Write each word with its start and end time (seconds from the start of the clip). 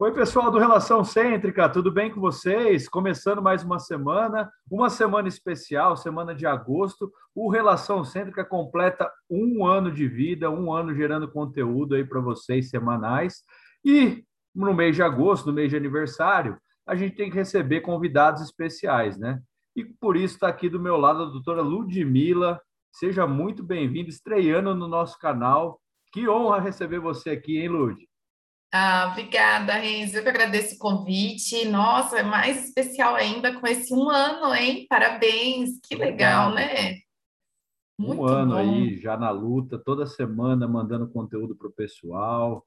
Oi, 0.00 0.12
pessoal 0.12 0.48
do 0.48 0.60
Relação 0.60 1.02
Cêntrica, 1.02 1.68
tudo 1.68 1.90
bem 1.90 2.08
com 2.08 2.20
vocês? 2.20 2.88
Começando 2.88 3.42
mais 3.42 3.64
uma 3.64 3.80
semana, 3.80 4.48
uma 4.70 4.88
semana 4.88 5.26
especial, 5.26 5.96
semana 5.96 6.32
de 6.32 6.46
agosto. 6.46 7.12
O 7.34 7.50
Relação 7.50 8.04
Cêntrica 8.04 8.44
completa 8.44 9.10
um 9.28 9.66
ano 9.66 9.90
de 9.90 10.06
vida, 10.06 10.48
um 10.52 10.72
ano 10.72 10.94
gerando 10.94 11.28
conteúdo 11.28 11.96
aí 11.96 12.04
para 12.04 12.20
vocês 12.20 12.70
semanais. 12.70 13.42
E 13.84 14.22
no 14.54 14.72
mês 14.72 14.94
de 14.94 15.02
agosto, 15.02 15.46
no 15.46 15.52
mês 15.52 15.68
de 15.68 15.76
aniversário, 15.76 16.56
a 16.86 16.94
gente 16.94 17.16
tem 17.16 17.28
que 17.28 17.36
receber 17.36 17.80
convidados 17.80 18.40
especiais, 18.40 19.18
né? 19.18 19.42
E 19.74 19.84
por 19.84 20.16
isso 20.16 20.34
está 20.34 20.46
aqui 20.46 20.68
do 20.68 20.78
meu 20.78 20.96
lado 20.96 21.24
a 21.24 21.26
doutora 21.26 21.60
Ludmila. 21.60 22.60
Seja 22.92 23.26
muito 23.26 23.64
bem-vinda, 23.64 24.10
estreando 24.10 24.76
no 24.76 24.86
nosso 24.86 25.18
canal. 25.18 25.80
Que 26.12 26.28
honra 26.28 26.60
receber 26.60 27.00
você 27.00 27.30
aqui, 27.30 27.58
hein, 27.58 27.68
Lud? 27.68 28.07
Ah, 28.72 29.08
obrigada, 29.10 29.72
Renzo. 29.74 30.18
Eu 30.18 30.22
que 30.22 30.28
agradeço 30.28 30.74
o 30.74 30.78
convite. 30.78 31.66
Nossa, 31.66 32.18
é 32.18 32.22
mais 32.22 32.66
especial 32.66 33.14
ainda 33.14 33.58
com 33.58 33.66
esse 33.66 33.94
um 33.94 34.10
ano, 34.10 34.54
hein? 34.54 34.86
Parabéns, 34.88 35.80
que 35.82 35.94
legal, 35.94 36.52
né? 36.52 36.98
Muito 37.98 38.22
um 38.22 38.26
ano 38.26 38.52
bom. 38.52 38.58
aí, 38.58 38.96
já 38.98 39.16
na 39.16 39.30
luta, 39.30 39.78
toda 39.78 40.06
semana 40.06 40.68
mandando 40.68 41.08
conteúdo 41.08 41.56
para 41.56 41.68
o 41.68 41.72
pessoal, 41.72 42.64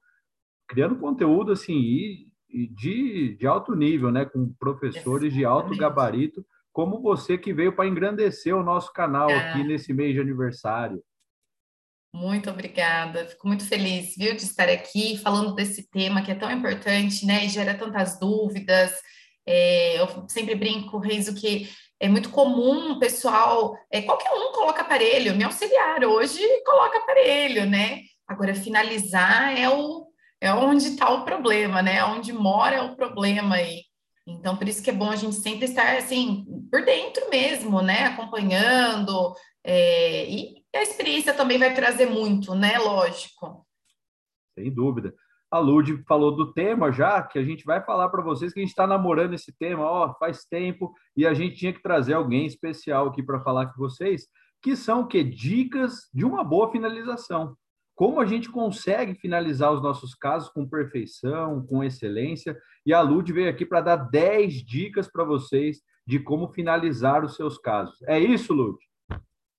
criando 0.68 0.98
conteúdo 0.98 1.52
assim 1.52 1.78
e, 1.78 2.28
e 2.50 2.66
de, 2.66 3.36
de 3.36 3.46
alto 3.46 3.74
nível, 3.74 4.10
né? 4.10 4.24
Com 4.24 4.52
professores 4.54 5.32
Exatamente. 5.32 5.34
de 5.34 5.44
alto 5.44 5.76
gabarito, 5.76 6.44
como 6.72 7.00
você 7.00 7.38
que 7.38 7.52
veio 7.52 7.74
para 7.74 7.86
engrandecer 7.86 8.54
o 8.56 8.64
nosso 8.64 8.92
canal 8.92 9.30
ah. 9.30 9.38
aqui 9.38 9.62
nesse 9.62 9.92
mês 9.92 10.14
de 10.14 10.20
aniversário. 10.20 11.02
Muito 12.14 12.50
obrigada, 12.50 13.26
fico 13.26 13.48
muito 13.48 13.66
feliz, 13.66 14.14
viu, 14.16 14.36
de 14.36 14.42
estar 14.42 14.68
aqui 14.68 15.16
falando 15.16 15.54
desse 15.54 15.88
tema 15.90 16.22
que 16.22 16.30
é 16.30 16.34
tão 16.34 16.50
importante, 16.50 17.24
né, 17.24 17.46
e 17.46 17.48
gera 17.48 17.74
tantas 17.74 18.18
dúvidas. 18.20 18.92
É, 19.46 19.98
eu 19.98 20.28
sempre 20.28 20.54
brinco, 20.54 20.98
Reizo, 20.98 21.34
que 21.34 21.70
é 21.98 22.08
muito 22.08 22.30
comum 22.30 22.92
o 22.92 22.98
pessoal, 22.98 23.76
é, 23.90 24.02
qualquer 24.02 24.30
um 24.32 24.52
coloca 24.52 24.82
aparelho, 24.82 25.34
meu 25.34 25.46
auxiliar 25.46 26.04
hoje 26.04 26.40
coloca 26.64 26.98
aparelho, 26.98 27.64
né? 27.64 28.00
Agora, 28.28 28.54
finalizar 28.54 29.56
é, 29.56 29.68
o, 29.68 30.06
é 30.40 30.52
onde 30.52 30.88
está 30.88 31.10
o 31.10 31.24
problema, 31.24 31.80
né? 31.80 32.04
Onde 32.04 32.32
mora 32.32 32.84
o 32.84 32.96
problema 32.96 33.56
aí. 33.56 33.84
Então, 34.26 34.56
por 34.56 34.68
isso 34.68 34.82
que 34.82 34.90
é 34.90 34.92
bom 34.92 35.10
a 35.10 35.16
gente 35.16 35.36
sempre 35.36 35.66
estar, 35.66 35.96
assim, 35.96 36.44
por 36.70 36.84
dentro 36.84 37.28
mesmo, 37.30 37.80
né? 37.82 38.04
Acompanhando, 38.06 39.34
é, 39.64 40.24
e 40.28 40.61
a 40.78 40.82
experiência 40.82 41.34
também 41.34 41.58
vai 41.58 41.74
trazer 41.74 42.06
muito, 42.06 42.54
né? 42.54 42.78
Lógico. 42.78 43.66
Sem 44.58 44.72
dúvida. 44.72 45.14
A 45.50 45.58
Lud 45.58 46.02
falou 46.08 46.34
do 46.34 46.52
tema 46.54 46.90
já, 46.90 47.22
que 47.22 47.38
a 47.38 47.44
gente 47.44 47.64
vai 47.64 47.84
falar 47.84 48.08
para 48.08 48.22
vocês 48.22 48.54
que 48.54 48.60
a 48.60 48.62
gente 48.62 48.70
está 48.70 48.86
namorando 48.86 49.34
esse 49.34 49.52
tema, 49.52 49.84
ó, 49.84 50.14
faz 50.14 50.46
tempo, 50.46 50.94
e 51.14 51.26
a 51.26 51.34
gente 51.34 51.56
tinha 51.56 51.74
que 51.74 51.82
trazer 51.82 52.14
alguém 52.14 52.46
especial 52.46 53.08
aqui 53.08 53.22
para 53.22 53.42
falar 53.42 53.66
com 53.66 53.78
vocês, 53.78 54.28
que 54.62 54.74
são 54.74 55.06
que 55.06 55.22
dicas 55.22 56.08
de 56.14 56.24
uma 56.24 56.42
boa 56.42 56.70
finalização. 56.70 57.54
Como 57.94 58.18
a 58.18 58.24
gente 58.24 58.50
consegue 58.50 59.14
finalizar 59.14 59.72
os 59.72 59.82
nossos 59.82 60.14
casos 60.14 60.48
com 60.48 60.66
perfeição, 60.66 61.66
com 61.66 61.84
excelência, 61.84 62.58
e 62.86 62.94
a 62.94 63.02
Lud 63.02 63.30
veio 63.30 63.50
aqui 63.50 63.66
para 63.66 63.82
dar 63.82 63.96
10 63.96 64.64
dicas 64.64 65.06
para 65.06 65.22
vocês 65.22 65.82
de 66.06 66.18
como 66.18 66.48
finalizar 66.48 67.24
os 67.24 67.36
seus 67.36 67.58
casos. 67.58 68.00
É 68.04 68.18
isso, 68.18 68.54
Lud? 68.54 68.78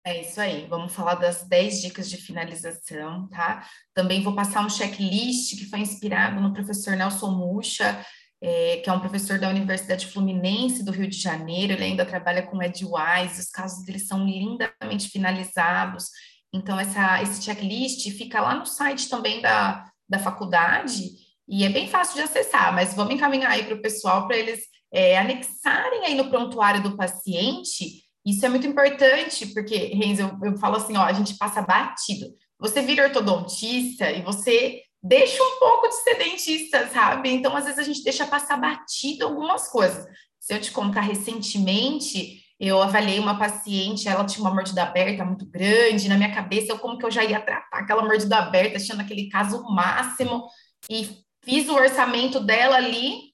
É 0.05 0.19
isso 0.19 0.41
aí, 0.41 0.67
vamos 0.67 0.93
falar 0.93 1.15
das 1.15 1.47
10 1.47 1.81
dicas 1.81 2.09
de 2.09 2.17
finalização, 2.17 3.25
tá? 3.29 3.65
Também 3.93 4.21
vou 4.21 4.35
passar 4.35 4.65
um 4.65 4.69
checklist 4.69 5.57
que 5.57 5.69
foi 5.69 5.79
inspirado 5.79 6.41
no 6.41 6.53
professor 6.53 6.97
Nelson 6.97 7.31
Mucha, 7.31 8.05
é, 8.41 8.81
que 8.83 8.89
é 8.89 8.93
um 8.93 8.99
professor 8.99 9.39
da 9.39 9.47
Universidade 9.47 10.07
Fluminense 10.07 10.83
do 10.83 10.91
Rio 10.91 11.07
de 11.07 11.17
Janeiro, 11.17 11.71
ele 11.71 11.85
ainda 11.85 12.05
trabalha 12.05 12.43
com 12.43 12.61
EdWise, 12.61 13.39
os 13.39 13.49
casos 13.49 13.85
dele 13.85 13.99
são 13.99 14.25
lindamente 14.25 15.07
finalizados, 15.07 16.09
então 16.53 16.77
essa, 16.77 17.21
esse 17.21 17.41
checklist 17.41 18.05
fica 18.11 18.41
lá 18.41 18.55
no 18.55 18.65
site 18.65 19.07
também 19.07 19.39
da, 19.41 19.89
da 20.09 20.19
faculdade, 20.19 21.11
e 21.47 21.63
é 21.63 21.69
bem 21.69 21.87
fácil 21.87 22.15
de 22.15 22.23
acessar, 22.23 22.73
mas 22.73 22.93
vamos 22.93 23.15
encaminhar 23.15 23.51
aí 23.51 23.63
para 23.63 23.75
o 23.75 23.81
pessoal 23.81 24.27
para 24.27 24.35
eles 24.35 24.65
é, 24.91 25.17
anexarem 25.17 26.03
aí 26.03 26.13
no 26.13 26.29
prontuário 26.29 26.83
do 26.83 26.97
paciente 26.97 28.02
isso 28.25 28.45
é 28.45 28.49
muito 28.49 28.67
importante, 28.67 29.47
porque, 29.47 29.75
Renzo, 29.93 30.21
eu, 30.21 30.51
eu 30.51 30.57
falo 30.57 30.77
assim, 30.77 30.95
ó, 30.95 31.03
a 31.03 31.13
gente 31.13 31.37
passa 31.37 31.61
batido. 31.61 32.27
Você 32.59 32.81
vira 32.81 33.03
ortodontista 33.03 34.09
e 34.11 34.21
você 34.21 34.81
deixa 35.01 35.43
um 35.43 35.59
pouco 35.59 35.89
de 35.89 35.95
ser 35.95 36.15
dentista, 36.15 36.87
sabe? 36.87 37.29
Então, 37.29 37.55
às 37.55 37.65
vezes, 37.65 37.79
a 37.79 37.83
gente 37.83 38.03
deixa 38.03 38.25
passar 38.25 38.57
batido 38.57 39.25
algumas 39.25 39.67
coisas. 39.67 40.05
Se 40.39 40.53
eu 40.53 40.61
te 40.61 40.71
contar 40.71 41.01
recentemente, 41.01 42.41
eu 42.57 42.81
avaliei 42.81 43.19
uma 43.19 43.37
paciente, 43.37 44.07
ela 44.07 44.25
tinha 44.25 44.41
uma 44.41 44.53
mordida 44.53 44.83
aberta 44.83 45.25
muito 45.25 45.45
grande, 45.45 46.07
na 46.07 46.15
minha 46.15 46.33
cabeça, 46.33 46.71
eu 46.71 46.79
como 46.79 46.97
que 46.97 47.05
eu 47.05 47.11
já 47.11 47.23
ia 47.23 47.41
tratar 47.41 47.79
aquela 47.79 48.03
mordida 48.03 48.37
aberta, 48.37 48.77
achando 48.77 49.01
aquele 49.01 49.27
caso 49.27 49.61
máximo, 49.63 50.45
e 50.89 51.09
fiz 51.43 51.67
o 51.67 51.75
orçamento 51.75 52.39
dela 52.39 52.77
ali, 52.77 53.32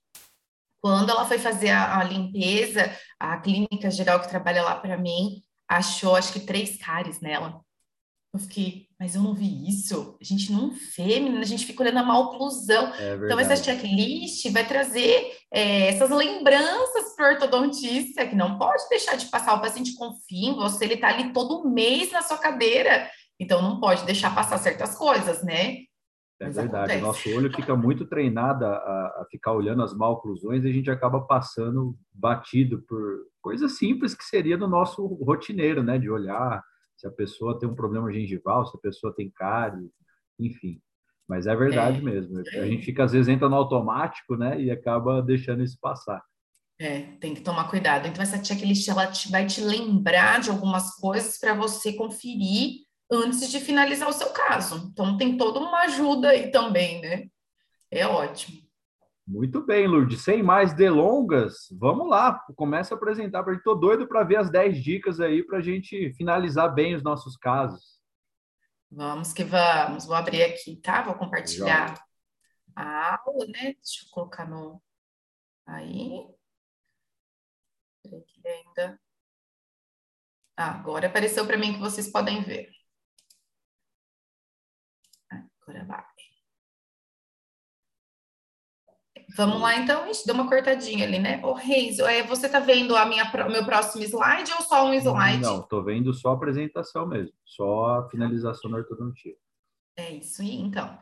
quando 0.81 1.09
ela 1.09 1.25
foi 1.25 1.37
fazer 1.37 1.69
a, 1.69 1.99
a 1.99 2.03
limpeza, 2.03 2.91
a 3.19 3.37
clínica 3.37 3.91
geral 3.91 4.19
que 4.19 4.29
trabalha 4.29 4.63
lá 4.63 4.75
para 4.75 4.97
mim 4.97 5.43
achou, 5.67 6.15
acho 6.15 6.33
que, 6.33 6.39
três 6.39 6.77
cáries 6.77 7.19
nela. 7.21 7.61
Eu 8.31 8.39
fiquei, 8.39 8.87
mas 8.99 9.15
eu 9.15 9.23
não 9.23 9.33
vi 9.33 9.67
isso. 9.67 10.15
A 10.21 10.23
gente 10.23 10.51
não 10.51 10.69
vê, 10.95 11.19
menina, 11.19 11.39
a 11.39 11.45
gente 11.45 11.65
fica 11.65 11.81
olhando 11.81 11.97
a 11.97 12.03
malclusão. 12.03 12.93
É 12.93 13.15
então, 13.15 13.39
essa 13.39 13.55
checklist 13.55 14.47
vai 14.51 14.67
trazer 14.67 15.35
é, 15.51 15.87
essas 15.87 16.11
lembranças 16.11 17.15
para 17.15 17.27
o 17.27 17.33
ortodontista, 17.33 18.27
que 18.27 18.35
não 18.35 18.59
pode 18.59 18.87
deixar 18.87 19.15
de 19.15 19.25
passar. 19.27 19.55
O 19.55 19.61
paciente 19.61 19.95
confia 19.95 20.49
em 20.49 20.55
você, 20.55 20.85
ele 20.85 20.93
está 20.93 21.07
ali 21.07 21.33
todo 21.33 21.67
mês 21.67 22.11
na 22.11 22.21
sua 22.21 22.37
cadeira. 22.37 23.09
Então, 23.39 23.63
não 23.63 23.79
pode 23.79 24.05
deixar 24.05 24.35
passar 24.35 24.59
certas 24.59 24.95
coisas, 24.95 25.43
né? 25.43 25.88
É 26.41 26.45
Mas 26.45 26.55
verdade, 26.55 26.95
o 26.95 27.01
nosso 27.01 27.29
olho 27.35 27.53
fica 27.53 27.75
muito 27.75 28.05
treinado 28.05 28.65
a, 28.65 28.69
a, 28.71 29.27
ficar 29.29 29.51
olhando 29.51 29.83
as 29.83 29.93
malclusões 29.93 30.63
e 30.63 30.69
a 30.69 30.71
gente 30.71 30.89
acaba 30.89 31.19
passando 31.19 31.97
batido 32.13 32.81
por 32.83 33.25
coisas 33.41 33.77
simples 33.77 34.15
que 34.15 34.23
seria 34.23 34.57
do 34.57 34.67
nosso 34.67 35.05
rotineiro, 35.05 35.83
né? 35.83 35.97
De 35.97 36.09
olhar 36.09 36.63
se 36.95 37.05
a 37.05 37.11
pessoa 37.11 37.59
tem 37.59 37.67
um 37.67 37.75
problema 37.75 38.11
gengival, 38.11 38.65
se 38.65 38.75
a 38.77 38.79
pessoa 38.79 39.13
tem 39.13 39.29
cárie, 39.29 39.89
enfim. 40.39 40.81
Mas 41.27 41.45
é 41.45 41.55
verdade 41.55 41.99
é, 41.99 42.01
mesmo. 42.01 42.39
A 42.39 42.65
gente 42.65 42.85
fica, 42.85 43.03
às 43.03 43.11
vezes, 43.11 43.27
entra 43.27 43.47
no 43.47 43.55
automático, 43.55 44.35
né? 44.35 44.59
E 44.61 44.71
acaba 44.71 45.21
deixando 45.21 45.61
isso 45.61 45.77
passar. 45.79 46.23
É, 46.79 47.01
tem 47.19 47.35
que 47.35 47.41
tomar 47.41 47.69
cuidado. 47.69 48.07
Então, 48.07 48.23
essa 48.23 48.43
checklist 48.43 48.87
ela 48.87 49.07
te, 49.07 49.29
vai 49.29 49.45
te 49.45 49.61
lembrar 49.61 50.39
de 50.39 50.49
algumas 50.49 50.95
coisas 50.95 51.37
para 51.37 51.53
você 51.53 51.93
conferir 51.93 52.88
antes 53.11 53.49
de 53.49 53.59
finalizar 53.59 54.07
o 54.07 54.13
seu 54.13 54.29
caso. 54.31 54.89
Então, 54.91 55.17
tem 55.17 55.37
toda 55.37 55.59
uma 55.59 55.81
ajuda 55.81 56.29
aí 56.29 56.51
também, 56.51 57.01
né? 57.01 57.27
É 57.91 58.05
ótimo. 58.05 58.69
Muito 59.29 59.61
bem, 59.63 59.87
Lourdes. 59.87 60.23
Sem 60.23 60.41
mais 60.41 60.73
delongas, 60.73 61.67
vamos 61.71 62.09
lá. 62.09 62.43
Começa 62.55 62.95
a 62.95 62.97
apresentar 62.97 63.43
para. 63.43 63.53
Estou 63.53 63.79
doido 63.79 64.07
para 64.07 64.23
ver 64.23 64.37
as 64.37 64.49
10 64.49 64.83
dicas 64.83 65.19
aí 65.19 65.43
para 65.43 65.59
a 65.59 65.61
gente 65.61 66.11
finalizar 66.13 66.73
bem 66.73 66.95
os 66.95 67.03
nossos 67.03 67.37
casos. 67.37 67.99
Vamos 68.89 69.31
que 69.31 69.43
vamos. 69.43 70.05
Vou 70.05 70.15
abrir 70.15 70.41
aqui, 70.41 70.77
tá? 70.77 71.03
Vou 71.03 71.13
compartilhar 71.13 71.93
Já. 71.95 72.03
a 72.75 73.21
aula, 73.23 73.45
né? 73.45 73.73
Deixa 73.73 74.03
eu 74.03 74.09
colocar 74.09 74.49
no. 74.49 74.81
Aí. 75.63 76.25
que 78.03 78.47
ainda. 78.47 78.99
Ah, 80.57 80.71
agora 80.71 81.05
apareceu 81.05 81.45
para 81.45 81.57
mim 81.57 81.73
que 81.73 81.79
vocês 81.79 82.11
podem 82.11 82.41
ver. 82.41 82.78
Vamos 89.35 89.61
lá, 89.61 89.77
então, 89.77 90.05
gente 90.07 90.25
deu 90.25 90.33
uma 90.33 90.49
cortadinha 90.49 91.05
ali, 91.05 91.19
né? 91.19 91.39
Ô, 91.43 91.53
Reis, 91.53 91.99
é, 91.99 92.23
você 92.23 92.47
está 92.47 92.59
vendo 92.59 92.95
a 92.95 93.05
minha, 93.05 93.23
o 93.23 93.51
meu 93.51 93.63
próximo 93.63 94.03
slide 94.03 94.51
ou 94.53 94.61
só 94.61 94.85
um 94.87 94.93
slide? 94.93 95.41
Não, 95.41 95.59
estou 95.59 95.83
vendo 95.83 96.13
só 96.13 96.29
a 96.29 96.33
apresentação 96.33 97.07
mesmo, 97.07 97.33
só 97.45 97.99
a 97.99 98.09
finalização 98.09 98.71
da 98.71 98.77
ortodontia. 98.77 99.35
É 99.97 100.11
isso 100.13 100.41
aí, 100.41 100.55
então. 100.55 100.97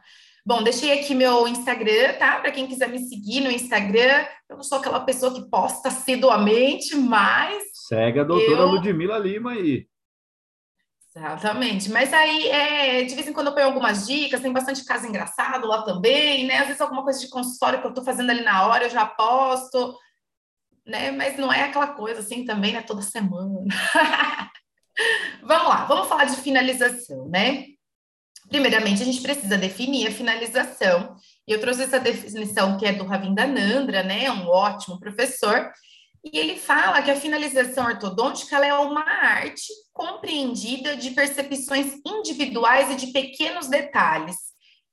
Bom, 0.46 0.64
deixei 0.64 0.98
aqui 1.00 1.14
meu 1.14 1.48
Instagram, 1.48 2.14
tá? 2.18 2.40
Para 2.40 2.52
quem 2.52 2.68
quiser 2.68 2.90
me 2.90 3.00
seguir 3.00 3.42
no 3.42 3.52
Instagram. 3.52 4.26
Eu 4.50 4.56
não 4.56 4.64
sou 4.64 4.78
aquela 4.78 5.02
pessoa 5.02 5.34
que 5.34 5.50
posta 5.50 5.90
assiduamente, 5.90 6.96
mas. 6.96 7.64
Segue 7.74 8.20
a 8.22 8.24
doutora 8.24 8.62
eu... 8.62 8.68
Ludmila 8.68 9.18
Lima 9.18 9.52
aí. 9.52 9.88
Exatamente. 11.18 11.90
Mas 11.90 12.14
aí, 12.14 12.48
é, 12.48 13.04
de 13.04 13.16
vez 13.16 13.28
em 13.28 13.34
quando 13.34 13.48
eu 13.48 13.54
ponho 13.54 13.66
algumas 13.66 14.06
dicas, 14.06 14.40
tem 14.40 14.54
bastante 14.54 14.86
caso 14.86 15.08
engraçado 15.08 15.66
lá 15.68 15.82
também, 15.82 16.46
né? 16.46 16.60
Às 16.60 16.68
vezes 16.68 16.82
alguma 16.82 17.04
coisa 17.04 17.20
de 17.20 17.30
consultório 17.30 17.80
que 17.82 17.88
eu 17.88 17.90
estou 17.90 18.04
fazendo 18.04 18.30
ali 18.30 18.44
na 18.44 18.68
hora, 18.68 18.84
eu 18.84 18.90
já 18.90 19.06
posto, 19.06 19.98
né? 20.86 21.10
Mas 21.12 21.36
não 21.38 21.52
é 21.52 21.64
aquela 21.64 21.88
coisa 21.88 22.20
assim 22.20 22.46
também, 22.46 22.74
né? 22.74 22.84
Toda 22.84 23.02
semana. 23.02 23.66
vamos 25.42 25.68
lá, 25.68 25.86
vamos 25.86 26.08
falar 26.08 26.26
de 26.26 26.36
finalização, 26.36 27.28
né? 27.30 27.66
Primeiramente, 28.50 29.02
a 29.02 29.06
gente 29.06 29.22
precisa 29.22 29.58
definir 29.58 30.08
a 30.08 30.12
finalização 30.12 31.16
E 31.46 31.52
eu 31.52 31.60
trouxe 31.60 31.84
essa 31.84 32.00
definição 32.00 32.78
que 32.78 32.86
é 32.86 32.94
do 32.94 33.06
Ravindanandra, 33.06 34.04
né, 34.04 34.32
um 34.32 34.48
ótimo 34.48 35.00
professor, 35.00 35.70
e 36.24 36.38
ele 36.38 36.58
fala 36.58 37.02
que 37.02 37.12
a 37.12 37.16
finalização 37.16 37.86
ortodôntica 37.86 38.58
é 38.58 38.74
uma 38.74 39.02
arte 39.02 39.72
compreendida 39.94 40.96
de 40.98 41.12
percepções 41.12 41.94
individuais 42.06 42.92
e 42.92 42.96
de 42.96 43.08
pequenos 43.08 43.68
detalhes. 43.68 44.36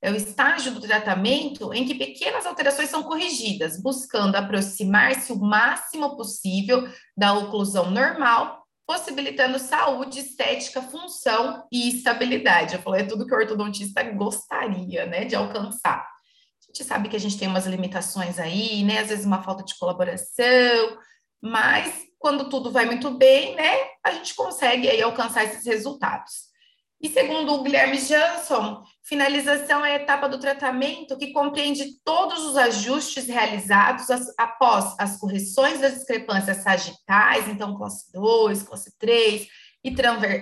É 0.01 0.11
o 0.11 0.15
estágio 0.15 0.71
do 0.71 0.81
tratamento 0.81 1.73
em 1.73 1.85
que 1.85 1.95
pequenas 1.95 2.45
alterações 2.45 2.89
são 2.89 3.03
corrigidas, 3.03 3.81
buscando 3.81 4.35
aproximar-se 4.35 5.31
o 5.33 5.39
máximo 5.39 6.15
possível 6.15 6.87
da 7.17 7.33
oclusão 7.33 7.89
normal, 7.89 8.63
possibilitando 8.85 9.57
saúde, 9.57 10.19
estética, 10.19 10.81
função 10.81 11.67
e 11.71 11.89
estabilidade. 11.89 12.75
Eu 12.75 12.81
falei, 12.81 13.01
é 13.01 13.05
tudo 13.05 13.25
que 13.25 13.33
o 13.33 13.37
ortodontista 13.37 14.03
gostaria, 14.03 15.07
né, 15.07 15.25
de 15.25 15.35
alcançar. 15.35 16.01
A 16.01 16.65
gente 16.67 16.83
sabe 16.83 17.09
que 17.09 17.15
a 17.15 17.19
gente 17.19 17.37
tem 17.37 17.47
umas 17.47 17.65
limitações 17.65 18.37
aí, 18.37 18.83
né, 18.83 18.99
às 18.99 19.09
vezes 19.09 19.25
uma 19.25 19.41
falta 19.41 19.63
de 19.63 19.75
colaboração, 19.77 20.97
mas 21.41 22.05
quando 22.17 22.49
tudo 22.49 22.71
vai 22.71 22.85
muito 22.85 23.11
bem, 23.11 23.55
né, 23.55 23.77
a 24.03 24.11
gente 24.11 24.33
consegue 24.33 24.89
aí 24.89 25.01
alcançar 25.01 25.43
esses 25.43 25.65
resultados. 25.65 26.55
E 27.01 27.09
segundo 27.09 27.53
o 27.53 27.61
Guilherme 27.61 27.99
Jansson, 27.99 28.81
finalização 29.03 29.85
é 29.85 29.91
a 29.91 29.95
etapa 30.01 30.27
do 30.27 30.39
tratamento 30.39 31.17
que 31.17 31.31
compreende 31.31 31.99
todos 32.03 32.43
os 32.45 32.57
ajustes 32.57 33.27
realizados 33.27 34.07
após 34.39 34.95
as 34.97 35.19
correções 35.19 35.79
das 35.79 35.93
discrepâncias 35.93 36.63
sagitais, 36.63 37.47
então 37.47 37.77
classe 37.77 38.11
2, 38.11 38.63
classe 38.63 38.97
3, 38.97 39.47
e 39.83 39.93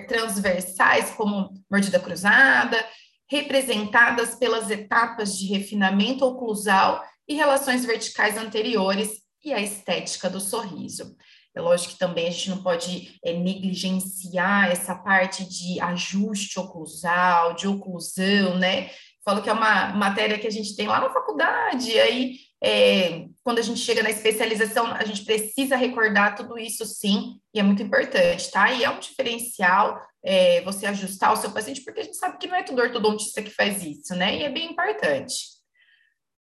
transversais, 0.06 1.10
como 1.10 1.50
mordida 1.70 2.00
cruzada, 2.00 2.82
representadas 3.28 4.34
pelas 4.36 4.70
etapas 4.70 5.36
de 5.36 5.46
refinamento 5.46 6.24
oclusal 6.24 7.04
e 7.28 7.34
relações 7.34 7.84
verticais 7.84 8.38
anteriores, 8.38 9.23
e 9.44 9.52
a 9.52 9.60
estética 9.60 10.30
do 10.30 10.40
sorriso. 10.40 11.16
É 11.54 11.60
lógico 11.60 11.92
que 11.92 11.98
também 11.98 12.26
a 12.26 12.30
gente 12.30 12.50
não 12.50 12.62
pode 12.62 13.18
é, 13.24 13.32
negligenciar 13.32 14.70
essa 14.70 14.94
parte 14.94 15.44
de 15.44 15.80
ajuste 15.80 16.58
oclusal, 16.58 17.54
de 17.54 17.68
oclusão, 17.68 18.58
né? 18.58 18.90
Falo 19.24 19.40
que 19.40 19.48
é 19.48 19.52
uma 19.52 19.88
matéria 19.94 20.38
que 20.38 20.46
a 20.46 20.50
gente 20.50 20.74
tem 20.74 20.88
lá 20.88 21.00
na 21.00 21.10
faculdade, 21.10 21.90
e 21.90 22.00
aí 22.00 22.36
é, 22.62 23.26
quando 23.42 23.58
a 23.58 23.62
gente 23.62 23.78
chega 23.80 24.02
na 24.02 24.10
especialização, 24.10 24.86
a 24.86 25.04
gente 25.04 25.24
precisa 25.24 25.76
recordar 25.76 26.34
tudo 26.34 26.58
isso 26.58 26.84
sim, 26.84 27.38
e 27.52 27.60
é 27.60 27.62
muito 27.62 27.82
importante, 27.82 28.50
tá? 28.50 28.72
E 28.72 28.82
é 28.82 28.90
um 28.90 28.98
diferencial 28.98 30.00
é, 30.24 30.60
você 30.62 30.86
ajustar 30.86 31.32
o 31.32 31.36
seu 31.36 31.50
paciente, 31.52 31.82
porque 31.82 32.00
a 32.00 32.04
gente 32.04 32.16
sabe 32.16 32.38
que 32.38 32.46
não 32.46 32.56
é 32.56 32.62
todo 32.62 32.80
ortodontista 32.80 33.42
que 33.42 33.50
faz 33.50 33.82
isso, 33.82 34.14
né? 34.16 34.38
E 34.38 34.42
é 34.42 34.50
bem 34.50 34.72
importante. 34.72 35.53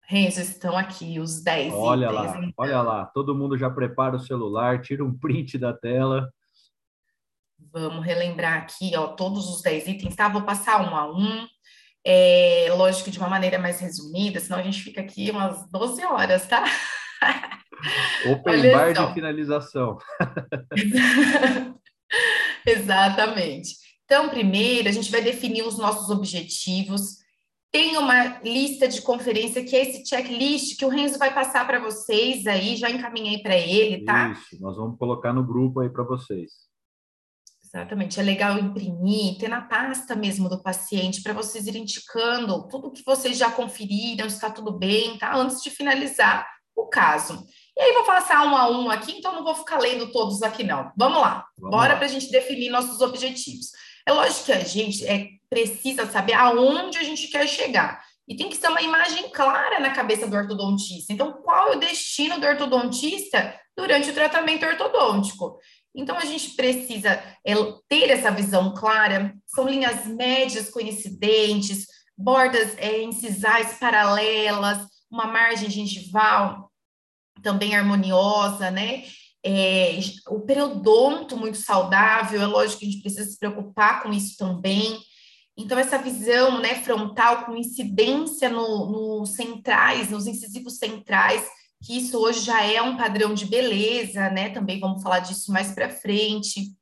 Renzo, 0.08 0.40
estão 0.40 0.76
aqui 0.76 1.18
os 1.18 1.42
10 1.42 1.74
Olha 1.74 2.06
itens, 2.06 2.14
lá, 2.14 2.38
então. 2.38 2.52
olha 2.56 2.82
lá. 2.82 3.06
Todo 3.06 3.34
mundo 3.34 3.58
já 3.58 3.68
prepara 3.68 4.16
o 4.16 4.20
celular, 4.20 4.80
tira 4.80 5.04
um 5.04 5.12
print 5.12 5.58
da 5.58 5.72
tela. 5.72 6.32
Vamos 7.72 8.04
relembrar 8.04 8.58
aqui, 8.58 8.92
ó, 8.96 9.08
todos 9.08 9.48
os 9.48 9.62
10 9.62 9.88
itens, 9.88 10.14
tá? 10.14 10.28
Vou 10.28 10.42
passar 10.42 10.80
um 10.80 10.94
a 10.94 11.10
um. 11.10 11.46
É, 12.04 12.68
lógico, 12.70 13.10
de 13.10 13.18
uma 13.18 13.28
maneira 13.28 13.58
mais 13.58 13.80
resumida, 13.80 14.38
senão 14.38 14.58
a 14.58 14.62
gente 14.62 14.80
fica 14.80 15.00
aqui 15.00 15.30
umas 15.30 15.68
12 15.70 16.04
horas, 16.04 16.46
tá? 16.46 16.64
Open 18.30 18.60
olha 18.60 18.72
bar 18.72 18.94
só. 18.94 19.06
de 19.06 19.14
finalização. 19.14 19.98
Exatamente. 22.64 23.70
Então, 24.04 24.28
primeiro, 24.28 24.88
a 24.88 24.92
gente 24.92 25.10
vai 25.10 25.20
definir 25.20 25.62
os 25.62 25.76
nossos 25.76 26.10
objetivos, 26.10 27.16
tem 27.76 27.98
uma 27.98 28.38
lista 28.42 28.88
de 28.88 29.02
conferência 29.02 29.62
que 29.62 29.76
é 29.76 29.82
esse 29.82 30.02
checklist 30.08 30.78
que 30.78 30.84
o 30.86 30.88
Renzo 30.88 31.18
vai 31.18 31.34
passar 31.34 31.66
para 31.66 31.78
vocês 31.78 32.46
aí, 32.46 32.74
já 32.74 32.88
encaminhei 32.88 33.42
para 33.42 33.54
ele, 33.54 34.02
tá? 34.02 34.30
Isso, 34.30 34.58
nós 34.62 34.78
vamos 34.78 34.98
colocar 34.98 35.30
no 35.34 35.46
grupo 35.46 35.80
aí 35.80 35.90
para 35.90 36.02
vocês. 36.02 36.52
Exatamente, 37.62 38.18
é 38.18 38.22
legal 38.22 38.58
imprimir, 38.58 39.36
ter 39.36 39.48
na 39.48 39.60
pasta 39.60 40.16
mesmo 40.16 40.48
do 40.48 40.62
paciente 40.62 41.22
para 41.22 41.34
vocês 41.34 41.66
irem 41.66 41.82
indicando 41.82 42.66
tudo 42.66 42.90
que 42.90 43.04
vocês 43.04 43.36
já 43.36 43.50
conferiram, 43.50 44.26
se 44.30 44.36
está 44.36 44.48
tudo 44.48 44.72
bem, 44.72 45.18
tá? 45.18 45.36
Antes 45.36 45.62
de 45.62 45.68
finalizar 45.68 46.48
o 46.74 46.86
caso. 46.86 47.44
E 47.76 47.82
aí 47.82 47.92
vou 47.92 48.04
passar 48.04 48.46
um 48.46 48.56
a 48.56 48.70
um 48.70 48.90
aqui, 48.90 49.12
então 49.18 49.34
não 49.34 49.44
vou 49.44 49.54
ficar 49.54 49.78
lendo 49.78 50.10
todos 50.10 50.42
aqui 50.42 50.64
não. 50.64 50.90
Vamos 50.96 51.20
lá, 51.20 51.44
Vamos 51.58 51.76
bora 51.76 51.94
para 51.94 52.06
a 52.06 52.08
gente 52.08 52.30
definir 52.30 52.70
nossos 52.70 53.02
objetivos. 53.02 53.66
É 54.06 54.12
lógico 54.12 54.46
que 54.46 54.52
a 54.52 54.64
gente 54.64 55.04
é, 55.04 55.28
precisa 55.48 56.06
saber 56.06 56.34
aonde 56.34 56.98
a 56.98 57.02
gente 57.02 57.28
quer 57.28 57.46
chegar. 57.46 58.02
E 58.28 58.36
tem 58.36 58.48
que 58.48 58.56
ser 58.56 58.68
uma 58.68 58.82
imagem 58.82 59.30
clara 59.30 59.78
na 59.78 59.90
cabeça 59.90 60.26
do 60.26 60.34
ortodontista. 60.34 61.12
Então, 61.12 61.32
qual 61.44 61.72
é 61.72 61.76
o 61.76 61.80
destino 61.80 62.40
do 62.40 62.46
ortodontista 62.46 63.54
durante 63.76 64.10
o 64.10 64.14
tratamento 64.14 64.66
ortodôntico? 64.66 65.58
Então, 65.94 66.18
a 66.18 66.24
gente 66.24 66.50
precisa 66.50 67.22
é, 67.46 67.54
ter 67.88 68.10
essa 68.10 68.30
visão 68.30 68.74
clara. 68.74 69.32
São 69.46 69.68
linhas 69.68 70.06
médias 70.06 70.68
coincidentes, 70.68 71.86
bordas 72.18 72.76
é, 72.78 73.00
incisais 73.00 73.78
paralelas, 73.78 74.78
uma 75.10 75.26
margem 75.26 75.70
gengival 75.70 76.70
também 77.42 77.76
harmoniosa, 77.76 78.70
né? 78.70 79.04
é, 79.46 80.00
o 80.28 80.40
periodonto 80.40 81.36
muito 81.36 81.56
saudável, 81.56 82.42
é 82.42 82.46
lógico 82.46 82.80
que 82.80 82.86
a 82.86 82.90
gente 82.90 83.00
precisa 83.00 83.30
se 83.30 83.38
preocupar 83.38 84.02
com 84.02 84.12
isso 84.12 84.36
também. 84.36 84.98
Então, 85.56 85.78
essa 85.78 85.96
visão 85.96 86.60
né, 86.60 86.74
frontal 86.76 87.46
com 87.46 87.56
incidência 87.56 88.50
nos 88.50 88.90
no 88.90 89.26
centrais, 89.26 90.10
nos 90.10 90.26
incisivos 90.26 90.76
centrais, 90.76 91.42
que 91.82 91.96
isso 91.96 92.18
hoje 92.18 92.40
já 92.40 92.62
é 92.62 92.80
um 92.82 92.96
padrão 92.96 93.32
de 93.32 93.46
beleza, 93.46 94.28
né? 94.30 94.50
Também 94.50 94.78
vamos 94.78 95.02
falar 95.02 95.20
disso 95.20 95.52
mais 95.52 95.72
para 95.72 95.88
frente. 95.88 96.76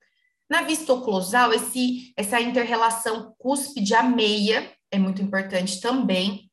Na 0.49 0.63
vista 0.63 0.93
oclusal, 0.93 1.53
esse, 1.53 2.13
essa 2.17 2.41
interrelação 2.41 3.35
cúspide 3.39 3.95
a 3.95 4.03
meia 4.03 4.73
é 4.91 4.99
muito 4.99 5.23
importante 5.23 5.81
também. 5.81 6.51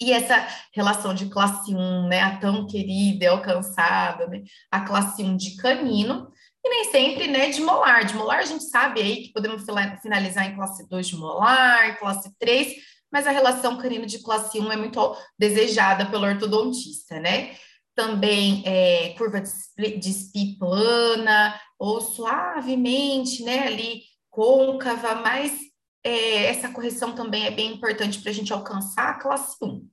E 0.00 0.12
essa 0.12 0.46
relação 0.74 1.14
de 1.14 1.26
classe 1.26 1.74
1, 1.74 2.08
né, 2.08 2.20
a 2.20 2.36
tão 2.36 2.66
querida 2.66 3.24
e 3.24 3.28
alcançada, 3.28 4.26
né, 4.26 4.42
a 4.70 4.80
classe 4.82 5.22
1 5.22 5.36
de 5.36 5.56
canino, 5.56 6.30
e 6.66 6.68
nem 6.68 6.84
sempre, 6.90 7.28
né, 7.28 7.50
de 7.50 7.60
molar. 7.60 8.04
De 8.04 8.14
molar 8.14 8.40
a 8.40 8.44
gente 8.44 8.64
sabe 8.64 9.00
aí 9.00 9.22
que 9.22 9.32
podemos 9.32 9.64
finalizar 10.02 10.46
em 10.46 10.54
classe 10.54 10.88
2 10.88 11.06
de 11.06 11.16
molar, 11.16 11.98
classe 11.98 12.30
3, 12.38 12.74
mas 13.10 13.26
a 13.26 13.30
relação 13.30 13.78
canino 13.78 14.06
de 14.06 14.18
classe 14.18 14.58
1 14.58 14.72
é 14.72 14.76
muito 14.76 15.16
desejada 15.38 16.06
pelo 16.06 16.26
ortodontista, 16.26 17.20
né? 17.20 17.56
Também 17.94 18.62
é, 18.66 19.14
curva 19.16 19.40
de 19.40 20.12
SPI 20.12 20.58
plana, 20.58 21.58
ou 21.78 22.00
suavemente, 22.00 23.42
né, 23.42 23.66
ali 23.66 24.02
côncava, 24.30 25.14
mas 25.16 25.58
é, 26.04 26.46
essa 26.46 26.68
correção 26.68 27.14
também 27.14 27.46
é 27.46 27.50
bem 27.50 27.72
importante 27.72 28.20
para 28.20 28.30
a 28.30 28.34
gente 28.34 28.52
alcançar 28.52 29.10
a 29.10 29.18
classe 29.18 29.56
1. 29.62 29.88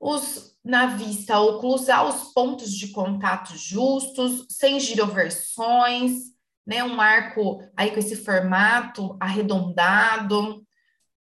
Os, 0.00 0.55
na 0.66 0.86
vista 0.86 1.38
oclusal, 1.38 2.08
os 2.08 2.32
pontos 2.32 2.72
de 2.72 2.88
contato 2.88 3.56
justos, 3.56 4.46
sem 4.50 4.80
giroversões, 4.80 6.34
né, 6.66 6.82
um 6.82 7.00
arco 7.00 7.62
aí 7.76 7.92
com 7.92 8.00
esse 8.00 8.16
formato 8.16 9.16
arredondado, 9.20 10.66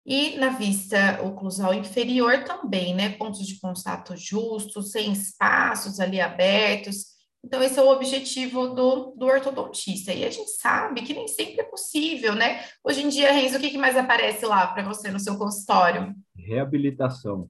e 0.06 0.38
na 0.38 0.50
vista 0.50 1.20
oclusal 1.24 1.74
inferior 1.74 2.44
também, 2.44 2.94
né, 2.94 3.10
pontos 3.10 3.48
de 3.48 3.60
contato 3.60 4.16
justos, 4.16 4.92
sem 4.92 5.12
espaços 5.12 6.00
ali 6.00 6.22
abertos, 6.22 7.12
então, 7.44 7.64
esse 7.64 7.80
é 7.80 7.82
o 7.82 7.90
objetivo 7.90 8.68
do, 8.68 9.16
do 9.18 9.26
ortodontista. 9.26 10.14
E 10.14 10.24
a 10.24 10.30
gente 10.30 10.52
sabe 10.52 11.02
que 11.02 11.14
nem 11.14 11.28
sempre 11.28 11.62
é 11.62 11.64
possível, 11.64 12.36
né? 12.36 12.64
Hoje 12.84 13.02
em 13.02 13.10
dia, 13.10 13.32
Renzo, 13.32 13.58
o 13.58 13.60
que, 13.60 13.72
que 13.72 13.80
mais 13.80 13.98
aparece 13.98 14.46
lá 14.46 14.68
para 14.68 14.84
você 14.84 15.10
no 15.10 15.20
seu 15.20 15.36
consultório? 15.38 16.14
Reabilitação. 16.36 17.50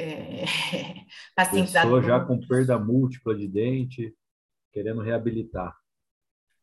É... 0.00 0.44
Pacientes 1.36 1.72
Pessoa 1.72 2.02
já 2.02 2.20
com 2.20 2.40
perda 2.40 2.78
múltipla 2.78 3.34
de 3.34 3.46
dente, 3.46 4.14
querendo 4.72 5.02
reabilitar. 5.02 5.74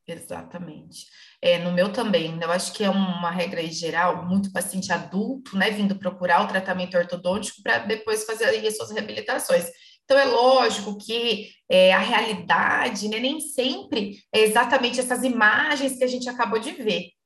Exatamente. 0.08 1.06
É, 1.42 1.60
no 1.60 1.74
meu 1.74 1.92
também, 1.92 2.34
né? 2.34 2.46
eu 2.46 2.52
acho 2.52 2.72
que 2.72 2.84
é 2.84 2.90
uma 2.90 3.30
regra 3.30 3.62
geral, 3.68 4.26
muito 4.26 4.54
paciente 4.54 4.92
adulto, 4.92 5.58
né, 5.58 5.70
vindo 5.70 6.00
procurar 6.00 6.44
o 6.44 6.48
tratamento 6.48 6.98
ortodôntico 6.98 7.62
para 7.62 7.80
depois 7.80 8.24
fazer 8.24 8.46
as 8.46 8.78
suas 8.78 8.92
reabilitações. 8.92 9.66
Então, 10.06 10.18
é 10.18 10.24
lógico 10.24 10.98
que 10.98 11.50
é, 11.70 11.92
a 11.92 12.00
realidade 12.00 13.10
né, 13.10 13.20
nem 13.20 13.42
sempre 13.42 14.16
é 14.34 14.40
exatamente 14.40 14.98
essas 15.02 15.24
imagens 15.24 15.98
que 15.98 16.04
a 16.06 16.08
gente 16.08 16.30
acabou 16.30 16.58
de 16.58 16.72
ver. 16.72 17.17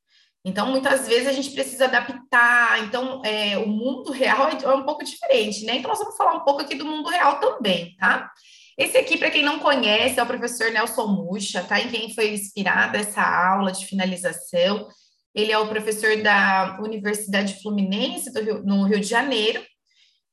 Então, 0.44 0.72
muitas 0.72 1.08
vezes 1.08 1.28
a 1.28 1.34
gente 1.34 1.52
precisa 1.52 1.86
adaptar. 1.86 2.84
Então, 2.84 3.22
é, 3.24 3.58
o 3.58 3.68
mundo 3.68 4.12
real 4.12 4.50
é, 4.50 4.64
é 4.64 4.74
um 4.74 4.84
pouco 4.84 5.04
diferente, 5.04 5.66
né? 5.66 5.76
Então, 5.76 5.90
nós 5.90 6.00
vamos 6.00 6.18
falar 6.18 6.34
um 6.34 6.44
pouco 6.44 6.62
aqui 6.62 6.76
do 6.76 6.86
mundo 6.86 7.10
real 7.10 7.40
também, 7.40 7.96
tá? 7.98 8.32
Esse 8.78 8.98
aqui, 8.98 9.18
para 9.18 9.30
quem 9.30 9.44
não 9.44 9.60
conhece, 9.60 10.20
é 10.20 10.24
o 10.24 10.28
professor 10.28 10.72
Nelson 10.72 11.08
Muxa, 11.08 11.64
tá? 11.64 11.80
Em 11.80 11.90
quem 11.90 12.14
foi 12.14 12.34
inspirada 12.34 12.98
essa 12.98 13.22
aula 13.22 13.72
de 13.72 13.86
finalização. 13.86 14.88
Ele 15.36 15.52
é 15.52 15.58
o 15.58 15.68
professor 15.68 16.18
da 16.22 16.80
Universidade 16.82 17.62
Fluminense 17.62 18.32
Rio, 18.32 18.64
no 18.64 18.84
Rio 18.84 19.00
de 19.00 19.08
Janeiro 19.08 19.62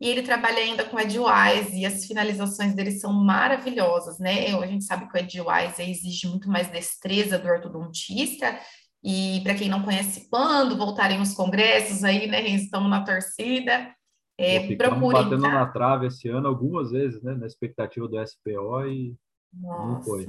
e 0.00 0.08
ele 0.08 0.22
trabalha 0.22 0.58
ainda 0.58 0.84
com 0.84 0.98
EdWise, 0.98 1.76
e 1.76 1.84
as 1.84 2.04
finalizações 2.04 2.72
dele 2.72 2.92
são 2.92 3.12
maravilhosas, 3.12 4.18
né? 4.20 4.54
A 4.54 4.66
gente 4.66 4.84
sabe 4.84 5.08
que 5.08 5.16
o 5.16 5.18
EdWise 5.18 5.82
exige 5.82 6.28
muito 6.28 6.48
mais 6.48 6.68
destreza 6.68 7.36
do 7.36 7.48
ortodontista, 7.48 8.58
e 9.02 9.40
para 9.42 9.54
quem 9.54 9.68
não 9.68 9.82
conhece, 9.82 10.28
quando 10.28 10.76
voltarem 10.76 11.20
os 11.20 11.34
congressos 11.34 12.02
aí, 12.02 12.26
né, 12.26 12.42
estamos 12.48 12.90
na 12.90 13.04
torcida, 13.04 13.94
é, 14.36 14.74
procurem... 14.76 15.22
batendo 15.22 15.42
tá? 15.42 15.48
na 15.48 15.66
trave 15.66 16.06
esse 16.06 16.28
ano 16.28 16.48
algumas 16.48 16.90
vezes, 16.90 17.22
né, 17.22 17.34
na 17.34 17.46
expectativa 17.46 18.08
do 18.08 18.26
SPO 18.26 18.86
e 18.86 19.14
Nossa, 19.52 19.86
não 19.86 20.02
foi. 20.02 20.26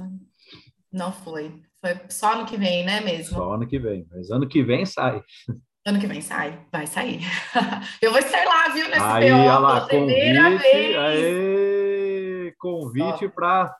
Não 0.92 1.12
foi. 1.12 1.62
Foi 1.80 2.00
só 2.08 2.34
ano 2.34 2.46
que 2.46 2.56
vem, 2.56 2.84
né, 2.84 3.00
mesmo? 3.00 3.36
Só 3.36 3.54
ano 3.54 3.66
que 3.66 3.78
vem, 3.78 4.06
mas 4.10 4.30
ano 4.30 4.48
que 4.48 4.62
vem 4.62 4.84
sai. 4.86 5.22
Ano 5.86 5.98
que 5.98 6.06
vem 6.06 6.20
sai, 6.20 6.66
vai 6.70 6.86
sair. 6.86 7.20
Eu 8.02 8.10
vou 8.10 8.20
estar 8.20 8.44
lá, 8.44 8.68
viu, 8.68 8.86
nesse 8.88 9.00
aí, 9.00 9.30
PO, 9.30 9.36
lá, 9.36 9.80
primeira 9.86 10.42
convite, 10.42 10.62
vez. 10.62 10.96
Aí, 10.96 12.54
convite 12.58 13.28
para... 13.28 13.74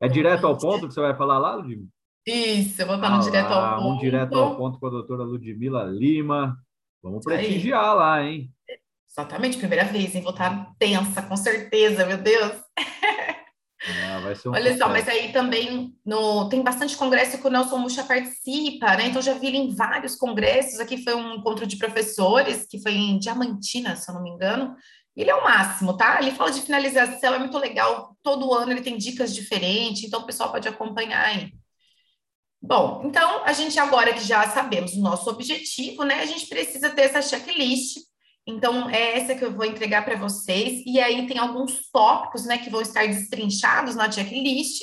É 0.00 0.08
direto 0.08 0.46
ao 0.46 0.58
ponto 0.58 0.88
que 0.88 0.94
você 0.94 1.00
vai 1.00 1.14
falar 1.14 1.38
lá, 1.38 1.54
Ludmila? 1.54 1.86
Isso, 2.26 2.80
eu 2.80 2.86
vou 2.86 2.96
estar 2.96 3.10
no 3.10 3.16
ah, 3.16 3.20
direto 3.20 3.52
ao 3.52 3.76
ponto. 3.76 3.94
Um 3.94 3.98
direto 3.98 4.38
ao 4.38 4.56
ponto 4.56 4.78
com 4.78 4.86
a 4.86 4.90
doutora 4.90 5.24
Ludmila 5.24 5.84
Lima. 5.84 6.56
Vamos 7.02 7.24
prestigiar 7.24 7.90
aí. 7.90 7.96
lá, 7.96 8.22
hein? 8.22 8.50
Exatamente, 9.10 9.58
primeira 9.58 9.84
vez, 9.84 10.14
hein? 10.14 10.22
Vou 10.22 10.32
estar 10.32 10.72
tensa, 10.78 11.22
com 11.22 11.36
certeza, 11.36 12.06
meu 12.06 12.18
Deus. 12.18 12.52
Ah, 13.86 14.18
um 14.46 14.52
Olha 14.52 14.76
só, 14.78 14.88
mas 14.88 15.06
aí 15.06 15.30
também 15.30 15.94
no, 16.04 16.48
tem 16.48 16.62
bastante 16.62 16.96
congresso 16.96 17.38
que 17.38 17.46
o 17.46 17.50
Nelson 17.50 17.76
Muxa 17.76 18.02
participa, 18.02 18.96
né? 18.96 19.08
Então 19.08 19.20
já 19.20 19.34
vi 19.34 19.48
ele 19.48 19.58
em 19.58 19.74
vários 19.74 20.16
congressos. 20.16 20.80
Aqui 20.80 21.04
foi 21.04 21.14
um 21.14 21.34
encontro 21.34 21.66
de 21.66 21.76
professores, 21.76 22.66
que 22.66 22.80
foi 22.80 22.92
em 22.92 23.18
Diamantina, 23.18 23.94
se 23.94 24.10
eu 24.10 24.14
não 24.14 24.22
me 24.22 24.30
engano. 24.30 24.74
Ele 25.14 25.30
é 25.30 25.34
o 25.34 25.44
máximo, 25.44 25.96
tá? 25.96 26.18
Ele 26.20 26.30
fala 26.30 26.50
de 26.50 26.62
finalização, 26.62 27.34
é 27.34 27.38
muito 27.38 27.58
legal. 27.58 28.16
Todo 28.22 28.54
ano 28.54 28.72
ele 28.72 28.80
tem 28.80 28.96
dicas 28.96 29.34
diferentes, 29.34 30.04
então 30.04 30.20
o 30.20 30.26
pessoal 30.26 30.50
pode 30.50 30.66
acompanhar 30.66 31.22
aí. 31.26 31.52
Bom, 32.66 33.02
então 33.04 33.44
a 33.44 33.52
gente 33.52 33.78
agora 33.78 34.14
que 34.14 34.24
já 34.24 34.48
sabemos 34.48 34.94
o 34.94 35.00
nosso 35.00 35.28
objetivo, 35.28 36.02
né? 36.02 36.20
A 36.20 36.26
gente 36.26 36.46
precisa 36.46 36.90
ter 36.90 37.02
essa 37.02 37.20
checklist 37.20 37.98
então, 38.46 38.90
é 38.90 39.18
essa 39.18 39.34
que 39.34 39.44
eu 39.44 39.54
vou 39.54 39.64
entregar 39.64 40.04
para 40.04 40.16
vocês. 40.16 40.82
E 40.84 41.00
aí 41.00 41.26
tem 41.26 41.38
alguns 41.38 41.90
tópicos, 41.90 42.44
né, 42.44 42.58
que 42.58 42.70
vão 42.70 42.80
estar 42.80 43.06
destrinchados 43.06 43.94
na 43.94 44.10
checklist 44.10 44.82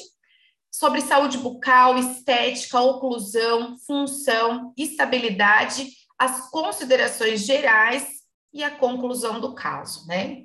sobre 0.71 1.01
saúde 1.01 1.37
bucal, 1.37 1.97
estética, 1.97 2.79
oclusão, 2.79 3.77
função, 3.85 4.73
estabilidade, 4.77 5.87
as 6.17 6.49
considerações 6.49 7.45
gerais 7.45 8.21
e 8.53 8.63
a 8.63 8.71
conclusão 8.71 9.39
do 9.39 9.53
caso, 9.53 10.07
né? 10.07 10.43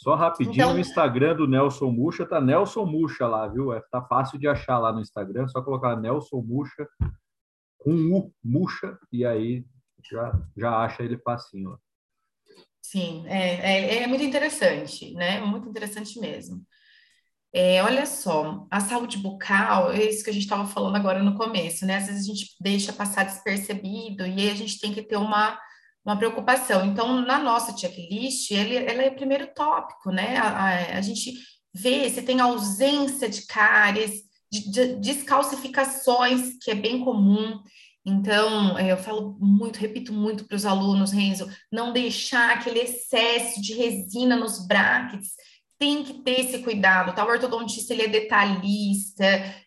Só 0.00 0.14
rapidinho, 0.14 0.54
então, 0.54 0.74
o 0.76 0.78
Instagram 0.78 1.36
do 1.36 1.46
Nelson 1.46 1.90
Muxa 1.90 2.24
tá 2.24 2.40
Nelson 2.40 2.86
Muxa 2.86 3.26
lá, 3.26 3.46
viu? 3.46 3.70
É, 3.70 3.82
tá 3.90 4.00
fácil 4.00 4.38
de 4.38 4.48
achar 4.48 4.78
lá 4.78 4.90
no 4.90 5.00
Instagram, 5.00 5.46
só 5.46 5.60
colocar 5.60 5.94
Nelson 5.94 6.40
Muxa 6.40 6.88
com 7.76 7.92
U, 7.92 8.32
Muxa, 8.42 8.98
e 9.12 9.26
aí 9.26 9.62
já, 10.10 10.32
já 10.56 10.78
acha 10.78 11.02
ele 11.02 11.18
facinho 11.18 11.70
lá. 11.70 11.78
Sim, 12.80 13.26
é, 13.26 13.98
é, 13.98 14.02
é, 14.02 14.06
muito 14.06 14.24
interessante, 14.24 15.12
né? 15.12 15.38
Muito 15.42 15.68
interessante 15.68 16.18
mesmo. 16.18 16.64
É, 17.52 17.82
olha 17.82 18.06
só, 18.06 18.66
a 18.70 18.80
saúde 18.80 19.18
bucal, 19.18 19.92
é 19.92 20.04
isso 20.04 20.24
que 20.24 20.30
a 20.30 20.32
gente 20.32 20.44
estava 20.44 20.66
falando 20.66 20.96
agora 20.96 21.22
no 21.22 21.36
começo, 21.36 21.84
né? 21.84 21.96
Às 21.96 22.06
vezes 22.06 22.22
a 22.22 22.26
gente 22.26 22.56
deixa 22.58 22.90
passar 22.90 23.24
despercebido 23.24 24.26
e 24.26 24.40
aí 24.40 24.50
a 24.50 24.54
gente 24.54 24.80
tem 24.80 24.94
que 24.94 25.02
ter 25.02 25.16
uma, 25.16 25.58
uma 26.04 26.16
preocupação. 26.16 26.84
Então, 26.86 27.20
na 27.20 27.38
nossa 27.38 27.76
checklist, 27.76 28.50
ele, 28.50 28.76
ela 28.76 29.02
é 29.02 29.08
o 29.08 29.14
primeiro 29.14 29.48
tópico, 29.54 30.10
né? 30.10 30.36
A, 30.38 30.48
a, 30.48 30.98
a 30.98 31.00
gente 31.00 31.34
vê 31.72 32.08
se 32.08 32.22
tem 32.22 32.40
ausência 32.40 33.28
de 33.28 33.46
cáries, 33.46 34.22
de, 34.50 34.70
de 34.70 34.94
descalcificações, 34.96 36.58
que 36.62 36.70
é 36.70 36.74
bem 36.74 37.04
comum. 37.04 37.60
Então, 38.04 38.78
é, 38.78 38.90
eu 38.90 38.96
falo 38.96 39.36
muito, 39.38 39.78
repito 39.78 40.12
muito 40.12 40.44
para 40.46 40.56
os 40.56 40.64
alunos, 40.64 41.12
Renzo, 41.12 41.48
não 41.70 41.92
deixar 41.92 42.50
aquele 42.50 42.80
excesso 42.80 43.60
de 43.60 43.74
resina 43.74 44.36
nos 44.36 44.66
brackets, 44.66 45.34
tem 45.78 46.02
que 46.02 46.14
ter 46.22 46.40
esse 46.40 46.58
cuidado, 46.58 47.14
tá? 47.14 47.24
O 47.24 47.28
ortodontista, 47.28 47.92
ele 47.92 48.02
é 48.02 48.08
detalhista, 48.08 49.24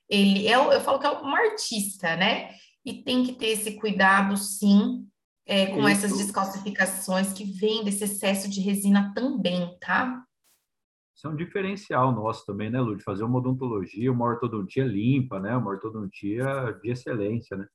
ele 0.10 0.48
é, 0.48 0.56
eu 0.56 0.82
falo 0.82 1.00
que 1.00 1.08
é 1.08 1.12
um 1.12 1.36
artista, 1.36 2.16
né? 2.16 2.50
E 2.86 3.02
tem 3.02 3.24
que 3.24 3.34
ter 3.34 3.48
esse 3.48 3.74
cuidado, 3.74 4.36
sim, 4.36 5.08
é, 5.46 5.68
com 5.68 5.88
Isso. 5.88 6.06
essas 6.06 6.18
descalcificações 6.18 7.34
que 7.34 7.44
vêm 7.44 7.84
desse 7.84 8.04
excesso 8.06 8.50
de 8.50 8.62
resina 8.62 9.14
também, 9.14 9.78
tá? 9.80 10.24
Isso 11.16 11.28
é 11.28 11.30
um 11.30 11.36
diferencial 11.36 12.12
nosso 12.12 12.46
também, 12.46 12.70
né, 12.70 12.82
Lud? 12.82 13.04
Fazer 13.04 13.24
uma 13.24 13.38
odontologia, 13.38 14.12
uma 14.12 14.26
ortodontia 14.26 14.84
limpa, 14.84 15.40
né? 15.40 15.56
Uma 15.56 15.72
ortodontia 15.72 16.46
de 16.82 16.90
excelência, 16.90 17.56
né? 17.56 17.68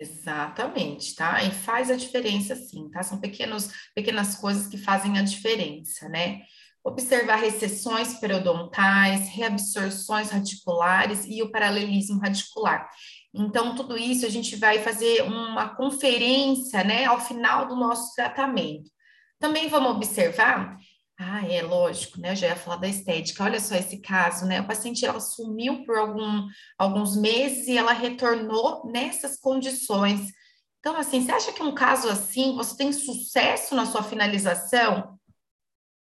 Exatamente, 0.00 1.14
tá? 1.14 1.42
E 1.42 1.50
faz 1.50 1.90
a 1.90 1.96
diferença 1.96 2.54
sim, 2.54 2.88
tá? 2.88 3.02
São 3.02 3.20
pequenos, 3.20 3.70
pequenas 3.94 4.36
coisas 4.36 4.68
que 4.68 4.78
fazem 4.78 5.18
a 5.18 5.22
diferença, 5.22 6.08
né? 6.08 6.42
Observar 6.84 7.36
recessões 7.36 8.14
periodontais, 8.14 9.28
reabsorções 9.28 10.30
radiculares 10.30 11.26
e 11.26 11.42
o 11.42 11.50
paralelismo 11.50 12.20
radicular. 12.20 12.88
Então, 13.34 13.74
tudo 13.74 13.96
isso 13.96 14.24
a 14.24 14.28
gente 14.28 14.56
vai 14.56 14.78
fazer 14.78 15.22
uma 15.22 15.74
conferência, 15.74 16.82
né, 16.82 17.04
ao 17.04 17.20
final 17.20 17.66
do 17.68 17.76
nosso 17.76 18.14
tratamento. 18.14 18.90
Também 19.38 19.68
vamos 19.68 19.92
observar 19.92 20.78
ah, 21.20 21.44
é 21.44 21.62
lógico, 21.62 22.20
né? 22.20 22.30
Eu 22.30 22.36
já 22.36 22.46
ia 22.46 22.56
falar 22.56 22.76
da 22.76 22.86
estética. 22.86 23.42
Olha 23.42 23.58
só 23.58 23.74
esse 23.74 24.00
caso, 24.00 24.46
né? 24.46 24.60
O 24.60 24.66
paciente 24.68 25.04
ela 25.04 25.18
sumiu 25.18 25.84
por 25.84 25.96
algum, 25.96 26.46
alguns 26.78 27.16
meses 27.16 27.66
e 27.66 27.76
ela 27.76 27.92
retornou 27.92 28.88
nessas 28.88 29.36
condições. 29.36 30.32
Então, 30.78 30.96
assim, 30.96 31.20
você 31.20 31.32
acha 31.32 31.52
que 31.52 31.60
um 31.60 31.74
caso 31.74 32.08
assim, 32.08 32.54
você 32.54 32.76
tem 32.76 32.92
sucesso 32.92 33.74
na 33.74 33.84
sua 33.84 34.04
finalização? 34.04 35.18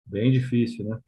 Bem 0.05 0.31
difícil, 0.31 0.85
né? 0.85 0.99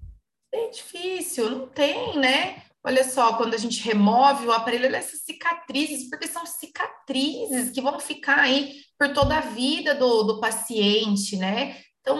Bem 0.51 0.71
difícil, 0.71 1.51
não 1.51 1.67
tem, 1.67 2.17
né? 2.17 2.63
Olha 2.85 3.03
só, 3.03 3.37
quando 3.37 3.53
a 3.53 3.57
gente 3.57 3.81
remove 3.81 4.45
o 4.45 4.51
aparelho, 4.51 4.93
essas 4.93 5.21
cicatrizes, 5.21 6.09
porque 6.09 6.27
são 6.27 6.45
cicatrizes 6.45 7.71
que 7.71 7.81
vão 7.81 7.99
ficar 7.99 8.39
aí 8.39 8.81
por 8.99 9.13
toda 9.13 9.37
a 9.37 9.41
vida 9.41 9.95
do, 9.95 10.23
do 10.23 10.39
paciente, 10.41 11.37
né? 11.37 11.77
Então, 12.01 12.17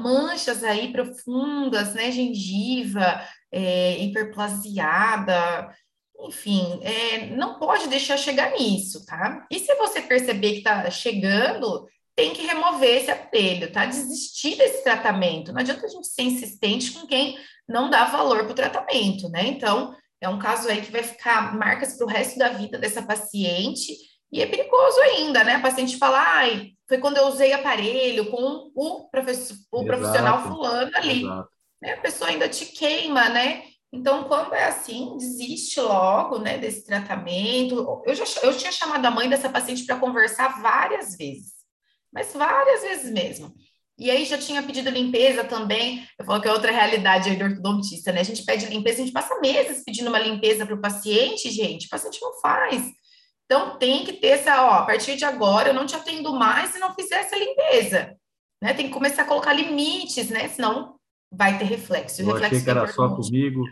manchas 0.00 0.62
aí 0.62 0.92
profundas, 0.92 1.94
né? 1.94 2.12
Gengiva, 2.12 3.20
é, 3.50 3.98
hiperplasiada, 3.98 5.74
enfim, 6.20 6.80
é, 6.82 7.26
não 7.36 7.58
pode 7.58 7.88
deixar 7.88 8.16
chegar 8.16 8.52
nisso, 8.52 9.04
tá? 9.06 9.46
E 9.50 9.58
se 9.58 9.74
você 9.76 10.02
perceber 10.02 10.52
que 10.52 10.58
está 10.58 10.90
chegando, 10.90 11.86
tem 12.18 12.32
que 12.34 12.44
remover 12.44 12.96
esse 12.96 13.12
aparelho, 13.12 13.70
tá? 13.70 13.86
Desistir 13.86 14.56
desse 14.56 14.82
tratamento. 14.82 15.52
Não 15.52 15.60
adianta 15.60 15.86
a 15.86 15.88
gente 15.88 16.08
ser 16.08 16.22
insistente 16.22 16.90
com 16.90 17.06
quem 17.06 17.38
não 17.68 17.88
dá 17.88 18.06
valor 18.06 18.42
para 18.42 18.50
o 18.50 18.54
tratamento, 18.56 19.28
né? 19.28 19.46
Então, 19.46 19.94
é 20.20 20.28
um 20.28 20.36
caso 20.36 20.68
aí 20.68 20.82
que 20.82 20.90
vai 20.90 21.04
ficar 21.04 21.56
marcas 21.56 21.96
para 21.96 22.04
o 22.04 22.08
resto 22.08 22.36
da 22.36 22.48
vida 22.48 22.76
dessa 22.76 23.00
paciente 23.00 23.94
e 24.32 24.42
é 24.42 24.46
perigoso 24.46 24.98
ainda, 24.98 25.44
né? 25.44 25.54
A 25.54 25.60
paciente 25.60 25.96
fala, 25.96 26.18
ai, 26.18 26.72
foi 26.88 26.98
quando 26.98 27.18
eu 27.18 27.28
usei 27.28 27.52
aparelho 27.52 28.28
com 28.32 28.72
o, 28.74 29.08
professor, 29.08 29.56
o 29.70 29.84
profissional 29.84 30.42
fulano 30.42 30.90
ali. 30.96 31.22
Né? 31.80 31.92
A 31.92 32.00
pessoa 32.00 32.30
ainda 32.30 32.48
te 32.48 32.66
queima, 32.66 33.28
né? 33.28 33.62
Então, 33.92 34.24
quando 34.24 34.54
é 34.54 34.64
assim, 34.64 35.16
desiste 35.16 35.80
logo, 35.80 36.40
né, 36.40 36.58
desse 36.58 36.84
tratamento. 36.84 38.02
Eu 38.04 38.14
já 38.16 38.24
eu 38.42 38.56
tinha 38.56 38.72
chamado 38.72 39.06
a 39.06 39.10
mãe 39.12 39.28
dessa 39.28 39.48
paciente 39.48 39.86
para 39.86 40.00
conversar 40.00 40.60
várias 40.60 41.16
vezes, 41.16 41.57
mas 42.12 42.32
várias 42.32 42.82
vezes 42.82 43.12
mesmo. 43.12 43.54
E 43.98 44.10
aí 44.10 44.24
já 44.24 44.38
tinha 44.38 44.62
pedido 44.62 44.90
limpeza 44.90 45.42
também. 45.42 46.06
Eu 46.16 46.24
falo 46.24 46.40
que 46.40 46.46
é 46.46 46.52
outra 46.52 46.70
realidade 46.70 47.30
aí 47.30 47.36
do 47.36 47.44
ortodontista, 47.44 48.12
né? 48.12 48.20
A 48.20 48.24
gente 48.24 48.44
pede 48.44 48.66
limpeza, 48.66 49.02
a 49.02 49.04
gente 49.04 49.12
passa 49.12 49.40
meses 49.40 49.82
pedindo 49.84 50.08
uma 50.08 50.20
limpeza 50.20 50.64
para 50.64 50.74
o 50.74 50.80
paciente, 50.80 51.50
gente. 51.50 51.86
O 51.86 51.90
paciente 51.90 52.20
não 52.22 52.40
faz. 52.40 52.84
Então, 53.44 53.76
tem 53.76 54.04
que 54.04 54.12
ter 54.12 54.28
essa, 54.28 54.64
ó, 54.64 54.74
a 54.74 54.86
partir 54.86 55.16
de 55.16 55.24
agora 55.24 55.70
eu 55.70 55.74
não 55.74 55.86
te 55.86 55.96
atendo 55.96 56.32
mais 56.34 56.70
se 56.70 56.78
não 56.78 56.94
fizer 56.94 57.16
essa 57.16 57.36
limpeza. 57.36 58.16
Né? 58.62 58.72
Tem 58.72 58.86
que 58.86 58.92
começar 58.92 59.22
a 59.22 59.26
colocar 59.26 59.52
limites, 59.52 60.30
né? 60.30 60.48
Senão 60.48 60.96
vai 61.32 61.58
ter 61.58 61.64
reflexo. 61.64 62.22
Eu 62.22 62.26
reflexo 62.26 62.46
achei 62.46 62.62
que 62.62 62.70
era 62.70 62.86
só 62.86 63.08
comigo. 63.16 63.64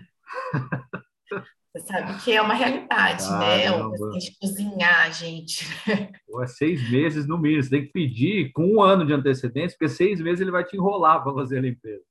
Você 1.76 1.80
sabe 1.80 2.18
que 2.22 2.32
é 2.32 2.40
uma 2.40 2.54
realidade, 2.54 3.30
né? 3.32 3.64
Caramba. 3.64 3.90
né? 3.90 3.96
O 3.96 4.12
paciente 4.12 4.36
cozinhar, 4.40 5.12
gente. 5.12 5.66
Pô, 6.26 6.42
é 6.42 6.46
seis 6.46 6.90
meses 6.90 7.26
no 7.26 7.36
mínimo. 7.36 7.62
Você 7.62 7.70
tem 7.70 7.84
que 7.84 7.92
pedir 7.92 8.50
com 8.52 8.64
um 8.64 8.82
ano 8.82 9.04
de 9.04 9.12
antecedência, 9.12 9.76
porque 9.78 9.92
seis 9.92 10.18
meses 10.18 10.40
ele 10.40 10.50
vai 10.50 10.64
te 10.64 10.74
enrolar 10.74 11.22
para 11.22 11.34
fazer 11.34 11.58
a 11.58 11.60
limpeza. 11.60 12.02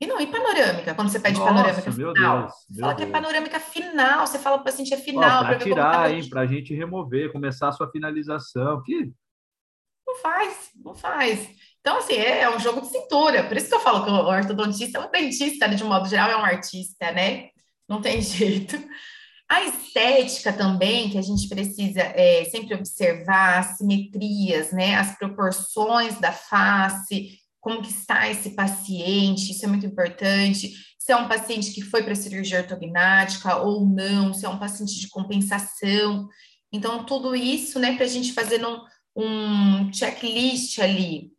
E 0.00 0.06
não, 0.06 0.20
e 0.20 0.26
panorâmica, 0.28 0.94
quando 0.94 1.08
você 1.08 1.18
pede 1.18 1.38
Nossa, 1.38 1.52
panorâmica 1.52 1.90
final? 1.90 2.12
Deus, 2.14 2.52
você 2.52 2.80
fala 2.80 2.94
Deus. 2.94 2.96
que 2.96 3.02
é 3.02 3.12
panorâmica 3.12 3.60
final, 3.60 4.26
você 4.26 4.38
fala 4.38 4.56
para 4.58 4.62
o 4.62 4.64
paciente 4.66 4.94
é 4.94 4.96
final. 4.96 5.44
Para 5.44 5.58
tirar, 5.58 6.12
hein? 6.12 6.28
Para 6.28 6.42
a 6.42 6.46
gente 6.46 6.72
remover, 6.72 7.32
começar 7.32 7.68
a 7.68 7.72
sua 7.72 7.90
finalização. 7.90 8.80
Que... 8.84 9.12
Não 10.06 10.16
faz, 10.16 10.70
não 10.76 10.94
faz. 10.94 11.50
Então, 11.80 11.98
assim, 11.98 12.14
é, 12.14 12.42
é, 12.42 12.50
um 12.50 12.60
jogo 12.60 12.80
de 12.80 12.86
cintura. 12.86 13.42
Por 13.42 13.56
isso 13.56 13.68
que 13.68 13.74
eu 13.74 13.80
falo 13.80 14.04
que 14.04 14.10
o 14.10 14.14
ortodontista, 14.14 15.00
o 15.00 15.10
dentista, 15.10 15.68
de 15.68 15.82
um 15.82 15.88
modo 15.88 16.08
geral, 16.08 16.30
é 16.30 16.36
um 16.36 16.44
artista, 16.44 17.10
né? 17.10 17.48
Não 17.92 18.00
tem 18.00 18.20
jeito. 18.22 18.82
A 19.46 19.64
estética 19.64 20.50
também, 20.50 21.10
que 21.10 21.18
a 21.18 21.22
gente 21.22 21.46
precisa 21.46 22.00
é, 22.00 22.44
sempre 22.46 22.74
observar, 22.74 23.58
as 23.58 23.76
simetrias, 23.76 24.72
né? 24.72 24.94
As 24.94 25.18
proporções 25.18 26.18
da 26.18 26.32
face, 26.32 27.38
como 27.60 27.82
que 27.82 27.90
está 27.90 28.30
esse 28.30 28.50
paciente, 28.56 29.52
isso 29.52 29.66
é 29.66 29.68
muito 29.68 29.84
importante. 29.84 30.72
Se 30.98 31.12
é 31.12 31.16
um 31.16 31.28
paciente 31.28 31.72
que 31.72 31.82
foi 31.82 32.02
para 32.02 32.14
cirurgia 32.14 32.60
ortognática 32.60 33.56
ou 33.56 33.84
não, 33.84 34.32
se 34.32 34.46
é 34.46 34.48
um 34.48 34.58
paciente 34.58 34.98
de 34.98 35.08
compensação. 35.10 36.28
Então, 36.72 37.04
tudo 37.04 37.36
isso, 37.36 37.78
né, 37.78 37.94
para 37.94 38.06
a 38.06 38.08
gente 38.08 38.32
fazer 38.32 38.64
um, 38.64 38.80
um 39.14 39.92
checklist 39.92 40.78
ali 40.78 41.32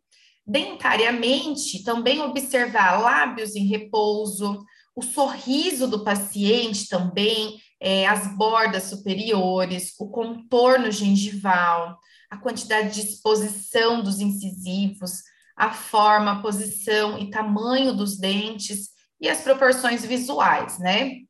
Dentariamente, 0.46 1.82
também 1.82 2.20
observar 2.20 3.00
lábios 3.00 3.56
em 3.56 3.66
repouso, 3.66 4.62
o 4.94 5.02
sorriso 5.02 5.88
do 5.88 6.04
paciente 6.04 6.88
também, 6.88 7.60
é, 7.80 8.06
as 8.06 8.36
bordas 8.36 8.84
superiores, 8.84 9.92
o 9.98 10.08
contorno 10.08 10.90
gengival, 10.90 11.98
a 12.30 12.36
quantidade 12.36 12.94
de 12.94 13.08
exposição 13.08 14.02
dos 14.02 14.20
incisivos, 14.20 15.22
a 15.56 15.70
forma, 15.70 16.32
a 16.32 16.42
posição 16.42 17.18
e 17.18 17.30
tamanho 17.30 17.94
dos 17.94 18.16
dentes 18.18 18.90
e 19.20 19.28
as 19.28 19.40
proporções 19.40 20.04
visuais, 20.04 20.78
né? 20.78 21.24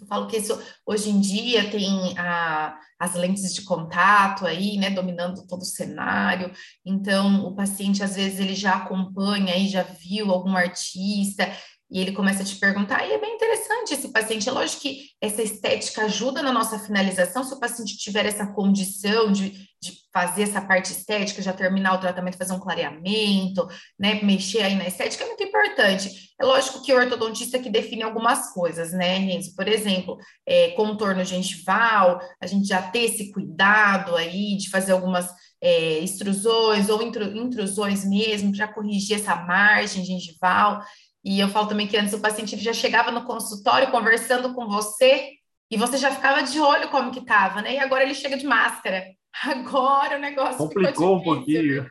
Eu 0.00 0.06
falo 0.06 0.26
que 0.26 0.36
isso 0.36 0.60
hoje 0.84 1.10
em 1.10 1.20
dia 1.20 1.70
tem 1.70 2.18
a, 2.18 2.76
as 2.98 3.14
lentes 3.14 3.54
de 3.54 3.62
contato 3.62 4.44
aí, 4.46 4.76
né, 4.76 4.90
dominando 4.90 5.46
todo 5.46 5.62
o 5.62 5.66
cenário. 5.66 6.50
Então, 6.84 7.46
o 7.46 7.54
paciente 7.54 8.02
às 8.02 8.16
vezes 8.16 8.40
ele 8.40 8.54
já 8.54 8.76
acompanha 8.76 9.54
aí, 9.54 9.68
já 9.68 9.82
viu 9.82 10.32
algum 10.32 10.56
artista 10.56 11.48
e 11.92 12.00
ele 12.00 12.12
começa 12.12 12.42
a 12.42 12.46
te 12.46 12.56
perguntar, 12.56 13.06
e 13.06 13.12
é 13.12 13.18
bem 13.20 13.34
interessante 13.34 13.92
esse 13.92 14.08
paciente. 14.08 14.48
É 14.48 14.52
lógico 14.52 14.80
que 14.80 15.10
essa 15.20 15.42
estética 15.42 16.04
ajuda 16.04 16.42
na 16.42 16.50
nossa 16.50 16.78
finalização, 16.78 17.44
se 17.44 17.52
o 17.52 17.60
paciente 17.60 17.98
tiver 17.98 18.24
essa 18.24 18.46
condição 18.46 19.30
de, 19.30 19.50
de 19.50 19.92
fazer 20.10 20.44
essa 20.44 20.62
parte 20.62 20.90
estética, 20.90 21.42
já 21.42 21.52
terminar 21.52 21.92
o 21.94 22.00
tratamento, 22.00 22.38
fazer 22.38 22.54
um 22.54 22.60
clareamento, 22.60 23.68
né, 23.98 24.22
mexer 24.22 24.62
aí 24.62 24.74
na 24.74 24.86
estética, 24.86 25.24
é 25.24 25.26
muito 25.26 25.42
importante. 25.42 26.32
É 26.40 26.46
lógico 26.46 26.82
que 26.82 26.94
o 26.94 26.96
ortodontista 26.96 27.58
que 27.58 27.68
define 27.68 28.02
algumas 28.02 28.54
coisas, 28.54 28.92
né, 28.92 29.18
Renzo? 29.18 29.54
Por 29.54 29.68
exemplo, 29.68 30.16
é, 30.46 30.70
contorno 30.70 31.22
gengival, 31.26 32.20
a 32.40 32.46
gente 32.46 32.68
já 32.68 32.80
ter 32.80 33.00
esse 33.00 33.30
cuidado 33.32 34.16
aí 34.16 34.56
de 34.56 34.70
fazer 34.70 34.92
algumas 34.92 35.28
é, 35.62 35.98
extrusões 35.98 36.88
ou 36.88 37.02
intrusões 37.02 38.04
mesmo, 38.04 38.50
para 38.56 38.66
corrigir 38.66 39.16
essa 39.16 39.36
margem 39.36 40.04
gengival. 40.06 40.82
E 41.24 41.38
eu 41.38 41.48
falo 41.48 41.68
também 41.68 41.86
que 41.86 41.96
antes 41.96 42.12
o 42.12 42.20
paciente 42.20 42.56
já 42.58 42.72
chegava 42.72 43.10
no 43.10 43.24
consultório 43.24 43.90
conversando 43.90 44.52
com 44.54 44.66
você 44.66 45.30
e 45.70 45.76
você 45.76 45.96
já 45.96 46.10
ficava 46.10 46.42
de 46.42 46.60
olho 46.60 46.90
como 46.90 47.12
que 47.12 47.20
estava, 47.20 47.62
né? 47.62 47.74
E 47.74 47.78
agora 47.78 48.02
ele 48.02 48.14
chega 48.14 48.36
de 48.36 48.46
máscara. 48.46 49.06
Agora 49.42 50.18
o 50.18 50.20
negócio 50.20 50.58
complicou 50.58 51.16
um 51.16 51.22
pouquinho. 51.22 51.86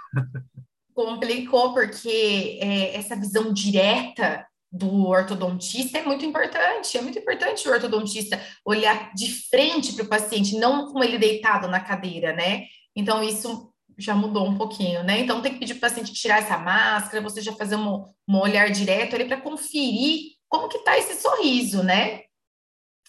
Complicou 0.94 1.74
porque 1.74 2.60
é, 2.62 2.96
essa 2.96 3.16
visão 3.16 3.52
direta 3.52 4.46
do 4.72 5.08
ortodontista 5.08 5.98
é 5.98 6.04
muito 6.04 6.24
importante. 6.24 6.98
É 6.98 7.02
muito 7.02 7.18
importante 7.18 7.68
o 7.68 7.72
ortodontista 7.72 8.40
olhar 8.64 9.12
de 9.14 9.32
frente 9.50 9.94
para 9.94 10.06
o 10.06 10.10
paciente, 10.10 10.58
não 10.58 10.92
com 10.92 11.04
ele 11.04 11.18
deitado 11.18 11.68
na 11.68 11.80
cadeira, 11.80 12.34
né? 12.34 12.66
Então 12.96 13.24
isso 13.24 13.71
já 14.04 14.16
mudou 14.16 14.48
um 14.48 14.58
pouquinho, 14.58 15.04
né? 15.04 15.20
Então 15.20 15.42
tem 15.42 15.54
que 15.54 15.60
pedir 15.60 15.76
para 15.76 15.88
o 15.88 15.90
paciente 15.90 16.14
tirar 16.14 16.40
essa 16.40 16.58
máscara, 16.58 17.24
você 17.24 17.42
já 17.42 17.54
fazer 17.54 17.76
um, 17.76 18.06
um 18.28 18.38
olhar 18.38 18.70
direto 18.70 19.16
ali 19.16 19.26
para 19.26 19.42
conferir 19.42 20.32
como 20.48 20.68
que 20.68 20.78
está 20.78 20.98
esse 20.98 21.22
sorriso, 21.22 21.84
né? 21.84 22.22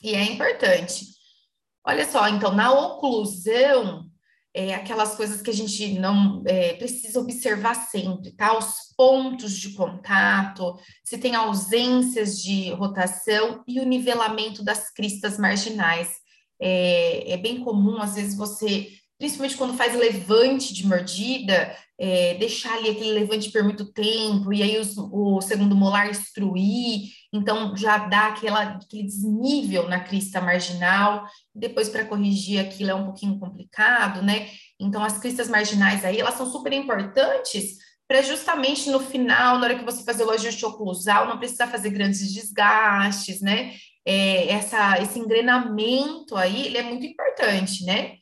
E 0.02 0.14
é 0.14 0.22
importante. 0.24 1.06
Olha 1.84 2.08
só, 2.08 2.28
então, 2.28 2.52
na 2.52 2.72
oclusão, 2.72 4.08
é, 4.54 4.74
aquelas 4.74 5.14
coisas 5.14 5.40
que 5.40 5.50
a 5.50 5.54
gente 5.54 5.98
não 5.98 6.42
é, 6.46 6.74
precisa 6.74 7.18
observar 7.18 7.74
sempre, 7.74 8.32
tá? 8.32 8.56
Os 8.56 8.94
pontos 8.96 9.52
de 9.56 9.70
contato, 9.70 10.76
se 11.04 11.18
tem 11.18 11.34
ausências 11.34 12.40
de 12.40 12.70
rotação 12.70 13.64
e 13.66 13.80
o 13.80 13.84
nivelamento 13.84 14.62
das 14.62 14.92
cristas 14.92 15.38
marginais. 15.38 16.20
É, 16.60 17.32
é 17.32 17.36
bem 17.36 17.64
comum, 17.64 18.00
às 18.00 18.14
vezes, 18.14 18.36
você 18.36 18.88
principalmente 19.22 19.56
quando 19.56 19.76
faz 19.76 19.94
levante 19.94 20.74
de 20.74 20.84
mordida, 20.84 21.72
é, 21.96 22.34
deixar 22.34 22.74
ali 22.74 22.90
aquele 22.90 23.12
levante 23.12 23.52
por 23.52 23.62
muito 23.62 23.92
tempo, 23.92 24.52
e 24.52 24.60
aí 24.64 24.80
os, 24.80 24.96
o 24.98 25.40
segundo 25.40 25.76
molar 25.76 26.10
instruir, 26.10 27.02
então 27.32 27.76
já 27.76 27.98
dá 27.98 28.26
aquela, 28.26 28.62
aquele 28.62 29.04
desnível 29.04 29.88
na 29.88 30.00
crista 30.00 30.40
marginal, 30.40 31.24
depois 31.54 31.88
para 31.88 32.04
corrigir 32.04 32.58
aquilo 32.58 32.90
é 32.90 32.94
um 32.96 33.04
pouquinho 33.04 33.38
complicado, 33.38 34.22
né? 34.22 34.48
Então 34.80 35.04
as 35.04 35.18
cristas 35.18 35.48
marginais 35.48 36.04
aí, 36.04 36.18
elas 36.18 36.34
são 36.34 36.50
super 36.50 36.72
importantes 36.72 37.76
para 38.08 38.22
justamente 38.22 38.90
no 38.90 38.98
final, 38.98 39.60
na 39.60 39.66
hora 39.66 39.78
que 39.78 39.84
você 39.84 40.02
fazer 40.02 40.24
o 40.24 40.32
ajuste 40.32 40.66
oclusal, 40.66 41.28
não 41.28 41.38
precisar 41.38 41.68
fazer 41.68 41.90
grandes 41.90 42.32
desgastes, 42.34 43.40
né? 43.40 43.72
É, 44.04 44.48
essa, 44.48 45.00
esse 45.00 45.16
engrenamento 45.16 46.34
aí, 46.34 46.66
ele 46.66 46.76
é 46.76 46.82
muito 46.82 47.06
importante, 47.06 47.84
né? 47.84 48.16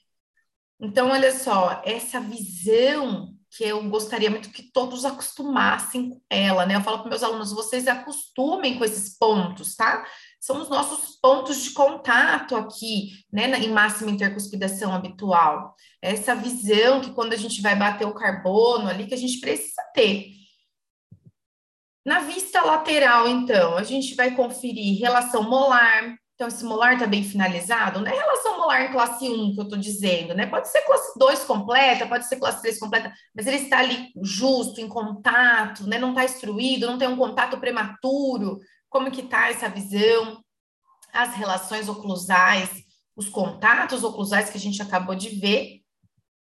Então, 0.81 1.11
olha 1.11 1.33
só, 1.37 1.83
essa 1.85 2.21
visão 2.21 3.35
que 3.51 3.65
eu 3.65 3.83
gostaria 3.91 4.31
muito 4.31 4.51
que 4.51 4.63
todos 4.63 5.05
acostumassem 5.05 6.11
com 6.11 6.21
ela, 6.31 6.65
né? 6.65 6.77
Eu 6.77 6.81
falo 6.81 7.01
para 7.01 7.11
meus 7.11 7.23
alunos, 7.23 7.53
vocês 7.53 7.89
acostumem 7.89 8.79
com 8.79 8.85
esses 8.85 9.19
pontos, 9.19 9.75
tá? 9.75 10.07
São 10.41 10.63
os 10.63 10.69
nossos 10.69 11.19
pontos 11.21 11.61
de 11.63 11.73
contato 11.73 12.55
aqui, 12.57 13.11
né, 13.31 13.51
em 13.59 13.73
máxima 13.73 14.11
intercuspidação 14.11 14.95
habitual. 14.95 15.75
Essa 16.01 16.35
visão 16.35 17.01
que 17.01 17.13
quando 17.13 17.33
a 17.33 17.37
gente 17.37 17.61
vai 17.61 17.77
bater 17.77 18.07
o 18.07 18.15
carbono 18.15 18.89
ali, 18.89 19.07
que 19.07 19.15
a 19.15 19.19
gente 19.19 19.41
precisa 19.41 19.83
ter. 19.93 20.29
Na 22.07 22.21
vista 22.21 22.63
lateral, 22.63 23.29
então, 23.29 23.77
a 23.77 23.83
gente 23.83 24.15
vai 24.15 24.35
conferir 24.35 24.99
relação 25.01 25.43
molar, 25.43 26.17
então, 26.41 26.49
esse 26.49 26.65
molar 26.65 26.95
está 26.95 27.07
bem 27.07 27.23
finalizado, 27.23 28.01
não 28.01 28.07
é 28.07 28.15
relação 28.15 28.57
molar 28.57 28.87
em 28.87 28.93
classe 28.93 29.29
1 29.29 29.53
que 29.53 29.61
eu 29.61 29.65
estou 29.65 29.79
dizendo, 29.79 30.33
né? 30.33 30.47
Pode 30.47 30.69
ser 30.69 30.81
classe 30.87 31.19
2 31.19 31.45
completa, 31.45 32.07
pode 32.07 32.27
ser 32.27 32.37
classe 32.37 32.63
3 32.63 32.79
completa, 32.79 33.13
mas 33.37 33.47
ele 33.47 33.59
está 33.59 33.81
ali 33.81 34.11
justo, 34.23 34.81
em 34.81 34.89
contato, 34.89 35.87
né? 35.87 35.99
Não 35.99 36.09
está 36.11 36.25
instruído, 36.25 36.87
não 36.87 36.97
tem 36.97 37.09
um 37.09 37.17
contato 37.19 37.61
prematuro. 37.61 38.59
Como 38.89 39.11
que 39.11 39.21
está 39.21 39.51
essa 39.51 39.69
visão? 39.69 40.43
As 41.13 41.35
relações 41.35 41.91
oclusais, 41.91 42.71
os 43.15 43.29
contatos 43.29 44.03
oclusais 44.03 44.49
que 44.49 44.57
a 44.57 44.61
gente 44.61 44.81
acabou 44.81 45.15
de 45.15 45.29
ver, 45.39 45.83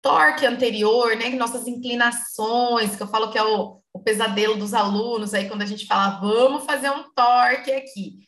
torque 0.02 0.46
anterior, 0.46 1.16
né? 1.16 1.30
Nossas 1.30 1.68
inclinações, 1.68 2.98
que 2.98 3.04
eu 3.04 3.08
falo 3.08 3.32
que 3.32 3.38
é 3.38 3.44
o, 3.46 3.80
o 3.94 4.00
pesadelo 4.02 4.58
dos 4.58 4.74
alunos, 4.74 5.34
aí 5.34 5.48
quando 5.48 5.62
a 5.62 5.66
gente 5.66 5.86
fala, 5.86 6.20
vamos 6.20 6.66
fazer 6.66 6.90
um 6.90 7.10
torque 7.14 7.72
aqui 7.72 8.26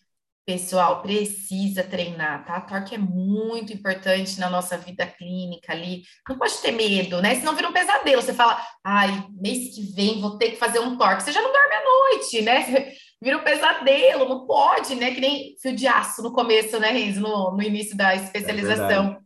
Pessoal, 0.48 1.02
precisa 1.02 1.84
treinar, 1.84 2.46
tá? 2.46 2.62
Torque 2.62 2.96
é 2.96 2.98
muito 2.98 3.74
importante 3.74 4.40
na 4.40 4.50
nossa 4.50 4.78
vida 4.78 5.06
clínica 5.06 5.74
ali. 5.74 6.04
Não 6.26 6.38
pode 6.38 6.62
ter 6.62 6.72
medo, 6.72 7.22
né? 7.22 7.36
Senão 7.36 7.54
vira 7.54 7.68
um 7.68 7.74
pesadelo. 7.74 8.22
Você 8.22 8.34
fala, 8.34 8.58
ai, 8.82 9.28
mês 9.42 9.76
que 9.76 9.94
vem 9.94 10.22
vou 10.22 10.38
ter 10.38 10.52
que 10.52 10.56
fazer 10.56 10.80
um 10.80 10.98
torque. 10.98 11.24
Você 11.24 11.34
já 11.34 11.42
não 11.42 11.52
dorme 11.52 11.76
à 11.76 11.84
noite, 11.84 12.42
né? 12.42 12.94
Vira 13.22 13.40
um 13.40 13.44
pesadelo, 13.44 14.30
não 14.30 14.48
pode, 14.48 14.96
né? 14.96 15.14
Que 15.14 15.20
nem 15.20 15.56
fio 15.62 15.76
de 15.76 15.86
aço 15.86 16.24
no 16.24 16.32
começo, 16.32 16.80
né, 16.80 16.92
Renzo? 16.92 17.20
No, 17.20 17.52
no 17.52 17.62
início 17.62 17.98
da 17.98 18.16
especialização. 18.16 19.18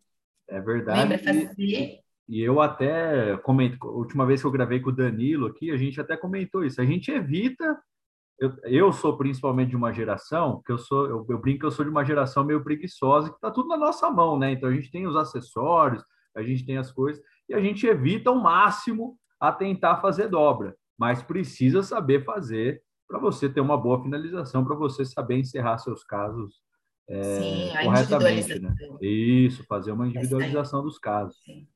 É 0.50 0.60
verdade. 0.60 0.60
É 0.60 0.62
verdade. 0.62 1.00
Lembra 1.02 1.18
fazer? 1.20 2.00
E 2.30 2.42
eu 2.42 2.60
até 2.60 3.38
comento, 3.44 3.78
a 3.88 3.92
última 3.92 4.26
vez 4.26 4.42
que 4.42 4.48
eu 4.48 4.52
gravei 4.52 4.80
com 4.80 4.90
o 4.90 4.96
Danilo 4.96 5.46
aqui, 5.46 5.70
a 5.70 5.78
gente 5.78 6.02
até 6.02 6.18
comentou 6.18 6.66
isso. 6.66 6.82
A 6.82 6.86
gente 6.86 7.12
evita 7.12 7.78
eu, 8.42 8.58
eu 8.64 8.92
sou 8.92 9.16
principalmente 9.16 9.70
de 9.70 9.76
uma 9.76 9.94
geração 9.94 10.64
que 10.66 10.72
eu 10.72 10.78
sou, 10.80 11.06
eu, 11.06 11.24
eu 11.30 11.38
brinco 11.38 11.60
que 11.60 11.66
eu 11.68 11.72
sou 11.72 11.86
de 11.86 11.92
uma 11.92 12.04
geração 12.04 12.44
meio 12.44 12.64
preguiçosa, 12.64 13.30
que 13.30 13.36
está 13.36 13.52
tudo 13.52 13.68
na 13.68 13.78
nossa 13.78 14.10
mão, 14.10 14.38
né? 14.38 14.52
Então 14.52 14.68
a 14.68 14.74
gente 14.74 14.90
tem 14.90 15.06
os 15.06 15.16
acessórios, 15.16 16.04
a 16.36 16.42
gente 16.42 16.66
tem 16.66 16.78
as 16.78 16.92
coisas 16.92 17.24
e 17.48 17.54
a 17.54 17.62
gente 17.62 17.86
evita 17.86 18.32
ao 18.32 18.36
máximo 18.36 19.16
a 19.40 19.52
tentar 19.52 19.98
fazer 19.98 20.28
dobra, 20.28 20.76
mas 20.98 21.22
precisa 21.22 21.84
saber 21.84 22.26
fazer 22.26 22.82
para 23.08 23.20
você 23.20 23.48
ter 23.48 23.62
uma 23.62 23.78
boa 23.78 24.02
finalização, 24.02 24.66
para 24.66 24.76
você 24.76 25.06
saber 25.06 25.38
encerrar 25.38 25.78
seus 25.78 26.04
casos 26.04 26.64
é, 27.08 27.24
Sim, 27.40 27.84
corretamente, 27.84 28.60
né? 28.60 28.74
Isso, 29.02 29.64
fazer 29.66 29.92
uma 29.92 30.08
individualização 30.08 30.82
dos 30.82 30.98
casos. 30.98 31.38
Sim. 31.44 31.68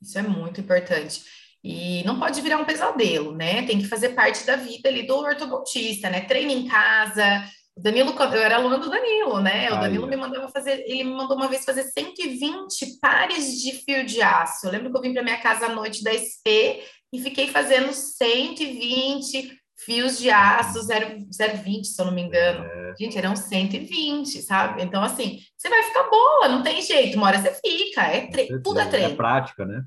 Isso 0.00 0.18
é 0.18 0.22
muito 0.22 0.60
importante. 0.60 1.24
E 1.64 2.02
não 2.04 2.18
pode 2.18 2.40
virar 2.40 2.58
um 2.58 2.64
pesadelo, 2.64 3.32
né? 3.32 3.62
Tem 3.62 3.78
que 3.78 3.86
fazer 3.86 4.10
parte 4.10 4.44
da 4.44 4.56
vida 4.56 4.88
ali 4.88 5.06
do 5.06 5.16
ortodontista, 5.16 6.10
né? 6.10 6.22
Treino 6.22 6.50
em 6.50 6.66
casa. 6.66 7.44
O 7.76 7.80
Danilo, 7.80 8.12
eu 8.18 8.42
era 8.42 8.56
aluna 8.56 8.78
do 8.78 8.90
Danilo, 8.90 9.40
né? 9.40 9.72
O 9.72 9.80
Danilo 9.80 10.06
me 10.06 10.16
mandava 10.16 10.48
fazer, 10.48 10.84
ele 10.86 11.04
me 11.04 11.12
mandou 11.12 11.36
uma 11.36 11.48
vez 11.48 11.64
fazer 11.64 11.84
120 11.84 12.98
pares 13.00 13.62
de 13.62 13.72
fio 13.72 14.04
de 14.04 14.20
aço. 14.20 14.66
Eu 14.66 14.72
lembro 14.72 14.90
que 14.90 14.96
eu 14.98 15.02
vim 15.02 15.14
para 15.14 15.22
minha 15.22 15.40
casa 15.40 15.66
à 15.66 15.68
noite 15.68 16.02
da 16.02 16.12
SP 16.12 16.82
e 17.12 17.20
fiquei 17.20 17.48
fazendo 17.48 17.92
120 17.92 19.56
fios 19.84 20.18
de 20.18 20.30
aço 20.30 20.80
0,20, 20.80 21.84
se 21.84 22.00
eu 22.00 22.06
não 22.06 22.12
me 22.12 22.22
engano. 22.22 22.64
É. 22.64 22.94
Gente, 22.98 23.16
eram 23.18 23.34
120, 23.34 24.42
sabe? 24.42 24.82
Então, 24.82 25.02
assim, 25.02 25.40
você 25.56 25.68
vai 25.68 25.82
ficar 25.84 26.04
boa, 26.10 26.48
não 26.48 26.62
tem 26.62 26.80
jeito. 26.82 27.16
Uma 27.16 27.28
hora 27.28 27.38
você 27.38 27.52
fica, 27.64 28.02
é 28.02 28.26
tre... 28.28 28.60
tudo 28.62 28.80
é 28.80 28.86
treino. 28.86 29.12
É 29.12 29.16
prática, 29.16 29.64
né? 29.64 29.82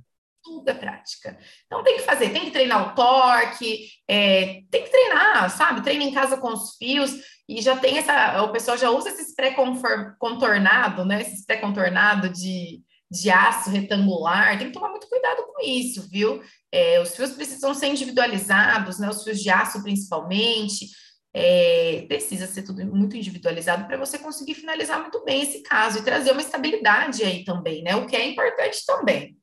Tudo 0.45 0.69
é 0.69 0.73
prática. 0.75 1.37
Então, 1.65 1.83
tem 1.83 1.97
que 1.97 2.03
fazer, 2.03 2.29
tem 2.29 2.45
que 2.45 2.51
treinar 2.51 2.91
o 2.91 2.95
torque, 2.95 3.89
é, 4.07 4.61
tem 4.69 4.83
que 4.83 4.91
treinar, 4.91 5.49
sabe? 5.49 5.81
Treina 5.81 6.03
em 6.03 6.13
casa 6.13 6.37
com 6.37 6.53
os 6.53 6.75
fios 6.77 7.11
e 7.49 7.61
já 7.61 7.75
tem 7.75 7.97
essa. 7.97 8.43
O 8.43 8.51
pessoal 8.51 8.77
já 8.77 8.91
usa 8.91 9.09
esses 9.09 9.33
pré-contornado, 9.33 11.03
né? 11.03 11.21
Esses 11.21 11.43
pré-contornado 11.43 12.29
de 12.29 12.83
de 13.09 13.29
aço 13.29 13.69
retangular, 13.69 14.57
tem 14.57 14.67
que 14.67 14.73
tomar 14.73 14.89
muito 14.89 15.07
cuidado 15.07 15.43
com 15.43 15.63
isso, 15.63 16.07
viu? 16.09 16.41
É, 16.71 16.99
os 16.99 17.15
fios 17.15 17.31
precisam 17.31 17.73
ser 17.73 17.87
individualizados, 17.87 18.99
né? 18.99 19.09
Os 19.09 19.23
fios 19.23 19.41
de 19.41 19.49
aço, 19.49 19.81
principalmente. 19.83 20.89
É, 21.37 22.05
precisa 22.07 22.47
ser 22.47 22.63
tudo 22.63 22.85
muito 22.85 23.17
individualizado 23.17 23.85
para 23.85 23.97
você 23.97 24.17
conseguir 24.17 24.53
finalizar 24.55 25.01
muito 25.01 25.21
bem 25.25 25.41
esse 25.41 25.61
caso 25.63 25.99
e 25.99 26.01
trazer 26.01 26.31
uma 26.31 26.41
estabilidade 26.41 27.23
aí 27.23 27.43
também, 27.43 27.83
né? 27.83 27.95
O 27.95 28.07
que 28.07 28.15
é 28.15 28.25
importante 28.25 28.85
também. 28.85 29.37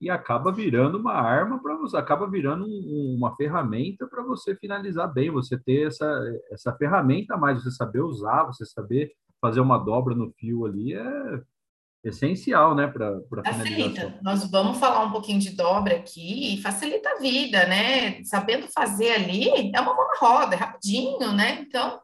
E 0.00 0.08
acaba 0.08 0.52
virando 0.52 0.98
uma 0.98 1.14
arma 1.14 1.60
para 1.60 1.76
você, 1.76 1.96
acaba 1.96 2.28
virando 2.28 2.64
um, 2.64 3.16
uma 3.16 3.34
ferramenta 3.34 4.06
para 4.06 4.22
você 4.22 4.54
finalizar 4.54 5.12
bem, 5.12 5.30
você 5.30 5.58
ter 5.58 5.88
essa, 5.88 6.06
essa 6.52 6.72
ferramenta 6.76 7.34
a 7.34 7.36
mais, 7.36 7.62
você 7.62 7.70
saber 7.70 8.00
usar, 8.00 8.44
você 8.44 8.64
saber 8.64 9.12
fazer 9.40 9.60
uma 9.60 9.78
dobra 9.78 10.14
no 10.14 10.32
fio 10.32 10.66
ali, 10.66 10.94
é, 10.94 11.40
essencial, 12.04 12.74
né, 12.74 12.86
para 12.86 13.20
Facilita. 13.44 14.18
Nós 14.22 14.48
vamos 14.50 14.78
falar 14.78 15.04
um 15.04 15.10
pouquinho 15.10 15.40
de 15.40 15.50
dobra 15.50 15.96
aqui 15.96 16.54
e 16.54 16.62
facilita 16.62 17.10
a 17.10 17.18
vida, 17.18 17.66
né? 17.66 18.22
Sabendo 18.24 18.68
fazer 18.68 19.12
ali, 19.12 19.72
é 19.74 19.80
uma 19.80 19.94
mão 19.94 20.06
na 20.06 20.18
roda, 20.18 20.54
é 20.54 20.58
rapidinho, 20.58 21.32
né? 21.32 21.60
Então, 21.60 22.00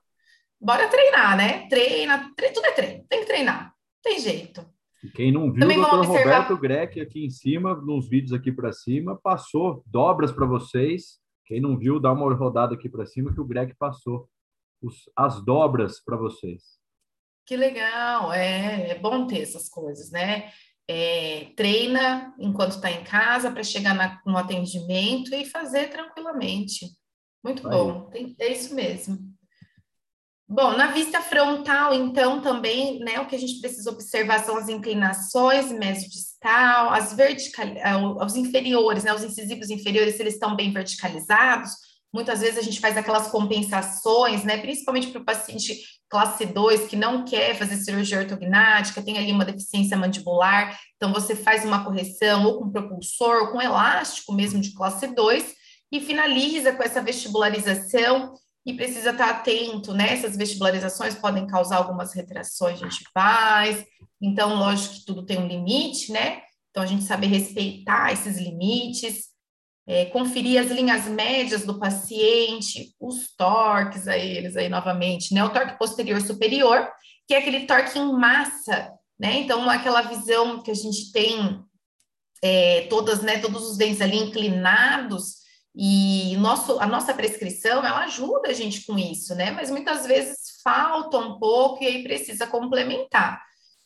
bora 0.61 0.89
treinar, 0.89 1.37
né? 1.37 1.69
Treina, 1.69 2.31
treina 2.37 2.55
tudo 2.55 2.67
é 2.67 2.73
treino, 2.73 3.05
tem 3.09 3.21
que 3.21 3.27
treinar, 3.27 3.73
tem 4.03 4.19
jeito. 4.19 4.74
Quem 5.12 5.33
não 5.33 5.53
viu, 5.53 5.61
Também 5.61 5.79
o 5.79 5.85
Dr. 5.85 6.07
Roberto 6.07 6.57
Greck 6.57 7.01
aqui 7.01 7.25
em 7.25 7.31
cima, 7.31 7.75
nos 7.75 8.09
vídeos 8.09 8.33
aqui 8.33 8.51
para 8.51 8.73
cima, 8.73 9.17
passou 9.17 9.83
dobras 9.87 10.33
para 10.33 10.47
vocês. 10.47 11.19
Quem 11.45 11.61
não 11.61 11.77
viu, 11.77 12.01
dá 12.01 12.12
uma 12.12 12.35
rodada 12.35 12.75
aqui 12.75 12.88
para 12.88 13.05
cima 13.05 13.33
que 13.33 13.40
o 13.40 13.45
Greg 13.45 13.75
passou 13.75 14.29
os, 14.83 15.11
as 15.17 15.45
dobras 15.45 16.03
para 16.03 16.17
vocês. 16.17 16.79
Que 17.47 17.57
legal, 17.57 18.33
é, 18.33 18.90
é 18.90 18.99
bom 18.99 19.27
ter 19.27 19.40
essas 19.40 19.69
coisas, 19.69 20.11
né? 20.11 20.51
É, 20.88 21.53
treina 21.57 22.35
enquanto 22.38 22.73
está 22.73 22.90
em 22.90 23.05
casa 23.05 23.51
para 23.51 23.62
chegar 23.62 23.95
na, 23.95 24.21
no 24.25 24.37
atendimento 24.37 25.35
e 25.35 25.45
fazer 25.45 25.90
tranquilamente. 25.90 26.87
Muito 27.43 27.67
Aí. 27.69 27.75
bom, 27.75 28.09
Tem, 28.09 28.35
é 28.38 28.53
isso 28.53 28.75
mesmo. 28.75 29.34
Bom, 30.47 30.77
na 30.77 30.89
vista 30.89 31.23
frontal, 31.23 31.95
então, 31.95 32.41
também, 32.41 32.99
né, 33.01 33.19
o 33.21 33.27
que 33.27 33.35
a 33.35 33.39
gente 33.39 33.61
precisa 33.61 33.91
observar 33.91 34.45
são 34.45 34.59
as 34.59 34.69
inclinações 34.69 35.73
mesodistal, 35.73 36.91
as 36.91 37.15
vertical, 37.15 37.67
é, 37.67 37.97
os 37.97 38.37
inferiores, 38.37 39.05
né, 39.05 39.15
os 39.15 39.25
incisivos 39.25 39.71
inferiores, 39.71 40.17
se 40.17 40.23
eles 40.23 40.35
estão 40.35 40.55
bem 40.55 40.71
verticalizados, 40.71 41.73
Muitas 42.15 42.43
vezes 42.43 42.57
a 42.57 42.63
gente 42.63 42.79
faz 42.79 42.97
aquelas 42.97 43.27
compensações, 43.27 44.45
né? 44.45 44.59
Principalmente 44.59 45.09
para 45.09 45.21
o 45.21 45.25
paciente 45.25 45.81
classe 46.09 46.47
2 46.47 46.87
que 46.87 46.95
não 46.95 47.25
quer 47.25 47.57
fazer 47.57 47.75
cirurgia 47.75 48.21
ortognática, 48.21 49.03
tem 49.03 49.19
ali 49.19 49.33
uma 49.33 49.45
deficiência 49.45 49.97
mandibular, 49.97 50.79
então 50.95 51.13
você 51.13 51.35
faz 51.35 51.65
uma 51.65 51.85
correção 51.85 52.45
ou 52.45 52.61
com 52.61 52.71
propulsor, 52.71 53.43
ou 53.43 53.49
com 53.49 53.61
elástico 53.61 54.33
mesmo 54.33 54.61
de 54.61 54.73
classe 54.75 55.09
2 55.09 55.55
e 55.91 56.01
finaliza 56.01 56.73
com 56.73 56.85
essa 56.85 57.03
vestibularização 57.03 58.33
e 58.66 58.72
precisa 58.74 59.11
estar 59.11 59.29
atento, 59.31 59.92
né? 59.92 60.12
Essas 60.14 60.37
vestibularizações 60.37 61.14
podem 61.14 61.46
causar 61.46 61.77
algumas 61.77 62.14
retrações 62.14 62.81
faz. 63.12 63.85
então 64.20 64.55
lógico 64.55 64.94
que 64.94 65.05
tudo 65.05 65.27
tem 65.27 65.38
um 65.38 65.46
limite, 65.46 66.12
né? 66.12 66.42
Então 66.70 66.83
a 66.83 66.87
gente 66.87 67.05
sabe 67.05 67.27
respeitar 67.27 68.12
esses 68.12 68.38
limites 68.38 69.35
é, 69.87 70.07
conferir 70.07 70.61
as 70.61 70.70
linhas 70.70 71.05
médias 71.07 71.64
do 71.64 71.79
paciente, 71.79 72.94
os 72.98 73.35
torques 73.37 74.09
a 74.09 74.16
eles 74.16 74.57
aí 74.57 74.68
novamente, 74.68 75.35
né? 75.35 75.44
O 75.44 75.50
torque 75.50 75.79
posterior 75.79 76.20
superior, 76.20 76.88
que 77.27 77.35
é 77.35 77.38
aquele 77.38 77.66
torque 77.66 77.98
em 77.98 78.12
massa, 78.12 78.92
né? 79.18 79.40
Então, 79.40 79.68
aquela 79.68 80.03
visão 80.03 80.62
que 80.62 80.70
a 80.70 80.74
gente 80.74 81.12
tem 81.12 81.62
é, 82.42 82.83
todas, 82.88 83.22
né, 83.22 83.38
todos 83.38 83.70
os 83.70 83.77
dentes 83.77 84.00
ali 84.00 84.16
inclinados, 84.16 85.44
e 85.75 86.37
nosso, 86.37 86.79
a 86.79 86.87
nossa 86.87 87.13
prescrição, 87.13 87.85
ela 87.85 88.05
ajuda 88.05 88.49
a 88.49 88.53
gente 88.53 88.85
com 88.87 88.99
isso, 88.99 89.35
né? 89.35 89.51
Mas 89.51 89.71
muitas 89.71 90.07
vezes 90.07 90.61
falta 90.63 91.19
um 91.19 91.39
pouco 91.39 91.83
e 91.83 91.87
aí 91.87 92.03
precisa 92.03 92.47
complementar 92.47 93.43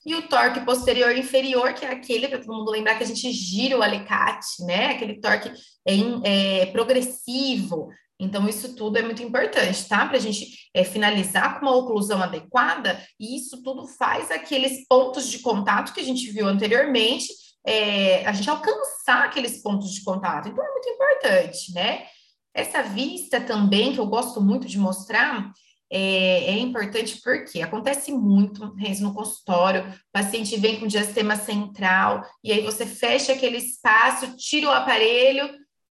e 0.08 0.14
o 0.14 0.26
torque 0.26 0.60
posterior 0.60 1.14
inferior, 1.16 1.74
que 1.74 1.84
é 1.84 1.90
aquele, 1.90 2.28
para 2.28 2.38
todo 2.38 2.56
mundo 2.56 2.70
lembrar 2.70 2.94
que 2.94 3.04
a 3.04 3.06
gente 3.06 3.30
gira 3.30 3.76
o 3.76 3.82
alicate, 3.82 4.64
né? 4.64 4.92
Aquele 4.92 5.20
torque 5.20 5.52
é, 5.86 6.62
é 6.62 6.66
progressivo. 6.66 7.90
Então, 8.18 8.48
isso 8.48 8.74
tudo 8.74 8.96
é 8.96 9.02
muito 9.02 9.22
importante, 9.22 9.86
tá? 9.86 10.06
Para 10.06 10.16
a 10.16 10.20
gente 10.20 10.70
é, 10.72 10.82
finalizar 10.82 11.60
com 11.60 11.66
uma 11.66 11.76
oclusão 11.76 12.22
adequada, 12.22 12.98
e 13.20 13.36
isso 13.36 13.62
tudo 13.62 13.86
faz 13.86 14.30
aqueles 14.30 14.86
pontos 14.88 15.28
de 15.28 15.40
contato 15.40 15.92
que 15.92 16.00
a 16.00 16.04
gente 16.04 16.30
viu 16.30 16.46
anteriormente, 16.46 17.28
é, 17.68 18.24
a 18.26 18.32
gente 18.32 18.48
alcançar 18.48 19.24
aqueles 19.24 19.60
pontos 19.60 19.92
de 19.92 20.02
contato. 20.02 20.48
Então, 20.48 20.64
é 20.64 20.72
muito 20.72 20.88
importante, 20.88 21.74
né? 21.74 22.06
Essa 22.54 22.82
vista 22.82 23.38
também, 23.42 23.92
que 23.92 24.00
eu 24.00 24.06
gosto 24.06 24.40
muito 24.40 24.66
de 24.66 24.78
mostrar, 24.78 25.52
é, 25.90 26.44
é, 26.46 26.58
importante 26.58 27.20
porque 27.22 27.60
acontece 27.60 28.10
muito 28.10 28.74
no 29.00 29.14
consultório, 29.14 29.86
o 29.86 29.94
paciente 30.10 30.56
vem 30.56 30.80
com 30.80 30.86
diastema 30.86 31.36
central, 31.36 32.24
e 32.42 32.52
aí 32.52 32.62
você 32.62 32.86
fecha 32.86 33.34
aquele 33.34 33.58
espaço, 33.58 34.34
tira 34.36 34.68
o 34.68 34.72
aparelho, 34.72 35.50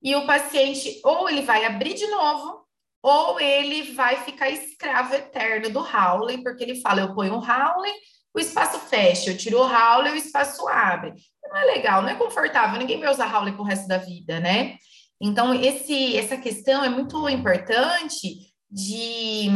e 0.03 0.17
o 0.17 0.27
paciente 0.27 1.01
ou 1.05 1.29
ele 1.29 1.43
vai 1.43 1.67
abrir 1.67 1.95
de 1.95 2.07
novo, 2.07 2.65
ou 3.03 3.39
ele 3.39 3.93
vai 3.93 4.17
ficar 4.25 4.49
escravo 4.49 5.15
eterno 5.15 5.69
do 5.69 5.81
Howley, 5.81 6.43
porque 6.43 6.65
ele 6.65 6.81
fala, 6.81 7.01
eu 7.01 7.15
ponho 7.15 7.35
o 7.35 7.45
Howley, 7.45 7.93
o 8.35 8.39
espaço 8.41 8.79
fecha, 8.81 9.31
eu 9.31 9.37
tiro 9.37 9.59
o 9.59 9.67
Howley, 9.67 10.13
o 10.13 10.17
espaço 10.17 10.67
abre. 10.69 11.15
Não 11.43 11.57
é 11.57 11.65
legal, 11.65 12.03
não 12.03 12.11
é 12.11 12.15
confortável, 12.15 12.79
ninguém 12.79 13.01
vai 13.01 13.11
usar 13.11 13.35
Howley 13.35 13.55
pro 13.55 13.63
resto 13.63 13.89
da 13.89 13.99
vida, 13.99 14.39
né? 14.39 14.77
Então, 15.21 15.53
esse, 15.55 16.17
essa 16.17 16.37
questão 16.37 16.85
é 16.85 16.89
muito 16.89 17.29
importante 17.29 18.53
de 18.71 19.51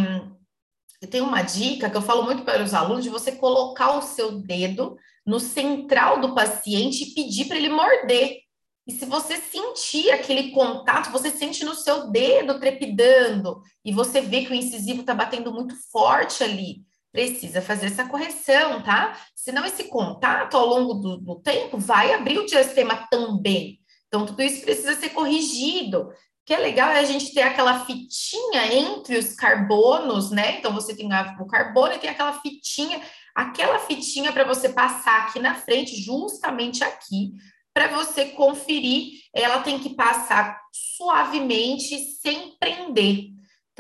eu 1.00 1.08
tenho 1.08 1.24
uma 1.24 1.42
dica 1.42 1.90
que 1.90 1.96
eu 1.96 2.02
falo 2.02 2.22
muito 2.22 2.44
para 2.44 2.62
os 2.62 2.72
alunos 2.72 3.02
de 3.02 3.11
você 3.11 3.32
colocar 3.32 3.96
o 3.96 4.02
seu 4.02 4.40
dedo 4.40 4.96
no 5.26 5.40
central 5.40 6.20
do 6.20 6.35
paciente 6.35 7.02
e 7.02 7.14
pedir 7.14 7.46
para 7.46 7.56
ele 7.56 7.68
morder. 7.68 8.38
E 8.87 8.92
se 8.92 9.04
você 9.04 9.37
sentir 9.37 10.11
aquele 10.11 10.50
contato, 10.50 11.11
você 11.11 11.30
sente 11.30 11.64
no 11.64 11.74
seu 11.74 12.11
dedo 12.11 12.58
trepidando 12.58 13.61
e 13.85 13.92
você 13.92 14.20
vê 14.20 14.44
que 14.44 14.52
o 14.52 14.54
incisivo 14.54 15.00
está 15.00 15.14
batendo 15.14 15.52
muito 15.52 15.74
forte 15.90 16.42
ali, 16.42 16.82
precisa 17.12 17.61
fazer 17.61 17.87
essa 17.87 18.09
correção, 18.09 18.83
tá? 18.83 19.16
Senão 19.37 19.64
esse 19.64 19.85
contato 19.85 20.57
ao 20.57 20.66
longo 20.66 20.94
do, 20.94 21.18
do 21.18 21.37
tempo 21.40 21.77
vai 21.79 22.14
abrir 22.14 22.38
o 22.38 22.46
diastema 22.46 23.07
também. 23.11 23.79
Então, 24.09 24.27
tudo 24.27 24.42
isso 24.42 24.62
precisa 24.62 24.94
ser 24.96 25.11
corrigido 25.11 26.11
que 26.44 26.53
é 26.53 26.59
legal 26.59 26.90
é 26.90 26.98
a 26.98 27.05
gente 27.05 27.33
ter 27.33 27.42
aquela 27.42 27.85
fitinha 27.85 28.72
entre 28.75 29.16
os 29.16 29.35
carbonos, 29.35 30.31
né? 30.31 30.59
Então 30.59 30.72
você 30.72 30.94
tem 30.94 31.07
o 31.07 31.46
carbono 31.46 31.94
e 31.94 31.98
tem 31.98 32.11
aquela 32.11 32.40
fitinha, 32.40 33.01
aquela 33.35 33.79
fitinha 33.79 34.33
para 34.33 34.44
você 34.44 34.68
passar 34.68 35.22
aqui 35.22 35.38
na 35.38 35.55
frente, 35.55 35.96
justamente 35.96 36.83
aqui, 36.83 37.33
para 37.72 37.88
você 37.88 38.27
conferir. 38.27 39.20
Ela 39.33 39.61
tem 39.61 39.79
que 39.79 39.94
passar 39.94 40.61
suavemente, 40.72 41.96
sem 42.20 42.57
prender. 42.59 43.32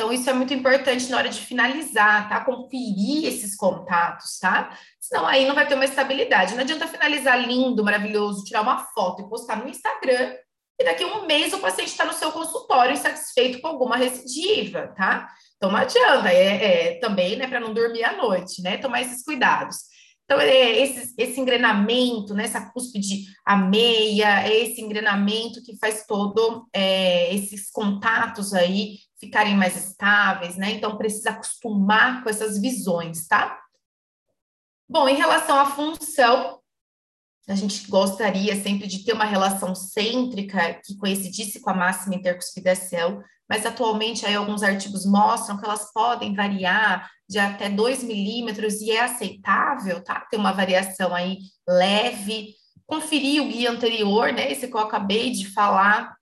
Então, 0.02 0.12
isso 0.12 0.28
é 0.28 0.32
muito 0.32 0.52
importante 0.52 1.08
na 1.08 1.16
hora 1.16 1.28
de 1.28 1.40
finalizar, 1.40 2.28
tá? 2.28 2.44
Conferir 2.44 3.24
esses 3.24 3.54
contatos, 3.54 4.36
tá? 4.40 4.76
Senão 5.00 5.24
aí 5.24 5.46
não 5.46 5.54
vai 5.54 5.64
ter 5.64 5.76
uma 5.76 5.84
estabilidade. 5.84 6.54
Não 6.54 6.62
adianta 6.62 6.88
finalizar 6.88 7.40
lindo, 7.40 7.84
maravilhoso, 7.84 8.42
tirar 8.42 8.62
uma 8.62 8.78
foto 8.78 9.22
e 9.22 9.28
postar 9.28 9.62
no 9.62 9.68
Instagram 9.68 10.34
e 10.76 10.84
daqui 10.84 11.04
a 11.04 11.06
um 11.06 11.24
mês 11.24 11.52
o 11.52 11.60
paciente 11.60 11.90
está 11.90 12.04
no 12.04 12.12
seu 12.12 12.32
consultório 12.32 12.92
insatisfeito 12.92 13.60
com 13.60 13.68
alguma 13.68 13.96
recidiva, 13.96 14.88
tá? 14.96 15.28
Então 15.56 15.70
não 15.70 15.78
adianta, 15.78 16.28
é, 16.32 16.94
é 16.94 16.98
também, 16.98 17.36
né, 17.36 17.46
para 17.46 17.60
não 17.60 17.72
dormir 17.72 18.02
à 18.02 18.16
noite, 18.16 18.60
né? 18.60 18.78
Tomar 18.78 19.02
esses 19.02 19.22
cuidados. 19.22 19.76
Então, 20.24 20.40
é 20.40 20.80
esse, 20.80 21.14
esse 21.18 21.40
engrenamento, 21.40 22.32
né, 22.32 22.44
essa 22.44 22.70
cúspide 22.70 23.24
a 23.44 23.56
meia, 23.56 24.46
é 24.46 24.64
esse 24.64 24.80
engrenamento 24.80 25.62
que 25.62 25.76
faz 25.76 26.06
todo 26.06 26.66
é, 26.72 27.34
esses 27.34 27.70
contatos 27.70 28.54
aí 28.54 28.98
ficarem 29.20 29.56
mais 29.56 29.76
estáveis, 29.76 30.56
né? 30.56 30.72
Então, 30.72 30.96
precisa 30.96 31.30
acostumar 31.30 32.22
com 32.22 32.30
essas 32.30 32.60
visões, 32.60 33.26
tá? 33.26 33.60
Bom, 34.88 35.08
em 35.08 35.16
relação 35.16 35.58
à 35.58 35.66
função, 35.66 36.61
a 37.48 37.54
gente 37.54 37.88
gostaria 37.88 38.54
sempre 38.62 38.86
de 38.86 39.04
ter 39.04 39.12
uma 39.12 39.24
relação 39.24 39.74
cêntrica 39.74 40.80
que 40.84 40.96
coincidisse 40.96 41.60
com 41.60 41.70
a 41.70 41.74
máxima 41.74 42.14
intercuspidação, 42.14 43.22
mas 43.48 43.66
atualmente 43.66 44.24
aí 44.24 44.34
alguns 44.34 44.62
artigos 44.62 45.04
mostram 45.04 45.58
que 45.58 45.64
elas 45.64 45.92
podem 45.92 46.34
variar 46.34 47.10
de 47.28 47.38
até 47.38 47.68
2 47.68 48.04
milímetros 48.04 48.80
e 48.80 48.90
é 48.90 49.00
aceitável, 49.00 50.02
tá? 50.02 50.20
Ter 50.30 50.36
uma 50.36 50.52
variação 50.52 51.14
aí 51.14 51.38
leve. 51.68 52.54
Conferir 52.86 53.42
o 53.42 53.48
guia 53.48 53.70
anterior, 53.70 54.32
né? 54.32 54.52
Esse 54.52 54.68
que 54.68 54.74
eu 54.76 54.80
acabei 54.80 55.30
de 55.30 55.50
falar. 55.50 56.14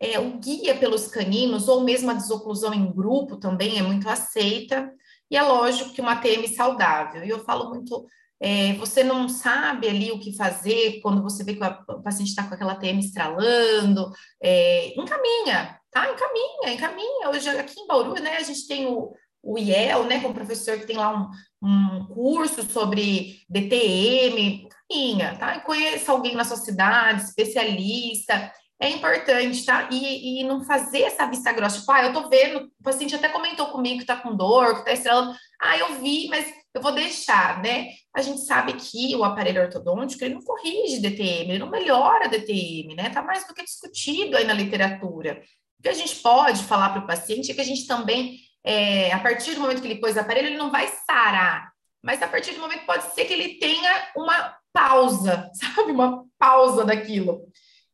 É, 0.00 0.18
o 0.18 0.38
guia 0.38 0.74
pelos 0.74 1.08
caninos, 1.08 1.68
ou 1.68 1.82
mesmo 1.82 2.10
a 2.10 2.14
desoclusão 2.14 2.74
em 2.74 2.92
grupo 2.92 3.36
também 3.36 3.78
é 3.78 3.82
muito 3.82 4.08
aceita. 4.08 4.90
E 5.30 5.36
é 5.36 5.42
lógico 5.42 5.92
que 5.92 6.00
uma 6.00 6.16
TM 6.16 6.46
saudável. 6.48 7.24
E 7.24 7.28
eu 7.28 7.44
falo 7.44 7.70
muito 7.70 8.06
é, 8.40 8.74
você 8.74 9.02
não 9.02 9.28
sabe 9.28 9.88
ali 9.88 10.12
o 10.12 10.20
que 10.20 10.36
fazer 10.36 11.00
quando 11.00 11.22
você 11.22 11.42
vê 11.42 11.54
que 11.54 11.64
o 11.64 12.02
paciente 12.02 12.28
está 12.28 12.42
com 12.46 12.54
aquela 12.54 12.74
TM 12.74 12.98
estralando, 12.98 14.12
é, 14.42 14.88
encaminha, 15.00 15.78
tá? 15.90 16.10
Encaminha, 16.10 16.74
encaminha. 16.74 17.30
Hoje 17.30 17.48
aqui 17.48 17.80
em 17.80 17.86
Bauru, 17.86 18.14
né, 18.20 18.36
a 18.36 18.42
gente 18.42 18.66
tem 18.66 18.86
o, 18.86 19.12
o 19.42 19.58
IEL, 19.58 20.04
né, 20.04 20.20
com 20.20 20.28
o 20.28 20.34
professor 20.34 20.78
que 20.78 20.86
tem 20.86 20.96
lá 20.96 21.16
um, 21.62 21.66
um 21.66 22.06
curso 22.06 22.62
sobre 22.70 23.40
DTM, 23.48 24.68
encaminha, 24.90 25.36
tá? 25.38 25.56
E 25.56 25.60
conheça 25.62 26.12
alguém 26.12 26.34
na 26.34 26.44
sua 26.44 26.58
cidade, 26.58 27.22
especialista, 27.22 28.52
é 28.78 28.90
importante, 28.90 29.64
tá? 29.64 29.88
E, 29.90 30.40
e 30.40 30.44
não 30.44 30.62
fazer 30.64 31.02
essa 31.02 31.26
vista 31.26 31.52
grossa, 31.52 31.78
tipo, 31.78 31.90
ah, 31.92 32.04
eu 32.04 32.12
tô 32.12 32.28
vendo, 32.28 32.70
o 32.78 32.82
paciente 32.82 33.14
até 33.14 33.28
comentou 33.28 33.68
comigo 33.68 34.00
que 34.00 34.06
tá 34.06 34.16
com 34.16 34.36
dor, 34.36 34.76
que 34.76 34.84
tá 34.84 34.92
estrelando, 34.92 35.34
ah, 35.60 35.78
eu 35.78 35.94
vi, 36.00 36.28
mas 36.28 36.46
eu 36.74 36.82
vou 36.82 36.92
deixar, 36.92 37.62
né? 37.62 37.88
A 38.14 38.20
gente 38.20 38.42
sabe 38.42 38.74
que 38.74 39.16
o 39.16 39.24
aparelho 39.24 39.62
ortodôntico, 39.62 40.22
ele 40.22 40.34
não 40.34 40.42
corrige 40.42 41.00
DTM, 41.00 41.50
ele 41.50 41.58
não 41.58 41.70
melhora 41.70 42.28
DTM, 42.28 42.94
né? 42.94 43.08
Tá 43.08 43.22
mais 43.22 43.46
do 43.46 43.54
que 43.54 43.64
discutido 43.64 44.36
aí 44.36 44.44
na 44.44 44.52
literatura. 44.52 45.42
O 45.78 45.82
que 45.82 45.88
a 45.88 45.94
gente 45.94 46.16
pode 46.16 46.62
falar 46.64 46.90
para 46.90 47.02
o 47.02 47.06
paciente 47.06 47.50
é 47.50 47.54
que 47.54 47.60
a 47.60 47.64
gente 47.64 47.86
também, 47.86 48.38
é, 48.62 49.10
a 49.12 49.18
partir 49.18 49.54
do 49.54 49.60
momento 49.60 49.80
que 49.80 49.88
ele 49.88 50.00
pôs 50.00 50.16
o 50.16 50.20
aparelho, 50.20 50.48
ele 50.48 50.58
não 50.58 50.70
vai 50.70 50.86
sarar, 51.06 51.72
mas 52.02 52.22
a 52.22 52.28
partir 52.28 52.52
do 52.52 52.60
momento 52.60 52.84
pode 52.84 53.14
ser 53.14 53.24
que 53.24 53.32
ele 53.32 53.54
tenha 53.54 54.10
uma 54.14 54.54
pausa, 54.70 55.50
sabe? 55.56 55.92
Uma 55.92 56.24
pausa 56.38 56.84
daquilo. 56.84 57.40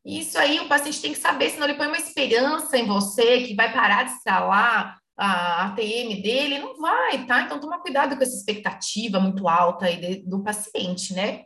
Isso 0.05 0.37
aí 0.37 0.59
o 0.59 0.67
paciente 0.67 1.01
tem 1.01 1.13
que 1.13 1.19
saber, 1.19 1.49
senão 1.49 1.67
ele 1.67 1.77
põe 1.77 1.87
uma 1.87 1.97
esperança 1.97 2.77
em 2.77 2.85
você 2.85 3.43
que 3.43 3.55
vai 3.55 3.71
parar 3.71 4.03
de 4.03 4.11
estralar, 4.11 4.97
a 5.15 5.65
ATM 5.67 6.21
dele, 6.21 6.59
não 6.59 6.77
vai, 6.77 7.25
tá? 7.25 7.41
Então, 7.43 7.59
toma 7.59 7.79
cuidado 7.79 8.17
com 8.17 8.23
essa 8.23 8.35
expectativa 8.35 9.19
muito 9.19 9.47
alta 9.47 9.85
aí 9.85 9.97
de, 9.97 10.27
do 10.27 10.43
paciente, 10.43 11.13
né? 11.13 11.43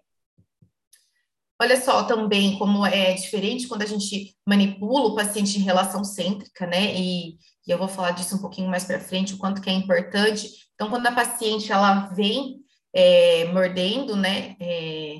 Olha 1.59 1.79
só 1.81 2.03
também 2.03 2.57
como 2.57 2.85
é 2.85 3.13
diferente 3.13 3.67
quando 3.67 3.81
a 3.81 3.87
gente 3.87 4.35
manipula 4.45 5.09
o 5.09 5.15
paciente 5.15 5.57
em 5.57 5.63
relação 5.63 6.03
cêntrica, 6.03 6.67
né? 6.67 6.95
E, 6.95 7.31
e 7.67 7.71
eu 7.71 7.77
vou 7.77 7.87
falar 7.87 8.11
disso 8.11 8.35
um 8.35 8.41
pouquinho 8.41 8.69
mais 8.69 8.85
para 8.85 8.99
frente, 8.99 9.33
o 9.33 9.37
quanto 9.37 9.61
que 9.61 9.69
é 9.69 9.73
importante. 9.73 10.49
Então, 10.75 10.89
quando 10.89 11.07
a 11.07 11.11
paciente 11.11 11.71
ela 11.71 12.07
vem 12.13 12.57
é, 12.93 13.45
mordendo, 13.45 14.15
né? 14.15 14.55
É, 14.59 15.19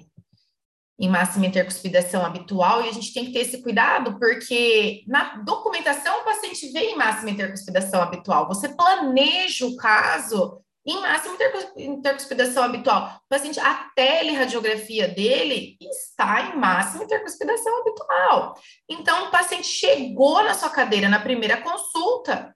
em 0.99 1.09
máxima 1.09 1.45
intercuspidação 1.45 2.25
habitual, 2.25 2.83
e 2.83 2.89
a 2.89 2.91
gente 2.91 3.13
tem 3.13 3.25
que 3.25 3.33
ter 3.33 3.39
esse 3.39 3.61
cuidado, 3.61 4.17
porque 4.17 5.03
na 5.07 5.37
documentação 5.37 6.21
o 6.21 6.23
paciente 6.23 6.71
vê 6.71 6.91
em 6.91 6.97
máxima 6.97 7.29
intercuspidação 7.29 8.01
habitual, 8.01 8.47
você 8.47 8.69
planeja 8.69 9.65
o 9.65 9.75
caso 9.75 10.59
em 10.87 11.01
máxima 11.01 11.35
intercuspidação 11.75 12.63
habitual. 12.63 13.19
O 13.25 13.29
paciente, 13.29 13.59
a 13.59 13.89
teleradiografia 13.93 15.09
dele 15.09 15.77
está 15.81 16.49
em 16.49 16.57
máxima 16.57 17.03
intercuspidação 17.03 17.81
habitual. 17.81 18.55
Então, 18.89 19.27
o 19.27 19.31
paciente 19.31 19.67
chegou 19.67 20.41
na 20.43 20.53
sua 20.53 20.69
cadeira 20.69 21.09
na 21.09 21.19
primeira 21.19 21.57
consulta, 21.57 22.55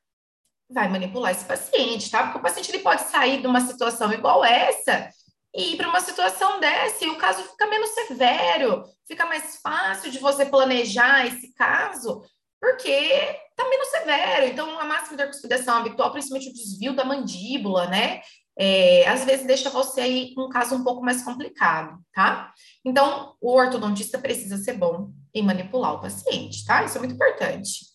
vai 0.69 0.87
manipular 0.87 1.31
esse 1.31 1.43
paciente, 1.43 2.09
tá? 2.09 2.23
Porque 2.23 2.37
o 2.37 2.41
paciente 2.41 2.71
ele 2.71 2.79
pode 2.79 3.01
sair 3.01 3.41
de 3.41 3.47
uma 3.47 3.59
situação 3.59 4.13
igual 4.13 4.45
essa 4.45 5.09
e 5.53 5.75
para 5.75 5.89
uma 5.89 5.99
situação 5.99 6.59
dessa, 6.59 7.05
o 7.07 7.17
caso 7.17 7.43
fica 7.43 7.67
menos 7.67 7.89
severo, 7.89 8.83
fica 9.07 9.25
mais 9.25 9.59
fácil 9.61 10.09
de 10.09 10.17
você 10.17 10.45
planejar 10.45 11.27
esse 11.27 11.53
caso, 11.53 12.21
porque 12.59 12.89
está 12.89 13.67
menos 13.69 13.87
severo. 13.89 14.45
Então, 14.45 14.79
a 14.79 14.85
máxima 14.85 15.17
de 15.17 15.27
cuspidação 15.27 15.77
habitual, 15.77 16.11
principalmente 16.11 16.49
o 16.49 16.53
desvio 16.53 16.95
da 16.95 17.03
mandíbula, 17.03 17.87
né? 17.87 18.21
É, 18.57 19.07
às 19.07 19.25
vezes 19.25 19.45
deixa 19.45 19.69
você 19.69 20.01
aí 20.01 20.33
um 20.37 20.47
caso 20.47 20.75
um 20.75 20.83
pouco 20.83 21.03
mais 21.03 21.23
complicado, 21.23 21.99
tá? 22.13 22.53
Então, 22.85 23.35
o 23.41 23.53
ortodontista 23.53 24.19
precisa 24.19 24.57
ser 24.57 24.73
bom 24.73 25.11
em 25.33 25.43
manipular 25.43 25.95
o 25.95 26.01
paciente, 26.01 26.65
tá? 26.65 26.83
Isso 26.83 26.97
é 26.97 26.99
muito 26.99 27.15
importante. 27.15 27.91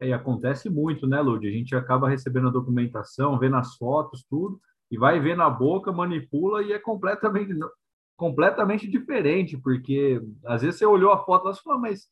É, 0.00 0.08
e 0.08 0.12
acontece 0.12 0.68
muito, 0.68 1.06
né, 1.06 1.20
Lud? 1.20 1.46
A 1.46 1.50
gente 1.50 1.74
acaba 1.74 2.08
recebendo 2.08 2.48
a 2.48 2.52
documentação, 2.52 3.38
vendo 3.38 3.56
as 3.56 3.76
fotos, 3.76 4.24
tudo, 4.28 4.60
e 4.90 4.98
vai 4.98 5.20
ver 5.20 5.36
na 5.36 5.50
boca, 5.50 5.92
manipula 5.92 6.62
e 6.62 6.72
é 6.72 6.78
completamente, 6.78 7.52
completamente 8.16 8.88
diferente, 8.88 9.56
porque 9.56 10.20
às 10.44 10.62
vezes 10.62 10.78
você 10.78 10.86
olhou 10.86 11.12
a 11.12 11.24
foto 11.24 11.50
e 11.50 11.62
falou, 11.62 11.80
mas 11.80 12.08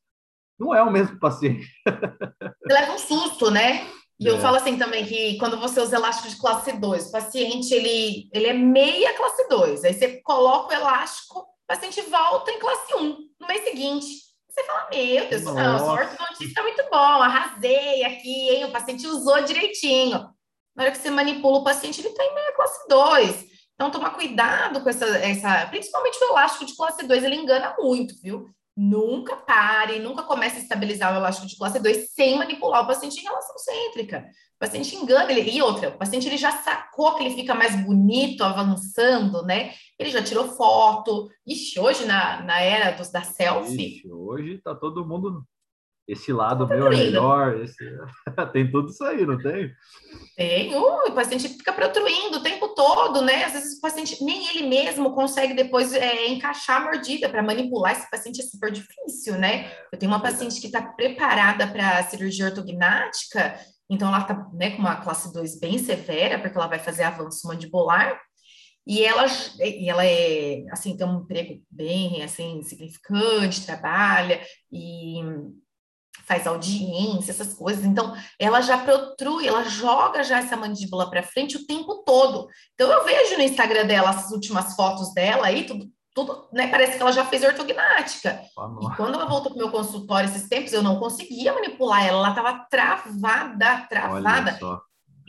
não 0.58 0.74
é 0.74 0.82
o 0.82 0.90
mesmo 0.90 1.18
paciente. 1.18 1.66
Você 2.62 2.72
leva 2.72 2.92
um 2.92 2.98
susto, 2.98 3.50
né? 3.50 3.87
E 4.18 4.28
é. 4.28 4.30
eu 4.30 4.38
falo 4.38 4.56
assim 4.56 4.78
também 4.78 5.04
que 5.04 5.37
quando 5.38 5.58
você 5.58 5.80
usa 5.80 5.96
elástico 5.96 6.28
de 6.28 6.38
classe 6.38 6.72
2, 6.72 7.08
o 7.08 7.12
paciente 7.12 7.74
ele, 7.74 8.30
ele 8.32 8.46
é 8.46 8.52
meia 8.52 9.14
classe 9.14 9.48
2, 9.48 9.84
aí 9.84 9.92
você 9.92 10.20
coloca 10.22 10.72
o 10.72 10.78
elástico, 10.78 11.40
o 11.40 11.66
paciente 11.66 12.00
volta 12.02 12.50
em 12.50 12.58
classe 12.58 12.94
1 12.94 13.00
no 13.40 13.46
mês 13.46 13.64
seguinte. 13.64 14.06
Você 14.48 14.64
fala, 14.64 14.88
meu 14.92 15.28
Deus, 15.28 15.42
Nossa. 15.42 15.62
não, 15.62 15.78
sua 15.80 15.92
ortodontista 15.94 16.60
é 16.60 16.62
muito 16.62 16.84
bom, 16.88 16.96
arrasei 16.96 18.04
aqui, 18.04 18.50
hein? 18.50 18.64
O 18.66 18.72
paciente 18.72 19.04
usou 19.04 19.42
direitinho. 19.42 20.28
Na 20.74 20.84
hora 20.84 20.92
que 20.92 20.98
você 20.98 21.10
manipula 21.10 21.58
o 21.58 21.64
paciente, 21.64 22.00
ele 22.00 22.08
está 22.08 22.24
em 22.24 22.34
meia 22.34 22.52
classe 22.54 22.88
2. 22.88 23.46
Então, 23.74 23.90
tomar 23.90 24.10
cuidado 24.10 24.80
com 24.82 24.88
essa, 24.88 25.04
essa, 25.18 25.66
principalmente 25.66 26.18
o 26.22 26.30
elástico 26.30 26.64
de 26.64 26.76
classe 26.76 27.06
2, 27.06 27.24
ele 27.24 27.37
engana 27.37 27.74
muito, 27.78 28.14
viu? 28.22 28.48
Nunca 28.76 29.37
pare, 29.37 30.00
nunca 30.00 30.24
comece 30.24 30.56
a 30.56 30.60
estabilizar 30.60 31.12
o 31.12 31.16
elástico 31.16 31.46
de 31.46 31.56
classe 31.56 31.78
2 31.78 32.10
sem 32.12 32.37
manipular 32.37 32.82
o 32.82 32.87
paciente 32.87 33.20
em 33.20 33.22
relação 33.22 33.56
cêntrica. 33.56 34.26
O 34.56 34.58
paciente 34.58 34.96
engana 34.96 35.30
ele. 35.30 35.48
E 35.48 35.62
outra, 35.62 35.90
o 35.90 35.98
paciente 35.98 36.26
ele 36.26 36.37
já 36.37 36.50
sacou 36.50 37.14
que 37.14 37.22
ele 37.22 37.34
fica 37.34 37.54
mais 37.54 37.76
bonito 37.84 38.42
avançando, 38.42 39.42
né? 39.42 39.74
Ele 39.98 40.10
já 40.10 40.22
tirou 40.22 40.48
foto. 40.48 41.28
Ixi, 41.46 41.78
hoje 41.78 42.04
na, 42.04 42.42
na 42.42 42.60
era 42.60 42.96
dos, 42.96 43.10
da 43.10 43.22
selfie. 43.22 43.98
Ixi, 43.98 44.12
hoje 44.12 44.58
tá 44.58 44.74
todo 44.74 45.06
mundo 45.06 45.44
esse 46.07 46.33
lado 46.33 46.67
meu 46.67 46.88
é 46.88 46.90
melhor, 46.90 47.61
esse... 47.61 47.83
tem 48.53 48.71
tudo 48.71 48.90
isso 48.90 49.03
aí, 49.05 49.25
não 49.25 49.38
tem? 49.38 49.73
Tem, 50.37 50.75
uh, 50.75 51.09
o 51.09 51.12
paciente 51.12 51.49
fica 51.49 51.73
protruindo 51.73 52.38
o 52.38 52.43
tempo 52.43 52.69
todo, 52.75 53.23
né? 53.23 53.45
Às 53.45 53.53
vezes 53.53 53.79
o 53.79 53.81
paciente, 53.81 54.23
nem 54.23 54.49
ele 54.49 54.69
mesmo 54.69 55.14
consegue 55.14 55.55
depois 55.55 55.95
é, 55.95 56.29
encaixar 56.29 56.83
a 56.83 56.85
mordida 56.85 57.29
para 57.29 57.43
manipular 57.43 57.93
esse 57.93 58.11
paciente 58.11 58.40
é 58.40 58.45
super 58.45 58.71
difícil, 58.71 59.38
né? 59.38 59.67
É, 59.67 59.88
Eu 59.93 59.99
tenho 59.99 60.12
uma 60.12 60.21
paciente 60.21 60.61
que 60.61 60.67
está 60.67 60.83
preparada 60.83 61.67
para 61.67 62.03
cirurgia 62.05 62.47
ortognática, 62.47 63.59
então 63.88 64.09
ela 64.09 64.21
está 64.21 64.47
né, 64.53 64.71
com 64.71 64.79
uma 64.79 64.97
classe 64.97 65.33
2 65.33 65.59
bem 65.59 65.79
severa, 65.79 66.38
porque 66.38 66.57
ela 66.57 66.67
vai 66.67 66.79
fazer 66.79 67.05
avanço 67.05 67.47
mandibular, 67.49 68.21
e 68.87 69.03
ela, 69.03 69.25
e 69.61 69.88
ela 69.88 70.05
é, 70.05 70.64
assim, 70.71 70.95
tem 70.95 71.07
um 71.07 71.21
emprego 71.21 71.62
bem, 71.71 72.23
assim, 72.23 72.62
significante, 72.62 73.64
trabalha, 73.64 74.40
e 74.71 75.23
faz 76.26 76.46
audiência, 76.46 77.30
essas 77.30 77.54
coisas. 77.54 77.84
Então, 77.84 78.14
ela 78.38 78.60
já 78.60 78.78
protrui, 78.78 79.46
ela 79.46 79.64
joga 79.64 80.22
já 80.22 80.38
essa 80.38 80.56
mandíbula 80.56 81.10
para 81.10 81.22
frente 81.22 81.56
o 81.56 81.66
tempo 81.66 82.02
todo. 82.04 82.48
Então, 82.74 82.90
eu 82.90 83.04
vejo 83.04 83.37
no 83.37 83.42
Instagram 83.42 83.87
dela 83.87 84.10
as 84.10 84.30
últimas 84.30 84.74
fotos 84.74 85.12
dela 85.14 85.46
aí, 85.46 85.64
tudo, 85.64 85.88
tudo, 86.14 86.48
né? 86.52 86.68
Parece 86.68 86.96
que 86.96 87.02
ela 87.02 87.12
já 87.12 87.24
fez 87.24 87.42
ortognática. 87.42 88.40
E 88.82 88.96
quando 88.96 89.14
ela 89.14 89.26
voltou 89.26 89.52
para 89.52 89.56
o 89.56 89.58
meu 89.58 89.70
consultório 89.70 90.28
esses 90.28 90.48
tempos, 90.48 90.72
eu 90.72 90.82
não 90.82 90.98
conseguia 90.98 91.52
manipular 91.52 92.06
ela, 92.06 92.18
ela 92.18 92.28
estava 92.30 92.66
travada, 92.70 93.87
travada. 93.88 94.58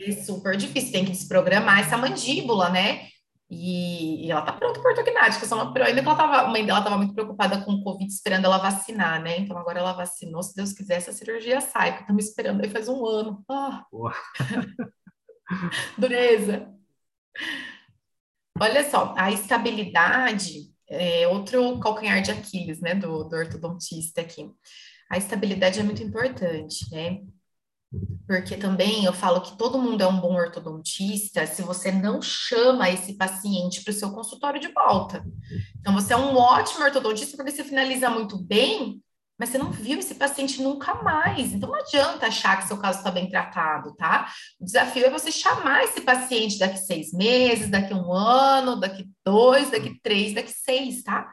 É 0.00 0.12
super 0.12 0.56
difícil, 0.56 0.92
tem 0.92 1.04
que 1.04 1.12
desprogramar 1.12 1.80
essa 1.80 1.96
mandíbula, 1.96 2.68
né? 2.68 3.08
E, 3.48 4.26
e 4.26 4.30
ela 4.30 4.42
tá 4.42 4.52
pronta 4.52 4.80
para 4.80 4.90
ortognática, 4.90 5.46
só 5.46 5.54
uma, 5.62 5.84
ainda 5.84 6.02
que 6.02 6.08
ela 6.08 6.16
tava, 6.16 6.38
a 6.38 6.48
mãe 6.48 6.66
dela 6.66 6.80
estava 6.80 6.96
muito 6.96 7.14
preocupada 7.14 7.64
com 7.64 7.72
o 7.74 7.84
Covid, 7.84 8.12
esperando 8.12 8.44
ela 8.44 8.58
vacinar, 8.58 9.22
né? 9.22 9.38
Então 9.38 9.56
agora 9.56 9.78
ela 9.78 9.92
vacinou, 9.92 10.42
se 10.42 10.56
Deus 10.56 10.72
quiser, 10.72 10.96
essa 10.96 11.12
cirurgia 11.12 11.60
sai, 11.60 11.90
porque 11.90 12.02
estamos 12.02 12.24
esperando 12.24 12.62
aí 12.62 12.70
faz 12.70 12.88
um 12.88 13.06
ano. 13.06 13.44
Ah. 13.48 13.84
Dureza. 15.96 16.68
Olha 18.58 18.88
só, 18.90 19.14
a 19.16 19.30
estabilidade 19.30 20.72
é 20.88 21.28
outro 21.28 21.78
calcanhar 21.78 22.22
de 22.22 22.32
Aquiles, 22.32 22.80
né, 22.80 22.94
do, 22.94 23.24
do 23.24 23.36
ortodontista 23.36 24.22
aqui. 24.22 24.50
A 25.10 25.18
estabilidade 25.18 25.78
é 25.78 25.82
muito 25.84 26.02
importante, 26.02 26.90
né? 26.90 27.20
Porque 28.26 28.56
também 28.56 29.04
eu 29.04 29.12
falo 29.12 29.40
que 29.40 29.56
todo 29.56 29.78
mundo 29.78 30.02
é 30.02 30.06
um 30.06 30.20
bom 30.20 30.34
ortodontista 30.34 31.46
se 31.46 31.62
você 31.62 31.92
não 31.92 32.20
chama 32.20 32.90
esse 32.90 33.14
paciente 33.14 33.82
para 33.82 33.92
o 33.92 33.94
seu 33.94 34.10
consultório 34.10 34.60
de 34.60 34.68
volta. 34.68 35.24
Então, 35.78 35.94
você 35.94 36.12
é 36.12 36.16
um 36.16 36.36
ótimo 36.36 36.84
ortodontista 36.84 37.36
porque 37.36 37.52
você 37.52 37.62
finaliza 37.62 38.10
muito 38.10 38.36
bem, 38.36 39.00
mas 39.38 39.50
você 39.50 39.58
não 39.58 39.70
viu 39.70 39.98
esse 39.98 40.16
paciente 40.16 40.60
nunca 40.60 40.94
mais. 40.96 41.52
Então, 41.52 41.68
não 41.68 41.78
adianta 41.78 42.26
achar 42.26 42.58
que 42.58 42.66
seu 42.66 42.78
caso 42.78 42.98
está 42.98 43.10
bem 43.10 43.28
tratado, 43.28 43.94
tá? 43.94 44.32
O 44.60 44.64
desafio 44.64 45.04
é 45.04 45.10
você 45.10 45.30
chamar 45.30 45.84
esse 45.84 46.00
paciente 46.00 46.58
daqui 46.58 46.78
seis 46.78 47.12
meses, 47.12 47.70
daqui 47.70 47.94
um 47.94 48.12
ano, 48.12 48.80
daqui 48.80 49.08
dois, 49.24 49.70
daqui 49.70 50.00
três, 50.02 50.34
daqui 50.34 50.50
seis, 50.50 51.02
tá? 51.02 51.32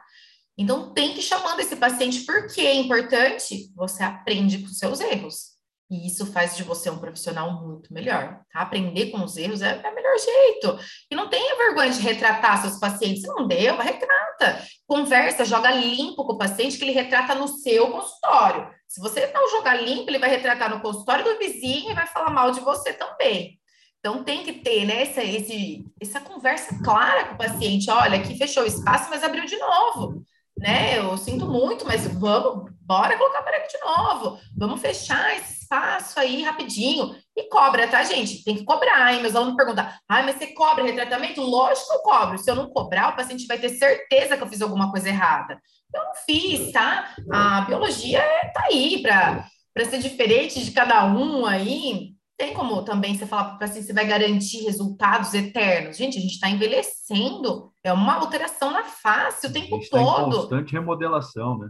Então, 0.56 0.92
tem 0.92 1.12
que 1.12 1.18
ir 1.18 1.24
chamando 1.24 1.58
esse 1.58 1.74
paciente, 1.74 2.20
porque 2.20 2.60
é 2.60 2.74
importante, 2.74 3.72
você 3.74 4.04
aprende 4.04 4.58
com 4.58 4.68
seus 4.68 5.00
erros. 5.00 5.53
E 5.90 6.06
isso 6.06 6.26
faz 6.26 6.56
de 6.56 6.62
você 6.62 6.88
um 6.88 6.98
profissional 6.98 7.62
muito 7.62 7.92
melhor, 7.92 8.40
tá? 8.50 8.62
Aprender 8.62 9.10
com 9.10 9.22
os 9.22 9.36
erros 9.36 9.60
é, 9.60 9.80
é 9.84 9.90
o 9.90 9.94
melhor 9.94 10.18
jeito. 10.18 10.78
E 11.10 11.14
não 11.14 11.28
tenha 11.28 11.56
vergonha 11.56 11.90
de 11.90 12.00
retratar 12.00 12.62
seus 12.62 12.78
pacientes. 12.78 13.22
Se 13.22 13.28
não 13.28 13.46
deu, 13.46 13.76
retrata. 13.76 14.64
Conversa, 14.86 15.44
joga 15.44 15.70
limpo 15.70 16.24
com 16.24 16.32
o 16.32 16.38
paciente 16.38 16.78
que 16.78 16.84
ele 16.84 16.92
retrata 16.92 17.34
no 17.34 17.48
seu 17.48 17.90
consultório. 17.90 18.70
Se 18.88 19.00
você 19.00 19.26
não 19.32 19.50
jogar 19.50 19.74
limpo, 19.74 20.08
ele 20.08 20.18
vai 20.18 20.30
retratar 20.30 20.70
no 20.70 20.80
consultório 20.80 21.24
do 21.24 21.38
vizinho 21.38 21.90
e 21.90 21.94
vai 21.94 22.06
falar 22.06 22.30
mal 22.30 22.50
de 22.50 22.60
você 22.60 22.92
também. 22.92 23.58
Então 23.98 24.24
tem 24.24 24.42
que 24.42 24.52
ter 24.52 24.86
né, 24.86 25.02
essa, 25.02 25.22
esse, 25.22 25.84
essa 26.00 26.20
conversa 26.20 26.78
clara 26.82 27.26
com 27.26 27.34
o 27.34 27.38
paciente. 27.38 27.90
Olha, 27.90 28.18
aqui 28.18 28.36
fechou 28.36 28.62
o 28.62 28.66
espaço, 28.66 29.10
mas 29.10 29.22
abriu 29.22 29.44
de 29.44 29.56
novo 29.56 30.24
né? 30.56 30.98
Eu 30.98 31.16
sinto 31.18 31.46
muito, 31.46 31.84
mas 31.84 32.06
vamos, 32.06 32.70
bora 32.80 33.18
colocar 33.18 33.40
aparelho 33.40 33.68
de 33.68 33.78
novo. 33.78 34.38
Vamos 34.56 34.80
fechar 34.80 35.36
esse 35.36 35.62
espaço 35.62 36.18
aí 36.18 36.42
rapidinho. 36.42 37.14
E 37.36 37.48
cobra, 37.48 37.88
tá, 37.88 38.02
gente? 38.04 38.44
Tem 38.44 38.56
que 38.56 38.64
cobrar, 38.64 39.12
hein? 39.12 39.20
Meus 39.20 39.34
alunos 39.34 39.56
perguntam, 39.56 39.86
ah, 40.08 40.22
mas 40.22 40.36
você 40.36 40.48
cobra 40.48 40.84
retratamento? 40.84 41.40
Lógico 41.40 41.88
que 41.88 41.94
eu 41.96 42.02
cobro. 42.02 42.38
Se 42.38 42.50
eu 42.50 42.54
não 42.54 42.70
cobrar, 42.70 43.08
o 43.08 43.16
paciente 43.16 43.46
vai 43.46 43.58
ter 43.58 43.70
certeza 43.70 44.36
que 44.36 44.42
eu 44.42 44.48
fiz 44.48 44.62
alguma 44.62 44.90
coisa 44.90 45.08
errada. 45.08 45.58
Eu 45.92 46.04
não 46.04 46.14
fiz, 46.26 46.72
tá? 46.72 47.14
A 47.32 47.62
biologia 47.62 48.22
tá 48.52 48.66
aí 48.70 49.02
para 49.02 49.84
ser 49.90 49.98
diferente 49.98 50.64
de 50.64 50.70
cada 50.70 51.04
um 51.06 51.44
aí 51.44 52.14
tem 52.36 52.52
como 52.52 52.82
também 52.84 53.16
você 53.16 53.26
falar 53.26 53.56
para 53.56 53.66
assim, 53.66 53.82
você 53.82 53.92
vai 53.92 54.06
garantir 54.06 54.64
resultados 54.64 55.34
eternos. 55.34 55.96
Gente, 55.96 56.18
a 56.18 56.20
gente 56.20 56.34
está 56.34 56.50
envelhecendo, 56.50 57.72
é 57.82 57.92
uma 57.92 58.14
alteração 58.16 58.70
na 58.70 58.84
face 58.84 59.46
o 59.46 59.52
tempo 59.52 59.78
tá 59.78 59.86
todo. 59.90 60.28
Em 60.28 60.40
constante 60.40 60.72
remodelação, 60.72 61.58
né? 61.58 61.68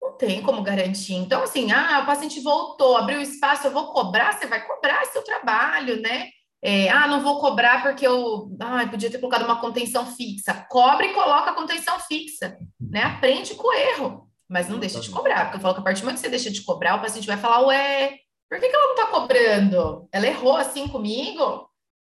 Não 0.00 0.16
tem 0.16 0.42
como 0.42 0.62
garantir. 0.62 1.14
Então, 1.14 1.42
assim, 1.42 1.70
ah, 1.72 2.00
o 2.02 2.06
paciente 2.06 2.40
voltou, 2.40 2.96
abriu 2.96 3.20
espaço, 3.20 3.66
eu 3.66 3.72
vou 3.72 3.92
cobrar, 3.92 4.32
você 4.32 4.46
vai 4.46 4.66
cobrar 4.66 5.04
seu 5.06 5.22
trabalho, 5.22 6.00
né? 6.00 6.28
É, 6.62 6.88
ah, 6.88 7.06
não 7.06 7.20
vou 7.20 7.40
cobrar 7.40 7.82
porque 7.82 8.06
eu 8.06 8.50
ah, 8.60 8.86
podia 8.86 9.10
ter 9.10 9.18
colocado 9.18 9.44
uma 9.44 9.60
contenção 9.60 10.06
fixa. 10.06 10.66
Cobre 10.70 11.08
e 11.08 11.12
coloca 11.12 11.50
a 11.50 11.54
contenção 11.54 12.00
fixa, 12.00 12.56
né? 12.80 13.02
Aprende 13.02 13.54
com 13.54 13.68
o 13.68 13.72
erro, 13.72 14.30
mas 14.48 14.66
não 14.66 14.78
deixa 14.78 14.98
de 14.98 15.10
cobrar, 15.10 15.44
porque 15.44 15.58
eu 15.58 15.60
falo 15.60 15.74
que 15.74 15.80
a 15.80 15.84
partir 15.84 16.00
do 16.00 16.04
momento 16.04 16.16
que 16.16 16.22
você 16.22 16.30
deixa 16.30 16.50
de 16.50 16.62
cobrar, 16.62 16.94
o 16.96 17.02
paciente 17.02 17.26
vai 17.26 17.36
falar, 17.36 17.66
ué, 17.66 18.18
por 18.54 18.60
que, 18.60 18.68
que 18.68 18.76
ela 18.76 18.84
não 18.84 18.94
está 18.94 19.06
cobrando? 19.06 20.08
Ela 20.12 20.26
errou 20.28 20.56
assim 20.56 20.86
comigo? 20.86 21.68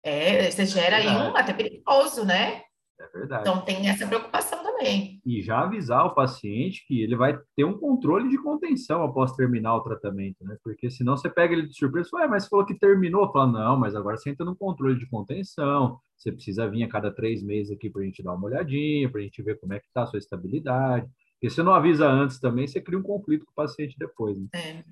É, 0.04 0.52
você 0.52 0.65
gera 0.65 1.00
é 1.00 1.08
aí 1.08 1.08
um 1.08 1.36
até 1.36 1.54
perigoso, 1.54 2.26
né? 2.26 2.62
É 3.00 3.08
verdade. 3.08 3.41
Então 3.41 3.62
tem 3.62 3.89
essa 3.89 4.06
preocupação 4.06 4.62
também. 4.62 5.21
E 5.26 5.41
já 5.41 5.62
avisar 5.62 6.06
o 6.06 6.13
paciente 6.13 6.86
que 6.86 7.02
ele 7.02 7.15
vai 7.15 7.39
ter 7.56 7.63
um 7.63 7.78
controle 7.78 8.30
de 8.30 8.38
contenção 8.38 9.02
após 9.02 9.32
terminar 9.32 9.76
o 9.76 9.82
tratamento, 9.82 10.43
né? 10.43 10.58
Porque 10.62 10.89
senão 10.89 11.15
você 11.15 11.30
pega 11.30 11.54
ele 11.54 11.67
de 11.67 11.78
surpresa, 11.78 12.10
ué, 12.13 12.28
mas 12.28 12.43
você 12.43 12.50
falou 12.50 12.65
que 12.65 12.78
terminou. 12.78 13.32
Fala, 13.32 13.52
não, 13.52 13.78
mas 13.78 13.95
agora 13.95 14.17
você 14.17 14.30
entra 14.30 14.45
no 14.45 14.56
controle 14.56 15.00
de 15.00 15.08
contenção. 15.08 15.98
Você 16.17 16.34
precisa 16.34 16.69
vir 16.69 16.84
a 16.84 16.89
cada 16.89 17.12
três 17.12 17.41
meses 17.41 17.71
aqui 17.71 17.89
para 17.89 18.02
a 18.02 18.06
gente 18.06 18.21
dar 18.21 18.34
uma 18.34 18.48
olhadinha, 18.48 19.10
para 19.10 19.21
a 19.21 19.24
gente 19.24 19.41
ver 19.41 19.58
como 19.58 19.74
é 19.74 19.80
que 19.80 19.88
está 19.88 20.04
a 20.04 20.08
sua 20.08 20.19
estabilidade. 20.19 21.08
Porque 21.34 21.50
se 21.50 21.56
você 21.56 21.63
não 21.63 21.74
avisa 21.74 22.08
antes 22.08 22.39
também, 22.39 22.67
você 22.67 22.82
cria 22.82 23.00
um 23.00 23.04
conflito 23.04 23.45
com 23.45 23.52
o 23.52 23.56
paciente 23.56 23.95
depois. 23.98 24.38
Né? 24.38 24.48
É. 24.54 24.84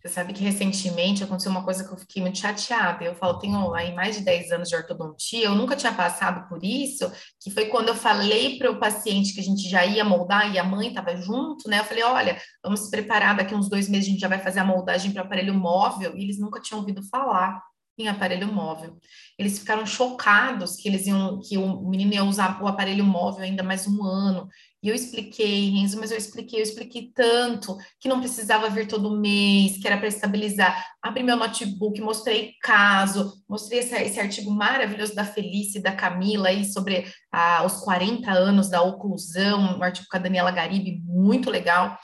Você 0.00 0.08
sabe 0.08 0.32
que 0.32 0.44
recentemente 0.44 1.24
aconteceu 1.24 1.50
uma 1.50 1.64
coisa 1.64 1.82
que 1.82 1.92
eu 1.92 1.96
fiquei 1.96 2.20
muito 2.20 2.38
chateada. 2.38 3.04
Eu 3.04 3.14
falo, 3.14 3.38
tenho 3.38 3.72
aí 3.74 3.94
mais 3.94 4.16
de 4.16 4.24
10 4.24 4.52
anos 4.52 4.68
de 4.68 4.76
ortodontia, 4.76 5.46
eu 5.46 5.54
nunca 5.54 5.76
tinha 5.76 5.92
passado 5.92 6.48
por 6.48 6.62
isso, 6.62 7.10
que 7.40 7.50
foi 7.50 7.66
quando 7.66 7.88
eu 7.88 7.94
falei 7.94 8.58
para 8.58 8.70
o 8.70 8.78
paciente 8.78 9.32
que 9.32 9.40
a 9.40 9.44
gente 9.44 9.68
já 9.68 9.84
ia 9.84 10.04
moldar 10.04 10.52
e 10.52 10.58
a 10.58 10.64
mãe 10.64 10.88
estava 10.88 11.16
junto, 11.16 11.68
né? 11.68 11.80
Eu 11.80 11.84
falei, 11.84 12.02
olha, 12.02 12.40
vamos 12.62 12.80
se 12.80 12.90
preparar, 12.90 13.36
daqui 13.36 13.54
uns 13.54 13.68
dois 13.68 13.88
meses 13.88 14.08
a 14.08 14.10
gente 14.10 14.20
já 14.20 14.28
vai 14.28 14.38
fazer 14.38 14.60
a 14.60 14.64
moldagem 14.64 15.12
para 15.12 15.22
aparelho 15.22 15.54
móvel, 15.54 16.16
e 16.16 16.22
eles 16.22 16.38
nunca 16.38 16.60
tinham 16.60 16.80
ouvido 16.80 17.02
falar 17.02 17.62
em 17.96 18.08
aparelho 18.08 18.52
móvel. 18.52 18.98
Eles 19.38 19.58
ficaram 19.58 19.86
chocados 19.86 20.76
que 20.76 20.88
eles 20.88 21.06
iam, 21.06 21.40
que 21.40 21.56
o 21.56 21.88
menino 21.88 22.12
ia 22.12 22.24
usar 22.24 22.60
o 22.62 22.66
aparelho 22.66 23.04
móvel 23.04 23.44
ainda 23.44 23.62
mais 23.62 23.86
um 23.86 24.02
ano. 24.02 24.48
E 24.84 24.88
eu 24.90 24.94
expliquei, 24.94 25.70
Renzo, 25.70 25.98
mas 25.98 26.10
eu 26.10 26.18
expliquei, 26.18 26.58
eu 26.60 26.62
expliquei 26.62 27.10
tanto 27.14 27.74
que 27.98 28.06
não 28.06 28.20
precisava 28.20 28.68
vir 28.68 28.86
todo 28.86 29.18
mês, 29.18 29.78
que 29.78 29.86
era 29.86 29.96
para 29.96 30.08
estabilizar. 30.08 30.86
Abri 31.00 31.22
meu 31.22 31.38
notebook, 31.38 31.98
mostrei 32.02 32.52
caso, 32.60 33.32
mostrei 33.48 33.78
esse, 33.78 33.94
esse, 33.94 34.20
artigo 34.20 34.50
maravilhoso 34.50 35.14
da 35.14 35.24
Felice 35.24 35.78
e 35.78 35.82
da 35.82 35.96
Camila 35.96 36.48
aí 36.48 36.66
sobre 36.66 37.10
ah, 37.32 37.64
os 37.64 37.80
40 37.80 38.30
anos 38.30 38.68
da 38.68 38.82
oclusão, 38.82 39.78
um 39.78 39.82
artigo 39.82 40.06
com 40.10 40.18
a 40.18 40.20
Daniela 40.20 40.50
Garibe, 40.50 41.00
muito 41.02 41.48
legal. 41.48 41.98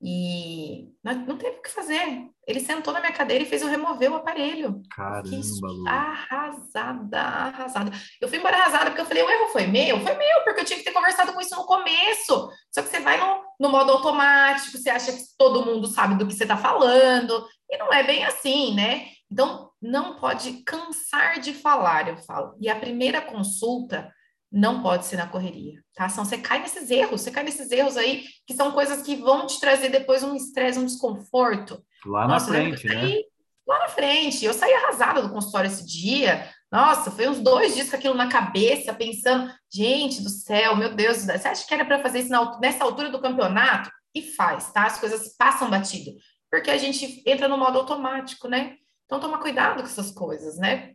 E 0.00 0.88
não 1.02 1.36
teve 1.36 1.56
o 1.56 1.62
que 1.62 1.68
fazer. 1.68 2.30
Ele 2.50 2.60
sentou 2.60 2.92
na 2.92 3.00
minha 3.00 3.12
cadeira 3.12 3.44
e 3.44 3.46
fez 3.46 3.62
eu 3.62 3.68
remover 3.68 4.10
o 4.10 4.16
aparelho. 4.16 4.82
Caramba, 4.90 5.88
arrasada, 5.88 7.20
arrasada. 7.20 7.92
Eu 8.20 8.28
fui 8.28 8.38
embora 8.38 8.56
arrasada 8.56 8.86
porque 8.86 9.00
eu 9.00 9.06
falei, 9.06 9.22
o 9.22 9.30
erro 9.30 9.48
foi 9.52 9.66
meu? 9.66 10.00
Foi 10.00 10.14
meu, 10.14 10.44
porque 10.44 10.60
eu 10.60 10.64
tinha 10.64 10.78
que 10.78 10.84
ter 10.84 10.92
conversado 10.92 11.32
com 11.32 11.40
isso 11.40 11.54
no 11.54 11.64
começo. 11.64 12.50
Só 12.72 12.82
que 12.82 12.88
você 12.88 13.00
vai 13.00 13.18
no, 13.18 13.42
no 13.60 13.70
modo 13.70 13.92
automático, 13.92 14.76
você 14.76 14.90
acha 14.90 15.12
que 15.12 15.22
todo 15.38 15.64
mundo 15.64 15.86
sabe 15.86 16.16
do 16.16 16.26
que 16.26 16.34
você 16.34 16.44
está 16.44 16.56
falando, 16.56 17.46
e 17.70 17.76
não 17.78 17.92
é 17.92 18.02
bem 18.02 18.24
assim, 18.24 18.74
né? 18.74 19.06
Então, 19.30 19.70
não 19.80 20.16
pode 20.16 20.64
cansar 20.64 21.38
de 21.38 21.54
falar, 21.54 22.08
eu 22.08 22.16
falo. 22.16 22.56
E 22.60 22.68
a 22.68 22.74
primeira 22.74 23.20
consulta 23.20 24.12
não 24.50 24.82
pode 24.82 25.06
ser 25.06 25.16
na 25.16 25.28
correria, 25.28 25.80
tá? 25.94 26.08
Senão 26.08 26.24
você 26.24 26.36
cai 26.36 26.58
nesses 26.58 26.90
erros, 26.90 27.20
você 27.20 27.30
cai 27.30 27.44
nesses 27.44 27.70
erros 27.70 27.96
aí, 27.96 28.24
que 28.44 28.54
são 28.54 28.72
coisas 28.72 29.02
que 29.02 29.14
vão 29.14 29.46
te 29.46 29.60
trazer 29.60 29.88
depois 29.90 30.24
um 30.24 30.34
estresse, 30.34 30.78
um 30.78 30.84
desconforto. 30.84 31.80
Lá 32.06 32.26
Nossa, 32.26 32.46
na 32.46 32.52
frente, 32.52 32.86
né? 32.86 33.22
Lá 33.66 33.78
na 33.80 33.88
frente. 33.88 34.44
Eu 34.44 34.54
saí 34.54 34.72
arrasada 34.72 35.22
do 35.22 35.30
consultório 35.30 35.68
esse 35.68 35.86
dia. 35.86 36.48
Nossa, 36.70 37.10
foi 37.10 37.28
uns 37.28 37.40
dois 37.40 37.74
dias 37.74 37.90
com 37.90 37.96
aquilo 37.96 38.14
na 38.14 38.28
cabeça, 38.28 38.94
pensando, 38.94 39.52
gente 39.72 40.22
do 40.22 40.28
céu, 40.28 40.76
meu 40.76 40.94
Deus, 40.94 41.24
você 41.24 41.48
acha 41.48 41.66
que 41.66 41.74
era 41.74 41.84
para 41.84 42.00
fazer 42.00 42.20
isso 42.20 42.30
na, 42.30 42.58
nessa 42.60 42.84
altura 42.84 43.10
do 43.10 43.20
campeonato? 43.20 43.90
E 44.14 44.22
faz, 44.22 44.72
tá? 44.72 44.86
As 44.86 44.98
coisas 44.98 45.36
passam 45.36 45.68
batido, 45.70 46.12
porque 46.50 46.70
a 46.70 46.78
gente 46.78 47.22
entra 47.26 47.48
no 47.48 47.58
modo 47.58 47.78
automático, 47.78 48.48
né? 48.48 48.76
Então, 49.04 49.20
toma 49.20 49.38
cuidado 49.38 49.82
com 49.82 49.88
essas 49.88 50.12
coisas, 50.12 50.56
né? 50.58 50.94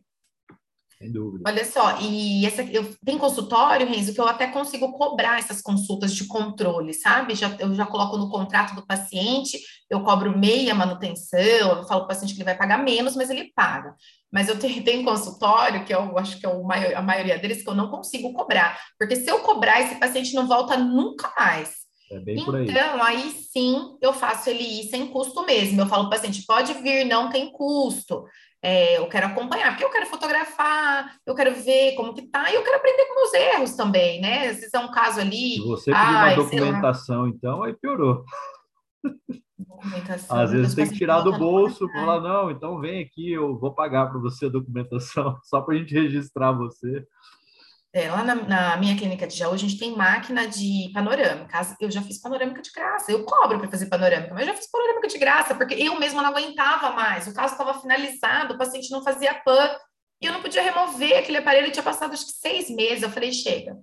Sem 0.98 1.12
dúvida. 1.12 1.44
Olha 1.46 1.66
só, 1.66 2.00
e 2.00 2.46
essa, 2.46 2.64
eu 2.64 2.90
tem 3.04 3.18
consultório, 3.18 3.88
Renzo, 3.88 4.14
que 4.14 4.20
eu 4.20 4.28
até 4.28 4.48
consigo 4.48 4.94
cobrar 4.94 5.40
essas 5.40 5.62
consultas 5.62 6.14
de 6.14 6.26
controle, 6.26 6.94
sabe? 6.94 7.36
Já, 7.36 7.54
eu 7.60 7.74
já 7.76 7.86
coloco 7.86 8.18
no 8.18 8.30
contrato 8.30 8.74
do 8.76 8.86
paciente, 8.86 9.60
eu 9.90 10.02
cobro 10.04 10.38
meia 10.38 10.74
manutenção, 10.74 11.40
eu 11.40 11.84
falo 11.84 12.02
para 12.02 12.04
o 12.04 12.08
paciente 12.08 12.34
que 12.34 12.38
ele 12.38 12.46
vai 12.46 12.58
pagar 12.58 12.78
menos, 12.78 13.16
mas 13.16 13.30
ele 13.30 13.52
paga. 13.54 13.94
Mas 14.32 14.48
eu 14.48 14.58
tenho, 14.58 14.84
tenho 14.84 15.04
consultório, 15.04 15.86
que 15.86 15.94
eu 15.94 16.18
acho 16.18 16.40
que 16.40 16.46
é 16.46 16.50
o 16.50 16.64
maior, 16.64 16.96
a 16.96 17.02
maioria 17.02 17.38
deles, 17.38 17.62
que 17.62 17.70
eu 17.70 17.76
não 17.76 17.90
consigo 17.90 18.34
cobrar. 18.34 18.80
Porque 18.98 19.18
se 19.18 19.30
eu 19.30 19.40
cobrar, 19.40 19.82
esse 19.82 19.96
paciente 20.00 20.34
não 20.34 20.48
volta 20.48 20.78
nunca 20.78 21.32
mais. 21.38 21.86
É 22.12 22.20
bem 22.20 22.44
por 22.44 22.56
aí. 22.56 22.70
Então, 22.70 23.04
aí 23.04 23.32
sim, 23.32 23.98
eu 24.02 24.14
faço 24.14 24.50
ele 24.50 24.64
ir 24.64 24.90
sem 24.90 25.08
custo 25.08 25.46
mesmo. 25.46 25.82
Eu 25.82 25.88
falo 25.88 26.10
para 26.10 26.18
o 26.18 26.22
paciente, 26.22 26.46
pode 26.46 26.74
vir, 26.76 27.06
não 27.06 27.30
tem 27.30 27.52
custo. 27.52 28.26
É, 28.68 28.98
eu 28.98 29.08
quero 29.08 29.28
acompanhar, 29.28 29.70
porque 29.70 29.84
eu 29.84 29.92
quero 29.92 30.08
fotografar, 30.08 31.18
eu 31.24 31.36
quero 31.36 31.54
ver 31.54 31.94
como 31.94 32.16
que 32.16 32.24
tá, 32.24 32.50
e 32.52 32.56
eu 32.56 32.64
quero 32.64 32.78
aprender 32.78 33.06
com 33.06 33.14
meus 33.14 33.34
erros 33.36 33.76
também, 33.76 34.20
né? 34.20 34.56
Se 34.56 34.76
é 34.76 34.80
um 34.80 34.90
caso 34.90 35.20
ali. 35.20 35.60
Você 35.60 35.92
pedir 35.92 36.04
uma 36.04 36.34
documentação, 36.34 37.28
então, 37.28 37.62
aí 37.62 37.74
piorou. 37.74 38.26
Às 40.30 40.52
vezes 40.52 40.74
tem 40.74 40.90
que 40.90 40.98
tirar 40.98 41.22
do 41.22 41.38
bolso, 41.38 41.88
falar, 41.90 42.20
não, 42.20 42.50
então 42.50 42.80
vem 42.80 43.04
aqui, 43.04 43.34
eu 43.34 43.56
vou 43.56 43.72
pagar 43.72 44.08
para 44.08 44.20
você 44.20 44.48
a 44.48 44.50
documentação, 44.50 45.38
só 45.46 45.62
para 45.62 45.76
a 45.76 45.78
gente 45.78 45.94
registrar 45.94 46.52
você. 46.52 47.06
É, 47.96 48.12
lá 48.12 48.26
na, 48.26 48.36
na, 48.36 48.76
minha 48.76 48.94
clínica 48.98 49.26
de 49.26 49.38
Jaú, 49.38 49.54
a 49.54 49.58
gente 49.58 49.78
tem 49.78 49.96
máquina 49.96 50.46
de 50.46 50.92
panorâmica. 50.94 51.62
Eu 51.80 51.90
já 51.90 52.02
fiz 52.02 52.20
panorâmica 52.20 52.62
de 52.62 52.70
graça. 52.70 53.10
Eu 53.10 53.24
cobro 53.24 53.58
para 53.58 53.70
fazer 53.70 53.86
panorâmica, 53.86 54.34
mas 54.34 54.42
eu 54.42 54.54
já 54.54 54.60
fiz 54.60 54.70
panorâmica 54.70 55.08
de 55.08 55.18
graça, 55.18 55.56
porque 55.56 55.76
eu 55.76 55.98
mesma 55.98 56.22
não 56.22 56.30
aguentava 56.30 56.92
mais. 56.92 57.26
O 57.26 57.34
caso 57.34 57.54
estava 57.54 57.80
finalizado, 57.80 58.54
o 58.54 58.58
paciente 58.58 58.92
não 58.92 59.02
fazia 59.02 59.34
PAN, 59.34 59.74
e 60.22 60.26
eu 60.26 60.34
não 60.34 60.42
podia 60.42 60.62
remover 60.62 61.18
aquele 61.18 61.38
aparelho. 61.38 61.72
Tinha 61.72 61.84
passado 61.84 62.12
acho 62.12 62.26
que 62.26 62.34
seis 62.34 62.70
meses. 62.70 63.02
Eu 63.02 63.10
falei, 63.10 63.32
chega. 63.32 63.78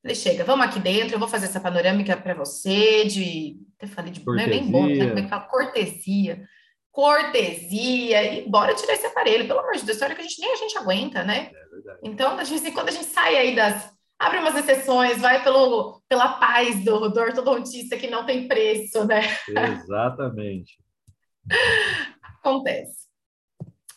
falei, 0.00 0.14
chega, 0.14 0.44
vamos 0.44 0.64
aqui 0.64 0.80
dentro, 0.80 1.14
eu 1.14 1.18
vou 1.18 1.28
fazer 1.28 1.44
essa 1.44 1.60
panorâmica 1.60 2.16
para 2.16 2.32
você, 2.32 3.04
de. 3.04 3.58
Até 3.76 3.86
falei 3.86 4.12
de. 4.12 4.24
Não 4.24 4.38
é 4.38 4.46
nem 4.46 4.70
bom, 4.70 4.86
né? 4.86 5.08
Como 5.08 5.18
é 5.18 5.22
que 5.24 5.28
fala? 5.28 5.42
Cortesia. 5.42 6.42
Cortesia 6.92 8.34
e 8.34 8.48
bora 8.48 8.74
tirar 8.74 8.92
esse 8.92 9.06
aparelho. 9.06 9.46
Pelo 9.46 9.60
amor 9.60 9.72
de 9.72 9.84
Deus, 9.84 9.98
que 9.98 10.04
a 10.04 10.22
gente 10.22 10.40
nem 10.40 10.52
a 10.52 10.56
gente 10.56 10.78
aguenta, 10.78 11.24
né? 11.24 11.50
É 11.52 11.98
então, 12.04 12.38
a 12.38 12.44
gente, 12.44 12.70
quando 12.70 12.90
a 12.90 12.92
gente 12.92 13.06
sai 13.06 13.36
aí 13.36 13.56
das. 13.56 13.90
Abre 14.18 14.38
umas 14.38 14.54
exceções, 14.54 15.20
vai 15.20 15.42
pelo, 15.42 16.00
pela 16.08 16.34
paz 16.34 16.84
do, 16.84 17.08
do 17.08 17.20
ortodontista 17.20 17.96
que 17.96 18.08
não 18.08 18.24
tem 18.24 18.46
preço, 18.46 19.04
né? 19.04 19.22
Exatamente. 19.48 20.78
Acontece. 22.38 23.02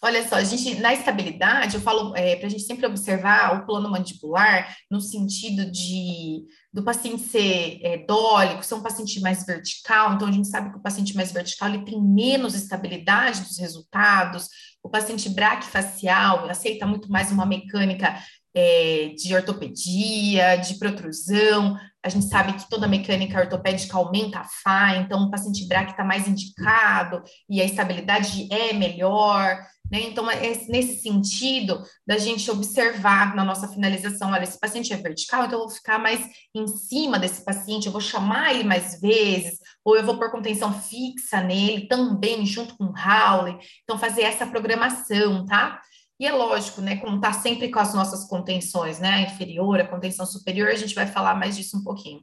Olha 0.01 0.27
só, 0.27 0.35
a 0.35 0.43
gente, 0.43 0.79
na 0.81 0.93
estabilidade, 0.93 1.75
eu 1.75 1.81
falo 1.81 2.15
é, 2.15 2.35
para 2.35 2.47
a 2.47 2.49
gente 2.49 2.63
sempre 2.63 2.85
observar 2.85 3.55
o 3.55 3.65
plano 3.65 3.89
mandibular 3.89 4.75
no 4.89 4.99
sentido 4.99 5.69
de 5.71 6.45
do 6.75 6.83
paciente 6.83 7.23
ser 7.23 7.79
é, 7.81 7.97
dólico, 8.05 8.61
ser 8.61 8.75
um 8.75 8.83
paciente 8.83 9.21
mais 9.21 9.45
vertical, 9.45 10.13
então 10.13 10.27
a 10.27 10.31
gente 10.31 10.49
sabe 10.49 10.71
que 10.71 10.77
o 10.77 10.81
paciente 10.81 11.15
mais 11.15 11.31
vertical 11.31 11.69
ele 11.69 11.85
tem 11.85 12.01
menos 12.01 12.53
estabilidade 12.53 13.43
dos 13.43 13.57
resultados, 13.57 14.49
o 14.83 14.89
paciente 14.89 15.29
braquifacial 15.29 16.49
aceita 16.49 16.85
muito 16.85 17.09
mais 17.09 17.31
uma 17.31 17.45
mecânica 17.45 18.21
é, 18.53 19.13
de 19.17 19.33
ortopedia, 19.33 20.57
de 20.57 20.77
protrusão, 20.77 21.79
a 22.03 22.09
gente 22.09 22.25
sabe 22.25 22.51
que 22.51 22.69
toda 22.69 22.89
mecânica 22.89 23.39
ortopédica 23.39 23.95
aumenta 23.95 24.39
a 24.39 24.43
FA, 24.43 24.97
então 24.97 25.23
o 25.23 25.31
paciente 25.31 25.65
braque 25.69 25.91
está 25.91 26.03
mais 26.03 26.27
indicado 26.27 27.23
e 27.49 27.61
a 27.61 27.65
estabilidade 27.65 28.49
é 28.51 28.73
melhor. 28.73 29.57
Né? 29.91 30.01
Então, 30.01 30.29
é 30.29 30.51
nesse 30.67 31.01
sentido 31.01 31.83
da 32.05 32.17
gente 32.17 32.49
observar 32.49 33.35
na 33.35 33.43
nossa 33.43 33.67
finalização, 33.67 34.31
olha, 34.31 34.43
esse 34.43 34.59
paciente 34.59 34.91
é 34.91 34.97
vertical, 34.97 35.45
então 35.45 35.59
eu 35.59 35.65
vou 35.65 35.75
ficar 35.75 35.99
mais 35.99 36.25
em 36.53 36.67
cima 36.67 37.19
desse 37.19 37.43
paciente, 37.45 37.85
eu 37.85 37.91
vou 37.91 38.01
chamar 38.01 38.53
ele 38.53 38.63
mais 38.63 38.99
vezes, 38.99 39.59
ou 39.83 39.95
eu 39.95 40.05
vou 40.05 40.17
pôr 40.17 40.31
contenção 40.31 40.73
fixa 40.73 41.41
nele 41.41 41.87
também, 41.87 42.45
junto 42.45 42.75
com 42.77 42.85
o 42.85 42.93
Howley. 42.97 43.57
Então, 43.83 43.97
fazer 43.97 44.23
essa 44.23 44.47
programação, 44.47 45.45
tá? 45.45 45.79
E 46.19 46.25
é 46.25 46.31
lógico, 46.31 46.81
né, 46.81 46.95
como 46.97 47.19
tá 47.19 47.33
sempre 47.33 47.69
com 47.69 47.79
as 47.79 47.93
nossas 47.93 48.25
contenções, 48.25 48.99
né, 48.99 49.09
a 49.09 49.21
inferior, 49.21 49.79
a 49.79 49.87
contenção 49.87 50.25
superior, 50.25 50.69
a 50.69 50.75
gente 50.75 50.95
vai 50.95 51.05
falar 51.05 51.35
mais 51.35 51.57
disso 51.57 51.77
um 51.77 51.83
pouquinho. 51.83 52.21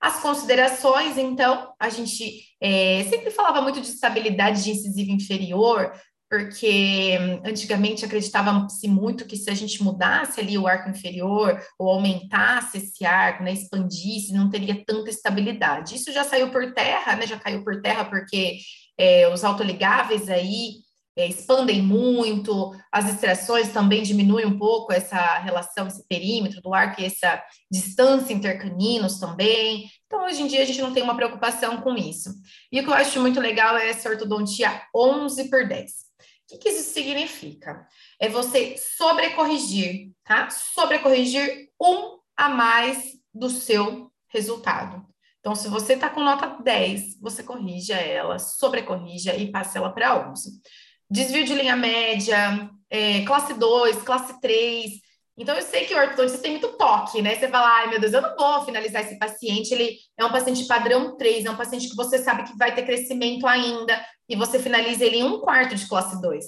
As 0.00 0.20
considerações, 0.20 1.18
então, 1.18 1.72
a 1.80 1.88
gente 1.88 2.44
é, 2.60 3.04
sempre 3.10 3.30
falava 3.30 3.60
muito 3.60 3.80
de 3.80 3.88
estabilidade 3.88 4.62
de 4.62 4.70
incisivo 4.70 5.10
inferior, 5.10 5.92
porque 6.28 7.16
antigamente 7.44 8.04
acreditava-se 8.04 8.88
muito 8.88 9.26
que 9.26 9.36
se 9.36 9.48
a 9.48 9.54
gente 9.54 9.82
mudasse 9.82 10.40
ali 10.40 10.58
o 10.58 10.66
arco 10.66 10.90
inferior 10.90 11.60
ou 11.78 11.90
aumentasse 11.90 12.78
esse 12.78 13.04
arco, 13.04 13.44
né, 13.44 13.52
expandisse, 13.52 14.32
não 14.32 14.50
teria 14.50 14.82
tanta 14.84 15.08
estabilidade. 15.08 15.94
Isso 15.94 16.12
já 16.12 16.24
saiu 16.24 16.50
por 16.50 16.72
terra, 16.74 17.14
né, 17.14 17.26
já 17.26 17.38
caiu 17.38 17.62
por 17.62 17.80
terra 17.80 18.04
porque 18.04 18.58
é, 18.98 19.28
os 19.28 19.44
autoligáveis 19.44 20.28
aí 20.28 20.86
é, 21.16 21.26
expandem 21.26 21.80
muito, 21.80 22.74
as 22.92 23.08
extrações 23.08 23.72
também 23.72 24.02
diminuem 24.02 24.44
um 24.44 24.58
pouco 24.58 24.92
essa 24.92 25.38
relação, 25.38 25.86
esse 25.86 26.06
perímetro 26.06 26.60
do 26.60 26.74
arco 26.74 27.00
e 27.00 27.06
essa 27.06 27.42
distância 27.70 28.34
intercaninos 28.34 29.18
também. 29.18 29.88
Então, 30.06 30.24
hoje 30.24 30.42
em 30.42 30.46
dia, 30.46 30.62
a 30.62 30.64
gente 30.66 30.82
não 30.82 30.92
tem 30.92 31.02
uma 31.02 31.16
preocupação 31.16 31.80
com 31.80 31.94
isso. 31.94 32.30
E 32.70 32.80
o 32.80 32.84
que 32.84 32.90
eu 32.90 32.94
acho 32.94 33.20
muito 33.20 33.40
legal 33.40 33.78
é 33.78 33.88
essa 33.88 34.10
ortodontia 34.10 34.82
11 34.94 35.48
por 35.48 35.66
10. 35.66 36.05
O 36.52 36.58
que, 36.58 36.68
isso 36.68 36.92
significa? 36.92 37.86
É 38.20 38.28
você 38.28 38.76
sobrecorrigir, 38.78 40.12
tá? 40.24 40.48
Sobrecorrigir 40.50 41.70
um 41.80 42.18
a 42.36 42.48
mais 42.48 43.18
do 43.34 43.50
seu 43.50 44.12
resultado. 44.28 45.04
Então, 45.40 45.54
se 45.54 45.68
você 45.68 45.94
está 45.94 46.08
com 46.08 46.20
nota 46.20 46.62
10, 46.62 47.20
você 47.20 47.42
corrija 47.42 47.94
ela, 47.94 48.38
sobrecorrija 48.38 49.34
e 49.36 49.50
passa 49.50 49.78
ela 49.78 49.92
para 49.92 50.30
11. 50.30 50.60
Desvio 51.08 51.44
de 51.44 51.54
linha 51.54 51.76
média, 51.76 52.70
é, 52.90 53.24
classe 53.24 53.54
2, 53.54 54.02
classe 54.02 54.40
3. 54.40 55.05
Então, 55.38 55.54
eu 55.54 55.62
sei 55.62 55.84
que 55.84 55.94
o 55.94 55.98
ortodontista 55.98 56.38
tem 56.38 56.52
muito 56.52 56.76
toque, 56.78 57.20
né? 57.20 57.34
Você 57.34 57.48
fala, 57.48 57.68
ai 57.68 57.90
meu 57.90 58.00
Deus, 58.00 58.12
eu 58.14 58.22
não 58.22 58.34
vou 58.36 58.64
finalizar 58.64 59.02
esse 59.02 59.18
paciente, 59.18 59.72
ele 59.72 59.96
é 60.16 60.24
um 60.24 60.32
paciente 60.32 60.64
padrão 60.66 61.16
3, 61.16 61.44
é 61.44 61.50
um 61.50 61.56
paciente 61.56 61.90
que 61.90 61.96
você 61.96 62.18
sabe 62.18 62.44
que 62.44 62.56
vai 62.56 62.74
ter 62.74 62.86
crescimento 62.86 63.46
ainda, 63.46 64.02
e 64.28 64.34
você 64.34 64.58
finaliza 64.58 65.04
ele 65.04 65.18
em 65.18 65.24
um 65.24 65.40
quarto 65.40 65.74
de 65.74 65.86
classe 65.86 66.20
2. 66.22 66.44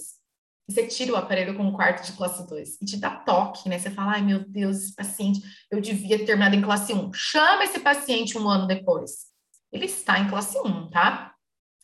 E 0.68 0.72
você 0.72 0.86
tira 0.86 1.12
o 1.12 1.16
aparelho 1.16 1.54
com 1.54 1.64
um 1.64 1.72
quarto 1.72 2.04
de 2.04 2.12
classe 2.12 2.46
2 2.46 2.78
e 2.80 2.84
te 2.86 2.96
dá 2.96 3.10
toque, 3.10 3.68
né? 3.68 3.78
Você 3.78 3.90
fala, 3.90 4.12
ai 4.12 4.22
meu 4.22 4.40
Deus, 4.46 4.76
esse 4.78 4.94
paciente, 4.94 5.42
eu 5.70 5.80
devia 5.80 6.18
ter 6.18 6.24
terminado 6.24 6.56
em 6.56 6.62
classe 6.62 6.92
1. 6.92 7.12
Chama 7.12 7.64
esse 7.64 7.80
paciente 7.80 8.38
um 8.38 8.48
ano 8.48 8.66
depois. 8.66 9.28
Ele 9.70 9.84
está 9.84 10.18
em 10.18 10.28
classe 10.28 10.58
1, 10.58 10.90
tá? 10.90 11.34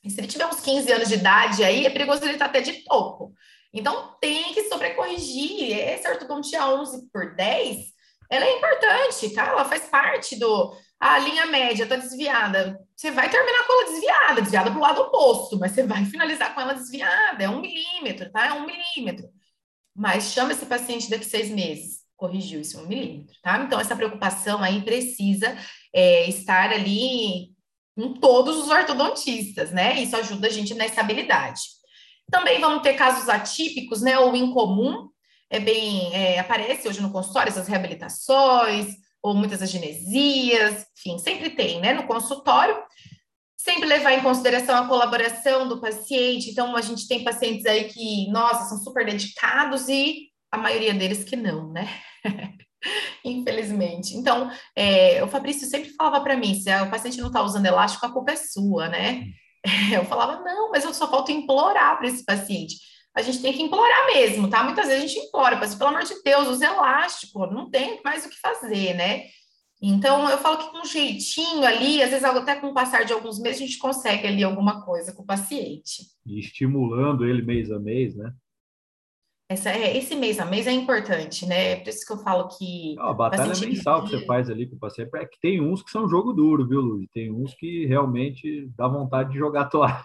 E 0.03 0.11
se 0.11 0.21
ele 0.21 0.27
tiver 0.27 0.47
uns 0.47 0.61
15 0.61 0.93
anos 0.93 1.09
de 1.09 1.15
idade 1.15 1.65
aí, 1.65 1.87
é 1.87 1.91
perigoso 1.91 2.23
ele 2.25 2.35
estar 2.35 2.47
até 2.47 2.61
de 2.61 2.85
topo. 2.85 3.33
Então, 3.75 4.15
tem 4.21 4.55
que 4.55 4.69
sobrecorrigir. 4.69 5.77
Essa 5.77 6.11
ortodontia 6.11 6.67
11 6.67 7.11
por 7.13 7.35
10, 7.35 7.87
ela 8.31 8.45
é 8.45 8.57
importante, 8.57 9.31
tá? 9.35 9.49
Ela 9.49 9.65
faz 9.65 9.83
parte 9.87 10.37
do, 10.37 10.75
a 11.05 11.19
linha 11.19 11.45
média 11.47 11.83
está 11.83 11.97
desviada, 11.97 12.81
você 12.97 13.11
vai 13.11 13.29
terminar 13.29 13.67
com 13.67 13.73
ela 13.75 13.91
desviada, 13.91 14.41
desviada 14.41 14.71
para 14.71 14.79
o 14.79 14.83
lado 14.83 15.01
oposto, 15.03 15.59
mas 15.59 15.73
você 15.73 15.83
vai 15.83 16.05
finalizar 16.07 16.55
com 16.55 16.61
ela 16.63 16.73
desviada, 16.73 17.45
é 17.45 17.49
um 17.49 17.61
milímetro, 17.61 18.31
tá? 18.31 18.47
É 18.47 18.53
um 18.53 18.65
milímetro. 18.65 19.29
Mas 19.95 20.33
chama 20.33 20.53
esse 20.53 20.65
paciente 20.67 21.11
daqui 21.11 21.27
seis 21.27 21.51
meses, 21.51 21.99
corrigiu 22.17 22.61
isso 22.61 22.81
um 22.81 22.87
milímetro, 22.87 23.37
tá? 23.43 23.59
Então, 23.59 23.79
essa 23.79 23.95
preocupação 23.95 24.63
aí 24.63 24.83
precisa 24.83 25.57
é, 25.93 26.27
estar 26.29 26.73
ali 26.73 27.53
em 27.97 28.15
todos 28.15 28.57
os 28.57 28.71
ortodontistas, 28.71 29.71
né? 29.73 30.01
Isso 30.01 30.17
ajuda 30.17 30.47
a 30.47 30.51
gente 30.51 30.75
na 30.75 30.87
estabilidade. 30.87 31.61
Também 32.31 32.61
vamos 32.61 32.83
ter 32.83 32.95
casos 32.95 33.29
atípicos, 33.29 34.01
né? 34.03 34.19
Ou 34.19 34.35
incomum, 34.35 35.09
é 35.51 35.61
bem, 35.61 36.15
é, 36.15 36.39
aparece 36.39 36.89
hoje 36.89 37.01
no 37.01 37.13
consultório 37.13 37.51
essas 37.51 37.69
reabilitações, 37.69 38.97
ou 39.23 39.35
muitas 39.35 39.63
agenesias, 39.63 40.87
enfim, 40.99 41.19
sempre 41.19 41.51
tem, 41.51 41.81
né, 41.81 41.95
no 41.95 42.07
consultório. 42.07 42.77
Sempre 43.57 43.87
levar 43.87 44.13
em 44.13 44.23
consideração 44.23 44.77
a 44.77 44.87
colaboração 44.87 45.67
do 45.67 45.81
paciente. 45.81 46.51
Então, 46.51 46.77
a 46.77 46.83
gente 46.83 47.09
tem 47.09 47.25
pacientes 47.25 47.65
aí 47.65 47.85
que, 47.85 48.29
nossa, 48.31 48.69
são 48.69 48.77
super 48.79 49.07
dedicados 49.07 49.89
e 49.89 50.29
a 50.53 50.59
maioria 50.59 50.93
deles 50.93 51.25
que 51.25 51.35
não, 51.35 51.73
né? 51.73 51.89
Infelizmente. 53.25 54.15
Então, 54.15 54.51
é, 54.77 55.25
o 55.25 55.29
Fabrício 55.29 55.67
sempre 55.67 55.91
falava 55.95 56.23
para 56.23 56.37
mim: 56.37 56.55
se 56.55 56.71
o 56.83 56.91
paciente 56.91 57.19
não 57.19 57.29
está 57.29 57.43
usando 57.43 57.65
elástico, 57.65 58.05
a 58.05 58.13
culpa 58.13 58.33
é 58.33 58.37
sua, 58.37 58.89
né? 58.89 59.25
Eu 59.93 60.05
falava, 60.05 60.43
não, 60.43 60.71
mas 60.71 60.85
eu 60.85 60.93
só 60.93 61.09
falta 61.11 61.33
implorar 61.33 61.97
para 61.99 62.09
esse 62.09 62.25
paciente 62.25 62.77
a 63.15 63.23
gente 63.23 63.41
tem 63.41 63.53
que 63.53 63.63
implorar 63.63 64.07
mesmo, 64.13 64.51
tá? 64.51 64.65
Muitas 64.65 64.89
vezes 64.89 65.05
a 65.05 65.07
gente 65.07 65.27
implora, 65.27 65.57
mas 65.57 65.75
pelo 65.75 65.91
amor 65.91 66.03
de 66.03 66.21
Deus, 66.23 66.49
usa 66.49 66.67
elástico, 66.67 67.47
não 67.47 67.71
tem 67.71 68.01
mais 68.05 68.27
o 68.27 68.29
que 68.29 68.41
fazer, 68.41 68.95
né? 68.95 69.27
Então, 69.81 70.29
eu 70.29 70.39
falo 70.39 70.59
que 70.59 70.71
com 70.71 70.79
um 70.81 70.85
jeitinho 70.85 71.65
ali, 71.65 72.03
às 72.03 72.11
vezes 72.11 72.25
até 72.25 72.57
com 72.57 72.69
o 72.69 72.75
passar 72.75 73.05
de 73.05 73.13
alguns 73.13 73.39
meses, 73.39 73.63
a 73.63 73.67
gente 73.67 73.79
consegue 73.79 74.27
ali 74.27 74.43
alguma 74.43 74.85
coisa 74.85 75.13
com 75.13 75.23
o 75.23 75.27
paciente. 75.27 76.03
E 76.27 76.41
estimulando 76.41 77.25
ele 77.25 77.43
mês 77.43 77.71
a 77.71 77.79
mês, 77.79 78.17
né? 78.17 78.33
Essa, 79.55 79.71
é, 79.71 79.97
esse 79.97 80.15
mês 80.17 80.39
a 80.39 80.45
mês 80.45 80.67
é 80.67 80.73
importante, 80.73 81.47
né? 81.47 81.73
É 81.73 81.77
por 81.77 81.89
isso 81.89 82.05
que 82.05 82.13
eu 82.13 82.19
falo 82.19 82.49
que. 82.49 82.97
a 82.99 83.13
batalha 83.13 83.55
mensal 83.59 84.05
que 84.05 84.11
você 84.11 84.27
faz 84.27 84.51
ali 84.51 84.67
com 84.69 84.77
o 84.77 84.79
paciente 84.79 85.11
é 85.15 85.25
que 85.25 85.41
tem 85.41 85.61
uns 85.61 85.83
que 85.83 85.91
são 85.91 86.09
jogo 86.09 86.33
duro, 86.33 86.67
viu, 86.67 86.81
Luiz? 86.81 87.09
Tem 87.13 87.31
uns 87.31 87.55
que 87.55 87.87
realmente 87.87 88.69
dá 88.77 88.89
vontade 88.89 89.33
de 89.33 89.39
jogar 89.39 89.67
toalha. 89.67 90.05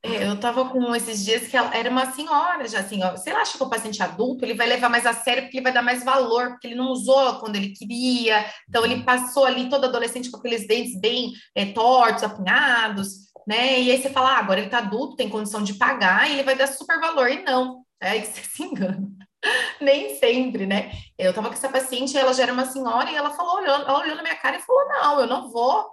É, 0.00 0.28
eu 0.28 0.38
tava 0.38 0.64
com 0.66 0.94
esses 0.94 1.24
dias 1.24 1.48
que 1.48 1.56
ela 1.56 1.74
era 1.74 1.90
uma 1.90 2.12
senhora 2.12 2.68
já 2.68 2.78
assim, 2.78 3.02
ó. 3.02 3.16
Se 3.16 3.28
ela 3.28 3.40
acha 3.40 3.58
que 3.58 3.64
o 3.64 3.68
paciente 3.68 4.00
adulto, 4.00 4.44
ele 4.44 4.54
vai 4.54 4.68
levar 4.68 4.88
mais 4.88 5.04
a 5.04 5.12
sério 5.12 5.42
porque 5.42 5.56
ele 5.56 5.64
vai 5.64 5.72
dar 5.72 5.82
mais 5.82 6.04
valor, 6.04 6.50
porque 6.50 6.68
ele 6.68 6.76
não 6.76 6.92
usou 6.92 7.40
quando 7.40 7.56
ele 7.56 7.70
queria. 7.70 8.46
Então 8.68 8.84
ele 8.84 9.02
passou 9.02 9.44
ali 9.44 9.68
todo 9.68 9.86
adolescente 9.86 10.30
com 10.30 10.36
aqueles 10.36 10.68
dentes 10.68 10.98
bem 11.00 11.32
é, 11.52 11.66
tortos, 11.66 12.22
apinhados, 12.22 13.28
né? 13.46 13.80
E 13.80 13.90
aí 13.90 14.00
você 14.00 14.08
fala, 14.08 14.36
ah, 14.36 14.38
agora 14.38 14.60
ele 14.60 14.70
tá 14.70 14.78
adulto, 14.78 15.16
tem 15.16 15.28
condição 15.28 15.64
de 15.64 15.74
pagar, 15.74 16.30
e 16.30 16.34
ele 16.34 16.44
vai 16.44 16.54
dar 16.54 16.68
super 16.68 17.00
valor. 17.00 17.28
E 17.28 17.42
não, 17.42 17.82
é 18.00 18.20
que 18.20 18.26
você 18.26 18.42
se 18.48 18.62
engana. 18.62 19.08
Nem 19.80 20.16
sempre, 20.16 20.66
né? 20.66 20.90
Eu 21.16 21.32
tava 21.32 21.48
com 21.48 21.54
essa 21.54 21.68
paciente, 21.68 22.16
ela 22.16 22.32
já 22.32 22.42
era 22.42 22.52
uma 22.52 22.66
senhora, 22.66 23.10
e 23.10 23.14
ela 23.14 23.30
falou, 23.30 23.56
olhando, 23.56 23.86
ela 23.86 24.00
olhou 24.00 24.16
na 24.16 24.22
minha 24.22 24.36
cara 24.36 24.56
e 24.56 24.62
falou: 24.62 24.88
não, 24.88 25.20
eu 25.20 25.26
não 25.26 25.50
vou 25.50 25.86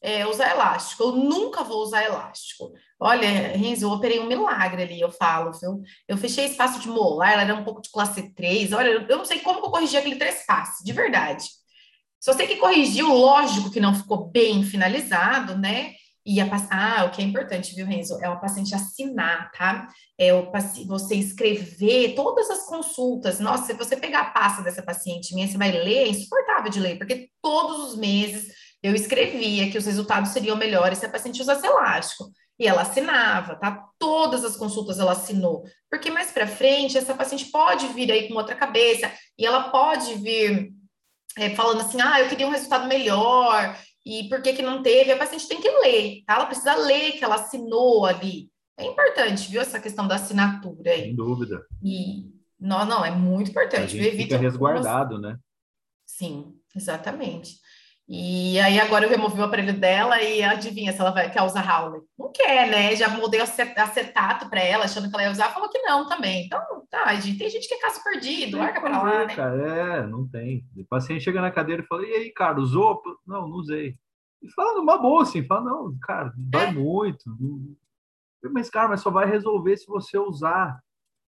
é, 0.00 0.26
usar 0.26 0.50
elástico, 0.50 1.02
eu 1.04 1.12
nunca 1.12 1.64
vou 1.64 1.82
usar 1.82 2.04
elástico. 2.04 2.72
Olha, 3.00 3.28
Renzo, 3.56 3.86
eu 3.86 3.90
operei 3.90 4.18
um 4.18 4.26
milagre 4.26 4.82
ali, 4.82 5.00
eu 5.00 5.10
falo, 5.10 5.52
viu? 5.52 5.82
Eu 6.06 6.16
fechei 6.16 6.46
espaço 6.46 6.80
de 6.80 6.88
molar, 6.88 7.32
ela 7.32 7.42
era 7.42 7.54
um 7.54 7.64
pouco 7.64 7.80
de 7.80 7.90
classe 7.90 8.34
3. 8.34 8.72
Olha, 8.72 9.06
eu 9.08 9.18
não 9.18 9.24
sei 9.24 9.40
como 9.40 9.60
que 9.60 9.66
eu 9.66 9.70
corrigi 9.70 9.96
aquele 9.96 10.16
trespasse, 10.16 10.84
de 10.84 10.92
verdade. 10.92 11.44
Se 12.20 12.32
você 12.32 12.46
que 12.46 12.56
corrigiu, 12.56 13.08
lógico 13.08 13.70
que 13.70 13.80
não 13.80 13.94
ficou 13.94 14.26
bem 14.28 14.64
finalizado, 14.64 15.56
né? 15.56 15.94
E 16.28 16.42
a, 16.42 16.46
ah, 16.70 17.06
o 17.06 17.10
que 17.10 17.22
é 17.22 17.24
importante, 17.24 17.74
viu, 17.74 17.86
Renzo? 17.86 18.18
É 18.22 18.28
o 18.28 18.38
paciente 18.38 18.74
assinar, 18.74 19.50
tá? 19.50 19.88
É 20.18 20.34
o 20.34 20.52
você 20.86 21.14
escrever 21.14 22.14
todas 22.14 22.50
as 22.50 22.66
consultas. 22.66 23.40
Nossa, 23.40 23.64
se 23.64 23.72
você 23.72 23.96
pegar 23.96 24.20
a 24.20 24.30
pasta 24.30 24.62
dessa 24.62 24.82
paciente 24.82 25.34
minha, 25.34 25.48
você 25.48 25.56
vai 25.56 25.72
ler, 25.72 26.04
é 26.04 26.08
insuportável 26.08 26.70
de 26.70 26.80
ler, 26.80 26.98
porque 26.98 27.30
todos 27.40 27.78
os 27.78 27.96
meses 27.98 28.52
eu 28.82 28.94
escrevia 28.94 29.70
que 29.70 29.78
os 29.78 29.86
resultados 29.86 30.32
seriam 30.32 30.54
melhores 30.54 30.98
se 30.98 31.06
a 31.06 31.08
paciente 31.08 31.40
usasse 31.40 31.66
elástico. 31.66 32.30
E 32.58 32.68
ela 32.68 32.82
assinava, 32.82 33.56
tá? 33.56 33.86
Todas 33.98 34.44
as 34.44 34.54
consultas 34.54 34.98
ela 34.98 35.12
assinou. 35.12 35.64
Porque 35.90 36.10
mais 36.10 36.30
para 36.30 36.46
frente, 36.46 36.98
essa 36.98 37.14
paciente 37.14 37.46
pode 37.46 37.86
vir 37.88 38.12
aí 38.12 38.28
com 38.28 38.34
outra 38.34 38.54
cabeça 38.54 39.10
e 39.38 39.46
ela 39.46 39.70
pode 39.70 40.14
vir 40.16 40.74
é, 41.38 41.54
falando 41.54 41.80
assim: 41.80 42.00
ah, 42.02 42.20
eu 42.20 42.28
queria 42.28 42.46
um 42.46 42.50
resultado 42.50 42.86
melhor, 42.86 43.78
e 44.08 44.26
por 44.26 44.40
que, 44.40 44.54
que 44.54 44.62
não 44.62 44.82
teve? 44.82 45.12
A 45.12 45.18
paciente 45.18 45.46
tem 45.46 45.60
que 45.60 45.68
ler, 45.68 46.22
tá? 46.24 46.36
Ela 46.36 46.46
precisa 46.46 46.74
ler 46.74 47.12
que 47.12 47.22
ela 47.22 47.34
assinou 47.34 48.06
ali. 48.06 48.50
É 48.74 48.86
importante, 48.86 49.50
viu, 49.50 49.60
essa 49.60 49.78
questão 49.78 50.08
da 50.08 50.14
assinatura 50.14 50.92
aí. 50.92 51.02
Sem 51.02 51.14
dúvida. 51.14 51.66
E, 51.82 52.32
não, 52.58 52.86
não, 52.86 53.04
é 53.04 53.10
muito 53.10 53.50
importante. 53.50 53.98
A 53.98 54.02
gente 54.02 54.16
fica 54.16 54.38
resguardado, 54.38 55.20
né? 55.20 55.38
Sim, 56.06 56.54
exatamente. 56.74 57.58
E 58.10 58.58
aí 58.60 58.80
agora 58.80 59.04
eu 59.04 59.10
removi 59.10 59.38
o 59.38 59.44
aparelho 59.44 59.78
dela 59.78 60.22
e 60.22 60.42
adivinha 60.42 60.94
se 60.94 61.00
ela 61.00 61.10
vai, 61.10 61.30
quer 61.30 61.42
usar 61.42 61.68
Howley. 61.68 62.00
Não 62.18 62.32
quer, 62.32 62.66
né? 62.70 62.96
Já 62.96 63.10
mudei 63.10 63.38
o 63.38 63.42
acetato 63.42 64.48
para 64.48 64.60
ela, 64.60 64.86
achando 64.86 65.10
que 65.10 65.14
ela 65.14 65.24
ia 65.24 65.30
usar, 65.30 65.50
falou 65.50 65.68
que 65.68 65.78
não 65.82 66.08
também. 66.08 66.46
Então, 66.46 66.58
tá, 66.88 67.14
gente, 67.16 67.36
tem 67.36 67.50
gente 67.50 67.68
que 67.68 67.74
é 67.74 67.80
caso 67.80 68.02
perdido, 68.02 68.56
larga 68.56 68.80
para 68.80 69.02
lá, 69.02 69.26
né? 69.26 69.36
Cara, 69.36 69.56
é, 69.62 70.06
não 70.06 70.26
tem. 70.26 70.64
O 70.74 70.86
paciente 70.86 71.22
chega 71.22 71.42
na 71.42 71.50
cadeira 71.50 71.82
e 71.82 71.86
fala, 71.86 72.06
e 72.06 72.14
aí, 72.14 72.32
cara, 72.32 72.58
usou? 72.58 73.02
Não, 73.26 73.46
não 73.46 73.56
usei. 73.58 73.94
E 74.40 74.50
fala 74.52 74.78
numa 74.78 74.96
boa, 74.96 75.24
assim, 75.24 75.44
fala, 75.44 75.64
não, 75.64 75.94
cara, 76.00 76.32
dói 76.34 76.64
é. 76.64 76.72
muito. 76.72 77.24
Mas, 78.42 78.70
cara, 78.70 78.88
mas 78.88 79.02
só 79.02 79.10
vai 79.10 79.26
resolver 79.26 79.76
se 79.76 79.86
você 79.86 80.16
usar. 80.16 80.80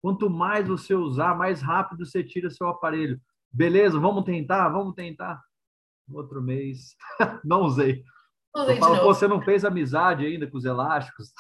Quanto 0.04 0.30
mais 0.30 0.68
você 0.68 0.94
usar, 0.94 1.36
mais 1.36 1.64
rápido 1.64 2.06
você 2.06 2.24
tira 2.24 2.52
seu 2.52 2.68
aparelho. 2.68 3.20
Beleza, 3.52 4.00
vamos 4.00 4.24
tentar, 4.24 4.70
vamos 4.70 4.94
tentar 4.94 5.42
outro 6.18 6.41
mês. 6.41 6.95
não 7.43 7.62
usei. 7.62 8.03
usei 8.55 8.76
eu 8.76 8.80
falo, 8.80 9.03
você 9.03 9.28
não 9.28 9.41
fez 9.41 9.66
amizade 9.66 10.26
ainda 10.26 10.49
com 10.49 10.57
os 10.57 10.66
elásticos? 10.66 11.32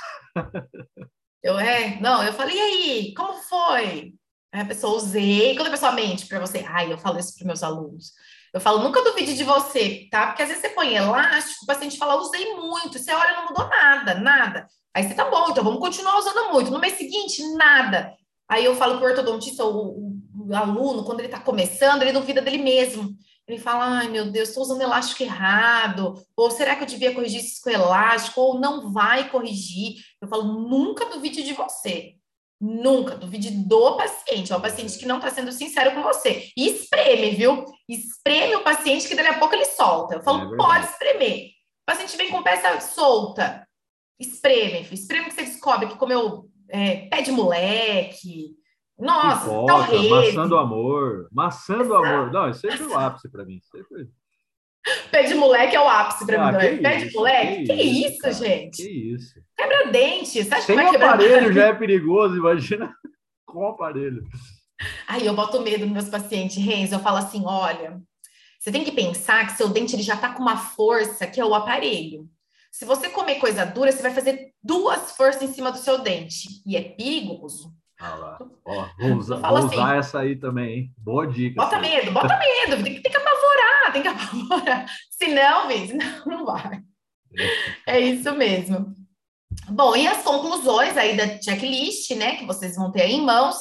eu, 1.43 1.57
é, 1.57 1.99
não, 1.99 2.23
eu 2.23 2.33
falei, 2.33 2.55
e 2.55 2.61
aí, 2.61 3.13
como 3.13 3.33
foi? 3.33 4.13
Aí 4.51 4.61
a 4.61 4.65
pessoa 4.65 4.97
usei, 4.97 5.55
quando 5.55 5.67
a 5.67 5.71
pessoa 5.71 5.91
mente 5.91 6.27
para 6.27 6.39
você, 6.39 6.65
ai, 6.67 6.91
eu 6.91 6.97
falo 6.97 7.19
isso 7.19 7.35
para 7.37 7.47
meus 7.47 7.61
alunos. 7.61 8.13
Eu 8.51 8.59
falo, 8.59 8.79
nunca 8.79 9.03
duvide 9.03 9.35
de 9.35 9.43
você, 9.43 10.07
tá? 10.09 10.27
Porque 10.27 10.41
às 10.41 10.49
vezes 10.49 10.61
você 10.63 10.69
põe 10.69 10.95
elástico, 10.95 11.63
o 11.63 11.67
paciente 11.67 11.97
fala, 11.97 12.15
usei 12.15 12.55
muito, 12.55 12.97
você 12.97 13.11
olha, 13.13 13.35
não 13.35 13.47
mudou 13.47 13.67
nada, 13.67 14.15
nada. 14.15 14.67
Aí 14.93 15.03
você 15.03 15.13
tá 15.13 15.29
bom, 15.29 15.49
então 15.49 15.63
vamos 15.63 15.79
continuar 15.79 16.17
usando 16.17 16.51
muito. 16.51 16.71
No 16.71 16.79
mês 16.79 16.97
seguinte, 16.97 17.43
nada. 17.53 18.11
Aí 18.49 18.65
eu 18.65 18.75
falo 18.75 18.97
para 18.97 19.05
o 19.05 19.09
ortodontista, 19.09 19.63
o, 19.63 19.77
o, 19.77 20.47
o 20.47 20.55
aluno, 20.55 21.03
quando 21.03 21.19
ele 21.19 21.27
está 21.27 21.39
começando, 21.39 22.01
ele 22.01 22.11
duvida 22.11 22.41
dele 22.41 22.57
mesmo 22.57 23.15
ele 23.49 23.59
fala, 23.59 23.97
ai 23.97 24.07
meu 24.09 24.31
Deus, 24.31 24.49
estou 24.49 24.61
usando 24.61 24.81
elástico 24.81 25.23
errado, 25.23 26.23
ou 26.37 26.51
será 26.51 26.75
que 26.75 26.83
eu 26.83 26.87
devia 26.87 27.15
corrigir 27.15 27.39
isso 27.39 27.59
com 27.63 27.71
elástico, 27.71 28.39
ou 28.39 28.59
não 28.59 28.93
vai 28.93 29.27
corrigir. 29.27 29.95
Eu 30.21 30.27
falo, 30.27 30.43
nunca 30.69 31.05
duvide 31.05 31.41
de 31.41 31.53
você. 31.53 32.13
Nunca, 32.61 33.15
duvide 33.15 33.49
do 33.49 33.97
paciente. 33.97 34.53
É 34.53 34.55
o 34.55 34.61
paciente 34.61 34.99
que 34.99 35.05
não 35.07 35.17
está 35.17 35.31
sendo 35.31 35.51
sincero 35.51 35.95
com 35.95 36.03
você. 36.03 36.51
E 36.55 36.67
espreme, 36.67 37.31
viu? 37.31 37.65
Espreme 37.87 38.55
o 38.55 38.63
paciente 38.63 39.07
que 39.07 39.15
daqui 39.15 39.29
a 39.29 39.39
pouco 39.39 39.55
ele 39.55 39.65
solta. 39.65 40.15
Eu 40.15 40.21
falo, 40.21 40.53
é 40.53 40.57
pode 40.57 40.85
espremer. 40.85 41.47
O 41.47 41.85
paciente 41.87 42.17
vem 42.17 42.29
com 42.29 42.43
peça 42.43 42.79
solta. 42.81 43.67
Espreme, 44.19 44.87
espreme 44.91 45.25
que 45.25 45.33
você 45.33 45.45
descobre 45.45 45.87
que 45.87 45.95
comeu 45.95 46.47
é, 46.69 47.07
pé 47.07 47.23
de 47.23 47.31
moleque, 47.31 48.58
nossa, 48.99 49.45
Pipoca, 49.45 49.73
talvez. 49.73 50.09
Maçã 50.09 50.47
do 50.47 50.57
amor. 50.57 51.27
Maçã 51.31 51.77
do 51.77 51.95
amor. 51.95 52.31
Não, 52.31 52.49
isso 52.49 52.67
aí 52.67 52.77
foi 52.77 52.87
o 52.87 52.97
ápice 52.97 53.29
para 53.29 53.45
mim. 53.45 53.59
Foi... 53.87 54.07
Pé 55.11 55.23
de 55.23 55.35
moleque 55.35 55.75
é 55.75 55.81
o 55.81 55.87
ápice 55.87 56.25
para 56.25 56.47
ah, 56.47 56.51
mim. 56.51 56.81
Pé 56.81 56.97
de 56.97 57.13
moleque? 57.13 57.63
Que, 57.63 57.75
que 57.75 57.81
isso, 57.81 58.27
isso 58.27 58.43
gente? 58.43 58.77
Que 58.77 59.13
isso. 59.13 59.33
Quebra 59.55 59.91
dente. 59.91 60.43
Você 60.43 60.53
acha 60.53 60.61
Sem 60.63 60.75
que 60.75 60.97
vai 60.97 61.09
aparelho 61.09 61.53
já 61.53 61.67
é 61.67 61.73
perigoso, 61.73 62.37
imagina 62.37 62.93
com 63.45 63.67
aparelho. 63.67 64.23
Aí 65.07 65.25
eu 65.25 65.35
boto 65.35 65.61
medo 65.61 65.85
nos 65.85 65.93
meus 65.93 66.09
pacientes, 66.09 66.57
Renzo. 66.57 66.95
Eu 66.95 66.99
falo 66.99 67.17
assim: 67.17 67.43
olha, 67.45 68.01
você 68.59 68.71
tem 68.71 68.83
que 68.83 68.91
pensar 68.91 69.45
que 69.47 69.57
seu 69.57 69.69
dente 69.69 69.95
ele 69.95 70.03
já 70.03 70.15
está 70.15 70.33
com 70.33 70.41
uma 70.41 70.57
força 70.57 71.25
que 71.27 71.39
é 71.39 71.45
o 71.45 71.53
aparelho. 71.53 72.29
Se 72.71 72.85
você 72.85 73.09
comer 73.09 73.35
coisa 73.35 73.65
dura, 73.65 73.91
você 73.91 74.01
vai 74.01 74.13
fazer 74.13 74.53
duas 74.61 75.11
forças 75.13 75.41
em 75.41 75.53
cima 75.53 75.71
do 75.71 75.77
seu 75.77 75.99
dente. 75.99 76.47
E 76.65 76.77
é 76.77 76.81
perigoso. 76.81 77.73
Ah 77.99 78.15
lá. 78.15 78.39
Ó, 78.63 78.87
vou 78.97 79.17
usar, 79.17 79.35
vou 79.37 79.57
assim, 79.57 79.75
usar 79.75 79.97
essa 79.97 80.19
aí 80.19 80.35
também, 80.37 80.73
hein? 80.73 80.93
Boa 80.97 81.27
dica. 81.27 81.61
Bota 81.61 81.79
medo, 81.79 82.11
bota 82.11 82.39
medo. 82.39 82.81
Tem, 82.81 83.01
tem 83.01 83.11
que 83.11 83.17
apavorar, 83.17 83.91
tem 83.91 84.01
que 84.01 84.07
apavorar. 84.07 84.85
Se 85.11 85.27
não, 85.27 85.67
Viz, 85.67 85.93
não, 85.93 86.25
não 86.25 86.45
vai. 86.45 86.81
É 87.85 87.99
isso 87.99 88.31
mesmo. 88.33 88.93
Bom, 89.67 89.95
e 89.97 90.07
as 90.07 90.23
conclusões 90.23 90.95
aí 90.95 91.17
da 91.17 91.41
checklist, 91.41 92.11
né, 92.11 92.37
que 92.37 92.45
vocês 92.45 92.75
vão 92.75 92.89
ter 92.89 93.01
aí 93.01 93.13
em 93.13 93.25
mãos. 93.25 93.57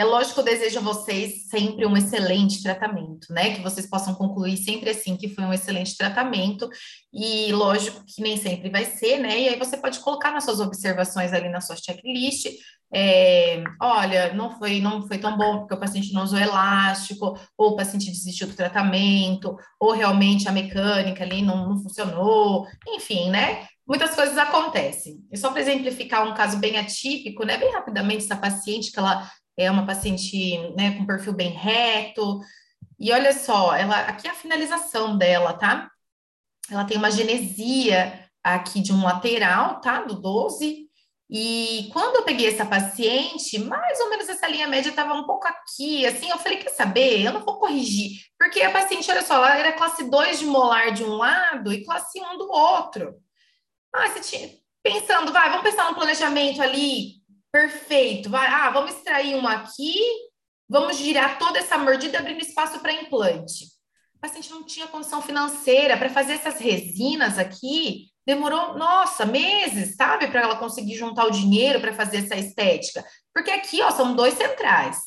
É 0.00 0.04
lógico 0.04 0.36
que 0.36 0.40
eu 0.40 0.44
desejo 0.44 0.78
a 0.78 0.82
vocês 0.82 1.46
sempre 1.50 1.84
um 1.84 1.94
excelente 1.94 2.62
tratamento, 2.62 3.30
né? 3.30 3.54
Que 3.54 3.60
vocês 3.60 3.86
possam 3.86 4.14
concluir 4.14 4.56
sempre 4.56 4.88
assim 4.88 5.14
que 5.14 5.28
foi 5.28 5.44
um 5.44 5.52
excelente 5.52 5.94
tratamento. 5.94 6.70
E 7.12 7.52
lógico 7.52 8.02
que 8.06 8.22
nem 8.22 8.38
sempre 8.38 8.70
vai 8.70 8.86
ser, 8.86 9.18
né? 9.18 9.38
E 9.38 9.48
aí 9.50 9.58
você 9.58 9.76
pode 9.76 9.98
colocar 9.98 10.32
nas 10.32 10.44
suas 10.44 10.58
observações 10.58 11.34
ali 11.34 11.50
na 11.50 11.60
sua 11.60 11.76
checklist 11.76 12.46
é, 12.92 13.62
olha, 13.80 14.32
não 14.34 14.58
foi, 14.58 14.80
não 14.80 15.06
foi 15.06 15.18
tão 15.18 15.36
bom 15.36 15.60
porque 15.60 15.74
o 15.74 15.78
paciente 15.78 16.12
não 16.12 16.24
usou 16.24 16.38
elástico, 16.38 17.38
ou 17.56 17.70
o 17.70 17.76
paciente 17.76 18.10
desistiu 18.10 18.48
do 18.48 18.54
tratamento, 18.54 19.56
ou 19.78 19.92
realmente 19.92 20.48
a 20.48 20.52
mecânica 20.52 21.22
ali 21.22 21.40
não, 21.40 21.68
não 21.68 21.78
funcionou, 21.78 22.66
enfim, 22.88 23.30
né? 23.30 23.66
Muitas 23.86 24.14
coisas 24.14 24.36
acontecem. 24.36 25.18
E 25.32 25.36
só 25.36 25.50
para 25.50 25.60
exemplificar 25.60 26.26
um 26.26 26.34
caso 26.34 26.58
bem 26.58 26.78
atípico, 26.78 27.44
né? 27.44 27.56
Bem 27.56 27.72
rapidamente, 27.72 28.24
essa 28.24 28.36
paciente, 28.36 28.92
que 28.92 28.98
ela 28.98 29.28
é 29.56 29.70
uma 29.70 29.86
paciente 29.86 30.58
né, 30.76 30.96
com 30.96 31.06
perfil 31.06 31.32
bem 31.32 31.50
reto, 31.50 32.40
e 32.98 33.12
olha 33.12 33.32
só, 33.32 33.74
ela 33.74 34.00
aqui 34.00 34.26
é 34.28 34.30
a 34.30 34.34
finalização 34.34 35.16
dela, 35.16 35.54
tá? 35.54 35.90
Ela 36.70 36.84
tem 36.84 36.96
uma 36.96 37.10
genesia 37.10 38.28
aqui 38.42 38.80
de 38.80 38.92
um 38.92 39.02
lateral, 39.02 39.80
tá? 39.80 40.02
Do 40.02 40.20
12, 40.20 40.90
e 41.32 41.88
quando 41.92 42.16
eu 42.16 42.24
peguei 42.24 42.48
essa 42.48 42.66
paciente, 42.66 43.56
mais 43.60 44.00
ou 44.00 44.10
menos 44.10 44.28
essa 44.28 44.48
linha 44.48 44.66
média 44.66 44.90
estava 44.90 45.14
um 45.14 45.24
pouco 45.24 45.46
aqui, 45.46 46.04
assim, 46.04 46.28
eu 46.28 46.38
falei, 46.38 46.58
quer 46.58 46.70
saber? 46.70 47.24
Eu 47.24 47.32
não 47.32 47.44
vou 47.44 47.60
corrigir, 47.60 48.20
porque 48.36 48.60
a 48.60 48.72
paciente, 48.72 49.08
olha 49.08 49.22
só, 49.22 49.36
ela 49.36 49.56
era 49.56 49.72
classe 49.72 50.10
2 50.10 50.40
de 50.40 50.46
molar 50.46 50.90
de 50.92 51.04
um 51.04 51.14
lado 51.14 51.72
e 51.72 51.84
classe 51.84 52.20
1 52.20 52.36
do 52.36 52.50
outro. 52.50 53.14
Ah, 53.94 54.08
você 54.08 54.20
tinha... 54.20 54.60
Pensando, 54.82 55.30
vai, 55.30 55.50
vamos 55.50 55.62
pensar 55.62 55.90
no 55.90 55.94
planejamento 55.94 56.62
ali, 56.62 57.19
perfeito, 57.52 58.30
vai, 58.30 58.46
ah, 58.46 58.70
vamos 58.70 58.94
extrair 58.94 59.34
uma 59.34 59.52
aqui, 59.52 59.94
vamos 60.68 60.96
girar 60.96 61.38
toda 61.38 61.58
essa 61.58 61.76
mordida 61.76 62.18
abrindo 62.18 62.40
espaço 62.40 62.80
para 62.80 62.92
implante. 62.92 63.64
O 64.14 64.20
paciente 64.20 64.50
não 64.50 64.64
tinha 64.64 64.86
condição 64.86 65.22
financeira 65.22 65.96
para 65.96 66.10
fazer 66.10 66.34
essas 66.34 66.58
resinas 66.60 67.38
aqui, 67.38 68.10
demorou, 68.26 68.76
nossa, 68.76 69.24
meses, 69.24 69.96
sabe, 69.96 70.28
para 70.28 70.42
ela 70.42 70.56
conseguir 70.56 70.94
juntar 70.94 71.24
o 71.24 71.30
dinheiro 71.30 71.80
para 71.80 71.94
fazer 71.94 72.18
essa 72.18 72.36
estética. 72.36 73.04
Porque 73.34 73.50
aqui, 73.50 73.82
ó, 73.82 73.90
são 73.90 74.14
dois 74.14 74.34
centrais. 74.34 74.98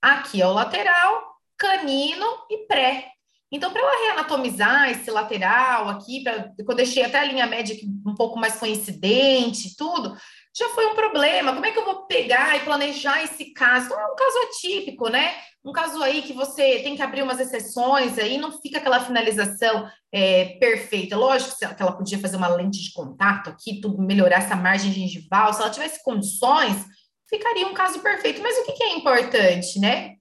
Aqui 0.00 0.42
é 0.42 0.46
o 0.46 0.52
lateral, 0.52 1.36
canino 1.56 2.26
e 2.50 2.66
pré. 2.66 3.08
Então, 3.52 3.70
para 3.70 3.82
ela 3.82 4.06
reanatomizar 4.06 4.90
esse 4.90 5.10
lateral 5.10 5.90
aqui, 5.90 6.24
pra, 6.24 6.50
eu 6.58 6.74
deixei 6.74 7.04
até 7.04 7.18
a 7.18 7.24
linha 7.24 7.46
média 7.46 7.76
um 8.06 8.14
pouco 8.14 8.38
mais 8.38 8.56
coincidente, 8.56 9.76
tudo, 9.76 10.16
já 10.54 10.68
foi 10.70 10.86
um 10.86 10.94
problema. 10.94 11.52
Como 11.52 11.64
é 11.64 11.70
que 11.70 11.78
eu 11.78 11.84
vou 11.84 12.06
pegar 12.06 12.56
e 12.56 12.60
planejar 12.60 13.22
esse 13.22 13.52
caso? 13.52 13.86
Então, 13.86 14.00
é 14.00 14.06
um 14.06 14.16
caso 14.16 14.38
atípico, 14.38 15.08
né? 15.08 15.34
Um 15.64 15.72
caso 15.72 16.02
aí 16.02 16.22
que 16.22 16.32
você 16.32 16.80
tem 16.80 16.94
que 16.94 17.02
abrir 17.02 17.22
umas 17.22 17.40
exceções, 17.40 18.18
aí 18.18 18.36
não 18.36 18.60
fica 18.60 18.78
aquela 18.78 19.00
finalização 19.00 19.88
é, 20.12 20.56
perfeita. 20.58 21.16
Lógico 21.16 21.56
que 21.56 21.82
ela 21.82 21.96
podia 21.96 22.18
fazer 22.18 22.36
uma 22.36 22.48
lente 22.48 22.82
de 22.82 22.92
contato 22.92 23.48
aqui, 23.48 23.80
tudo 23.80 24.02
melhorar 24.02 24.38
essa 24.38 24.56
margem 24.56 24.92
gengival. 24.92 25.52
Se 25.52 25.62
ela 25.62 25.70
tivesse 25.70 26.02
condições, 26.02 26.84
ficaria 27.28 27.66
um 27.66 27.74
caso 27.74 28.00
perfeito. 28.00 28.42
Mas 28.42 28.58
o 28.58 28.64
que, 28.64 28.72
que 28.72 28.82
é 28.82 28.96
importante, 28.96 29.78
né? 29.78 30.16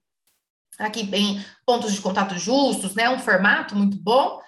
Aqui 0.80 1.04
bem 1.04 1.44
pontos 1.66 1.92
de 1.92 2.00
contato 2.00 2.38
justos, 2.38 2.96
né? 2.96 3.10
Um 3.10 3.20
formato 3.20 3.76
muito 3.76 4.02
bom. 4.02 4.40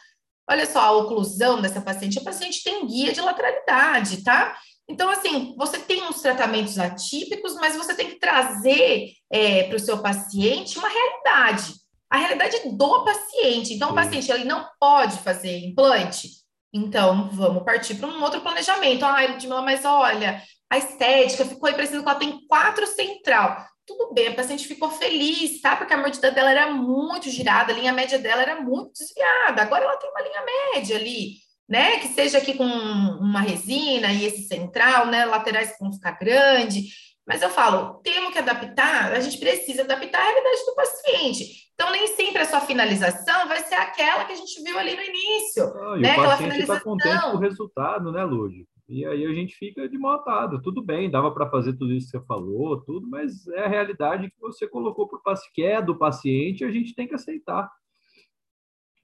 Olha 0.49 0.65
só 0.65 0.79
a 0.79 0.91
oclusão 0.91 1.61
dessa 1.61 1.81
paciente. 1.81 2.19
A 2.19 2.23
paciente 2.23 2.63
tem 2.63 2.85
guia 2.85 3.11
de 3.11 3.19
lateralidade, 3.19 4.23
tá? 4.23 4.55
Então, 4.93 5.09
assim, 5.09 5.55
você 5.57 5.79
tem 5.79 6.03
uns 6.03 6.21
tratamentos 6.21 6.77
atípicos, 6.77 7.55
mas 7.55 7.75
você 7.75 7.95
tem 7.95 8.11
que 8.11 8.19
trazer 8.19 9.13
é, 9.31 9.63
para 9.63 9.75
o 9.75 9.79
seu 9.79 9.97
paciente 9.97 10.77
uma 10.77 10.87
realidade, 10.87 11.73
a 12.07 12.17
realidade 12.17 12.59
do 12.77 13.03
paciente. 13.03 13.73
Então, 13.73 13.89
o 13.89 13.95
paciente 13.95 14.31
ele 14.31 14.43
não 14.43 14.63
pode 14.79 15.17
fazer 15.17 15.65
implante, 15.65 16.29
então 16.71 17.27
vamos 17.31 17.63
partir 17.63 17.95
para 17.95 18.07
um 18.07 18.21
outro 18.21 18.41
planejamento. 18.41 19.03
Ah, 19.03 19.25
Ludmila, 19.25 19.63
mas 19.63 19.83
olha, 19.83 20.43
a 20.69 20.77
estética 20.77 21.43
ficou 21.43 21.67
aí 21.67 21.73
parecendo 21.73 22.03
que 22.03 22.09
ela 22.09 22.19
tem 22.19 22.47
quatro 22.47 22.85
central. 22.85 23.65
Tudo 23.87 24.13
bem, 24.13 24.27
a 24.27 24.35
paciente 24.35 24.67
ficou 24.67 24.91
feliz, 24.91 25.59
tá? 25.59 25.75
Porque 25.75 25.93
a 25.93 25.97
mordida 25.97 26.29
dela 26.29 26.51
era 26.51 26.71
muito 26.71 27.31
girada, 27.31 27.73
a 27.73 27.75
linha 27.75 27.91
média 27.91 28.19
dela 28.19 28.43
era 28.43 28.61
muito 28.61 28.93
desviada. 28.93 29.63
Agora 29.63 29.85
ela 29.85 29.97
tem 29.97 30.09
uma 30.11 30.21
linha 30.21 30.45
média 30.75 30.97
ali. 30.97 31.37
Né? 31.67 31.99
Que 31.99 32.07
seja 32.09 32.37
aqui 32.37 32.55
com 32.55 32.65
uma 32.65 33.41
resina 33.41 34.11
e 34.11 34.25
esse 34.25 34.43
central, 34.43 35.07
né? 35.07 35.25
Laterais 35.25 35.75
vão 35.79 35.91
ficar 35.91 36.11
grande. 36.11 36.89
Mas 37.25 37.41
eu 37.41 37.49
falo, 37.49 38.01
temos 38.03 38.33
que 38.33 38.39
adaptar, 38.39 39.13
a 39.13 39.19
gente 39.21 39.37
precisa 39.37 39.83
adaptar 39.83 40.19
a 40.19 40.25
realidade 40.25 40.65
do 40.65 40.75
paciente. 40.75 41.63
Então, 41.73 41.89
nem 41.91 42.07
sempre 42.07 42.41
a 42.41 42.45
sua 42.45 42.59
finalização 42.59 43.47
vai 43.47 43.59
ser 43.59 43.75
aquela 43.75 44.25
que 44.25 44.33
a 44.33 44.35
gente 44.35 44.61
viu 44.61 44.77
ali 44.77 44.95
no 44.95 45.01
início. 45.01 45.63
Ah, 45.63 45.95
né? 45.97 46.19
o 46.19 46.23
paciente 46.23 46.59
está 46.59 46.79
contente 46.81 47.21
com 47.21 47.37
o 47.37 47.39
resultado, 47.39 48.11
né, 48.11 48.23
Lúdio? 48.23 48.67
E 48.87 49.05
aí 49.05 49.25
a 49.25 49.33
gente 49.33 49.55
fica 49.55 49.87
de 49.87 49.97
mal 49.97 50.19
atado. 50.19 50.61
Tudo 50.61 50.83
bem, 50.83 51.09
dava 51.09 51.31
para 51.31 51.49
fazer 51.49 51.73
tudo 51.73 51.93
isso 51.93 52.11
que 52.11 52.17
você 52.17 52.25
falou, 52.25 52.81
tudo, 52.81 53.09
mas 53.09 53.47
é 53.47 53.63
a 53.63 53.67
realidade 53.67 54.29
que 54.29 54.39
você 54.39 54.67
colocou 54.67 55.07
para 55.07 55.17
o 55.17 55.23
paciente, 55.23 55.53
que 55.53 55.63
é 55.63 55.81
do 55.81 55.97
paciente, 55.97 56.65
a 56.65 56.71
gente 56.71 56.93
tem 56.93 57.07
que 57.07 57.15
aceitar. 57.15 57.71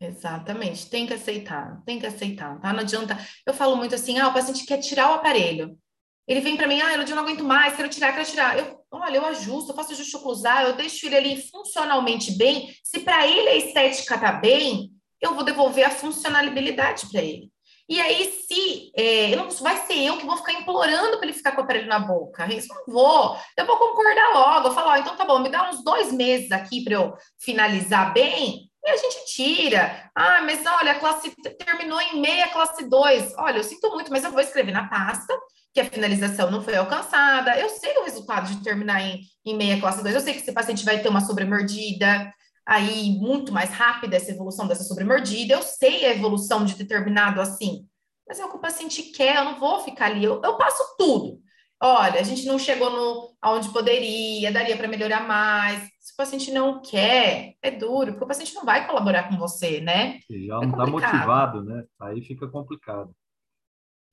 Exatamente, 0.02 0.90
tem 0.90 1.06
que 1.06 1.14
aceitar, 1.14 1.82
tem 1.86 2.00
que 2.00 2.06
aceitar, 2.06 2.58
tá? 2.62 2.72
Não 2.72 2.80
adianta. 2.80 3.18
Eu 3.46 3.54
falo 3.54 3.76
muito 3.76 3.94
assim, 3.96 4.18
ah, 4.18 4.30
o 4.30 4.34
paciente 4.34 4.66
quer 4.66 4.78
tirar 4.78 5.12
o 5.12 5.16
aparelho. 5.16 5.78
Ele 6.26 6.40
vem 6.40 6.56
para 6.56 6.68
mim, 6.68 6.80
ah, 6.80 6.94
eu 6.94 7.16
não 7.16 7.24
aguento 7.24 7.44
mais, 7.44 7.76
quero 7.76 7.90
tirar, 7.90 8.14
quero 8.14 8.30
tirar. 8.30 8.58
Eu, 8.58 8.80
olha, 8.92 9.18
eu 9.18 9.26
ajusto, 9.26 9.72
eu 9.72 9.76
faço 9.76 9.92
ajuste 9.92 10.16
oclusal, 10.16 10.68
eu 10.68 10.74
deixo 10.74 11.06
ele 11.06 11.18
ali 11.18 11.42
funcionalmente 11.50 12.38
bem. 12.38 12.74
Se 12.82 13.02
para 13.02 13.28
ele 13.28 13.50
a 13.50 13.56
estética 13.58 14.18
tá 14.18 14.32
bem, 14.34 14.90
eu 15.20 15.34
vou 15.34 15.44
devolver 15.44 15.86
a 15.86 15.90
funcionalidade 15.90 17.08
para 17.12 17.22
ele. 17.22 17.52
E 17.90 18.00
aí, 18.00 18.32
se 18.48 18.92
é, 18.96 19.36
não 19.36 19.50
vai 19.50 19.76
ser 19.86 19.98
eu 19.98 20.18
que 20.18 20.26
vou 20.26 20.38
ficar 20.38 20.54
implorando 20.54 21.18
para 21.18 21.28
ele 21.28 21.36
ficar 21.36 21.54
com 21.54 21.62
o 21.62 21.64
aparelho 21.64 21.88
na 21.88 22.00
boca, 22.00 22.46
isso 22.54 22.68
não 22.70 22.94
vou. 22.94 23.36
Eu 23.58 23.66
vou 23.66 23.78
concordar 23.78 24.32
logo. 24.32 24.68
Eu 24.68 24.74
falo, 24.74 24.92
ó, 24.92 24.96
então 24.98 25.18
tá 25.18 25.26
bom, 25.26 25.40
me 25.40 25.50
dá 25.50 25.70
uns 25.70 25.84
dois 25.84 26.14
meses 26.14 26.52
aqui 26.52 26.84
para 26.84 26.94
eu 26.94 27.14
finalizar 27.40 28.14
bem 28.14 28.69
a 28.90 28.98
gente 28.98 29.26
tira. 29.34 30.12
Ah, 30.16 30.42
mas 30.42 30.66
olha, 30.66 30.94
a 30.94 31.00
classe 31.00 31.34
terminou 31.58 32.00
em 32.02 32.20
meia 32.22 32.48
classe 32.50 32.88
2. 32.88 33.34
Olha, 33.38 33.58
eu 33.58 33.64
sinto 33.64 33.90
muito, 33.92 34.12
mas 34.12 34.24
eu 34.24 34.32
vou 34.32 34.42
escrever 34.42 34.72
na 34.72 34.88
pasta 34.88 35.34
que 35.74 35.80
a 35.80 35.86
finalização 35.86 36.50
não 36.50 36.64
foi 36.64 36.76
alcançada. 36.76 37.58
Eu 37.58 37.70
sei 37.70 37.98
o 37.98 38.04
resultado 38.04 38.48
de 38.48 38.64
terminar 38.64 39.02
em, 39.02 39.22
em 39.46 39.56
meia 39.56 39.80
classe 39.80 40.02
2. 40.02 40.16
Eu 40.16 40.22
sei 40.22 40.34
que 40.34 40.40
esse 40.40 40.54
paciente 40.54 40.86
vai 40.86 41.02
ter 41.02 41.10
uma 41.10 41.22
sobremordida 41.22 42.34
aí 42.66 43.18
muito 43.20 43.52
mais 43.52 43.72
rápida 43.72 44.16
essa 44.16 44.32
evolução 44.32 44.68
dessa 44.68 44.84
sobremordida. 44.84 45.54
Eu 45.54 45.62
sei 45.62 46.06
a 46.06 46.12
evolução 46.12 46.66
de 46.66 46.76
determinado 46.76 47.42
assim. 47.42 47.88
Mas 48.28 48.40
é 48.40 48.46
o 48.46 48.50
que 48.50 48.58
o 48.58 48.62
paciente 48.62 49.02
quer, 49.04 49.38
eu 49.38 49.46
não 49.46 49.60
vou 49.60 49.84
ficar 49.84 50.06
ali. 50.06 50.24
Eu, 50.24 50.42
eu 50.44 50.58
passo 50.58 50.84
tudo. 50.98 51.40
Olha, 51.82 52.20
a 52.20 52.24
gente 52.24 52.46
não 52.46 52.60
chegou 52.60 52.90
no 52.92 53.36
aonde 53.42 53.70
poderia, 53.70 54.52
daria 54.52 54.76
para 54.76 54.88
melhorar 54.88 55.26
mais 55.28 55.82
paciente 56.20 56.52
não 56.52 56.82
quer, 56.82 57.56
é 57.62 57.72
duro, 57.72 58.12
porque 58.12 58.26
o 58.26 58.28
paciente 58.28 58.54
não 58.54 58.66
vai 58.66 58.86
colaborar 58.86 59.30
com 59.30 59.38
você, 59.38 59.80
né? 59.80 60.20
E 60.30 60.48
já 60.48 60.58
é 60.58 60.66
não 60.66 60.72
está 60.72 60.86
motivado, 60.86 61.64
né? 61.64 61.86
Aí 61.98 62.22
fica 62.22 62.46
complicado. 62.46 63.16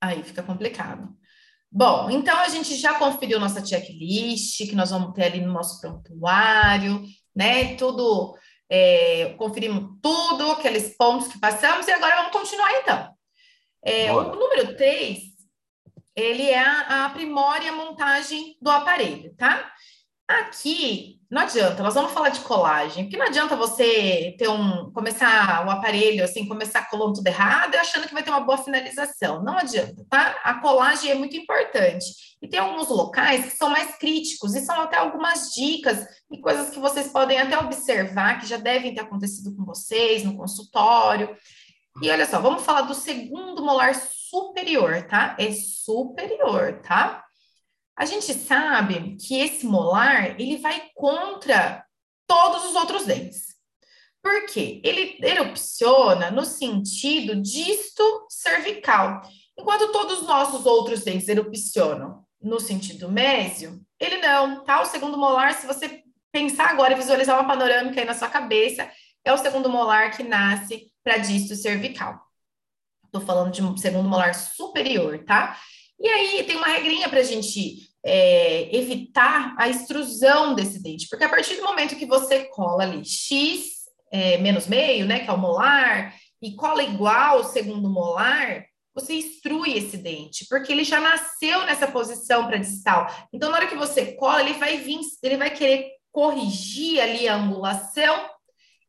Aí 0.01 0.23
fica 0.23 0.41
complicado. 0.41 1.13
Bom, 1.69 2.09
então 2.09 2.37
a 2.39 2.47
gente 2.47 2.75
já 2.75 2.97
conferiu 2.97 3.41
nossa 3.41 3.63
checklist, 3.63 4.57
que 4.69 4.75
nós 4.75 4.89
vamos 4.89 5.13
ter 5.13 5.25
ali 5.25 5.41
no 5.41 5.51
nosso 5.51 5.81
prontuário, 5.81 7.03
né? 7.35 7.75
Tudo, 7.75 8.37
é, 8.69 9.33
conferimos 9.37 9.99
tudo, 10.01 10.51
aqueles 10.51 10.95
pontos 10.95 11.27
que 11.27 11.39
passamos, 11.39 11.85
e 11.87 11.91
agora 11.91 12.15
vamos 12.15 12.31
continuar 12.31 12.71
então. 12.79 13.13
É, 13.83 14.13
o 14.13 14.33
número 14.33 14.77
3, 14.77 15.19
ele 16.15 16.43
é 16.43 16.59
a, 16.59 16.81
a 16.81 17.05
aprimora 17.07 17.65
e 17.65 17.67
a 17.67 17.73
montagem 17.73 18.57
do 18.61 18.69
aparelho, 18.69 19.35
tá? 19.35 19.73
Aqui, 20.25 21.16
não 21.29 21.41
adianta, 21.41 21.83
nós 21.83 21.93
vamos 21.93 22.13
falar 22.13 22.29
de 22.29 22.39
colagem, 22.39 23.03
porque 23.03 23.17
não 23.17 23.25
adianta 23.25 23.55
você 23.55 24.33
ter 24.37 24.47
um, 24.47 24.89
começar 24.91 25.65
o 25.67 25.69
aparelho, 25.69 26.23
assim, 26.23 26.47
começar 26.47 26.89
colando 26.89 27.13
tudo 27.13 27.27
errado 27.27 27.73
e 27.73 27.77
achando 27.77 28.07
que 28.07 28.13
vai 28.13 28.23
ter 28.23 28.29
uma 28.29 28.39
boa 28.39 28.57
finalização. 28.57 29.43
Não 29.43 29.57
adianta, 29.57 30.05
tá? 30.09 30.39
A 30.43 30.55
colagem 30.61 31.11
é 31.11 31.15
muito 31.15 31.35
importante. 31.35 32.05
E 32.41 32.47
tem 32.47 32.61
alguns 32.61 32.87
locais 32.87 33.43
que 33.43 33.57
são 33.57 33.69
mais 33.69 33.97
críticos, 33.97 34.55
e 34.55 34.61
são 34.61 34.79
até 34.79 34.95
algumas 34.95 35.53
dicas 35.53 36.07
e 36.31 36.39
coisas 36.39 36.69
que 36.69 36.79
vocês 36.79 37.09
podem 37.09 37.39
até 37.39 37.57
observar, 37.57 38.39
que 38.39 38.47
já 38.47 38.57
devem 38.57 38.93
ter 38.93 39.01
acontecido 39.01 39.53
com 39.53 39.65
vocês 39.65 40.23
no 40.23 40.37
consultório. 40.37 41.35
E 42.01 42.09
olha 42.09 42.25
só, 42.25 42.39
vamos 42.39 42.63
falar 42.63 42.81
do 42.81 42.93
segundo 42.93 43.65
molar 43.65 43.95
superior, 43.95 45.03
tá? 45.03 45.35
É 45.37 45.51
superior, 45.51 46.79
tá? 46.83 47.26
A 47.97 48.05
gente 48.05 48.31
sabe 48.33 49.17
que 49.17 49.39
esse 49.39 49.65
molar, 49.65 50.39
ele 50.39 50.57
vai 50.57 50.89
contra 50.93 51.83
todos 52.27 52.65
os 52.65 52.75
outros 52.75 53.05
dentes. 53.05 53.55
Por 54.21 54.45
quê? 54.45 54.79
Ele 54.83 55.17
erupciona 55.21 56.29
no 56.29 56.45
sentido 56.45 57.41
disto 57.41 58.27
cervical. 58.29 59.21
Enquanto 59.57 59.91
todos 59.91 60.21
os 60.21 60.27
nossos 60.27 60.65
outros 60.65 61.03
dentes 61.03 61.27
erupcionam 61.27 62.23
no 62.39 62.59
sentido 62.59 63.09
mésio, 63.09 63.81
ele 63.99 64.17
não, 64.17 64.63
tá? 64.63 64.81
O 64.81 64.85
segundo 64.85 65.17
molar, 65.17 65.55
se 65.55 65.65
você 65.65 66.03
pensar 66.31 66.69
agora 66.69 66.93
e 66.93 66.97
visualizar 66.97 67.39
uma 67.39 67.47
panorâmica 67.47 67.99
aí 67.99 68.05
na 68.05 68.13
sua 68.13 68.29
cabeça, 68.29 68.91
é 69.25 69.33
o 69.33 69.37
segundo 69.37 69.69
molar 69.69 70.15
que 70.15 70.23
nasce 70.23 70.91
para 71.03 71.17
disto 71.17 71.55
cervical. 71.55 72.21
Estou 73.05 73.21
falando 73.21 73.51
de 73.51 73.63
um 73.63 73.75
segundo 73.75 74.07
molar 74.07 74.35
superior, 74.35 75.23
tá? 75.25 75.57
E 75.99 76.07
aí 76.07 76.43
tem 76.43 76.57
uma 76.57 76.67
regrinha 76.67 77.09
para 77.09 77.21
a 77.21 77.23
gente 77.23 77.86
é, 78.07 78.75
evitar 78.75 79.53
a 79.57 79.67
extrusão 79.67 80.55
desse 80.55 80.81
dente, 80.81 81.07
porque 81.09 81.25
a 81.25 81.29
partir 81.29 81.57
do 81.57 81.63
momento 81.63 81.97
que 81.97 82.05
você 82.05 82.45
cola 82.45 82.83
ali 82.83 83.03
x 83.03 83.77
é, 84.09 84.37
menos 84.37 84.67
meio, 84.67 85.05
né, 85.05 85.19
que 85.19 85.29
é 85.29 85.33
o 85.33 85.37
molar, 85.37 86.15
e 86.41 86.55
cola 86.55 86.81
igual 86.83 87.43
segundo 87.43 87.89
molar, 87.89 88.65
você 88.93 89.13
extrui 89.13 89.77
esse 89.77 89.97
dente, 89.97 90.45
porque 90.49 90.71
ele 90.71 90.83
já 90.83 90.99
nasceu 90.99 91.65
nessa 91.65 91.87
posição 91.87 92.47
para 92.47 92.57
distal. 92.57 93.07
Então, 93.31 93.51
na 93.51 93.57
hora 93.57 93.67
que 93.67 93.75
você 93.75 94.13
cola, 94.13 94.41
ele 94.41 94.53
vai 94.53 94.77
vir, 94.77 94.99
ele 95.21 95.37
vai 95.37 95.51
querer 95.51 95.91
corrigir 96.11 96.99
ali 96.99 97.27
a 97.27 97.35
angulação 97.35 98.27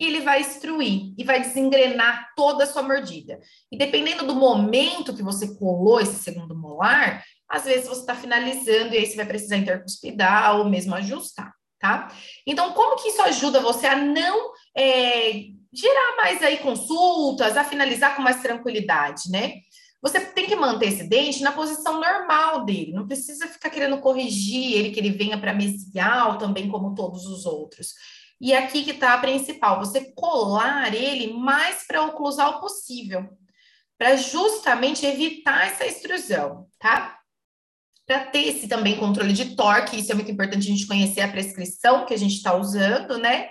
e 0.01 0.07
ele 0.07 0.21
vai 0.21 0.41
extruir 0.41 1.13
e 1.19 1.25
vai 1.25 1.41
desengrenar 1.41 2.33
toda 2.37 2.65
a 2.65 2.67
sua 2.67 2.83
mordida. 2.83 3.39
E 3.71 3.77
dependendo 3.77 4.27
do 4.27 4.35
momento 4.35 5.15
que 5.15 5.23
você 5.23 5.55
colou 5.57 6.01
esse 6.01 6.23
segundo 6.23 6.57
molar, 6.57 7.23
às 7.49 7.65
vezes 7.65 7.89
você 7.89 8.01
está 8.01 8.15
finalizando 8.15 8.95
e 8.95 8.99
aí 8.99 9.07
você 9.07 9.17
vai 9.17 9.27
precisar 9.27 9.57
intercuspidar 9.57 10.57
ou 10.57 10.69
mesmo 10.69 10.95
ajustar, 10.95 11.53
tá? 11.79 12.13
Então, 12.47 12.73
como 12.73 12.97
que 12.97 13.09
isso 13.09 13.23
ajuda 13.23 13.61
você 13.61 13.87
a 13.87 13.97
não 13.97 14.53
é, 14.77 15.45
gerar 15.73 16.17
mais 16.17 16.43
aí 16.43 16.59
consultas, 16.59 17.57
a 17.57 17.65
finalizar 17.65 18.15
com 18.15 18.23
mais 18.23 18.43
tranquilidade, 18.43 19.31
né? 19.31 19.55
Você 20.01 20.21
tem 20.21 20.47
que 20.47 20.55
manter 20.55 20.89
esse 20.89 21.09
dente 21.09 21.43
na 21.43 21.51
posição 21.51 22.01
normal 22.01 22.65
dele, 22.65 22.93
não 22.93 23.07
precisa 23.07 23.49
ficar 23.49 23.69
querendo 23.71 23.99
corrigir 23.99 24.75
ele, 24.75 24.91
que 24.91 25.01
ele 25.01 25.11
venha 25.11 25.39
para 25.39 25.55
mesial 25.55 26.39
também, 26.39 26.69
como 26.69 26.95
todos 26.95 27.27
os 27.27 27.45
outros. 27.45 27.95
E 28.41 28.55
aqui 28.55 28.85
que 28.85 28.93
está 28.93 29.15
a 29.15 29.19
principal, 29.19 29.81
você 29.81 30.13
colar 30.15 30.95
ele 30.95 31.33
mais 31.33 31.85
para 31.85 32.05
oclusal 32.05 32.61
possível, 32.61 33.29
para 33.99 34.15
justamente 34.15 35.05
evitar 35.05 35.67
essa 35.67 35.85
extrusão, 35.85 36.69
tá? 36.79 37.18
Para 38.09 38.25
ter 38.25 38.49
esse 38.49 38.67
também 38.67 38.97
controle 38.97 39.33
de 39.33 39.55
torque, 39.55 40.01
isso 40.01 40.11
é 40.11 40.15
muito 40.17 40.33
importante 40.33 40.67
a 40.67 40.71
gente 40.71 40.87
conhecer 40.87 41.21
a 41.21 41.29
prescrição 41.29 42.05
que 42.07 42.15
a 42.15 42.19
gente 42.19 42.35
está 42.35 42.57
usando, 42.57 43.19
né? 43.19 43.51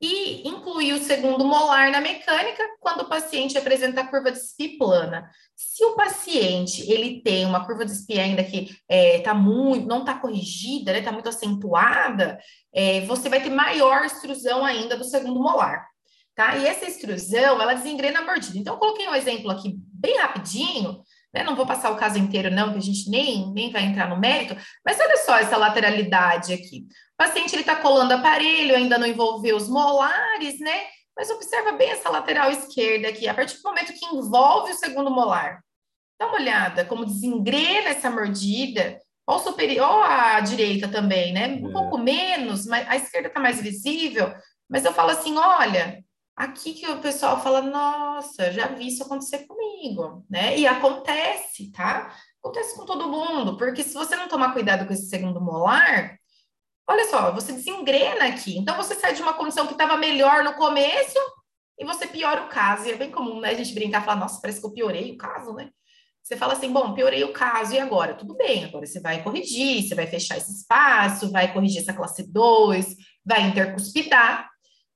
e 0.00 0.46
incluir 0.46 0.92
o 0.92 1.02
segundo 1.02 1.44
molar 1.44 1.90
na 1.90 2.00
mecânica 2.00 2.62
quando 2.80 3.00
o 3.00 3.08
paciente 3.08 3.56
apresenta 3.56 4.02
a 4.02 4.06
curva 4.06 4.30
de 4.30 4.38
SPI 4.38 4.76
plana. 4.76 5.30
Se 5.54 5.82
o 5.84 5.94
paciente 5.94 6.82
ele 6.90 7.22
tem 7.22 7.46
uma 7.46 7.64
curva 7.64 7.84
de 7.84 7.94
SPI 7.94 8.20
ainda 8.20 8.44
que 8.44 8.76
é, 8.88 9.20
tá 9.20 9.32
muito, 9.32 9.86
não 9.86 10.00
está 10.00 10.14
corrigida, 10.14 10.92
está 10.92 11.10
né, 11.10 11.14
muito 11.14 11.28
acentuada, 11.28 12.38
é, 12.74 13.00
você 13.02 13.28
vai 13.28 13.42
ter 13.42 13.50
maior 13.50 14.04
extrusão 14.04 14.64
ainda 14.64 14.96
do 14.96 15.04
segundo 15.04 15.40
molar. 15.40 15.86
Tá? 16.34 16.54
E 16.58 16.66
essa 16.66 16.84
extrusão, 16.84 17.62
ela 17.62 17.72
desengrena 17.72 18.18
a 18.18 18.24
mordida. 18.26 18.58
Então, 18.58 18.74
eu 18.74 18.78
coloquei 18.78 19.08
um 19.08 19.14
exemplo 19.14 19.50
aqui 19.50 19.74
bem 19.90 20.18
rapidinho, 20.18 21.00
né? 21.36 21.44
Não 21.44 21.54
vou 21.54 21.66
passar 21.66 21.90
o 21.90 21.96
caso 21.96 22.18
inteiro, 22.18 22.50
não, 22.50 22.72
que 22.72 22.78
a 22.78 22.82
gente 22.82 23.10
nem, 23.10 23.52
nem 23.52 23.70
vai 23.70 23.84
entrar 23.84 24.08
no 24.08 24.18
mérito, 24.18 24.56
mas 24.84 24.98
olha 24.98 25.16
só 25.18 25.38
essa 25.38 25.56
lateralidade 25.56 26.54
aqui. 26.54 26.86
O 27.12 27.16
paciente 27.18 27.54
está 27.54 27.76
colando 27.76 28.14
aparelho, 28.14 28.74
ainda 28.74 28.96
não 28.96 29.06
envolveu 29.06 29.54
os 29.56 29.68
molares, 29.68 30.58
né? 30.58 30.86
Mas 31.16 31.30
observa 31.30 31.72
bem 31.72 31.90
essa 31.90 32.08
lateral 32.08 32.50
esquerda 32.50 33.08
aqui, 33.08 33.28
a 33.28 33.34
partir 33.34 33.56
do 33.58 33.62
momento 33.62 33.92
que 33.92 34.06
envolve 34.06 34.72
o 34.72 34.76
segundo 34.76 35.10
molar. 35.10 35.62
Dá 36.18 36.26
uma 36.26 36.36
olhada 36.36 36.84
como 36.84 37.04
desengrena 37.04 37.90
essa 37.90 38.10
mordida, 38.10 38.98
ou 39.26 39.38
superior, 39.38 40.04
à 40.04 40.40
direita 40.40 40.88
também, 40.88 41.32
né? 41.32 41.48
Um 41.60 41.68
é. 41.68 41.72
pouco 41.72 41.98
menos, 41.98 42.64
mas 42.64 42.88
a 42.88 42.96
esquerda 42.96 43.28
está 43.28 43.40
mais 43.40 43.60
visível. 43.60 44.32
Mas 44.68 44.84
eu 44.84 44.92
falo 44.92 45.10
assim: 45.10 45.36
olha, 45.36 46.02
aqui 46.36 46.74
que 46.74 46.86
o 46.88 47.00
pessoal 47.00 47.42
fala, 47.42 47.62
nossa, 47.62 48.52
já 48.52 48.68
vi 48.68 48.88
isso 48.88 49.02
acontecer 49.02 49.46
comigo, 49.46 50.24
né? 50.30 50.58
E 50.58 50.66
acontece, 50.66 51.72
tá? 51.72 52.14
Acontece 52.42 52.76
com 52.76 52.84
todo 52.84 53.08
mundo, 53.08 53.56
porque 53.56 53.82
se 53.82 53.94
você 53.94 54.14
não 54.14 54.28
tomar 54.28 54.52
cuidado 54.52 54.86
com 54.86 54.92
esse 54.92 55.08
segundo 55.08 55.40
molar, 55.40 56.16
Olha 56.88 57.04
só, 57.10 57.32
você 57.32 57.52
desengrena 57.52 58.26
aqui. 58.26 58.56
Então, 58.56 58.76
você 58.76 58.94
sai 58.94 59.12
de 59.12 59.20
uma 59.20 59.34
condição 59.34 59.66
que 59.66 59.72
estava 59.72 59.96
melhor 59.96 60.44
no 60.44 60.54
começo 60.54 61.18
e 61.78 61.84
você 61.84 62.06
piora 62.06 62.44
o 62.44 62.48
caso. 62.48 62.86
E 62.86 62.92
é 62.92 62.96
bem 62.96 63.10
comum, 63.10 63.40
né, 63.40 63.50
a 63.50 63.54
gente 63.54 63.74
brincar 63.74 64.02
e 64.02 64.04
falar, 64.04 64.20
nossa, 64.20 64.40
parece 64.40 64.60
que 64.60 64.66
eu 64.66 64.72
piorei 64.72 65.12
o 65.12 65.18
caso, 65.18 65.52
né? 65.52 65.70
Você 66.22 66.36
fala 66.36 66.52
assim, 66.54 66.72
bom, 66.72 66.94
piorei 66.94 67.22
o 67.24 67.32
caso, 67.32 67.74
e 67.74 67.78
agora? 67.78 68.14
Tudo 68.14 68.36
bem, 68.36 68.64
agora 68.64 68.86
você 68.86 69.00
vai 69.00 69.22
corrigir, 69.22 69.82
você 69.82 69.94
vai 69.94 70.06
fechar 70.06 70.36
esse 70.36 70.52
espaço, 70.52 71.30
vai 71.30 71.52
corrigir 71.52 71.82
essa 71.82 71.92
classe 71.92 72.32
2, 72.32 72.96
vai 73.24 73.42
intercuspidar, 73.42 74.48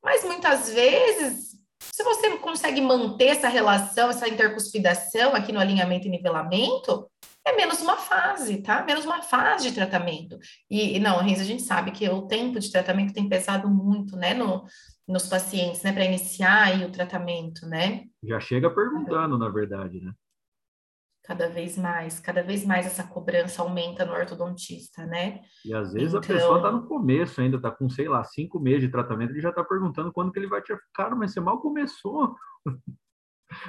mas 0.02 0.24
muitas 0.24 0.72
vezes, 0.72 1.50
se 1.78 2.02
você 2.02 2.36
consegue 2.38 2.80
manter 2.80 3.26
essa 3.26 3.48
relação, 3.48 4.10
essa 4.10 4.28
intercuspidação 4.28 5.34
aqui 5.34 5.52
no 5.52 5.60
alinhamento 5.60 6.06
e 6.06 6.10
nivelamento, 6.10 7.06
é 7.46 7.56
menos 7.56 7.80
uma 7.80 7.96
fase, 7.96 8.62
tá? 8.62 8.82
Menos 8.84 9.04
uma 9.04 9.22
fase 9.22 9.68
de 9.68 9.74
tratamento. 9.74 10.38
E, 10.70 10.98
não, 10.98 11.18
Renzo, 11.18 11.40
a 11.40 11.44
gente 11.44 11.62
sabe 11.62 11.90
que 11.90 12.08
o 12.08 12.22
tempo 12.22 12.60
de 12.60 12.70
tratamento 12.70 13.14
tem 13.14 13.28
pesado 13.28 13.68
muito, 13.68 14.16
né, 14.16 14.34
no, 14.34 14.64
nos 15.08 15.26
pacientes, 15.26 15.82
né, 15.82 15.92
para 15.92 16.04
iniciar 16.04 16.80
o 16.82 16.90
tratamento, 16.90 17.66
né? 17.66 18.04
Já 18.22 18.38
chega 18.40 18.70
perguntando, 18.70 19.38
na 19.38 19.48
verdade, 19.48 20.00
né? 20.00 20.12
Cada 21.30 21.48
vez 21.48 21.78
mais, 21.78 22.18
cada 22.18 22.42
vez 22.42 22.66
mais 22.66 22.86
essa 22.86 23.04
cobrança 23.04 23.62
aumenta 23.62 24.04
no 24.04 24.12
ortodontista, 24.12 25.06
né? 25.06 25.42
E 25.64 25.72
às 25.72 25.92
vezes 25.92 26.08
então... 26.08 26.18
a 26.18 26.22
pessoa 26.26 26.56
está 26.56 26.72
no 26.72 26.88
começo 26.88 27.40
ainda, 27.40 27.56
está 27.56 27.70
com, 27.70 27.88
sei 27.88 28.08
lá, 28.08 28.24
cinco 28.24 28.58
meses 28.58 28.80
de 28.80 28.88
tratamento, 28.88 29.30
ele 29.30 29.40
já 29.40 29.50
está 29.50 29.62
perguntando 29.62 30.12
quando 30.12 30.32
que 30.32 30.40
ele 30.40 30.48
vai 30.48 30.60
te 30.60 30.76
ficar, 30.76 31.14
mas 31.14 31.32
você 31.32 31.38
mal 31.38 31.60
começou. 31.60 32.34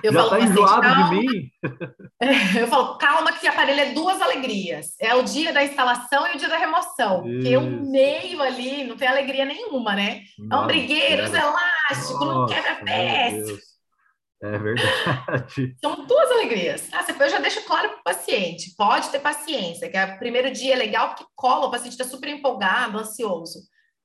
Eu 0.01 0.11
Já 0.11 0.23
está 0.23 0.39
enjoado 0.39 0.81
calma. 0.81 1.09
de 1.09 1.15
mim? 1.15 1.51
eu 2.59 2.67
falo, 2.67 2.97
calma 2.97 3.31
que 3.33 3.45
o 3.45 3.49
aparelho 3.51 3.79
é 3.79 3.93
duas 3.93 4.19
alegrias. 4.19 4.95
É 4.99 5.13
o 5.13 5.21
dia 5.21 5.53
da 5.53 5.63
instalação 5.63 6.27
e 6.27 6.35
o 6.35 6.37
dia 6.39 6.49
da 6.49 6.57
remoção. 6.57 7.27
Isso. 7.27 7.35
Porque 7.35 7.57
o 7.57 7.91
meio 7.91 8.41
ali 8.41 8.83
não 8.85 8.97
tem 8.97 9.07
alegria 9.07 9.45
nenhuma, 9.45 9.95
né? 9.95 10.23
Nossa, 10.39 10.61
é 10.61 10.63
um 10.63 10.67
brigueiro, 10.67 11.21
é 11.21 11.39
elástico, 11.39 12.25
não 12.25 12.47
quebra 12.47 12.75
peça. 12.83 13.70
É 14.43 14.57
verdade. 14.57 15.75
São 15.79 16.05
duas 16.05 16.31
alegrias. 16.31 16.89
Ah, 16.91 17.05
eu 17.19 17.29
já 17.29 17.39
deixo 17.39 17.63
claro 17.63 17.89
para 17.89 17.99
o 17.99 18.03
paciente. 18.03 18.73
Pode 18.75 19.09
ter 19.09 19.19
paciência, 19.19 19.89
que 19.89 19.97
o 19.97 20.17
primeiro 20.17 20.51
dia 20.51 20.73
é 20.73 20.77
legal 20.77 21.09
porque 21.09 21.25
cola, 21.35 21.67
o 21.67 21.71
paciente 21.71 21.93
está 21.93 22.03
super 22.03 22.29
empolgado, 22.29 22.97
ansioso. 22.97 23.59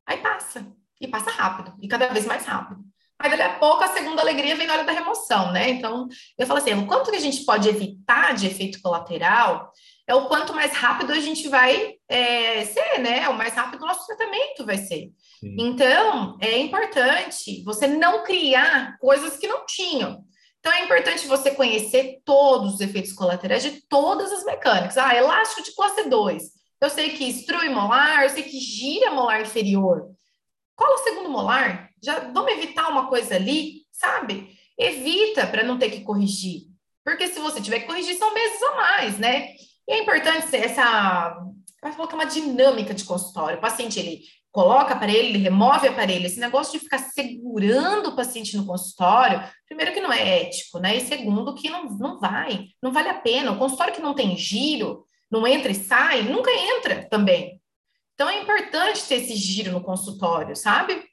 Aí 0.07 0.19
passa. 0.19 0.67
E 1.01 1.09
passa 1.09 1.31
rápido. 1.31 1.75
E 1.81 1.89
cada 1.89 2.09
vez 2.09 2.27
mais 2.27 2.45
rápido. 2.45 2.85
Aí, 3.19 3.31
dali 3.31 3.43
a 3.43 3.59
pouco, 3.59 3.83
a 3.83 3.89
segunda 3.89 4.21
alegria 4.21 4.55
vem 4.57 4.67
na 4.67 4.75
hora 4.75 4.85
da 4.85 4.93
remoção, 4.93 5.51
né? 5.51 5.71
Então, 5.71 6.07
eu 6.39 6.47
falo 6.47 6.59
assim, 6.59 6.87
quanto 6.87 7.11
que 7.11 7.17
a 7.17 7.21
gente 7.21 7.45
pode 7.47 7.67
evitar 7.67 8.35
de 8.35 8.47
efeito 8.47 8.81
colateral 8.83 9.73
é 10.07 10.15
o 10.15 10.27
quanto 10.27 10.55
mais 10.55 10.73
rápido 10.73 11.13
a 11.13 11.19
gente 11.19 11.49
vai 11.49 11.95
é, 12.09 12.65
ser, 12.65 12.99
né? 13.01 13.29
O 13.29 13.35
mais 13.35 13.55
rápido 13.55 13.83
o 13.83 13.87
nosso 13.87 14.07
tratamento 14.07 14.65
vai 14.65 14.79
ser. 14.79 15.11
Sim. 15.41 15.57
Então, 15.59 16.39
é 16.41 16.59
importante 16.59 17.63
você 17.65 17.87
não 17.87 18.23
criar 18.23 18.97
coisas 18.99 19.37
que 19.37 19.49
não 19.49 19.67
tinham. 19.67 20.25
Então, 20.61 20.73
é 20.73 20.85
importante 20.85 21.27
você 21.27 21.51
conhecer 21.51 22.21
todos 22.25 22.75
os 22.75 22.81
efeitos 22.81 23.13
colaterais 23.13 23.63
de 23.63 23.83
todas 23.89 24.33
as 24.33 24.45
mecânicas. 24.45 24.97
Ah, 24.97 25.15
elástico 25.15 25.63
de 25.63 25.75
classe 25.75 26.09
2. 26.09 26.43
Eu 26.81 26.91
sei 26.91 27.11
que 27.11 27.25
instrui 27.25 27.69
molar, 27.69 28.25
eu 28.25 28.31
sei 28.31 28.43
que 28.43 28.61
gira 28.61 29.11
molar 29.11 29.41
inferior. 29.41 30.11
Cola 30.77 30.95
o 30.95 31.05
segundo 31.05 31.31
molar, 31.31 31.91
já 32.03 32.21
vamos 32.21 32.53
evitar 32.53 32.89
uma 32.91 33.09
coisa 33.09 33.35
ali, 33.35 33.83
sabe? 33.91 34.57
Evita 34.79 35.47
para 35.47 35.65
não 35.65 35.79
ter 35.79 35.91
que 35.91 36.03
corrigir. 36.03 36.65
Porque 37.03 37.29
se 37.29 37.41
você 37.41 37.61
tiver 37.61 37.81
que 37.81 37.87
corrigir, 37.87 38.17
são 38.17 38.35
meses 38.35 38.63
a 38.63 38.75
mais, 38.75 39.19
né? 39.19 39.55
E 39.89 39.93
é 39.93 40.03
importante 40.03 40.55
essa. 40.57 41.39
Vai 41.83 41.93
é 41.93 42.15
uma 42.15 42.25
dinâmica 42.25 42.93
de 42.93 43.05
consultório. 43.05 43.59
O 43.59 43.61
paciente 43.61 44.01
ele 44.01 44.23
coloca 44.51 44.95
aparelho, 44.95 45.29
ele 45.29 45.39
remove 45.39 45.87
aparelho. 45.87 46.27
Esse 46.27 46.41
negócio 46.41 46.73
de 46.73 46.79
ficar 46.79 46.99
segurando 46.99 48.09
o 48.09 48.17
paciente 48.17 48.57
no 48.57 48.67
consultório, 48.67 49.43
primeiro 49.67 49.93
que 49.93 50.01
não 50.01 50.13
é 50.13 50.43
ético, 50.43 50.79
né? 50.79 50.97
E 50.97 51.01
segundo 51.03 51.55
que 51.55 51.69
não, 51.69 51.85
não 51.99 52.19
vai, 52.19 52.69
não 52.83 52.91
vale 52.91 53.11
a 53.11 53.15
pena. 53.21 53.53
O 53.53 53.59
consultório 53.59 53.95
que 53.95 54.01
não 54.01 54.15
tem 54.15 54.37
giro, 54.37 55.05
não 55.31 55.47
entra 55.47 55.71
e 55.71 55.75
sai, 55.75 56.23
nunca 56.23 56.51
entra 56.51 57.07
também. 57.09 57.61
Então 58.15 58.31
é 58.31 58.41
importante 58.41 59.07
ter 59.07 59.17
esse 59.17 59.37
giro 59.37 59.71
no 59.73 59.83
consultório, 59.83 60.57
sabe? 60.57 61.05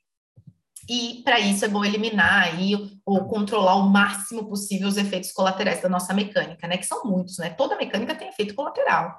E 0.93 1.23
para 1.23 1.39
isso 1.39 1.65
é 1.65 1.67
bom 1.67 1.83
eliminar 1.83 2.43
aí 2.43 2.75
ou 3.03 3.27
controlar 3.27 3.77
o 3.77 3.89
máximo 3.89 4.47
possível 4.47 4.87
os 4.87 4.95
efeitos 4.95 5.31
colaterais 5.31 5.81
da 5.81 5.89
nossa 5.89 6.13
mecânica, 6.13 6.67
né? 6.67 6.77
Que 6.77 6.85
são 6.85 7.03
muitos, 7.03 7.39
né? 7.39 7.49
Toda 7.49 7.75
mecânica 7.75 8.13
tem 8.13 8.29
efeito 8.29 8.53
colateral. 8.53 9.11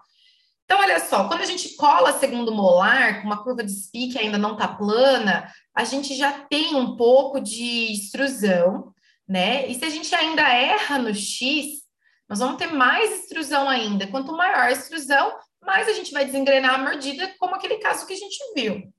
Então, 0.64 0.78
olha 0.78 1.00
só, 1.00 1.26
quando 1.26 1.40
a 1.40 1.46
gente 1.46 1.74
cola 1.74 2.16
segundo 2.16 2.54
molar, 2.54 3.20
com 3.20 3.26
uma 3.26 3.42
curva 3.42 3.64
de 3.64 3.72
SPI 3.72 4.10
que 4.12 4.18
ainda 4.20 4.38
não 4.38 4.52
está 4.52 4.68
plana, 4.68 5.52
a 5.74 5.82
gente 5.82 6.14
já 6.14 6.30
tem 6.48 6.76
um 6.76 6.94
pouco 6.96 7.40
de 7.40 7.92
extrusão, 7.92 8.92
né? 9.28 9.66
E 9.66 9.74
se 9.74 9.84
a 9.84 9.90
gente 9.90 10.14
ainda 10.14 10.42
erra 10.42 10.96
no 11.00 11.12
X, 11.12 11.82
nós 12.28 12.38
vamos 12.38 12.56
ter 12.56 12.68
mais 12.68 13.20
extrusão 13.20 13.68
ainda. 13.68 14.06
Quanto 14.06 14.30
maior 14.30 14.60
a 14.60 14.70
extrusão, 14.70 15.36
mais 15.60 15.88
a 15.88 15.92
gente 15.92 16.12
vai 16.12 16.24
desengrenar 16.24 16.76
a 16.76 16.78
mordida, 16.78 17.34
como 17.36 17.56
aquele 17.56 17.78
caso 17.78 18.06
que 18.06 18.12
a 18.12 18.16
gente 18.16 18.38
viu. 18.54 18.93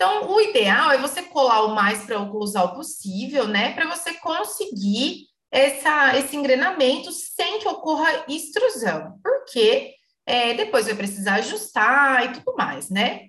Então, 0.00 0.30
o 0.30 0.40
ideal 0.40 0.92
é 0.92 0.98
você 0.98 1.22
colar 1.22 1.64
o 1.64 1.74
mais 1.74 2.04
pré-oclusal 2.04 2.72
possível, 2.72 3.48
né, 3.48 3.74
para 3.74 3.88
você 3.88 4.14
conseguir 4.14 5.26
essa, 5.50 6.16
esse 6.16 6.36
engrenamento 6.36 7.10
sem 7.10 7.58
que 7.58 7.66
ocorra 7.66 8.24
extrusão, 8.28 9.18
porque 9.20 9.94
é, 10.24 10.54
depois 10.54 10.86
vai 10.86 10.94
precisar 10.94 11.36
ajustar 11.36 12.26
e 12.26 12.32
tudo 12.32 12.54
mais, 12.56 12.90
né? 12.90 13.26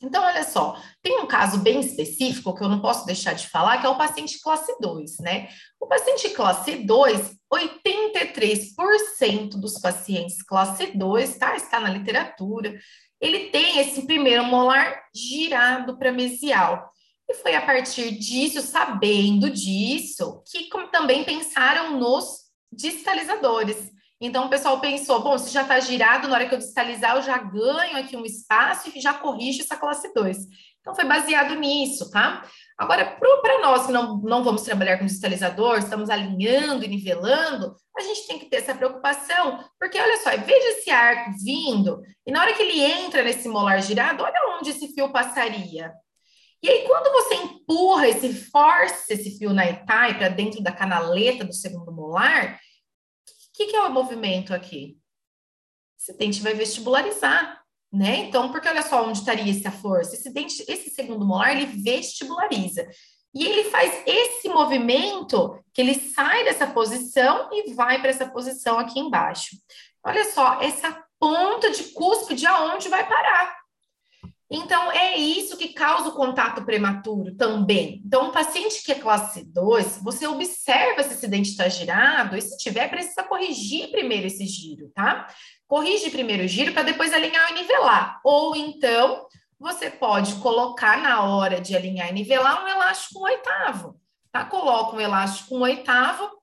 Então, 0.00 0.24
olha 0.24 0.44
só, 0.44 0.80
tem 1.02 1.20
um 1.20 1.26
caso 1.26 1.58
bem 1.58 1.80
específico 1.80 2.54
que 2.54 2.62
eu 2.62 2.68
não 2.68 2.80
posso 2.80 3.04
deixar 3.04 3.34
de 3.34 3.48
falar, 3.48 3.78
que 3.78 3.86
é 3.86 3.90
o 3.90 3.98
paciente 3.98 4.40
classe 4.40 4.74
2, 4.80 5.18
né? 5.18 5.48
O 5.78 5.86
paciente 5.86 6.30
classe 6.30 6.76
2, 6.76 7.36
83% 7.52 9.60
dos 9.60 9.78
pacientes 9.80 10.40
classe 10.40 10.96
2, 10.96 11.36
tá? 11.36 11.56
Está 11.56 11.80
na 11.80 11.90
literatura, 11.90 12.78
ele 13.20 13.50
tem 13.50 13.78
esse 13.78 14.06
primeiro 14.06 14.44
molar 14.44 15.04
girado 15.14 15.98
para 15.98 16.12
mesial. 16.12 16.90
E 17.28 17.34
foi 17.34 17.54
a 17.54 17.60
partir 17.64 18.12
disso, 18.12 18.62
sabendo 18.62 19.50
disso, 19.50 20.42
que 20.50 20.68
também 20.90 21.24
pensaram 21.24 21.98
nos 21.98 22.48
distalizadores. 22.72 23.90
Então, 24.20 24.46
o 24.46 24.50
pessoal 24.50 24.80
pensou, 24.80 25.22
bom, 25.22 25.38
se 25.38 25.50
já 25.50 25.62
está 25.62 25.78
girado, 25.78 26.26
na 26.26 26.34
hora 26.34 26.48
que 26.48 26.54
eu 26.54 26.58
distalizar, 26.58 27.16
eu 27.16 27.22
já 27.22 27.38
ganho 27.38 27.96
aqui 27.96 28.16
um 28.16 28.24
espaço 28.24 28.90
e 28.92 29.00
já 29.00 29.14
corrijo 29.14 29.62
essa 29.62 29.76
classe 29.76 30.12
2. 30.12 30.36
Então, 30.80 30.92
foi 30.92 31.04
baseado 31.04 31.54
nisso, 31.54 32.10
tá? 32.10 32.42
Agora, 32.76 33.16
para 33.40 33.60
nós 33.60 33.86
que 33.86 33.92
não, 33.92 34.16
não 34.18 34.42
vamos 34.42 34.62
trabalhar 34.62 34.98
com 34.98 35.06
distalizador, 35.06 35.78
estamos 35.78 36.10
alinhando 36.10 36.84
e 36.84 36.88
nivelando, 36.88 37.76
a 37.96 38.00
gente 38.00 38.26
tem 38.26 38.38
que 38.40 38.46
ter 38.46 38.56
essa 38.56 38.74
preocupação, 38.74 39.62
porque 39.78 40.00
olha 40.00 40.16
só, 40.16 40.30
veja 40.30 40.68
esse 40.70 40.90
arco 40.90 41.30
vindo, 41.44 42.00
e 42.26 42.32
na 42.32 42.40
hora 42.40 42.54
que 42.54 42.62
ele 42.62 42.80
entra 42.80 43.22
nesse 43.22 43.48
molar 43.48 43.80
girado, 43.82 44.24
olha 44.24 44.58
onde 44.58 44.70
esse 44.70 44.92
fio 44.94 45.12
passaria. 45.12 45.92
E 46.60 46.68
aí, 46.68 46.84
quando 46.88 47.12
você 47.12 47.34
empurra 47.36 48.08
esse, 48.08 48.34
força 48.50 49.14
esse 49.14 49.38
fio 49.38 49.52
na 49.52 49.64
etai 49.64 50.18
para 50.18 50.28
dentro 50.28 50.60
da 50.60 50.72
canaleta 50.72 51.44
do 51.44 51.52
segundo 51.52 51.92
molar, 51.92 52.58
que, 53.58 53.66
que 53.66 53.76
é 53.76 53.82
o 53.82 53.92
movimento 53.92 54.54
aqui? 54.54 54.96
Esse 55.98 56.16
dente 56.16 56.40
vai 56.40 56.54
vestibularizar, 56.54 57.60
né? 57.92 58.18
Então, 58.18 58.52
porque 58.52 58.68
olha 58.68 58.82
só 58.82 59.04
onde 59.04 59.18
estaria 59.18 59.50
essa 59.50 59.72
força. 59.72 60.14
Esse 60.14 60.30
dente, 60.32 60.64
esse 60.68 60.90
segundo 60.90 61.26
molar, 61.26 61.50
ele 61.50 61.66
vestibulariza. 61.66 62.88
E 63.34 63.44
ele 63.44 63.64
faz 63.64 64.02
esse 64.06 64.48
movimento 64.48 65.58
que 65.74 65.80
ele 65.80 65.94
sai 65.94 66.44
dessa 66.44 66.68
posição 66.68 67.50
e 67.52 67.74
vai 67.74 68.00
para 68.00 68.10
essa 68.10 68.28
posição 68.28 68.78
aqui 68.78 69.00
embaixo. 69.00 69.56
Olha 70.04 70.24
só, 70.32 70.60
essa 70.60 71.04
ponta 71.18 71.70
de 71.72 71.82
cúspide 71.92 72.46
aonde 72.46 72.88
vai 72.88 73.06
parar. 73.08 73.57
Então, 74.50 74.90
é 74.92 75.16
isso 75.16 75.58
que 75.58 75.68
causa 75.68 76.08
o 76.08 76.14
contato 76.14 76.64
prematuro 76.64 77.34
também. 77.34 78.00
Então, 78.04 78.28
um 78.28 78.32
paciente 78.32 78.82
que 78.82 78.92
é 78.92 78.94
classe 78.94 79.44
2, 79.44 80.00
você 80.02 80.26
observa 80.26 81.02
se 81.02 81.12
esse 81.12 81.28
dente 81.28 81.50
está 81.50 81.68
girado 81.68 82.34
e 82.34 82.40
se 82.40 82.56
tiver, 82.56 82.88
precisa 82.88 83.22
corrigir 83.22 83.90
primeiro 83.90 84.26
esse 84.26 84.46
giro, 84.46 84.90
tá? 84.94 85.26
Corrige 85.66 86.10
primeiro 86.10 86.44
o 86.44 86.48
giro 86.48 86.72
para 86.72 86.82
depois 86.82 87.12
alinhar 87.12 87.50
e 87.50 87.54
nivelar. 87.60 88.20
Ou 88.24 88.56
então, 88.56 89.26
você 89.60 89.90
pode 89.90 90.36
colocar 90.36 91.02
na 91.02 91.24
hora 91.24 91.60
de 91.60 91.76
alinhar 91.76 92.08
e 92.08 92.14
nivelar 92.14 92.64
um 92.64 92.68
elástico 92.68 93.18
um 93.18 93.24
oitavo, 93.24 94.00
tá? 94.32 94.46
Coloca 94.46 94.96
um 94.96 95.00
elástico 95.00 95.56
um 95.56 95.60
oitavo 95.60 96.38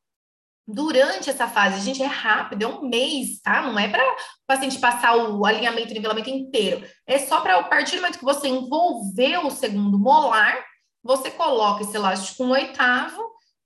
durante 0.67 1.29
essa 1.29 1.47
fase, 1.47 1.81
gente, 1.81 2.01
é 2.01 2.07
rápido, 2.07 2.63
é 2.63 2.67
um 2.67 2.87
mês, 2.87 3.39
tá? 3.41 3.61
Não 3.61 3.77
é 3.77 3.87
para 3.87 4.03
o 4.03 4.15
paciente 4.47 4.79
passar 4.79 5.15
o 5.15 5.45
alinhamento 5.45 5.91
e 5.91 5.93
nivelamento 5.93 6.29
inteiro. 6.29 6.87
É 7.05 7.19
só 7.19 7.41
para 7.41 7.59
a 7.59 7.63
partir 7.63 7.95
do 7.95 8.01
momento 8.01 8.19
que 8.19 8.25
você 8.25 8.47
envolveu 8.47 9.47
o 9.47 9.51
segundo 9.51 9.99
molar, 9.99 10.63
você 11.03 11.29
coloca 11.29 11.83
esse 11.83 11.95
elástico 11.95 12.43
um 12.43 12.51
oitavo 12.51 13.21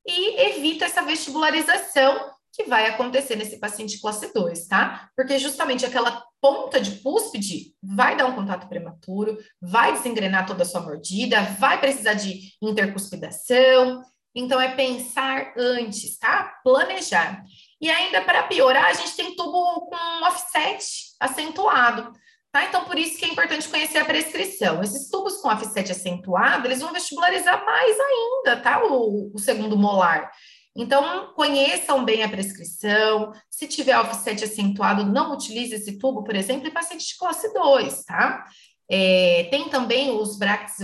e 0.05 0.41
evita 0.41 0.85
essa 0.85 1.01
vestibularização 1.01 2.31
que 2.51 2.63
vai 2.65 2.87
acontecer 2.87 3.35
nesse 3.35 3.57
paciente 3.57 4.01
classe 4.01 4.33
2, 4.33 4.67
tá? 4.67 5.09
Porque 5.15 5.37
justamente 5.37 5.85
aquela 5.85 6.23
ponta 6.41 6.81
de 6.81 6.99
cúspide 6.99 7.73
vai 7.81 8.17
dar 8.17 8.25
um 8.25 8.35
contato 8.35 8.67
prematuro, 8.67 9.37
vai 9.61 9.93
desengrenar 9.93 10.45
toda 10.45 10.63
a 10.63 10.65
sua 10.65 10.81
mordida, 10.81 11.41
vai 11.59 11.79
precisar 11.79 12.15
de 12.15 12.53
intercuspidação, 12.61 14.03
Então, 14.35 14.59
é 14.59 14.75
pensar 14.75 15.53
antes, 15.57 16.17
tá? 16.17 16.59
Planejar. 16.63 17.43
E 17.81 17.89
ainda, 17.89 18.21
para 18.21 18.43
piorar, 18.43 18.85
a 18.85 18.93
gente 18.93 19.15
tem 19.15 19.35
tubo 19.35 19.89
com 19.89 20.25
offset 20.25 20.85
acentuado. 21.19 22.13
Tá? 22.51 22.65
Então, 22.65 22.83
por 22.85 22.97
isso 22.97 23.17
que 23.17 23.25
é 23.25 23.27
importante 23.27 23.69
conhecer 23.69 23.99
a 23.99 24.05
prescrição. 24.05 24.81
Esses 24.81 25.09
tubos 25.09 25.37
com 25.37 25.49
offset 25.49 25.91
acentuado, 25.91 26.67
eles 26.67 26.81
vão 26.81 26.91
vestibularizar 26.91 27.63
mais 27.63 27.97
ainda, 27.99 28.61
tá? 28.61 28.83
O, 28.85 29.31
o, 29.33 29.39
segundo 29.39 29.77
molar. 29.77 30.31
Então, 30.75 31.31
conheçam 31.35 32.03
bem 32.03 32.23
a 32.23 32.29
prescrição. 32.29 33.31
Se 33.49 33.67
tiver 33.67 33.99
offset 33.99 34.43
acentuado, 34.43 35.05
não 35.05 35.33
utilize 35.33 35.75
esse 35.75 35.99
tubo, 35.99 36.23
por 36.23 36.35
exemplo, 36.35 36.67
em 36.67 36.71
paciente 36.71 37.07
de 37.07 37.17
classe 37.17 37.53
2, 37.53 38.03
tá? 38.05 38.43
É, 38.91 39.47
tem 39.51 39.69
também 39.69 40.09
os 40.11 40.37
brackets 40.37 40.77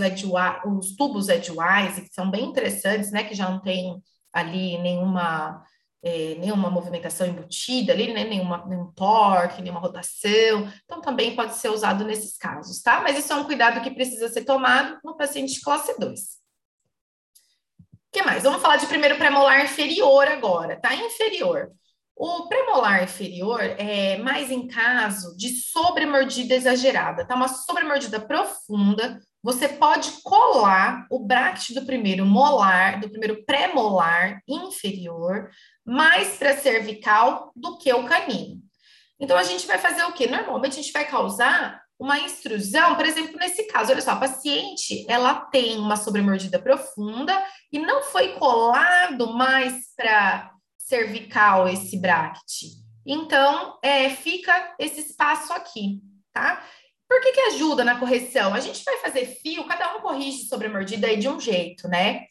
os 0.64 0.94
tubos 0.94 1.28
edgewise, 1.28 2.02
que 2.02 2.14
são 2.14 2.30
bem 2.30 2.44
interessantes, 2.44 3.10
né? 3.10 3.24
Que 3.24 3.34
já 3.34 3.50
não 3.50 3.60
tem 3.60 4.00
ali 4.32 4.78
nenhuma 4.78 5.64
é, 6.06 6.36
nenhuma 6.36 6.70
movimentação 6.70 7.26
embutida 7.26 7.92
ali, 7.92 8.12
né? 8.12 8.22
nenhuma, 8.22 8.64
nenhum 8.66 8.92
torque, 8.92 9.60
nenhuma 9.60 9.80
rotação. 9.80 10.70
Então, 10.84 11.00
também 11.00 11.34
pode 11.34 11.56
ser 11.56 11.68
usado 11.68 12.04
nesses 12.04 12.38
casos, 12.38 12.80
tá? 12.80 13.00
Mas 13.00 13.18
isso 13.18 13.32
é 13.32 13.36
um 13.36 13.44
cuidado 13.44 13.80
que 13.80 13.90
precisa 13.90 14.28
ser 14.28 14.44
tomado 14.44 15.00
no 15.04 15.16
paciente 15.16 15.54
de 15.54 15.60
classe 15.60 15.98
2. 15.98 16.20
O 16.20 16.24
que 18.12 18.22
mais? 18.22 18.44
Vamos 18.44 18.62
falar 18.62 18.76
de 18.76 18.86
primeiro 18.86 19.18
premolar 19.18 19.64
inferior 19.64 20.28
agora, 20.28 20.80
tá? 20.80 20.94
Inferior. 20.94 21.72
O 22.18 22.48
premolar 22.48 23.04
inferior 23.04 23.60
é 23.60 24.16
mais 24.16 24.50
em 24.50 24.66
caso 24.66 25.36
de 25.36 25.50
sobremordida 25.50 26.54
exagerada, 26.54 27.26
tá? 27.26 27.34
Uma 27.34 27.46
sobremordida 27.46 28.18
profunda, 28.18 29.20
você 29.42 29.68
pode 29.68 30.10
colar 30.22 31.06
o 31.10 31.18
bracket 31.18 31.72
do 31.72 31.84
primeiro 31.84 32.24
molar, 32.24 33.00
do 33.00 33.10
primeiro 33.10 33.44
pré-molar 33.44 34.40
inferior, 34.48 35.50
mais 35.84 36.38
para 36.38 36.56
cervical 36.56 37.52
do 37.54 37.76
que 37.76 37.92
o 37.92 38.06
canino. 38.06 38.62
Então, 39.20 39.36
a 39.36 39.42
gente 39.42 39.66
vai 39.66 39.76
fazer 39.76 40.02
o 40.04 40.12
quê? 40.12 40.26
Normalmente, 40.26 40.80
a 40.80 40.82
gente 40.82 40.92
vai 40.92 41.04
causar 41.04 41.82
uma 41.98 42.18
extrusão, 42.20 42.94
por 42.94 43.04
exemplo, 43.04 43.36
nesse 43.38 43.64
caso, 43.64 43.92
olha 43.92 44.00
só, 44.00 44.12
a 44.12 44.16
paciente, 44.16 45.04
ela 45.06 45.34
tem 45.34 45.78
uma 45.78 45.96
sobremordida 45.96 46.58
profunda 46.58 47.44
e 47.70 47.78
não 47.78 48.02
foi 48.02 48.34
colado 48.38 49.34
mais 49.34 49.94
para 49.94 50.55
cervical 50.86 51.68
esse 51.68 51.98
bracket. 51.98 52.62
Então, 53.04 53.78
é, 53.82 54.08
fica 54.10 54.74
esse 54.78 55.00
espaço 55.00 55.52
aqui, 55.52 56.00
tá? 56.32 56.64
Por 57.08 57.20
que, 57.20 57.32
que 57.32 57.40
ajuda 57.40 57.84
na 57.84 57.98
correção? 57.98 58.54
A 58.54 58.60
gente 58.60 58.82
vai 58.84 58.96
fazer 58.98 59.26
fio, 59.26 59.64
cada 59.64 59.96
um 59.96 60.00
corrige 60.00 60.44
sobre 60.48 60.66
a 60.66 60.70
mordida 60.70 61.06
aí 61.06 61.16
de 61.16 61.28
um 61.28 61.38
jeito, 61.38 61.88
né? 61.88 62.24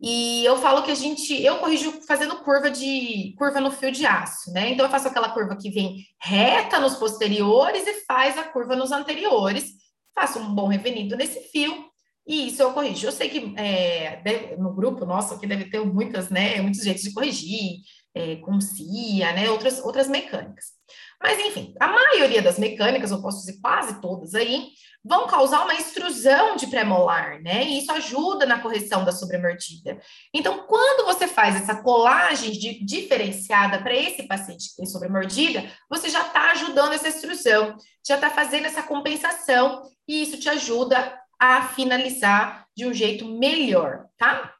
E 0.00 0.44
eu 0.44 0.56
falo 0.58 0.82
que 0.82 0.90
a 0.90 0.94
gente, 0.94 1.32
eu 1.42 1.58
corrijo 1.58 1.90
fazendo 2.06 2.36
curva 2.36 2.70
de 2.70 3.34
curva 3.38 3.60
no 3.60 3.70
fio 3.70 3.90
de 3.90 4.04
aço, 4.04 4.52
né? 4.52 4.70
Então 4.70 4.84
eu 4.84 4.90
faço 4.90 5.08
aquela 5.08 5.30
curva 5.30 5.56
que 5.56 5.70
vem 5.70 6.04
reta 6.20 6.78
nos 6.78 6.96
posteriores 6.96 7.86
e 7.86 8.04
faz 8.04 8.36
a 8.36 8.44
curva 8.44 8.76
nos 8.76 8.92
anteriores, 8.92 9.70
faço 10.14 10.38
um 10.38 10.54
bom 10.54 10.66
revenido 10.66 11.16
nesse 11.16 11.40
fio 11.48 11.86
e 12.26 12.48
isso 12.48 12.62
eu 12.62 12.72
corrijo. 12.72 13.06
Eu 13.06 13.12
sei 13.12 13.28
que 13.28 13.54
é, 13.56 14.20
no 14.58 14.74
grupo 14.74 15.04
nosso 15.04 15.34
aqui 15.34 15.46
deve 15.46 15.70
ter 15.70 15.80
muitas, 15.80 16.28
né, 16.28 16.60
muitos 16.60 16.82
jeitos 16.82 17.02
de 17.02 17.12
corrigir, 17.12 17.80
é, 18.14 18.36
com 18.36 18.60
CIA, 18.60 19.32
né, 19.32 19.50
outras, 19.50 19.78
outras 19.78 20.08
mecânicas. 20.08 20.76
Mas, 21.22 21.38
enfim, 21.38 21.74
a 21.80 21.88
maioria 21.88 22.42
das 22.42 22.58
mecânicas, 22.58 23.10
eu 23.10 23.22
posso 23.22 23.40
dizer 23.40 23.60
quase 23.60 24.00
todas 24.00 24.34
aí, 24.34 24.68
vão 25.04 25.26
causar 25.26 25.62
uma 25.62 25.74
extrusão 25.74 26.56
de 26.56 26.66
pré-molar, 26.66 27.40
né? 27.40 27.64
E 27.64 27.78
isso 27.78 27.92
ajuda 27.92 28.44
na 28.44 28.58
correção 28.58 29.04
da 29.04 29.12
sobremordida. 29.12 29.98
Então, 30.34 30.66
quando 30.66 31.06
você 31.06 31.28
faz 31.28 31.54
essa 31.56 31.76
colagem 31.76 32.50
de, 32.52 32.84
diferenciada 32.84 33.78
para 33.78 33.94
esse 33.94 34.24
paciente 34.24 34.70
que 34.70 34.76
tem 34.76 34.86
sobremordida, 34.86 35.64
você 35.88 36.08
já 36.08 36.26
está 36.26 36.50
ajudando 36.50 36.92
essa 36.92 37.08
extrusão, 37.08 37.76
já 38.06 38.16
está 38.16 38.30
fazendo 38.30 38.66
essa 38.66 38.82
compensação, 38.82 39.82
e 40.08 40.22
isso 40.22 40.38
te 40.38 40.48
ajuda 40.48 41.16
a 41.38 41.68
finalizar 41.68 42.66
de 42.76 42.86
um 42.86 42.92
jeito 42.92 43.26
melhor, 43.26 44.06
tá? 44.16 44.54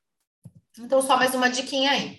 Então, 0.79 1.01
só 1.01 1.17
mais 1.17 1.35
uma 1.35 1.49
diquinha 1.49 1.91
aí. 1.91 2.19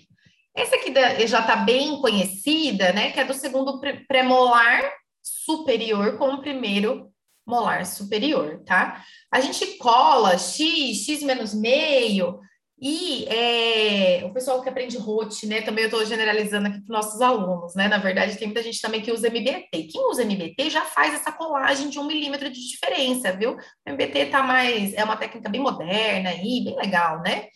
Essa 0.54 0.76
aqui 0.76 0.92
já 1.26 1.40
está 1.40 1.56
bem 1.56 2.00
conhecida, 2.00 2.92
né? 2.92 3.12
Que 3.12 3.20
é 3.20 3.24
do 3.24 3.34
segundo 3.34 3.80
premolar 4.08 4.82
superior 5.22 6.18
com 6.18 6.34
o 6.34 6.40
primeiro 6.40 7.12
molar 7.46 7.86
superior, 7.86 8.62
tá? 8.66 9.02
A 9.30 9.40
gente 9.40 9.78
cola 9.78 10.36
x, 10.36 11.04
x 11.04 11.22
menos 11.22 11.54
meio, 11.54 12.40
e 12.80 13.24
é, 13.26 14.24
o 14.24 14.32
pessoal 14.32 14.62
que 14.62 14.68
aprende 14.68 14.96
ROT, 14.96 15.46
né? 15.46 15.62
Também 15.62 15.84
eu 15.84 15.88
estou 15.88 16.04
generalizando 16.04 16.68
aqui 16.68 16.80
para 16.80 16.96
nossos 16.96 17.20
alunos, 17.20 17.74
né? 17.74 17.88
Na 17.88 17.98
verdade, 17.98 18.36
tem 18.38 18.46
muita 18.46 18.62
gente 18.62 18.80
também 18.80 19.02
que 19.02 19.10
usa 19.10 19.26
MBT. 19.26 19.88
Quem 19.90 20.08
usa 20.08 20.22
MBT 20.22 20.70
já 20.70 20.82
faz 20.82 21.12
essa 21.12 21.32
colagem 21.32 21.88
de 21.88 21.98
um 21.98 22.04
milímetro 22.04 22.48
de 22.48 22.68
diferença, 22.68 23.32
viu? 23.32 23.54
O 23.54 23.90
MBT 23.90 24.26
tá 24.26 24.44
mais, 24.44 24.94
é 24.94 25.02
uma 25.02 25.16
técnica 25.16 25.48
bem 25.48 25.60
moderna 25.60 26.30
aí, 26.30 26.62
bem 26.64 26.76
legal, 26.76 27.20
né? 27.20 27.48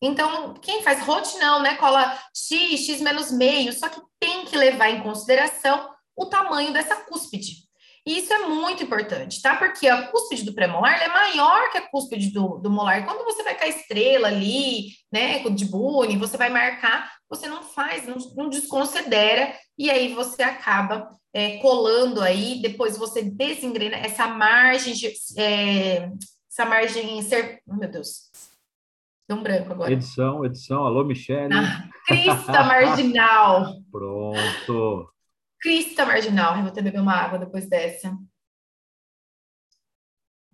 Então, 0.00 0.54
quem 0.54 0.82
faz 0.82 1.02
ROT 1.02 1.36
não, 1.38 1.60
né? 1.60 1.74
Cola 1.74 2.16
X, 2.34 2.86
X 2.86 3.00
menos 3.00 3.32
meio, 3.32 3.72
só 3.72 3.88
que 3.88 4.00
tem 4.20 4.44
que 4.44 4.56
levar 4.56 4.88
em 4.90 5.02
consideração 5.02 5.90
o 6.16 6.26
tamanho 6.26 6.72
dessa 6.72 6.94
cúspide. 6.94 7.69
E 8.10 8.18
isso 8.18 8.32
é 8.32 8.48
muito 8.48 8.82
importante, 8.82 9.40
tá? 9.40 9.54
Porque 9.54 9.86
a 9.86 10.08
cúspide 10.08 10.44
do 10.44 10.52
pré-molar 10.52 11.00
é 11.00 11.06
maior 11.06 11.70
que 11.70 11.78
a 11.78 11.88
cúspide 11.88 12.32
do, 12.32 12.58
do 12.58 12.68
molar. 12.68 13.04
Quando 13.04 13.24
você 13.24 13.44
vai 13.44 13.56
com 13.56 13.62
a 13.62 13.68
estrela 13.68 14.26
ali, 14.26 14.88
né, 15.12 15.48
de 15.48 15.64
Boone, 15.64 16.16
você 16.16 16.36
vai 16.36 16.50
marcar, 16.50 17.08
você 17.28 17.46
não 17.46 17.62
faz, 17.62 18.08
não, 18.08 18.16
não 18.34 18.48
desconsidera, 18.48 19.54
e 19.78 19.88
aí 19.88 20.12
você 20.12 20.42
acaba 20.42 21.08
é, 21.32 21.58
colando 21.58 22.20
aí, 22.20 22.60
depois 22.60 22.98
você 22.98 23.22
desengrena 23.22 23.98
essa 23.98 24.26
margem, 24.26 24.92
de, 24.92 25.12
é, 25.38 26.10
essa 26.50 26.64
margem 26.64 27.22
ser... 27.22 27.62
Oh, 27.64 27.76
meu 27.76 27.88
Deus, 27.88 28.28
Deu 29.28 29.36
um 29.36 29.42
branco 29.44 29.70
agora. 29.70 29.92
Edição, 29.92 30.44
edição. 30.44 30.84
Alô, 30.84 31.04
Michele. 31.04 31.54
Ah, 31.54 31.88
crista 32.04 32.64
marginal. 32.64 33.76
Pronto. 33.88 35.08
Crista 35.60 36.06
marginal. 36.06 36.56
Eu 36.56 36.62
vou 36.62 36.70
ter 36.70 36.80
que 36.80 36.84
beber 36.84 37.00
uma 37.00 37.14
água 37.14 37.38
depois 37.38 37.68
dessa. 37.68 38.16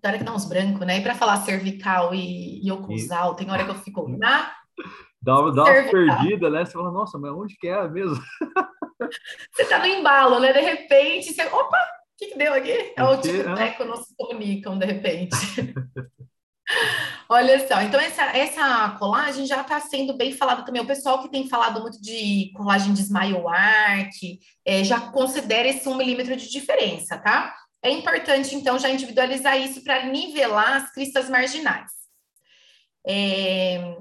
Tem 0.01 0.11
hora 0.11 0.19
que 0.19 0.25
dá 0.25 0.35
uns 0.35 0.45
brancos, 0.45 0.87
né? 0.87 0.99
E 0.99 1.03
para 1.03 1.15
falar 1.15 1.39
cervical 1.39 2.15
e, 2.15 2.65
e 2.65 2.71
oclusal, 2.71 3.35
tem 3.35 3.51
hora 3.51 3.65
que 3.65 3.71
eu 3.71 3.77
fico 3.77 4.09
na. 4.09 4.53
Dá, 5.21 5.35
dá 5.51 5.65
uma 5.65 5.91
perdida, 5.91 6.51
né? 6.51 6.65
Você 6.65 6.73
fala, 6.73 6.93
nossa, 6.93 7.19
mas 7.19 7.33
onde 7.33 7.57
que 7.57 7.67
é 7.67 7.89
mesmo? 7.89 8.23
Você 9.53 9.65
tá 9.67 9.79
no 9.79 9.87
embalo, 9.87 10.41
né? 10.41 10.53
De 10.53 10.61
repente, 10.61 11.33
você. 11.33 11.45
Opa! 11.47 11.77
O 11.77 12.19
que, 12.19 12.29
que 12.29 12.39
deu 12.39 12.55
aqui? 12.55 12.95
É 12.97 13.05
o 13.05 13.21
tipo 13.21 13.55
teco, 13.55 13.85
não 13.85 13.97
se 13.97 14.15
comunicam 14.17 14.79
de 14.79 14.87
repente. 14.87 15.37
Olha 17.29 17.67
só, 17.67 17.81
então 17.83 18.01
essa, 18.01 18.25
essa 18.37 18.91
colagem 18.99 19.47
já 19.47 19.61
está 19.61 19.81
sendo 19.81 20.17
bem 20.17 20.33
falada 20.33 20.65
também. 20.65 20.83
O 20.83 20.87
pessoal 20.87 21.23
que 21.23 21.31
tem 21.31 21.49
falado 21.49 21.81
muito 21.81 22.01
de 22.01 22.53
colagem 22.55 22.93
de 22.93 23.03
Smile 23.03 23.47
Arc 23.47 24.15
é, 24.65 24.85
já 24.85 25.01
considera 25.13 25.69
esse 25.69 25.89
um 25.89 25.97
milímetro 25.97 26.37
de 26.37 26.49
diferença, 26.49 27.19
tá? 27.19 27.55
É 27.83 27.91
importante, 27.91 28.55
então, 28.55 28.79
já 28.79 28.89
individualizar 28.89 29.61
isso 29.61 29.83
para 29.85 30.07
nivelar 30.07 30.77
as 30.77 30.93
cristas 30.93 31.29
marginais. 31.29 31.93
É, 33.07 33.97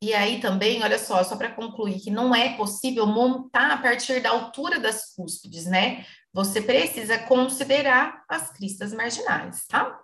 e 0.00 0.12
aí 0.14 0.40
também, 0.40 0.82
olha 0.82 0.98
só, 0.98 1.22
só 1.24 1.36
para 1.36 1.50
concluir, 1.50 2.00
que 2.00 2.10
não 2.10 2.34
é 2.34 2.56
possível 2.56 3.06
montar 3.06 3.70
a 3.72 3.78
partir 3.78 4.20
da 4.20 4.30
altura 4.30 4.78
das 4.78 5.14
cúspides, 5.14 5.66
né? 5.66 6.04
Você 6.32 6.60
precisa 6.60 7.18
considerar 7.20 8.24
as 8.28 8.50
cristas 8.52 8.92
marginais, 8.92 9.64
tá? 9.66 9.96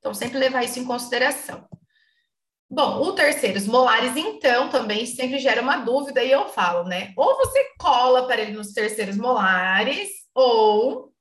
Então, 0.00 0.12
sempre 0.12 0.38
levar 0.38 0.64
isso 0.64 0.80
em 0.80 0.84
consideração. 0.84 1.68
Bom, 2.68 3.02
o 3.02 3.12
terceiro, 3.12 3.58
os 3.58 3.66
molares, 3.66 4.16
então, 4.16 4.68
também 4.70 5.04
sempre 5.04 5.38
gera 5.38 5.60
uma 5.60 5.78
dúvida, 5.78 6.22
e 6.22 6.30
eu 6.30 6.48
falo, 6.48 6.84
né? 6.84 7.12
Ou 7.16 7.36
você 7.36 7.74
cola 7.78 8.26
para 8.26 8.40
ele 8.40 8.52
nos 8.52 8.72
terceiros 8.72 9.16
molares, 9.16 10.08
ou 10.34 11.12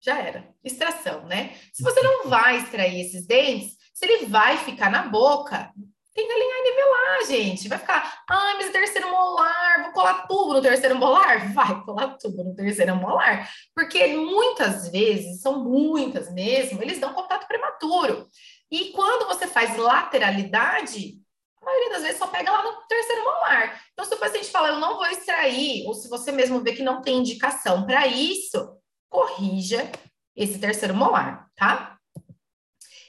já 0.00 0.18
era, 0.18 0.52
extração, 0.62 1.24
né? 1.26 1.54
Se 1.72 1.82
você 1.82 2.02
não 2.02 2.28
vai 2.28 2.58
extrair 2.58 3.00
esses 3.00 3.26
dentes, 3.26 3.76
se 3.94 4.04
ele 4.04 4.26
vai 4.26 4.58
ficar 4.58 4.90
na 4.90 5.08
boca, 5.08 5.72
tem 6.14 6.26
que 6.26 6.32
alinhar 6.32 6.58
e 6.58 6.62
nivelar, 6.62 7.26
gente. 7.26 7.68
Vai 7.68 7.78
ficar, 7.78 8.22
ah, 8.30 8.54
mas 8.56 8.70
terceiro 8.70 9.10
molar, 9.10 9.82
vou 9.82 9.92
colar 9.92 10.26
tubo 10.26 10.54
no 10.54 10.62
terceiro 10.62 10.94
molar? 10.94 11.52
Vai 11.52 11.84
colar 11.84 12.16
tubo 12.16 12.44
no 12.44 12.54
terceiro 12.54 12.94
molar. 12.96 13.50
Porque 13.74 14.06
muitas 14.14 14.88
vezes, 14.90 15.42
são 15.42 15.64
muitas 15.64 16.32
mesmo, 16.32 16.80
eles 16.80 17.00
dão 17.00 17.12
contato 17.12 17.46
prematuro. 17.48 18.28
E 18.70 18.92
quando 18.92 19.26
você 19.26 19.46
faz 19.46 19.76
lateralidade, 19.76 21.20
a 21.60 21.64
maioria 21.64 21.90
das 21.90 22.02
vezes 22.02 22.18
só 22.18 22.26
pega 22.28 22.50
lá 22.50 22.62
no 22.62 22.86
terceiro 22.86 23.24
molar. 23.24 23.82
Então, 23.92 24.04
se 24.04 24.14
o 24.14 24.18
paciente 24.18 24.50
fala, 24.50 24.68
eu 24.68 24.78
não 24.78 24.96
vou 24.96 25.06
extrair, 25.06 25.84
ou 25.86 25.94
se 25.94 26.08
você 26.08 26.30
mesmo 26.30 26.60
vê 26.60 26.72
que 26.72 26.82
não 26.82 27.02
tem 27.02 27.18
indicação 27.18 27.84
para 27.84 28.06
isso, 28.06 28.76
corrija 29.08 29.90
esse 30.36 30.58
terceiro 30.58 30.94
molar, 30.94 31.48
tá? 31.56 31.93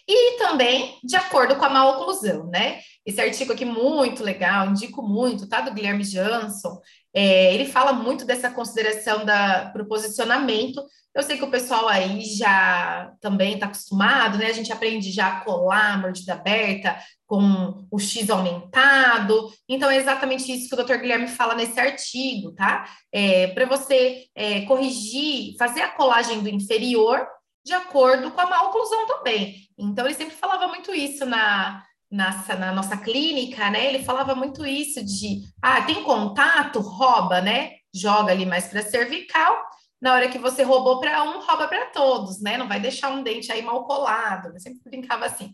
E 0.07 0.37
também 0.37 0.99
de 1.03 1.15
acordo 1.15 1.55
com 1.55 1.65
a 1.65 1.69
maloclusão, 1.69 2.47
né? 2.47 2.79
Esse 3.05 3.19
artigo 3.21 3.53
aqui 3.53 3.65
muito 3.65 4.23
legal, 4.23 4.67
indico 4.67 5.01
muito, 5.01 5.47
tá? 5.47 5.61
Do 5.61 5.73
Guilherme 5.73 6.03
Jansson. 6.03 6.79
É, 7.13 7.53
ele 7.53 7.65
fala 7.65 7.93
muito 7.93 8.25
dessa 8.25 8.51
consideração 8.51 9.25
da, 9.25 9.69
pro 9.71 9.87
posicionamento. 9.87 10.83
Eu 11.15 11.23
sei 11.23 11.37
que 11.37 11.45
o 11.45 11.49
pessoal 11.49 11.87
aí 11.87 12.21
já 12.25 13.13
também 13.21 13.53
está 13.53 13.67
acostumado, 13.67 14.37
né? 14.37 14.47
A 14.47 14.53
gente 14.53 14.71
aprende 14.71 15.11
já 15.11 15.27
a 15.27 15.45
colar 15.45 15.93
a 15.93 15.97
mordida 15.97 16.33
aberta 16.33 16.99
com 17.25 17.87
o 17.89 17.97
X 17.97 18.29
aumentado. 18.29 19.49
Então, 19.67 19.89
é 19.89 19.97
exatamente 19.97 20.51
isso 20.51 20.67
que 20.67 20.79
o 20.79 20.83
Dr. 20.83 20.97
Guilherme 20.97 21.27
fala 21.27 21.55
nesse 21.55 21.79
artigo, 21.79 22.51
tá? 22.51 22.85
É, 23.13 23.47
Para 23.47 23.65
você 23.65 24.25
é, 24.35 24.61
corrigir, 24.61 25.55
fazer 25.57 25.81
a 25.81 25.91
colagem 25.91 26.43
do 26.43 26.49
inferior 26.49 27.25
de 27.65 27.73
acordo 27.73 28.29
com 28.31 28.39
a 28.39 28.45
maloclusão 28.45 29.07
também. 29.07 29.67
Então, 29.77 30.05
ele 30.05 30.13
sempre 30.13 30.35
falava 30.35 30.67
muito 30.67 30.93
isso 30.93 31.25
na, 31.25 31.83
na, 32.11 32.43
na, 32.59 32.71
nossa 32.71 32.95
clínica, 32.95 33.69
né? 33.71 33.87
Ele 33.87 34.03
falava 34.03 34.35
muito 34.35 34.63
isso 34.63 35.03
de, 35.03 35.41
ah, 35.61 35.81
tem 35.81 36.03
contato, 36.03 36.79
rouba, 36.79 37.41
né? 37.41 37.71
Joga 37.93 38.31
ali 38.31 38.45
mais 38.45 38.67
para 38.67 38.83
cervical. 38.83 39.65
Na 39.99 40.13
hora 40.13 40.29
que 40.29 40.37
você 40.37 40.61
roubou 40.61 40.99
para 40.99 41.23
um, 41.23 41.41
rouba 41.41 41.67
para 41.67 41.87
todos, 41.87 42.39
né? 42.39 42.55
Não 42.55 42.67
vai 42.67 42.79
deixar 42.79 43.09
um 43.09 43.23
dente 43.23 43.51
aí 43.51 43.63
mal 43.63 43.83
colado. 43.85 44.53
Eu 44.53 44.59
sempre 44.59 44.81
brincava 44.85 45.25
assim. 45.25 45.51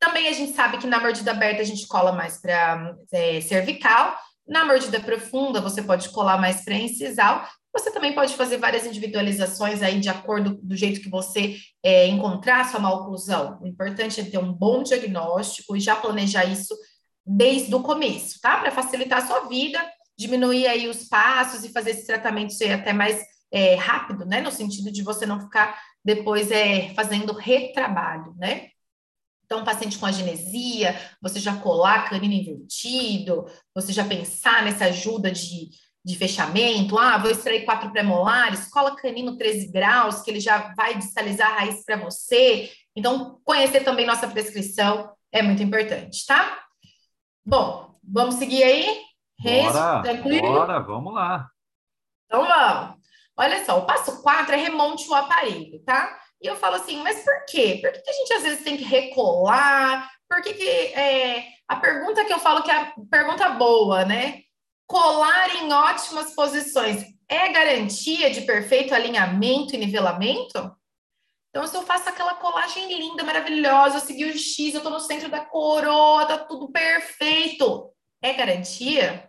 Também 0.00 0.26
a 0.26 0.32
gente 0.32 0.52
sabe 0.52 0.78
que 0.78 0.86
na 0.86 0.98
mordida 0.98 1.30
aberta 1.30 1.62
a 1.62 1.64
gente 1.64 1.86
cola 1.86 2.10
mais 2.10 2.40
para 2.40 2.96
é, 3.12 3.40
cervical. 3.40 4.18
Na 4.46 4.64
mordida 4.64 5.00
profunda, 5.00 5.60
você 5.60 5.80
pode 5.80 6.08
colar 6.08 6.38
mais 6.38 6.64
para 6.64 6.74
incisal. 6.74 7.46
Você 7.76 7.90
também 7.90 8.14
pode 8.14 8.34
fazer 8.34 8.56
várias 8.56 8.86
individualizações 8.86 9.82
aí 9.82 10.00
de 10.00 10.08
acordo 10.08 10.58
do 10.62 10.74
jeito 10.74 11.00
que 11.00 11.10
você 11.10 11.58
é, 11.82 12.06
encontrar 12.06 12.62
a 12.62 12.64
sua 12.64 12.80
maloclusão. 12.80 13.58
O 13.60 13.66
importante 13.66 14.18
é 14.18 14.24
ter 14.24 14.38
um 14.38 14.50
bom 14.50 14.82
diagnóstico 14.82 15.76
e 15.76 15.80
já 15.80 15.94
planejar 15.94 16.46
isso 16.46 16.74
desde 17.24 17.74
o 17.74 17.82
começo, 17.82 18.40
tá? 18.40 18.56
Para 18.56 18.70
facilitar 18.70 19.22
a 19.22 19.26
sua 19.26 19.40
vida, 19.40 19.78
diminuir 20.18 20.66
aí 20.66 20.88
os 20.88 21.04
passos 21.06 21.64
e 21.64 21.72
fazer 21.72 21.90
esse 21.90 22.06
tratamento 22.06 22.54
ser 22.54 22.72
até 22.72 22.94
mais 22.94 23.22
é, 23.52 23.74
rápido, 23.74 24.24
né? 24.24 24.40
No 24.40 24.50
sentido 24.50 24.90
de 24.90 25.02
você 25.02 25.26
não 25.26 25.38
ficar 25.38 25.78
depois 26.02 26.50
é, 26.50 26.94
fazendo 26.94 27.34
retrabalho, 27.34 28.34
né? 28.38 28.68
Então, 29.44 29.64
paciente 29.64 29.98
com 29.98 30.06
agenesia, 30.06 30.98
você 31.22 31.38
já 31.38 31.56
colar 31.56 32.08
canino 32.08 32.32
invertido, 32.32 33.46
você 33.74 33.92
já 33.92 34.04
pensar 34.04 34.64
nessa 34.64 34.86
ajuda 34.86 35.30
de 35.30 35.70
de 36.06 36.16
fechamento, 36.16 36.96
ah, 36.96 37.18
vou 37.18 37.32
extrair 37.32 37.64
quatro 37.64 37.90
premolares, 37.90 38.68
cola 38.68 38.94
canino 38.94 39.36
13 39.36 39.72
graus, 39.72 40.22
que 40.22 40.30
ele 40.30 40.38
já 40.38 40.72
vai 40.76 40.96
distalizar 40.96 41.50
a 41.50 41.54
raiz 41.56 41.84
para 41.84 41.96
você. 41.96 42.70
Então, 42.94 43.40
conhecer 43.44 43.80
também 43.80 44.06
nossa 44.06 44.28
prescrição 44.28 45.12
é 45.32 45.42
muito 45.42 45.64
importante, 45.64 46.24
tá? 46.24 46.62
Bom, 47.44 47.98
vamos 48.04 48.36
seguir 48.36 48.62
aí? 48.62 49.00
Bora, 49.42 50.02
tranquilo? 50.02 50.46
Bora, 50.46 50.78
vamos 50.78 51.12
lá. 51.12 51.50
Então, 52.26 52.46
vamos. 52.46 52.96
Olha 53.36 53.64
só, 53.64 53.76
o 53.80 53.84
passo 53.84 54.22
4 54.22 54.54
é 54.54 54.58
remonte 54.58 55.08
o 55.08 55.14
aparelho, 55.14 55.82
tá? 55.84 56.16
E 56.40 56.46
eu 56.46 56.54
falo 56.54 56.76
assim, 56.76 57.02
mas 57.02 57.24
por 57.24 57.44
quê? 57.46 57.80
Por 57.82 57.90
que, 57.90 58.00
que 58.00 58.10
a 58.10 58.12
gente 58.12 58.32
às 58.32 58.42
vezes 58.44 58.62
tem 58.62 58.76
que 58.76 58.84
recolar? 58.84 60.08
Por 60.28 60.40
que, 60.40 60.54
que 60.54 60.68
é, 60.68 61.48
a 61.66 61.74
pergunta 61.74 62.24
que 62.24 62.32
eu 62.32 62.38
falo 62.38 62.62
que 62.62 62.70
é 62.70 62.76
a 62.76 62.92
pergunta 63.10 63.48
boa, 63.50 64.04
né? 64.04 64.45
Colar 64.86 65.54
em 65.56 65.72
ótimas 65.72 66.34
posições 66.34 67.04
é 67.28 67.48
garantia 67.48 68.30
de 68.30 68.42
perfeito 68.42 68.94
alinhamento 68.94 69.74
e 69.74 69.78
nivelamento? 69.78 70.76
Então, 71.50 71.66
se 71.66 71.76
eu 71.76 71.82
faço 71.82 72.08
aquela 72.08 72.34
colagem 72.34 72.86
linda, 72.96 73.24
maravilhosa, 73.24 73.96
eu 73.96 74.00
segui 74.00 74.24
o 74.26 74.38
X, 74.38 74.74
eu 74.74 74.78
estou 74.78 74.92
no 74.92 75.00
centro 75.00 75.30
da 75.30 75.44
coroa, 75.44 76.26
tá 76.26 76.38
tudo 76.38 76.70
perfeito, 76.70 77.90
é 78.20 78.32
garantia? 78.34 79.28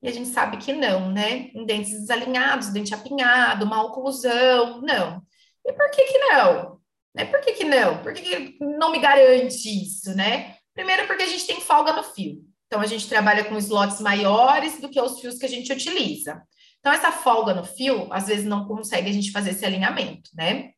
E 0.00 0.08
a 0.08 0.12
gente 0.12 0.28
sabe 0.28 0.58
que 0.58 0.72
não, 0.72 1.10
né? 1.10 1.50
Em 1.54 1.66
dentes 1.66 1.92
desalinhados, 1.92 2.68
dente 2.68 2.94
apinhado, 2.94 3.66
má 3.66 3.82
oclusão, 3.82 4.80
não. 4.82 5.22
E 5.66 5.72
por 5.72 5.90
que 5.90 6.04
que 6.04 6.18
não? 6.18 6.80
Né? 7.14 7.24
Por 7.24 7.40
que 7.40 7.52
que 7.52 7.64
não? 7.64 8.02
Por 8.02 8.12
que, 8.12 8.22
que 8.22 8.64
não 8.64 8.90
me 8.90 8.98
garante 8.98 9.68
isso, 9.68 10.14
né? 10.14 10.56
Primeiro 10.74 11.06
porque 11.06 11.22
a 11.22 11.26
gente 11.26 11.46
tem 11.46 11.60
folga 11.60 11.92
no 11.92 12.02
fio. 12.02 12.42
Então, 12.74 12.82
a 12.82 12.88
gente 12.88 13.08
trabalha 13.08 13.44
com 13.44 13.56
slots 13.56 14.00
maiores 14.00 14.80
do 14.80 14.88
que 14.88 15.00
os 15.00 15.20
fios 15.20 15.38
que 15.38 15.46
a 15.46 15.48
gente 15.48 15.72
utiliza. 15.72 16.42
Então, 16.80 16.92
essa 16.92 17.12
folga 17.12 17.54
no 17.54 17.62
fio, 17.62 18.08
às 18.12 18.26
vezes, 18.26 18.44
não 18.44 18.66
consegue 18.66 19.08
a 19.08 19.12
gente 19.12 19.30
fazer 19.30 19.50
esse 19.50 19.64
alinhamento, 19.64 20.30
né? 20.34 20.72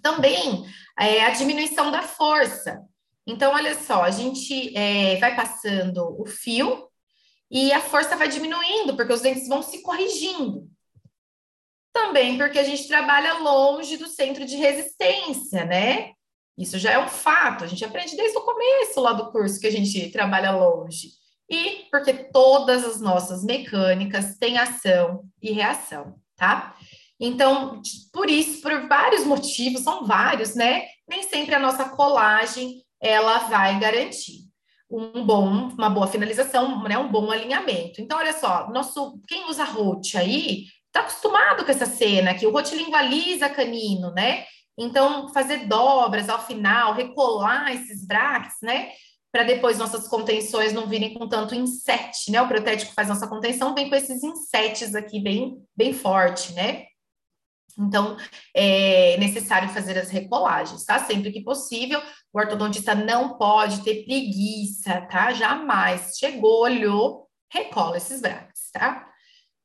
Também 0.00 0.64
é 0.96 1.24
a 1.24 1.30
diminuição 1.30 1.90
da 1.90 2.02
força. 2.02 2.80
Então, 3.26 3.52
olha 3.52 3.74
só, 3.74 4.04
a 4.04 4.12
gente 4.12 4.72
é, 4.78 5.16
vai 5.16 5.34
passando 5.34 6.22
o 6.22 6.24
fio 6.24 6.88
e 7.50 7.72
a 7.72 7.80
força 7.80 8.14
vai 8.14 8.28
diminuindo, 8.28 8.94
porque 8.94 9.12
os 9.12 9.20
dentes 9.20 9.48
vão 9.48 9.60
se 9.60 9.82
corrigindo. 9.82 10.70
Também 11.92 12.38
porque 12.38 12.60
a 12.60 12.64
gente 12.64 12.86
trabalha 12.86 13.40
longe 13.40 13.96
do 13.96 14.06
centro 14.06 14.44
de 14.44 14.54
resistência, 14.54 15.64
né? 15.64 16.12
Isso 16.58 16.76
já 16.78 16.90
é 16.90 16.98
um 16.98 17.08
fato, 17.08 17.62
a 17.62 17.66
gente 17.68 17.84
aprende 17.84 18.16
desde 18.16 18.36
o 18.36 18.42
começo 18.42 19.00
lá 19.00 19.12
do 19.12 19.30
curso 19.30 19.60
que 19.60 19.66
a 19.66 19.70
gente 19.70 20.10
trabalha 20.10 20.50
longe. 20.50 21.10
E 21.48 21.86
porque 21.90 22.12
todas 22.12 22.84
as 22.84 23.00
nossas 23.00 23.44
mecânicas 23.44 24.36
têm 24.36 24.58
ação 24.58 25.22
e 25.40 25.52
reação, 25.52 26.16
tá? 26.36 26.76
Então, 27.20 27.80
por 28.12 28.28
isso, 28.28 28.60
por 28.60 28.88
vários 28.88 29.24
motivos, 29.24 29.82
são 29.82 30.04
vários, 30.04 30.54
né? 30.54 30.86
Nem 31.08 31.22
sempre 31.22 31.54
a 31.54 31.58
nossa 31.58 31.88
colagem 31.88 32.82
ela 33.00 33.38
vai 33.38 33.78
garantir 33.78 34.48
um 34.90 35.24
bom, 35.24 35.68
uma 35.68 35.90
boa 35.90 36.06
finalização, 36.06 36.82
né? 36.84 36.98
Um 36.98 37.10
bom 37.10 37.30
alinhamento. 37.30 38.00
Então, 38.00 38.18
olha 38.18 38.32
só, 38.32 38.68
nosso 38.70 39.20
quem 39.26 39.48
usa 39.48 39.64
rote 39.64 40.16
aí 40.16 40.64
está 40.86 41.00
acostumado 41.00 41.64
com 41.64 41.70
essa 41.70 41.86
cena 41.86 42.34
que 42.34 42.46
o 42.46 42.52
rote 42.52 42.74
lingualiza 42.74 43.48
canino, 43.48 44.12
né? 44.12 44.44
Então, 44.78 45.28
fazer 45.30 45.66
dobras 45.66 46.28
ao 46.28 46.46
final, 46.46 46.94
recolar 46.94 47.74
esses 47.74 48.06
braques, 48.06 48.54
né? 48.62 48.92
Para 49.32 49.42
depois 49.42 49.76
nossas 49.76 50.06
contenções 50.06 50.72
não 50.72 50.86
virem 50.86 51.14
com 51.14 51.28
tanto 51.28 51.54
inset, 51.54 52.30
né? 52.30 52.40
O 52.40 52.46
protético 52.46 52.94
faz 52.94 53.08
nossa 53.08 53.26
contenção, 53.26 53.74
vem 53.74 53.90
com 53.90 53.96
esses 53.96 54.22
insetes 54.22 54.94
aqui 54.94 55.20
bem, 55.20 55.60
bem 55.76 55.92
forte, 55.92 56.52
né? 56.52 56.86
Então, 57.76 58.16
é 58.54 59.16
necessário 59.18 59.68
fazer 59.70 59.98
as 59.98 60.10
recolagens, 60.10 60.84
tá? 60.84 61.00
Sempre 61.00 61.32
que 61.32 61.42
possível. 61.42 62.00
O 62.32 62.38
ortodontista 62.38 62.94
não 62.94 63.36
pode 63.36 63.82
ter 63.82 64.04
preguiça, 64.04 65.00
tá? 65.10 65.32
Jamais. 65.32 66.16
Chegou, 66.16 66.62
olhou, 66.62 67.28
recola 67.52 67.96
esses 67.96 68.20
braques, 68.20 68.70
tá? 68.72 69.08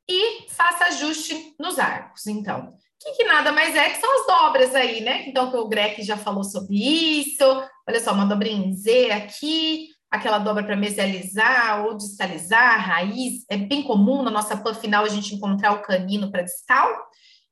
E 0.10 0.50
faça 0.50 0.86
ajuste 0.86 1.56
nos 1.60 1.78
arcos, 1.78 2.26
então 2.28 2.76
que, 3.04 3.12
que, 3.12 3.24
nada 3.26 3.52
mais 3.52 3.76
é 3.76 3.90
que 3.90 4.00
são 4.00 4.10
as 4.20 4.26
dobras 4.26 4.74
aí, 4.74 5.02
né? 5.02 5.28
Então, 5.28 5.52
que 5.52 5.58
o 5.58 5.68
Greg 5.68 6.02
já 6.04 6.18
falou 6.18 6.44
sobre 6.44 6.76
isso. 6.78 7.44
Olha 7.88 8.00
só, 8.00 8.14
uma 8.14 8.26
dobrinha 8.26 8.66
em 8.66 8.74
Z 8.74 9.12
aqui, 9.12 9.90
aquela 10.10 10.40
dobra 10.40 10.64
para 10.64 10.76
mesializar 10.76 11.86
ou 11.86 11.98
distalizar, 11.98 12.80
raiz. 12.80 13.46
É 13.50 13.58
bem 13.58 13.84
comum 13.84 14.24
na 14.24 14.32
nossa 14.32 14.56
PAN 14.56 14.74
final 14.74 15.04
a 15.04 15.10
gente 15.10 15.36
encontrar 15.36 15.74
o 15.74 15.82
canino 15.82 16.32
para 16.32 16.44
distal. 16.44 16.90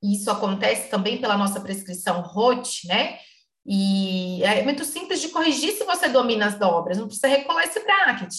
E 0.01 0.15
isso 0.15 0.31
acontece 0.31 0.89
também 0.89 1.19
pela 1.19 1.37
nossa 1.37 1.59
prescrição 1.59 2.21
ROT, 2.21 2.87
né? 2.87 3.19
E 3.65 4.43
é 4.43 4.63
muito 4.63 4.83
simples 4.83 5.21
de 5.21 5.29
corrigir 5.29 5.73
se 5.73 5.83
você 5.83 6.09
domina 6.09 6.47
as 6.47 6.57
dobras, 6.57 6.97
não 6.97 7.05
precisa 7.05 7.27
recolar 7.27 7.63
esse 7.65 7.79
bracket. 7.79 8.33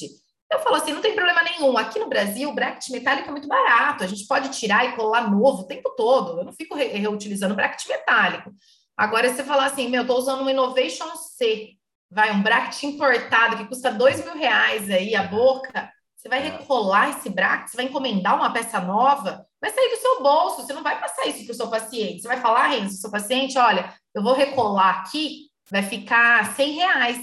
Eu 0.53 0.61
falo 0.61 0.77
assim, 0.77 0.93
não 0.93 1.01
tem 1.01 1.15
problema 1.15 1.43
nenhum. 1.43 1.79
Aqui 1.79 1.99
no 1.99 2.09
Brasil, 2.09 2.51
o 2.51 2.55
bracket 2.55 2.91
metálico 2.91 3.29
é 3.29 3.31
muito 3.31 3.49
barato. 3.49 4.05
A 4.05 4.07
gente 4.07 4.27
pode 4.27 4.51
tirar 4.51 4.85
e 4.85 4.95
colar 4.95 5.31
novo 5.31 5.63
o 5.63 5.67
tempo 5.67 5.95
todo. 5.97 6.39
Eu 6.39 6.45
não 6.45 6.53
fico 6.53 6.75
re 6.75 6.89
reutilizando 6.89 7.55
bracket 7.55 7.89
metálico. 7.89 8.53
Agora, 8.95 9.33
você 9.33 9.43
falar 9.43 9.65
assim, 9.65 9.89
meu, 9.89 10.07
tô 10.07 10.15
usando 10.15 10.43
um 10.43 10.51
Innovation 10.51 11.17
C, 11.17 11.71
vai, 12.11 12.31
um 12.33 12.43
bracket 12.43 12.83
importado 12.83 13.57
que 13.57 13.67
custa 13.67 13.91
dois 13.91 14.23
mil 14.23 14.35
reais 14.35 14.91
aí, 14.91 15.15
a 15.15 15.23
boca. 15.23 15.91
Você 16.15 16.29
vai 16.29 16.41
é. 16.41 16.51
recolar 16.51 17.11
esse 17.11 17.31
bracket, 17.31 17.71
você 17.71 17.77
vai 17.79 17.87
encomendar 17.87 18.37
uma 18.37 18.53
peça 18.53 18.79
nova, 18.79 19.47
vai 19.59 19.71
sair 19.71 19.89
do 19.89 19.97
seu 19.97 20.23
bolso. 20.23 20.63
Você 20.63 20.75
não 20.75 20.83
vai 20.83 21.01
passar 21.01 21.27
isso 21.27 21.45
para 21.47 21.53
o 21.53 21.57
seu 21.57 21.71
paciente. 21.71 22.21
Você 22.21 22.29
vai 22.29 22.41
falar, 22.41 22.67
Renzo, 22.67 23.01
seu 23.01 23.11
paciente, 23.11 23.59
olha, 23.59 23.93
eu 24.15 24.23
vou 24.23 24.35
recolar 24.35 25.01
aqui, 25.01 25.51
vai 25.71 25.83
ficar 25.83 26.55
100 26.55 26.73
reais 26.73 27.19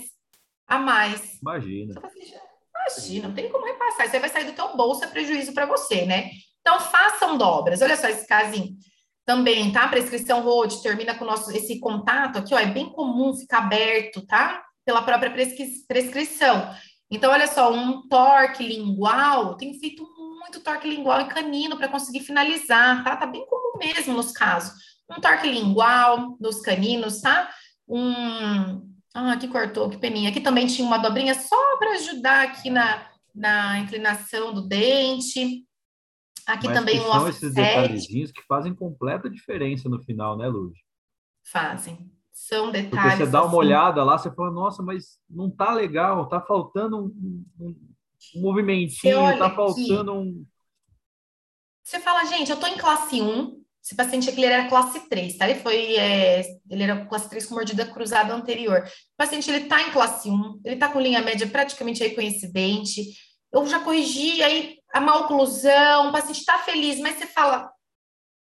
a 0.68 0.80
mais. 0.80 1.40
Imagina. 1.42 2.49
Imagina, 2.88 3.28
não 3.28 3.36
tem 3.36 3.50
como 3.50 3.66
repassar. 3.66 4.08
Aí 4.12 4.20
vai 4.20 4.30
sair 4.30 4.46
do 4.46 4.54
teu 4.54 4.76
bolso, 4.76 5.04
é 5.04 5.08
prejuízo 5.08 5.54
para 5.54 5.66
você, 5.66 6.06
né? 6.06 6.30
Então, 6.62 6.80
façam 6.80 7.38
dobras. 7.38 7.82
Olha 7.82 7.98
só 7.98 8.08
esse 8.08 8.28
casinho. 8.28 8.76
Também, 9.26 9.72
tá? 9.72 9.88
Prescrição 9.88 10.42
road 10.42 10.82
termina 10.82 11.16
com 11.16 11.26
nosso, 11.26 11.52
esse 11.52 11.80
contato 11.80 12.38
aqui, 12.38 12.54
ó. 12.54 12.60
É 12.60 12.66
bem 12.66 12.90
comum 12.90 13.36
ficar 13.36 13.60
aberto, 13.60 14.26
tá? 14.26 14.64
Pela 14.86 15.02
própria 15.02 15.32
prescri 15.32 15.68
prescrição. 15.88 16.74
Então, 17.12 17.32
olha 17.32 17.48
só, 17.48 17.72
um 17.72 18.08
torque 18.08 18.64
lingual. 18.64 19.56
Tenho 19.56 19.80
feito 19.80 20.04
muito 20.40 20.60
torque 20.62 20.88
lingual 20.88 21.22
e 21.22 21.28
canino 21.28 21.78
para 21.78 21.88
conseguir 21.88 22.22
finalizar, 22.22 23.04
tá? 23.04 23.16
Tá 23.16 23.26
bem 23.26 23.46
comum 23.46 23.78
mesmo 23.78 24.16
nos 24.16 24.32
casos. 24.32 24.74
Um 25.10 25.20
torque 25.20 25.48
lingual 25.48 26.38
nos 26.40 26.62
caninos, 26.62 27.22
tá? 27.22 27.50
Um 27.88 28.89
Ah, 29.14 29.34
aqui 29.34 29.48
cortou, 29.48 29.90
que 29.90 29.98
peninha. 29.98 30.30
Aqui 30.30 30.40
também 30.40 30.68
tinha 30.68 30.88
uma 30.88 30.98
dobrinha 30.98 31.34
só 31.34 31.78
para 31.78 31.94
ajudar 31.94 32.44
aqui 32.44 32.70
na, 32.70 33.10
na 33.34 33.80
inclinação 33.80 34.54
do 34.54 34.68
dente. 34.68 35.66
Aqui 36.46 36.68
Mas 36.68 36.78
também 36.78 37.00
um 37.00 37.10
offset. 37.10 37.20
São 37.20 37.30
esses 37.30 37.54
detalhezinhos 37.54 38.32
que 38.32 38.42
fazem 38.48 38.74
completa 38.74 39.30
diferença 39.30 39.88
no 39.88 40.02
final, 40.02 40.38
né, 40.38 40.48
Luz? 40.48 40.78
Fazem. 41.44 42.12
São 42.32 42.72
detalhes. 42.72 42.90
Porque 42.90 43.26
você 43.26 43.32
dá 43.32 43.42
uma 43.42 43.48
assim. 43.48 43.58
olhada 43.58 44.04
lá, 44.04 44.18
você 44.18 44.32
fala, 44.32 44.52
nossa, 44.52 44.82
mas 44.82 45.20
não 45.30 45.50
tá 45.50 45.74
legal, 45.74 46.28
tá 46.28 46.40
faltando 46.40 46.98
um, 46.98 47.46
um, 47.60 47.76
um 48.36 48.42
movimentinho, 48.42 49.38
tá 49.38 49.50
faltando 49.54 50.12
aqui. 50.12 50.20
um. 50.20 50.46
Você 51.84 52.00
fala, 52.00 52.24
gente, 52.26 52.50
eu 52.50 52.60
tô 52.60 52.68
em 52.68 52.78
classe 52.78 53.22
1, 53.22 53.59
esse 53.84 53.96
paciente 53.96 54.30
aqui 54.30 54.44
ele 54.44 54.54
era 54.54 54.68
classe 54.68 55.10
3, 55.10 55.38
tá? 55.38 55.50
Ele 55.50 55.60
foi, 55.60 55.96
é, 55.96 56.44
ele 56.70 56.84
era 56.84 57.06
classe 57.06 57.30
3 57.30 57.46
com 57.46 57.56
mordida 57.56 57.86
cruzada 57.86 58.34
anterior. 58.34 58.84
O 58.86 59.18
paciente 59.18 59.50
ele 59.50 59.66
tá 59.66 59.82
em 59.82 59.92
classe 59.92 60.30
1, 60.30 60.62
ele 60.66 60.76
tá 60.76 60.90
com 60.90 61.00
linha 61.00 61.22
média 61.22 61.48
praticamente 61.48 62.04
aí 62.04 62.14
coincidente. 62.14 63.04
Eu 63.52 63.66
já 63.66 63.80
corrigi 63.80 64.44
aí 64.44 64.78
a 64.94 65.00
maloclusão, 65.00 66.10
o 66.10 66.12
paciente 66.12 66.46
tá 66.46 66.60
feliz, 66.60 67.00
mas 67.00 67.18
você 67.18 67.26
fala, 67.26 67.72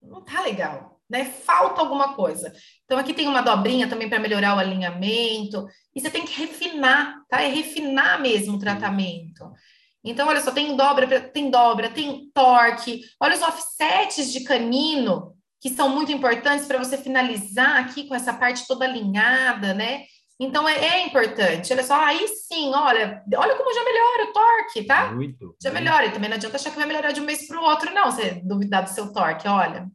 não 0.02 0.24
tá 0.24 0.40
legal, 0.40 1.00
né? 1.08 1.24
Falta 1.24 1.80
alguma 1.80 2.14
coisa. 2.14 2.52
Então 2.84 2.98
aqui 2.98 3.12
tem 3.12 3.28
uma 3.28 3.42
dobrinha 3.42 3.88
também 3.88 4.08
para 4.08 4.18
melhorar 4.18 4.56
o 4.56 4.58
alinhamento, 4.58 5.66
e 5.94 6.00
você 6.00 6.10
tem 6.10 6.24
que 6.24 6.40
refinar, 6.40 7.14
tá? 7.28 7.42
É 7.42 7.48
refinar 7.48 8.20
mesmo 8.20 8.56
o 8.56 8.58
tratamento. 8.58 9.52
Então, 10.04 10.28
olha 10.28 10.40
só, 10.40 10.50
tem 10.50 10.76
dobra, 10.76 11.20
tem 11.20 11.50
dobra, 11.50 11.90
tem 11.90 12.30
torque. 12.32 13.02
Olha 13.20 13.34
os 13.34 13.42
offsets 13.42 14.32
de 14.32 14.40
canino, 14.40 15.34
que 15.60 15.70
são 15.70 15.88
muito 15.88 16.12
importantes 16.12 16.66
para 16.66 16.78
você 16.78 16.96
finalizar 16.96 17.76
aqui 17.76 18.04
com 18.04 18.14
essa 18.14 18.32
parte 18.32 18.66
toda 18.66 18.84
alinhada, 18.84 19.74
né? 19.74 20.04
Então, 20.40 20.68
é, 20.68 20.74
é, 20.74 21.06
importante. 21.06 21.72
Olha 21.72 21.82
só, 21.82 22.00
aí 22.00 22.28
sim, 22.28 22.72
olha, 22.72 23.22
olha 23.36 23.56
como 23.56 23.74
já 23.74 23.82
melhora 23.82 24.30
o 24.30 24.32
torque, 24.32 24.84
tá? 24.84 25.12
Muito. 25.12 25.56
Já 25.60 25.72
melhora. 25.72 26.06
E 26.06 26.12
também 26.12 26.30
não 26.30 26.36
adianta 26.36 26.56
achar 26.56 26.70
que 26.70 26.78
vai 26.78 26.86
melhorar 26.86 27.10
de 27.10 27.20
um 27.20 27.24
mês 27.24 27.46
para 27.46 27.60
o 27.60 27.64
outro, 27.64 27.92
não. 27.92 28.10
Você 28.10 28.40
duvidar 28.44 28.84
do 28.84 28.90
seu 28.90 29.12
torque. 29.12 29.48
Olha, 29.48 29.88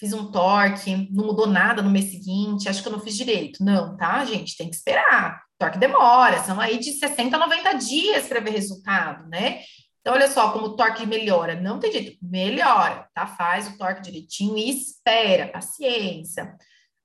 fiz 0.00 0.14
um 0.14 0.32
torque, 0.32 1.08
não 1.12 1.26
mudou 1.26 1.46
nada 1.46 1.82
no 1.82 1.90
mês 1.90 2.06
seguinte, 2.06 2.70
acho 2.70 2.82
que 2.82 2.88
eu 2.88 2.92
não 2.92 3.00
fiz 3.00 3.14
direito. 3.14 3.62
Não, 3.62 3.94
tá, 3.98 4.24
gente? 4.24 4.56
Tem 4.56 4.70
que 4.70 4.76
esperar 4.76 5.42
torque 5.62 5.78
demora, 5.78 6.42
são 6.42 6.60
aí 6.60 6.78
de 6.78 6.92
60 6.92 7.36
a 7.36 7.38
90 7.38 7.72
dias 7.74 8.26
para 8.26 8.40
ver 8.40 8.50
resultado, 8.50 9.28
né? 9.28 9.62
Então, 10.00 10.14
olha 10.14 10.28
só 10.28 10.50
como 10.50 10.66
o 10.66 10.76
torque 10.76 11.06
melhora. 11.06 11.54
Não 11.54 11.78
tem 11.78 11.92
jeito, 11.92 12.18
melhora, 12.20 13.08
tá? 13.14 13.26
Faz 13.26 13.68
o 13.68 13.78
torque 13.78 14.02
direitinho 14.02 14.58
e 14.58 14.70
espera, 14.70 15.46
paciência. 15.46 16.56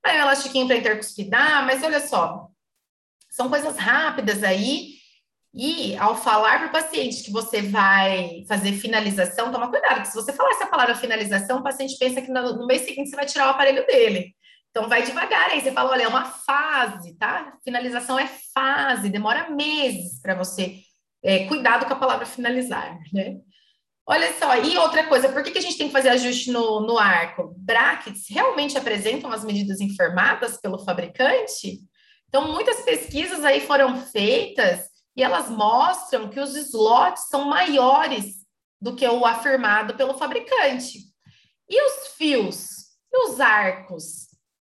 Aí 0.04 0.18
o 0.18 0.22
elastiquinho 0.22 0.66
para 0.66 0.76
intercuspidar, 0.76 1.64
mas 1.64 1.82
olha 1.82 2.00
só, 2.00 2.48
são 3.30 3.48
coisas 3.48 3.76
rápidas 3.76 4.42
aí. 4.42 4.98
E 5.54 5.96
ao 5.96 6.16
falar 6.16 6.58
para 6.58 6.68
o 6.68 6.72
paciente 6.72 7.22
que 7.22 7.30
você 7.30 7.62
vai 7.62 8.44
fazer 8.48 8.72
finalização, 8.72 9.50
toma 9.50 9.70
cuidado, 9.70 10.02
que 10.02 10.08
se 10.08 10.14
você 10.14 10.32
falar 10.32 10.50
essa 10.50 10.66
palavra 10.66 10.94
finalização, 10.94 11.60
o 11.60 11.62
paciente 11.62 11.96
pensa 11.98 12.20
que 12.20 12.30
no 12.30 12.66
mês 12.66 12.82
seguinte 12.82 13.10
você 13.10 13.16
vai 13.16 13.26
tirar 13.26 13.46
o 13.46 13.50
aparelho 13.50 13.86
dele. 13.86 14.34
Então, 14.70 14.88
vai 14.88 15.02
devagar 15.02 15.50
aí. 15.50 15.60
Você 15.60 15.72
fala, 15.72 15.90
olha, 15.90 16.02
é 16.02 16.08
uma 16.08 16.24
fase, 16.24 17.16
tá? 17.16 17.56
Finalização 17.64 18.18
é 18.18 18.26
fase, 18.54 19.08
demora 19.08 19.50
meses 19.50 20.20
para 20.20 20.34
você. 20.34 20.80
É, 21.22 21.46
cuidado 21.46 21.86
com 21.86 21.92
a 21.92 21.98
palavra 21.98 22.26
finalizar, 22.26 22.98
né? 23.12 23.38
Olha 24.10 24.32
só, 24.38 24.56
e 24.56 24.78
outra 24.78 25.06
coisa, 25.06 25.28
por 25.28 25.42
que, 25.42 25.50
que 25.50 25.58
a 25.58 25.60
gente 25.60 25.76
tem 25.76 25.88
que 25.88 25.92
fazer 25.92 26.08
ajuste 26.08 26.50
no, 26.50 26.80
no 26.80 26.96
arco? 26.96 27.54
Brackets 27.58 28.24
realmente 28.30 28.78
apresentam 28.78 29.30
as 29.30 29.44
medidas 29.44 29.82
informadas 29.82 30.58
pelo 30.58 30.78
fabricante? 30.78 31.80
Então, 32.26 32.50
muitas 32.50 32.80
pesquisas 32.80 33.44
aí 33.44 33.60
foram 33.60 34.00
feitas 34.00 34.86
e 35.14 35.22
elas 35.22 35.50
mostram 35.50 36.28
que 36.28 36.40
os 36.40 36.54
slots 36.54 37.28
são 37.28 37.44
maiores 37.46 38.46
do 38.80 38.94
que 38.94 39.06
o 39.06 39.26
afirmado 39.26 39.94
pelo 39.94 40.14
fabricante. 40.14 41.00
E 41.68 41.82
os 41.82 42.08
fios? 42.16 42.68
E 43.12 43.26
os 43.26 43.40
arcos? 43.40 44.27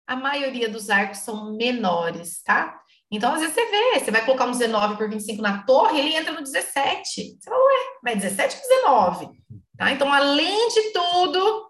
A 0.10 0.16
maioria 0.16 0.68
dos 0.68 0.89
arcos 0.89 1.20
são 1.20 1.53
menores, 1.55 2.41
tá? 2.41 2.82
Então, 3.12 3.32
às 3.32 3.41
vezes 3.41 3.53
você 3.53 3.66
vê, 3.66 3.99
você 3.99 4.10
vai 4.10 4.26
colocar 4.26 4.45
um 4.45 4.51
19 4.51 4.97
por 4.97 5.07
25 5.07 5.39
na 5.39 5.62
torre, 5.64 5.99
ele 5.99 6.16
entra 6.16 6.34
no 6.34 6.41
17. 6.41 7.38
Você 7.39 7.47
fala, 7.47 7.64
ué, 7.64 7.74
mas 8.03 8.22
17 8.22 8.55
por 8.55 8.68
19. 8.68 9.30
Tá? 9.78 9.91
Então, 9.91 10.12
além 10.12 10.68
de 10.70 10.91
tudo, 10.91 11.70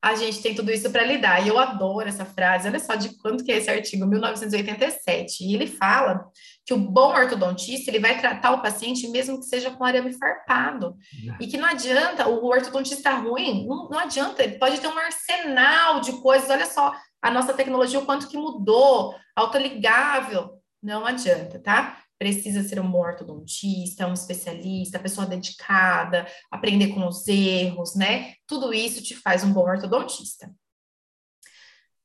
a 0.00 0.14
gente 0.14 0.40
tem 0.40 0.54
tudo 0.54 0.70
isso 0.70 0.90
para 0.90 1.04
lidar. 1.04 1.44
E 1.44 1.48
eu 1.48 1.58
adoro 1.58 2.08
essa 2.08 2.24
frase. 2.24 2.68
Olha 2.68 2.78
só 2.78 2.94
de 2.94 3.16
quanto 3.18 3.44
que 3.44 3.50
é 3.50 3.56
esse 3.56 3.70
artigo, 3.70 4.06
1987. 4.06 5.44
E 5.44 5.54
ele 5.54 5.66
fala 5.66 6.24
que 6.64 6.72
o 6.72 6.78
bom 6.78 7.12
ortodontista, 7.12 7.90
ele 7.90 7.98
vai 7.98 8.20
tratar 8.20 8.52
o 8.52 8.62
paciente 8.62 9.08
mesmo 9.08 9.40
que 9.40 9.46
seja 9.46 9.72
com 9.72 9.84
arame 9.84 10.12
farpado. 10.12 10.96
E 11.40 11.48
que 11.48 11.56
não 11.56 11.68
adianta, 11.68 12.28
o 12.28 12.44
ortodontista 12.46 13.10
ruim, 13.10 13.66
não, 13.66 13.88
não 13.88 13.98
adianta, 13.98 14.44
ele 14.44 14.58
pode 14.58 14.80
ter 14.80 14.86
um 14.86 14.98
arsenal 14.98 16.00
de 16.00 16.12
coisas. 16.20 16.48
Olha 16.48 16.66
só, 16.66 16.92
a 17.22 17.30
nossa 17.30 17.54
tecnologia, 17.54 18.00
o 18.00 18.04
quanto 18.04 18.28
que 18.28 18.36
mudou, 18.36 19.14
autoligável, 19.36 20.60
não 20.82 21.06
adianta, 21.06 21.60
tá? 21.60 21.98
Precisa 22.18 22.62
ser 22.62 22.80
um 22.80 22.90
bom 22.90 23.00
ortodontista, 23.00 24.06
um 24.06 24.12
especialista, 24.12 24.98
pessoa 24.98 25.26
dedicada, 25.26 26.26
aprender 26.50 26.88
com 26.88 27.06
os 27.06 27.26
erros, 27.28 27.94
né? 27.94 28.34
Tudo 28.46 28.74
isso 28.74 29.02
te 29.02 29.14
faz 29.14 29.44
um 29.44 29.52
bom 29.52 29.62
ortodontista. 29.62 30.52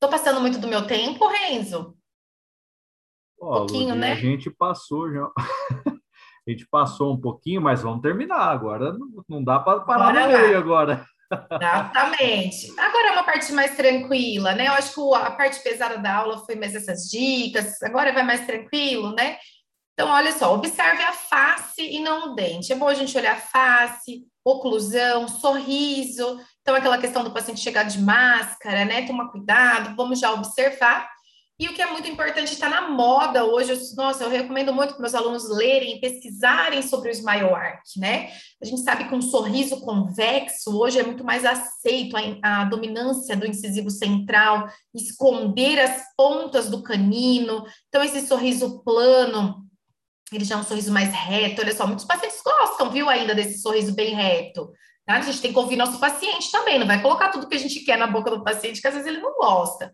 Tô 0.00 0.08
passando 0.08 0.40
muito 0.40 0.58
do 0.58 0.68
meu 0.68 0.86
tempo, 0.86 1.26
Renzo? 1.26 1.98
um 3.40 3.46
pouquinho, 3.46 3.94
né? 3.94 4.12
A 4.12 4.16
gente 4.16 4.50
passou 4.50 5.12
já. 5.12 5.30
a 6.46 6.50
gente 6.50 6.66
passou 6.68 7.12
um 7.12 7.20
pouquinho, 7.20 7.60
mas 7.60 7.82
vamos 7.82 8.02
terminar 8.02 8.50
agora. 8.50 8.96
Não 9.28 9.42
dá 9.42 9.58
para 9.58 9.80
parar 9.80 10.12
Bora 10.12 10.26
no 10.26 10.38
meio 10.38 10.58
agora. 10.58 11.06
Exatamente. 11.30 12.72
Agora 12.78 13.08
é 13.08 13.12
uma 13.12 13.24
parte 13.24 13.52
mais 13.52 13.76
tranquila, 13.76 14.54
né? 14.54 14.68
Eu 14.68 14.72
acho 14.72 14.94
que 14.94 15.14
a 15.14 15.30
parte 15.30 15.60
pesada 15.62 15.98
da 15.98 16.14
aula 16.14 16.44
foi 16.44 16.54
mais 16.54 16.74
essas 16.74 17.08
dicas, 17.10 17.82
agora 17.82 18.12
vai 18.12 18.22
mais 18.22 18.46
tranquilo, 18.46 19.14
né? 19.14 19.38
Então, 19.92 20.08
olha 20.10 20.30
só, 20.30 20.54
observe 20.54 21.02
a 21.02 21.12
face 21.12 21.82
e 21.82 21.98
não 21.98 22.30
o 22.30 22.34
dente. 22.34 22.72
É 22.72 22.76
bom 22.76 22.86
a 22.86 22.94
gente 22.94 23.18
olhar 23.18 23.32
a 23.32 23.40
face, 23.40 24.24
oclusão, 24.44 25.26
sorriso. 25.26 26.40
Então, 26.62 26.74
aquela 26.76 26.98
questão 26.98 27.24
do 27.24 27.32
paciente 27.32 27.60
chegar 27.60 27.82
de 27.82 28.00
máscara, 28.00 28.84
né? 28.84 29.06
Tomar 29.06 29.28
cuidado, 29.30 29.96
vamos 29.96 30.20
já 30.20 30.32
observar. 30.32 31.10
E 31.60 31.66
o 31.68 31.74
que 31.74 31.82
é 31.82 31.90
muito 31.90 32.08
importante 32.08 32.52
está 32.52 32.68
na 32.68 32.88
moda 32.88 33.44
hoje. 33.44 33.72
Nossa, 33.96 34.22
eu 34.22 34.30
recomendo 34.30 34.72
muito 34.72 34.92
para 34.92 35.00
meus 35.00 35.14
alunos 35.14 35.48
lerem, 35.48 36.00
pesquisarem 36.00 36.82
sobre 36.82 37.10
o 37.10 37.12
Smile 37.12 37.52
Arc, 37.52 37.82
né? 37.96 38.30
A 38.62 38.64
gente 38.64 38.80
sabe 38.82 39.08
que 39.08 39.14
um 39.14 39.20
sorriso 39.20 39.80
convexo 39.80 40.78
hoje 40.78 41.00
é 41.00 41.02
muito 41.02 41.24
mais 41.24 41.44
aceito 41.44 42.16
a, 42.16 42.60
a 42.60 42.64
dominância 42.64 43.36
do 43.36 43.44
incisivo 43.44 43.90
central, 43.90 44.68
esconder 44.94 45.80
as 45.80 46.04
pontas 46.16 46.70
do 46.70 46.80
canino. 46.80 47.66
Então, 47.88 48.04
esse 48.04 48.24
sorriso 48.28 48.80
plano, 48.84 49.66
ele 50.32 50.44
já 50.44 50.54
é 50.54 50.58
um 50.58 50.64
sorriso 50.64 50.92
mais 50.92 51.12
reto. 51.12 51.60
Olha 51.60 51.74
só, 51.74 51.88
muitos 51.88 52.04
pacientes 52.04 52.40
gostam, 52.40 52.88
viu, 52.88 53.08
ainda 53.08 53.34
desse 53.34 53.58
sorriso 53.58 53.92
bem 53.96 54.14
reto. 54.14 54.70
Tá? 55.04 55.16
A 55.16 55.22
gente 55.22 55.40
tem 55.40 55.52
que 55.52 55.58
ouvir 55.58 55.74
nosso 55.74 55.98
paciente 55.98 56.52
também, 56.52 56.78
não 56.78 56.86
vai 56.86 57.02
colocar 57.02 57.30
tudo 57.30 57.48
que 57.48 57.56
a 57.56 57.60
gente 57.60 57.80
quer 57.80 57.98
na 57.98 58.06
boca 58.06 58.30
do 58.30 58.44
paciente, 58.44 58.80
que 58.80 58.86
às 58.86 58.94
vezes 58.94 59.08
ele 59.08 59.18
não 59.20 59.34
gosta. 59.34 59.92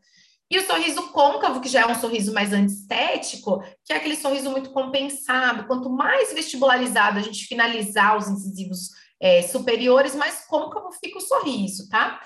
E 0.55 0.59
o 0.61 0.65
sorriso 0.65 1.11
côncavo, 1.11 1.61
que 1.61 1.69
já 1.69 1.81
é 1.81 1.87
um 1.87 1.97
sorriso 1.97 2.33
mais 2.33 2.53
antiestético, 2.53 3.61
que 3.85 3.93
é 3.93 3.97
aquele 3.97 4.15
sorriso 4.15 4.53
muito 4.53 4.71
compensado. 4.71 5.67
Quanto 5.67 5.91
mais 5.91 6.33
vestibularizado 6.33 7.19
a 7.19 7.23
gente 7.23 7.47
finalizar 7.47 8.17
os 8.17 8.29
incisivos 8.29 8.91
é, 9.21 9.43
superiores, 9.43 10.15
mais 10.15 10.47
côncavo 10.47 10.93
fica 10.93 11.19
o 11.19 11.21
sorriso, 11.21 11.89
tá? 11.89 12.21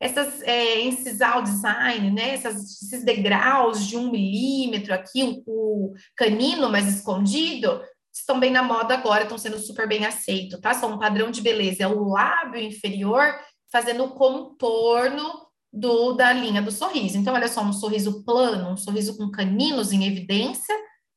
Essas 0.00 0.40
é, 0.44 0.80
incisal 0.80 1.42
design, 1.42 2.10
né? 2.10 2.30
Essas, 2.30 2.56
esses 2.80 3.04
degraus 3.04 3.86
de 3.86 3.98
um 3.98 4.10
milímetro 4.10 4.94
aqui, 4.94 5.22
o, 5.46 5.90
o 5.90 5.94
canino 6.16 6.70
mais 6.70 6.88
escondido, 6.88 7.82
estão 8.10 8.40
bem 8.40 8.50
na 8.50 8.62
moda 8.62 8.94
agora, 8.94 9.24
estão 9.24 9.36
sendo 9.36 9.58
super 9.58 9.86
bem 9.86 10.06
aceitos, 10.06 10.58
tá? 10.58 10.72
São 10.72 10.94
um 10.94 10.98
padrão 10.98 11.30
de 11.30 11.42
beleza, 11.42 11.82
é 11.82 11.86
o 11.86 12.08
lábio 12.08 12.62
inferior 12.62 13.38
fazendo 13.70 14.04
o 14.04 14.14
contorno 14.14 15.44
do, 15.74 16.12
da 16.12 16.32
linha 16.32 16.62
do 16.62 16.70
sorriso. 16.70 17.18
Então, 17.18 17.34
olha 17.34 17.48
só, 17.48 17.60
um 17.60 17.72
sorriso 17.72 18.24
plano, 18.24 18.70
um 18.70 18.76
sorriso 18.76 19.16
com 19.16 19.28
caninos 19.30 19.92
em 19.92 20.06
evidência, 20.06 20.74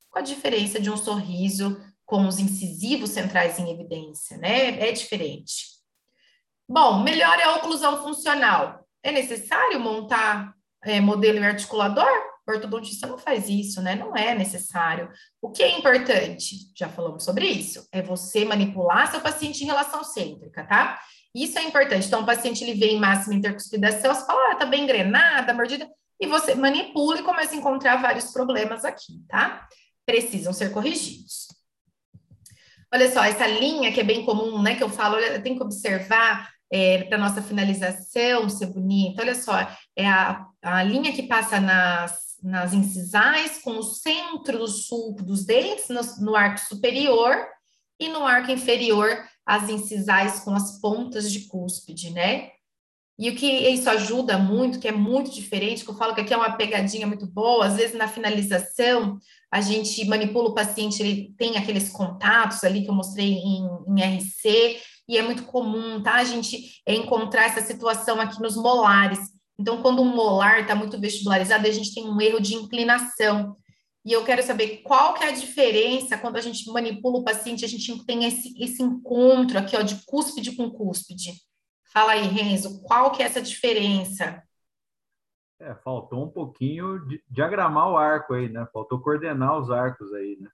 com 0.09 0.17
a 0.17 0.23
diferença 0.23 0.79
de 0.79 0.89
um 0.89 0.97
sorriso 0.97 1.79
com 2.03 2.27
os 2.27 2.39
incisivos 2.39 3.11
centrais 3.11 3.59
em 3.59 3.69
evidência, 3.69 4.37
né? 4.37 4.79
É 4.89 4.91
diferente. 4.91 5.77
Bom, 6.67 7.03
melhora 7.03 7.45
a 7.45 7.55
oclusão 7.57 8.01
funcional. 8.01 8.83
É 9.03 9.11
necessário 9.11 9.79
montar 9.79 10.53
é, 10.83 10.99
modelo 10.99 11.43
articulador? 11.43 12.09
O 12.47 12.51
ortodontista 12.51 13.05
não 13.05 13.17
faz 13.17 13.49
isso, 13.49 13.81
né? 13.81 13.93
Não 13.93 14.15
é 14.15 14.33
necessário. 14.33 15.09
O 15.41 15.51
que 15.51 15.61
é 15.61 15.77
importante? 15.77 16.71
Já 16.75 16.87
falamos 16.87 17.23
sobre 17.23 17.45
isso. 17.45 17.85
É 17.91 18.01
você 18.01 18.45
manipular 18.45 19.11
seu 19.11 19.19
paciente 19.19 19.63
em 19.63 19.67
relação 19.67 20.03
cêntrica, 20.03 20.65
tá? 20.65 20.99
Isso 21.43 21.59
é 21.59 21.63
importante. 21.63 22.07
Então, 22.07 22.21
o 22.21 22.25
paciente 22.25 22.63
ele 22.63 22.73
vem 22.73 22.95
em 22.95 22.99
máxima 22.99 23.35
intercuspidação, 23.35 24.13
você 24.13 24.25
fala, 24.25 24.51
ah, 24.51 24.55
tá 24.55 24.65
bem 24.65 24.83
engrenada, 24.83 25.53
mordida, 25.53 25.87
e 26.19 26.25
você 26.25 26.55
manipula 26.55 27.19
e 27.19 27.23
começa 27.23 27.53
a 27.53 27.57
encontrar 27.57 28.01
vários 28.01 28.31
problemas 28.31 28.83
aqui, 28.83 29.21
tá? 29.27 29.67
precisam 30.07 30.53
ser 30.53 30.71
corrigidos. 30.71 31.47
Olha 32.91 33.11
só, 33.11 33.23
essa 33.25 33.45
linha 33.45 33.91
que 33.91 33.99
é 33.99 34.03
bem 34.03 34.23
comum, 34.23 34.61
né, 34.61 34.75
que 34.75 34.83
eu 34.83 34.89
falo, 34.89 35.17
tem 35.43 35.57
que 35.57 35.61
observar 35.61 36.49
é, 36.71 37.03
para 37.03 37.17
nossa 37.17 37.41
finalização 37.41 38.49
ser 38.49 38.67
bonita. 38.67 39.21
Olha 39.21 39.35
só, 39.35 39.53
é 39.95 40.07
a, 40.07 40.45
a 40.63 40.83
linha 40.83 41.11
que 41.11 41.23
passa 41.23 41.59
nas, 41.59 42.37
nas 42.41 42.73
incisais, 42.73 43.61
com 43.61 43.77
o 43.77 43.83
centro 43.83 44.59
do 44.59 44.67
sulco 44.67 45.21
dos 45.21 45.45
dentes 45.45 45.89
no, 45.89 45.99
no 46.23 46.35
arco 46.35 46.61
superior 46.61 47.45
e 47.99 48.07
no 48.09 48.25
arco 48.25 48.51
inferior 48.51 49.23
as 49.45 49.69
incisais 49.69 50.41
com 50.41 50.53
as 50.53 50.79
pontas 50.79 51.31
de 51.31 51.47
cúspide, 51.47 52.11
né? 52.11 52.51
E 53.19 53.29
o 53.29 53.35
que 53.35 53.47
isso 53.47 53.89
ajuda 53.89 54.37
muito, 54.37 54.79
que 54.79 54.87
é 54.87 54.91
muito 54.91 55.31
diferente, 55.31 55.83
que 55.83 55.89
eu 55.89 55.95
falo 55.95 56.13
que 56.13 56.21
aqui 56.21 56.33
é 56.33 56.37
uma 56.37 56.55
pegadinha 56.55 57.07
muito 57.07 57.25
boa, 57.25 57.65
às 57.65 57.75
vezes 57.75 57.97
na 57.97 58.07
finalização 58.07 59.17
a 59.51 59.61
gente 59.61 60.05
manipula 60.05 60.49
o 60.49 60.53
paciente, 60.53 61.01
ele 61.01 61.33
tem 61.37 61.57
aqueles 61.57 61.89
contatos 61.89 62.63
ali 62.63 62.83
que 62.83 62.89
eu 62.89 62.93
mostrei 62.93 63.33
em, 63.33 63.65
em 63.87 64.17
RC, 64.17 64.79
e 65.09 65.17
é 65.17 65.21
muito 65.21 65.43
comum, 65.43 66.03
tá? 66.03 66.15
A 66.15 66.23
gente 66.25 66.81
encontrar 66.85 67.45
essa 67.45 67.61
situação 67.61 68.19
aqui 68.19 68.41
nos 68.41 68.57
molares. 68.57 69.19
Então, 69.57 69.81
quando 69.81 70.01
um 70.01 70.13
molar 70.13 70.59
está 70.59 70.75
muito 70.75 70.99
vestibularizado, 70.99 71.65
a 71.65 71.71
gente 71.71 71.93
tem 71.93 72.07
um 72.07 72.19
erro 72.19 72.41
de 72.41 72.55
inclinação. 72.55 73.55
E 74.07 74.13
eu 74.13 74.23
quero 74.23 74.41
saber 74.41 74.83
qual 74.83 75.15
que 75.15 75.25
é 75.25 75.27
a 75.27 75.33
diferença 75.33 76.17
quando 76.17 76.37
a 76.37 76.41
gente 76.41 76.65
manipula 76.71 77.19
o 77.19 77.25
paciente, 77.25 77.65
a 77.65 77.67
gente 77.67 78.05
tem 78.05 78.23
esse, 78.23 78.57
esse 78.57 78.81
encontro 78.81 79.59
aqui, 79.59 79.75
ó, 79.75 79.81
de 79.81 80.01
cúspide 80.05 80.55
com 80.55 80.71
cúspide. 80.71 81.33
Fala 81.91 82.13
aí, 82.13 82.25
Renzo, 82.25 82.81
qual 82.83 83.11
que 83.11 83.21
é 83.21 83.25
essa 83.25 83.41
diferença? 83.41 84.41
É, 85.59 85.75
faltou 85.83 86.23
um 86.23 86.29
pouquinho 86.29 87.05
de 87.05 87.21
diagramar 87.29 87.91
o 87.91 87.97
arco 87.97 88.33
aí, 88.33 88.47
né? 88.47 88.65
Faltou 88.71 89.01
coordenar 89.01 89.59
os 89.59 89.69
arcos 89.69 90.13
aí, 90.13 90.37
né? 90.39 90.49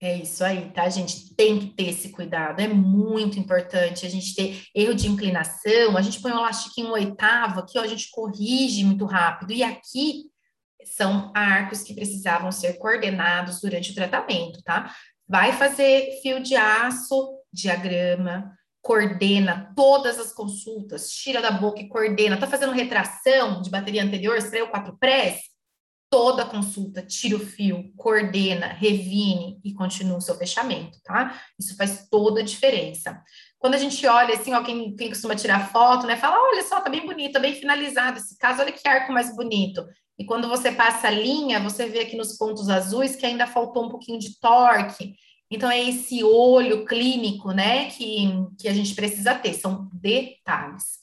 É 0.00 0.16
isso 0.16 0.44
aí, 0.44 0.70
tá? 0.70 0.84
A 0.84 0.88
gente 0.88 1.34
tem 1.34 1.58
que 1.58 1.66
ter 1.74 1.88
esse 1.88 2.10
cuidado, 2.10 2.60
é 2.60 2.68
muito 2.68 3.40
importante 3.40 4.06
a 4.06 4.08
gente 4.08 4.36
ter 4.36 4.62
erro 4.72 4.94
de 4.94 5.08
inclinação, 5.08 5.96
a 5.96 6.00
gente 6.00 6.22
põe 6.22 6.30
o 6.30 6.38
elastiquinho 6.38 6.92
oitavo 6.92 7.58
aqui, 7.58 7.76
ó, 7.76 7.82
a 7.82 7.88
gente 7.88 8.08
corrige 8.08 8.84
muito 8.84 9.04
rápido, 9.04 9.52
e 9.52 9.64
aqui 9.64 10.30
são 10.94 11.32
arcos 11.34 11.82
que 11.82 11.94
precisavam 11.94 12.50
ser 12.50 12.74
coordenados 12.74 13.60
durante 13.60 13.92
o 13.92 13.94
tratamento, 13.94 14.62
tá? 14.62 14.94
Vai 15.26 15.52
fazer 15.52 16.20
fio 16.22 16.42
de 16.42 16.56
aço, 16.56 17.38
diagrama, 17.52 18.56
coordena 18.80 19.72
todas 19.76 20.18
as 20.18 20.32
consultas, 20.32 21.10
tira 21.10 21.42
da 21.42 21.50
boca 21.50 21.80
e 21.80 21.88
coordena. 21.88 22.38
Tá 22.38 22.46
fazendo 22.46 22.72
retração 22.72 23.60
de 23.60 23.70
bateria 23.70 24.02
anterior, 24.02 24.36
extraiu 24.36 24.68
quatro 24.68 24.96
press? 24.98 25.40
Toda 26.10 26.46
consulta, 26.46 27.02
tira 27.02 27.36
o 27.36 27.38
fio, 27.38 27.92
coordena, 27.94 28.68
revine 28.68 29.60
e 29.62 29.74
continua 29.74 30.16
o 30.16 30.22
seu 30.22 30.34
fechamento, 30.36 30.98
tá? 31.04 31.38
Isso 31.58 31.76
faz 31.76 32.08
toda 32.08 32.40
a 32.40 32.44
diferença. 32.44 33.22
Quando 33.58 33.74
a 33.74 33.78
gente 33.78 34.06
olha 34.06 34.34
assim, 34.34 34.54
ó, 34.54 34.62
quem, 34.62 34.96
quem 34.96 35.10
costuma 35.10 35.36
tirar 35.36 35.70
foto, 35.70 36.06
né, 36.06 36.16
fala: 36.16 36.40
olha 36.40 36.62
só, 36.62 36.80
tá 36.80 36.88
bem 36.88 37.04
bonito, 37.04 37.34
tá 37.34 37.40
bem 37.40 37.54
finalizado 37.54 38.16
esse 38.16 38.38
caso, 38.38 38.62
olha 38.62 38.72
que 38.72 38.88
arco 38.88 39.12
mais 39.12 39.36
bonito. 39.36 39.86
E 40.18 40.24
quando 40.24 40.48
você 40.48 40.72
passa 40.72 41.08
a 41.08 41.10
linha, 41.10 41.60
você 41.60 41.86
vê 41.86 42.00
aqui 42.00 42.16
nos 42.16 42.36
pontos 42.36 42.68
azuis 42.68 43.14
que 43.14 43.24
ainda 43.24 43.46
faltou 43.46 43.84
um 43.84 43.88
pouquinho 43.88 44.18
de 44.18 44.38
torque. 44.40 45.14
Então, 45.50 45.70
é 45.70 45.82
esse 45.82 46.22
olho 46.24 46.84
clínico, 46.84 47.52
né, 47.52 47.88
que, 47.90 48.28
que 48.58 48.68
a 48.68 48.74
gente 48.74 48.94
precisa 48.94 49.34
ter, 49.34 49.54
são 49.54 49.88
detalhes. 49.92 50.98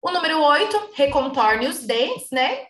O 0.00 0.10
número 0.10 0.40
8, 0.40 0.90
recontorne 0.94 1.66
os 1.66 1.80
dentes, 1.80 2.28
né? 2.30 2.66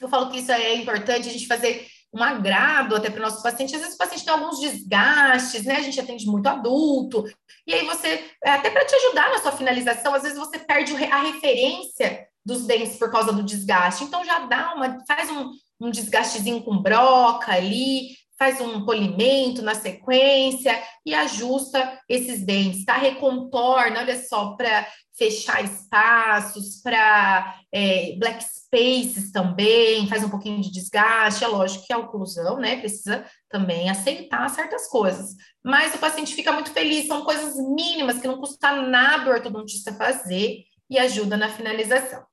Eu 0.00 0.08
falo 0.08 0.30
que 0.30 0.38
isso 0.38 0.50
é 0.50 0.74
importante 0.74 1.28
a 1.28 1.32
gente 1.32 1.46
fazer 1.46 1.86
um 2.12 2.22
agrado 2.22 2.94
até 2.94 3.10
para 3.10 3.18
o 3.18 3.22
nosso 3.22 3.42
paciente. 3.42 3.74
Às 3.74 3.80
vezes 3.80 3.96
o 3.96 3.98
paciente 3.98 4.24
tem 4.24 4.32
alguns 4.32 4.60
desgastes, 4.60 5.64
né? 5.64 5.76
A 5.76 5.82
gente 5.82 5.98
atende 6.00 6.26
muito 6.26 6.46
adulto. 6.46 7.24
E 7.66 7.74
aí 7.74 7.84
você, 7.84 8.30
é, 8.42 8.50
até 8.50 8.70
para 8.70 8.84
te 8.84 8.94
ajudar 8.94 9.30
na 9.30 9.38
sua 9.38 9.52
finalização, 9.52 10.14
às 10.14 10.22
vezes 10.22 10.38
você 10.38 10.58
perde 10.58 10.94
a 11.04 11.22
referência 11.22 12.26
dos 12.44 12.66
dentes 12.66 12.96
por 12.96 13.10
causa 13.10 13.32
do 13.32 13.42
desgaste. 13.42 14.04
Então 14.04 14.24
já 14.24 14.40
dá 14.40 14.74
uma, 14.74 14.98
faz 15.06 15.30
um, 15.30 15.50
um 15.80 15.90
desgastezinho 15.90 16.62
com 16.62 16.82
broca 16.82 17.52
ali, 17.52 18.16
faz 18.38 18.60
um 18.60 18.84
polimento 18.84 19.62
na 19.62 19.74
sequência 19.74 20.82
e 21.06 21.14
ajusta 21.14 22.00
esses 22.08 22.44
dentes, 22.44 22.84
tá? 22.84 22.96
Recontorna, 22.96 24.00
olha 24.00 24.22
só, 24.22 24.56
para 24.56 24.86
fechar 25.16 25.62
espaços, 25.62 26.80
para 26.82 27.60
é, 27.72 28.16
black 28.18 28.44
spaces 28.44 29.30
também, 29.30 30.08
faz 30.08 30.24
um 30.24 30.28
pouquinho 30.28 30.60
de 30.60 30.72
desgaste. 30.72 31.44
É 31.44 31.46
lógico 31.46 31.86
que 31.86 31.92
a 31.92 31.98
oclusão, 31.98 32.58
né, 32.58 32.76
precisa 32.76 33.24
também 33.48 33.88
aceitar 33.88 34.48
certas 34.50 34.88
coisas, 34.88 35.36
mas 35.64 35.94
o 35.94 35.98
paciente 35.98 36.34
fica 36.34 36.52
muito 36.52 36.70
feliz, 36.70 37.06
são 37.06 37.24
coisas 37.24 37.54
mínimas 37.56 38.18
que 38.18 38.26
não 38.26 38.38
custa 38.38 38.82
nada 38.82 39.30
o 39.30 39.32
ortodontista 39.32 39.94
fazer 39.94 40.64
e 40.90 40.98
ajuda 40.98 41.36
na 41.36 41.48
finalização. 41.48 42.24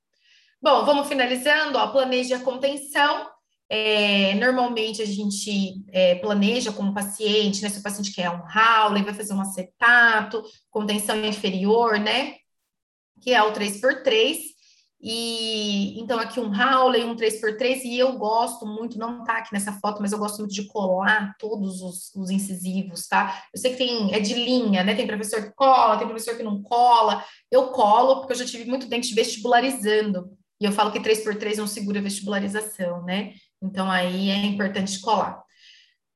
Bom, 0.61 0.85
vamos 0.85 1.07
finalizando, 1.07 1.79
ó, 1.79 1.87
planeje 1.87 2.35
a 2.35 2.39
contenção, 2.39 3.27
é, 3.67 4.35
normalmente 4.35 5.01
a 5.01 5.05
gente 5.05 5.83
é, 5.91 6.15
planeja 6.15 6.71
como 6.71 6.93
paciente, 6.93 7.63
né? 7.63 7.69
Se 7.69 7.79
o 7.79 7.83
paciente 7.83 8.13
quer 8.13 8.29
um 8.29 8.43
Howley, 8.43 9.01
vai 9.01 9.13
fazer 9.13 9.33
um 9.33 9.41
acetato, 9.41 10.43
contenção 10.69 11.15
inferior, 11.25 11.99
né? 11.99 12.35
Que 13.21 13.33
é 13.33 13.41
o 13.41 13.51
3x3. 13.53 14.37
E 15.01 15.99
então 15.99 16.19
aqui 16.19 16.39
um 16.39 16.51
Howley, 16.53 17.05
um 17.05 17.15
3x3, 17.15 17.81
e 17.85 17.97
eu 17.97 18.19
gosto 18.19 18.67
muito, 18.67 18.99
não 18.99 19.23
tá 19.23 19.37
aqui 19.37 19.51
nessa 19.53 19.73
foto, 19.79 19.99
mas 19.99 20.11
eu 20.11 20.19
gosto 20.19 20.37
muito 20.39 20.53
de 20.53 20.67
colar 20.67 21.33
todos 21.39 21.81
os, 21.81 22.13
os 22.13 22.29
incisivos, 22.29 23.07
tá? 23.07 23.45
Eu 23.51 23.59
sei 23.59 23.71
que 23.71 23.77
tem, 23.77 24.13
é 24.13 24.19
de 24.19 24.35
linha, 24.35 24.83
né? 24.83 24.93
Tem 24.93 25.07
professor 25.07 25.41
que 25.41 25.55
cola, 25.55 25.97
tem 25.97 26.07
professor 26.07 26.37
que 26.37 26.43
não 26.43 26.61
cola. 26.61 27.25
Eu 27.49 27.69
colo, 27.69 28.17
porque 28.17 28.33
eu 28.33 28.37
já 28.37 28.45
tive 28.45 28.65
muito 28.69 28.87
dente 28.87 29.15
vestibularizando. 29.15 30.37
E 30.61 30.65
eu 30.65 30.71
falo 30.71 30.91
que 30.91 30.99
3x3 30.99 31.57
não 31.57 31.65
segura 31.65 31.99
vestibularização, 31.99 33.03
né? 33.03 33.33
Então, 33.59 33.89
aí 33.89 34.29
é 34.29 34.45
importante 34.45 35.01
colar. 35.01 35.41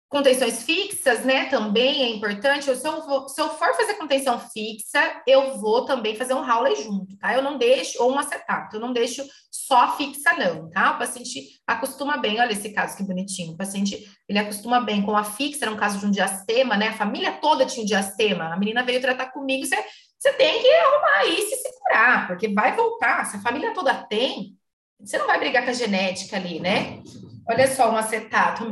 Contenções 0.07 0.61
fixas, 0.61 1.25
né, 1.25 1.45
também 1.45 2.03
é 2.03 2.09
importante. 2.09 2.63
Se 2.63 2.87
eu, 2.87 3.01
vou, 3.01 3.27
se 3.27 3.41
eu 3.41 3.49
for 3.49 3.75
fazer 3.75 3.95
contenção 3.95 4.39
fixa, 4.39 5.23
eu 5.25 5.57
vou 5.57 5.83
também 5.83 6.15
fazer 6.15 6.35
um 6.35 6.47
Howley 6.47 6.75
junto, 6.75 7.17
tá? 7.17 7.33
Eu 7.33 7.41
não 7.41 7.57
deixo, 7.57 8.01
ou 8.01 8.13
um 8.13 8.19
acetato, 8.19 8.75
eu 8.75 8.79
não 8.79 8.93
deixo 8.93 9.25
só 9.51 9.97
fixa 9.97 10.31
não, 10.37 10.69
tá? 10.69 10.91
O 10.91 10.99
paciente 10.99 11.59
acostuma 11.65 12.17
bem, 12.17 12.39
olha 12.39 12.51
esse 12.51 12.69
caso 12.69 12.95
que 12.95 13.03
bonitinho. 13.03 13.53
O 13.53 13.57
paciente, 13.57 14.07
ele 14.29 14.37
acostuma 14.37 14.79
bem 14.79 15.01
com 15.01 15.17
a 15.17 15.23
fixa, 15.23 15.65
era 15.65 15.73
um 15.73 15.77
caso 15.77 15.97
de 15.97 16.05
um 16.05 16.11
diastema, 16.11 16.77
né? 16.77 16.89
A 16.89 16.97
família 16.97 17.31
toda 17.41 17.65
tinha 17.65 17.83
um 17.83 17.87
diastema. 17.87 18.53
A 18.53 18.57
menina 18.57 18.83
veio 18.83 19.01
tratar 19.01 19.31
comigo, 19.31 19.65
você, 19.65 19.75
você 20.17 20.33
tem 20.33 20.61
que 20.61 20.71
arrumar 20.71 21.25
isso 21.25 21.53
e 21.53 21.57
se 21.57 21.79
curar, 21.79 22.27
porque 22.27 22.47
vai 22.47 22.75
voltar. 22.75 23.25
Se 23.25 23.37
a 23.37 23.41
família 23.41 23.73
toda 23.73 23.93
tem, 23.93 24.57
você 24.99 25.17
não 25.17 25.27
vai 25.27 25.39
brigar 25.39 25.63
com 25.63 25.69
a 25.69 25.73
genética 25.73 26.37
ali, 26.37 26.59
né? 26.59 27.01
Olha 27.47 27.67
só 27.67 27.91
um 27.91 27.97
acetato. 27.97 28.63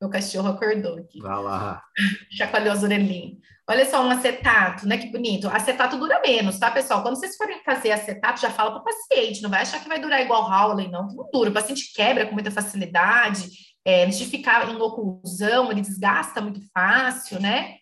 Meu 0.00 0.10
cachorro 0.10 0.48
acordou 0.48 0.98
aqui. 0.98 1.20
Vai 1.20 1.42
lá. 1.42 1.82
Chacoalhou 2.30 2.72
as 2.72 2.82
orelhinhas. 2.82 3.38
Olha 3.68 3.84
só 3.84 4.02
um 4.02 4.10
acetato, 4.10 4.86
né? 4.86 4.96
Que 4.96 5.08
bonito. 5.10 5.48
Acetato 5.48 5.98
dura 5.98 6.20
menos, 6.20 6.58
tá, 6.58 6.70
pessoal? 6.70 7.02
Quando 7.02 7.16
vocês 7.16 7.36
forem 7.36 7.62
fazer 7.64 7.92
acetato, 7.92 8.40
já 8.40 8.50
fala 8.50 8.70
para 8.70 8.80
o 8.80 8.84
paciente. 8.84 9.42
Não 9.42 9.50
vai 9.50 9.62
achar 9.62 9.82
que 9.82 9.88
vai 9.88 9.98
durar 9.98 10.22
igual 10.22 10.50
Howley, 10.50 10.90
não. 10.90 11.06
Não 11.08 11.28
dura. 11.32 11.50
O 11.50 11.52
paciente 11.52 11.92
quebra 11.94 12.26
com 12.26 12.34
muita 12.34 12.50
facilidade. 12.50 13.48
É, 13.84 14.04
de 14.06 14.24
ficar 14.26 14.68
em 14.68 14.76
oclusão, 14.76 15.70
ele 15.70 15.80
desgasta 15.80 16.40
muito 16.40 16.60
fácil, 16.72 17.40
né? 17.40 17.76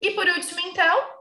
E 0.00 0.10
por 0.12 0.26
último, 0.26 0.60
então, 0.60 1.13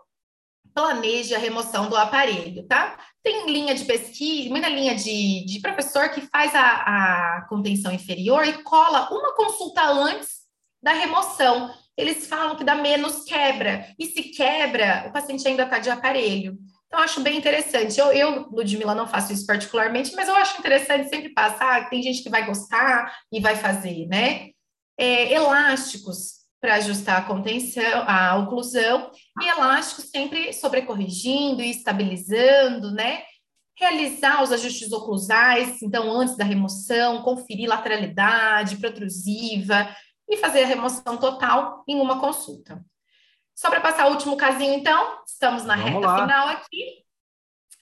planeje 0.74 1.36
a 1.36 1.40
remoção 1.40 1.90
do 1.90 1.96
aparelho, 1.96 2.66
tá? 2.68 2.98
Tem 3.22 3.50
linha 3.50 3.76
de 3.76 3.86
pesquisa, 3.86 4.50
muita 4.50 4.68
linha 4.68 4.96
de, 4.96 5.46
de 5.46 5.60
professor 5.62 6.10
que 6.10 6.22
faz 6.22 6.54
a, 6.56 6.62
a 6.62 7.46
contenção 7.48 7.92
inferior 7.92 8.46
e 8.46 8.64
cola 8.64 9.10
uma 9.12 9.36
consulta 9.36 9.84
antes 9.84 10.44
da 10.82 10.92
remoção. 10.94 11.74
Eles 11.96 12.28
falam 12.28 12.56
que 12.56 12.64
dá 12.64 12.76
menos 12.76 13.24
quebra, 13.24 13.88
e 14.00 14.08
se 14.08 14.24
quebra, 14.24 15.06
o 15.08 15.14
paciente 15.14 15.48
ainda 15.48 15.64
está 15.64 15.80
de 15.80 15.90
aparelho. 15.90 16.58
Então, 16.88 17.00
acho 17.00 17.22
bem 17.22 17.38
interessante. 17.38 18.00
Eu, 18.00 18.12
eu, 18.12 18.50
Ludmilla, 18.52 18.94
não 18.94 19.08
faço 19.08 19.34
isso 19.34 19.48
particularmente, 19.48 20.16
mas 20.16 20.28
eu 20.28 20.36
acho 20.36 20.60
interessante 20.60 21.10
sempre 21.10 21.30
passar. 21.30 21.90
Tem 21.90 22.04
gente 22.04 22.22
que 22.22 22.30
vai 22.30 22.46
gostar 22.46 23.12
e 23.32 23.40
vai 23.40 23.56
fazer, 23.56 24.06
né? 24.08 24.50
É, 24.96 25.34
elásticos 25.34 26.43
para 26.64 26.76
ajustar 26.76 27.18
a 27.18 27.26
contenção, 27.26 28.06
a 28.08 28.38
oclusão, 28.38 29.12
e 29.42 29.46
elástico 29.50 30.02
sempre 30.02 30.54
sobrecorrigindo 30.54 31.62
e 31.62 31.70
estabilizando, 31.70 32.90
né? 32.94 33.22
Realizar 33.78 34.42
os 34.42 34.50
ajustes 34.50 34.94
oclusais, 34.94 35.82
então, 35.82 36.10
antes 36.10 36.38
da 36.38 36.46
remoção, 36.46 37.22
conferir 37.22 37.68
lateralidade, 37.68 38.78
protrusiva, 38.78 39.94
e 40.30 40.38
fazer 40.38 40.64
a 40.64 40.68
remoção 40.68 41.18
total 41.18 41.84
em 41.86 42.00
uma 42.00 42.22
consulta. 42.22 42.82
Só 43.54 43.70
para 43.70 43.82
passar 43.82 44.08
o 44.08 44.12
último 44.12 44.38
casinho, 44.38 44.74
então, 44.74 45.18
estamos 45.28 45.66
na 45.66 45.76
Vamos 45.76 45.96
reta 45.96 46.08
lá. 46.08 46.22
final 46.22 46.48
aqui. 46.48 47.04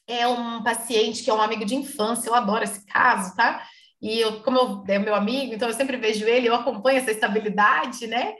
É 0.07 0.27
um 0.27 0.63
paciente 0.63 1.23
que 1.23 1.29
é 1.29 1.33
um 1.35 1.41
amigo 1.41 1.65
de 1.65 1.75
infância, 1.75 2.27
eu 2.27 2.33
adoro 2.33 2.63
esse 2.63 2.83
caso, 2.87 3.35
tá? 3.35 3.63
E 4.01 4.19
eu, 4.19 4.41
como 4.41 4.57
eu, 4.57 4.83
é 4.87 4.97
meu 4.97 5.13
amigo, 5.13 5.53
então 5.53 5.67
eu 5.67 5.75
sempre 5.75 5.97
vejo 5.97 6.25
ele, 6.25 6.47
eu 6.47 6.55
acompanho 6.55 6.97
essa 6.97 7.11
estabilidade, 7.11 8.07
né? 8.07 8.33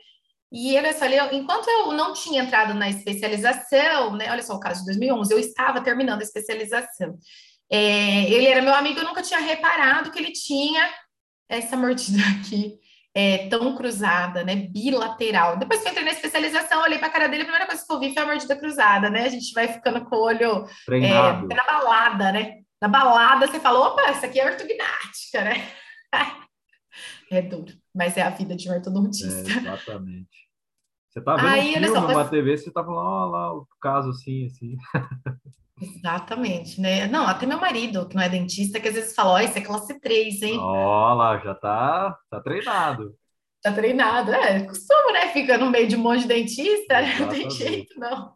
E 0.52 0.76
ele 0.76 0.92
só, 0.94 1.06
enquanto 1.32 1.70
eu 1.70 1.94
não 1.94 2.14
tinha 2.14 2.44
entrado 2.44 2.74
na 2.74 2.90
especialização, 2.90 4.18
né? 4.18 4.30
Olha 4.30 4.44
só 4.44 4.56
o 4.56 4.60
caso 4.60 4.82
de 4.82 4.88
2011, 4.88 5.34
eu 5.34 5.40
estava 5.40 5.82
terminando 5.82 6.20
a 6.20 6.24
especialização. 6.24 7.18
É, 7.72 8.30
ele 8.30 8.48
era 8.48 8.62
meu 8.62 8.76
amigo, 8.76 9.00
eu 9.00 9.06
nunca 9.06 9.22
tinha 9.22 9.40
reparado 9.40 10.12
que 10.12 10.20
ele 10.20 10.34
tinha 10.34 10.90
essa 11.48 11.78
mordida 11.78 12.22
aqui 12.38 12.78
é, 13.14 13.50
tão 13.50 13.76
cruzada, 13.76 14.44
né? 14.44 14.56
Bilateral. 14.56 15.58
Depois 15.58 15.82
que 15.82 15.88
eu 15.88 15.92
entrei 15.92 16.06
na 16.06 16.12
especialização, 16.12 16.82
olhei 16.82 16.98
para 16.98 17.08
a 17.08 17.12
cara 17.12 17.28
dele, 17.28 17.44
a 17.44 17.46
primeira 17.46 17.68
coisa 17.68 17.86
que 17.86 17.94
eu 17.94 18.00
vi 18.00 18.14
foi 18.14 18.24
a 18.24 18.26
mordida 18.26 18.56
cruzada, 18.56 19.10
né? 19.10 19.26
A 19.26 19.30
gente 19.30 19.54
vai 19.54 19.68
ficando 19.68 20.04
com 20.06 20.16
o 20.16 20.24
olho 20.24 20.66
é, 20.90 21.56
na 21.56 21.64
balada, 21.66 22.32
né? 22.32 22.60
Na 22.82 22.88
balada 22.88 23.48
você 23.48 23.60
fala, 23.60 23.88
opa, 23.88 24.02
essa 24.04 24.26
aqui 24.26 24.40
é 24.40 24.46
ortognática, 24.46 25.44
né? 25.44 25.68
é 27.32 27.42
duro, 27.42 27.74
mas 27.94 28.18
é 28.18 28.22
a 28.22 28.30
vida 28.30 28.56
de 28.56 28.70
um 28.70 28.74
ortodontista. 28.74 29.52
É, 29.52 29.58
exatamente. 29.58 30.50
Você 31.10 31.22
tá 31.22 31.36
vendo 31.36 31.48
Aí, 31.48 31.70
um 31.70 31.74
filme, 31.74 31.88
só, 31.90 32.08
uma 32.08 32.30
TV, 32.30 32.58
você 32.58 32.72
tá 32.72 32.84
falando, 32.84 33.06
ó, 33.06 33.26
lá 33.26 33.54
o 33.54 33.68
caso 33.82 34.10
assim, 34.12 34.46
assim. 34.46 34.78
Exatamente, 35.82 36.80
né? 36.80 37.08
Não, 37.08 37.28
até 37.28 37.46
meu 37.46 37.60
marido, 37.60 38.08
que 38.08 38.16
não 38.16 38.22
é 38.22 38.30
dentista, 38.30 38.80
que 38.80 38.88
às 38.88 38.94
vezes 38.94 39.16
fala, 39.16 39.32
ó, 39.34 39.40
isso 39.40 39.58
é 39.58 39.62
classe 39.62 40.00
3, 40.00 40.42
hein? 40.44 40.58
Ó, 40.60 41.14
lá, 41.14 41.38
já 41.40 41.56
tá, 41.56 42.18
tá 42.30 42.40
treinado. 42.40 43.14
Tá 43.62 43.72
treinado, 43.74 44.32
é, 44.32 44.64
costumo, 44.64 45.12
né? 45.12 45.28
Fica 45.34 45.58
no 45.58 45.70
meio 45.70 45.88
de 45.88 45.96
um 45.96 46.00
monte 46.00 46.22
de 46.22 46.28
dentista, 46.28 47.02
né? 47.02 47.16
não 47.20 47.30
tem 47.30 47.50
jeito, 47.50 48.00
não. 48.00 48.34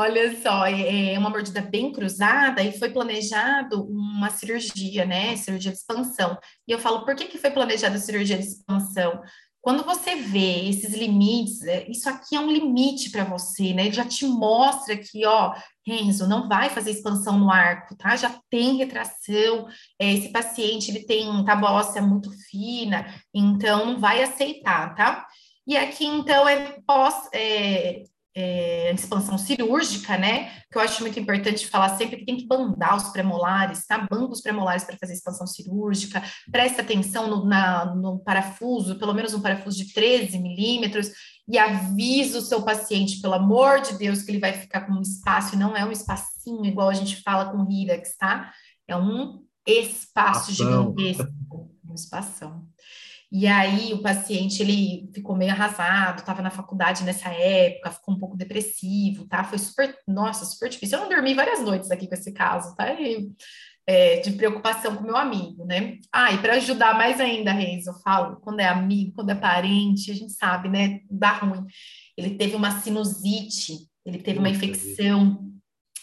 Olha 0.00 0.40
só, 0.40 0.64
é, 0.64 1.14
é 1.14 1.18
uma 1.18 1.28
mordida 1.28 1.60
bem 1.60 1.90
cruzada 1.90 2.62
e 2.62 2.78
foi 2.78 2.88
planejado 2.88 3.82
uma 3.90 4.30
cirurgia, 4.30 5.04
né? 5.04 5.34
Cirurgia 5.34 5.72
de 5.72 5.78
expansão. 5.78 6.38
E 6.68 6.70
eu 6.70 6.78
falo, 6.78 7.04
por 7.04 7.16
que, 7.16 7.24
que 7.24 7.36
foi 7.36 7.50
planejada 7.50 7.96
a 7.96 7.98
cirurgia 7.98 8.38
de 8.38 8.46
expansão? 8.46 9.20
Quando 9.60 9.82
você 9.82 10.14
vê 10.14 10.68
esses 10.68 10.94
limites, 10.94 11.62
é, 11.62 11.90
isso 11.90 12.08
aqui 12.08 12.36
é 12.36 12.40
um 12.40 12.48
limite 12.48 13.10
para 13.10 13.24
você, 13.24 13.74
né? 13.74 13.86
Ele 13.86 13.92
já 13.92 14.04
te 14.04 14.24
mostra 14.24 14.96
que, 14.96 15.26
ó, 15.26 15.52
Renzo, 15.84 16.28
não 16.28 16.48
vai 16.48 16.70
fazer 16.70 16.92
expansão 16.92 17.36
no 17.36 17.50
arco, 17.50 17.96
tá? 17.96 18.14
Já 18.14 18.40
tem 18.48 18.76
retração, 18.76 19.66
é, 19.98 20.12
esse 20.12 20.28
paciente, 20.28 20.92
ele 20.92 21.06
tem 21.06 21.44
tábua 21.44 21.72
óssea 21.72 22.00
muito 22.00 22.30
fina, 22.48 23.04
então 23.34 23.84
não 23.86 23.98
vai 23.98 24.22
aceitar, 24.22 24.94
tá? 24.94 25.26
E 25.66 25.76
aqui, 25.76 26.06
então, 26.06 26.48
é 26.48 26.78
pós, 26.86 27.28
é, 27.34 28.04
é, 28.34 28.92
expansão 28.92 29.36
cirúrgica, 29.36 30.16
né? 30.16 30.50
Que 30.70 30.78
eu 30.78 30.82
acho 30.82 31.02
muito 31.02 31.18
importante 31.18 31.66
falar 31.66 31.96
sempre 31.96 32.18
que 32.18 32.24
tem 32.24 32.36
que 32.36 32.46
bandar 32.46 32.96
os 32.96 33.08
premolares, 33.10 33.86
tá? 33.86 34.06
Banda 34.10 34.32
os 34.32 34.40
premolares 34.40 34.84
para 34.84 34.96
fazer 34.96 35.14
expansão 35.14 35.46
cirúrgica, 35.46 36.22
presta 36.50 36.82
atenção 36.82 37.28
no, 37.28 37.44
na, 37.44 37.94
no 37.94 38.18
parafuso, 38.20 38.98
pelo 38.98 39.14
menos 39.14 39.34
um 39.34 39.40
parafuso 39.40 39.78
de 39.78 39.92
13 39.92 40.38
milímetros, 40.38 41.10
e 41.48 41.56
avisa 41.58 42.38
o 42.38 42.42
seu 42.42 42.62
paciente, 42.62 43.20
pelo 43.20 43.34
amor 43.34 43.80
de 43.80 43.96
Deus, 43.96 44.22
que 44.22 44.30
ele 44.30 44.40
vai 44.40 44.52
ficar 44.52 44.82
com 44.82 44.92
um 44.92 45.02
espaço, 45.02 45.54
e 45.54 45.58
não 45.58 45.76
é 45.76 45.84
um 45.84 45.92
espacinho 45.92 46.64
igual 46.64 46.90
a 46.90 46.94
gente 46.94 47.22
fala 47.22 47.50
com 47.50 47.70
Hirax, 47.70 48.16
tá? 48.18 48.52
É 48.86 48.96
um 48.96 49.42
espaço 49.66 50.50
Ação. 50.50 50.54
gigantesco, 50.54 51.70
um 51.88 51.94
espação. 51.94 52.66
E 53.30 53.46
aí 53.46 53.92
o 53.92 54.00
paciente 54.00 54.62
ele 54.62 55.10
ficou 55.14 55.36
meio 55.36 55.52
arrasado, 55.52 56.20
estava 56.20 56.40
na 56.40 56.50
faculdade 56.50 57.04
nessa 57.04 57.28
época, 57.28 57.90
ficou 57.90 58.14
um 58.14 58.18
pouco 58.18 58.36
depressivo, 58.36 59.26
tá? 59.26 59.44
Foi 59.44 59.58
super, 59.58 59.94
nossa, 60.06 60.46
super 60.46 60.70
difícil. 60.70 60.96
Eu 60.96 61.02
não 61.02 61.10
dormi 61.10 61.34
várias 61.34 61.60
noites 61.60 61.90
aqui 61.90 62.08
com 62.08 62.14
esse 62.14 62.32
caso, 62.32 62.74
tá? 62.74 62.90
E, 62.98 63.30
é, 63.86 64.20
de 64.20 64.32
preocupação 64.32 64.96
com 64.96 65.04
meu 65.04 65.16
amigo, 65.16 65.64
né? 65.66 65.98
Ah, 66.12 66.32
e 66.32 66.38
para 66.38 66.54
ajudar 66.54 66.94
mais 66.94 67.20
ainda, 67.20 67.52
Reis, 67.52 67.86
eu 67.86 67.94
falo, 68.00 68.36
quando 68.40 68.60
é 68.60 68.66
amigo, 68.66 69.12
quando 69.14 69.30
é 69.30 69.34
parente, 69.34 70.10
a 70.10 70.14
gente 70.14 70.32
sabe, 70.32 70.68
né? 70.68 71.00
Dá 71.10 71.32
ruim. 71.32 71.66
Ele 72.16 72.30
teve 72.36 72.56
uma 72.56 72.80
sinusite, 72.80 73.88
ele 74.04 74.18
teve 74.18 74.38
uma 74.38 74.50
infecção 74.50 75.52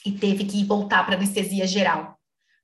e 0.06 0.12
teve 0.12 0.46
que 0.46 0.64
voltar 0.64 1.04
para 1.06 1.16
anestesia 1.16 1.66
geral 1.66 2.15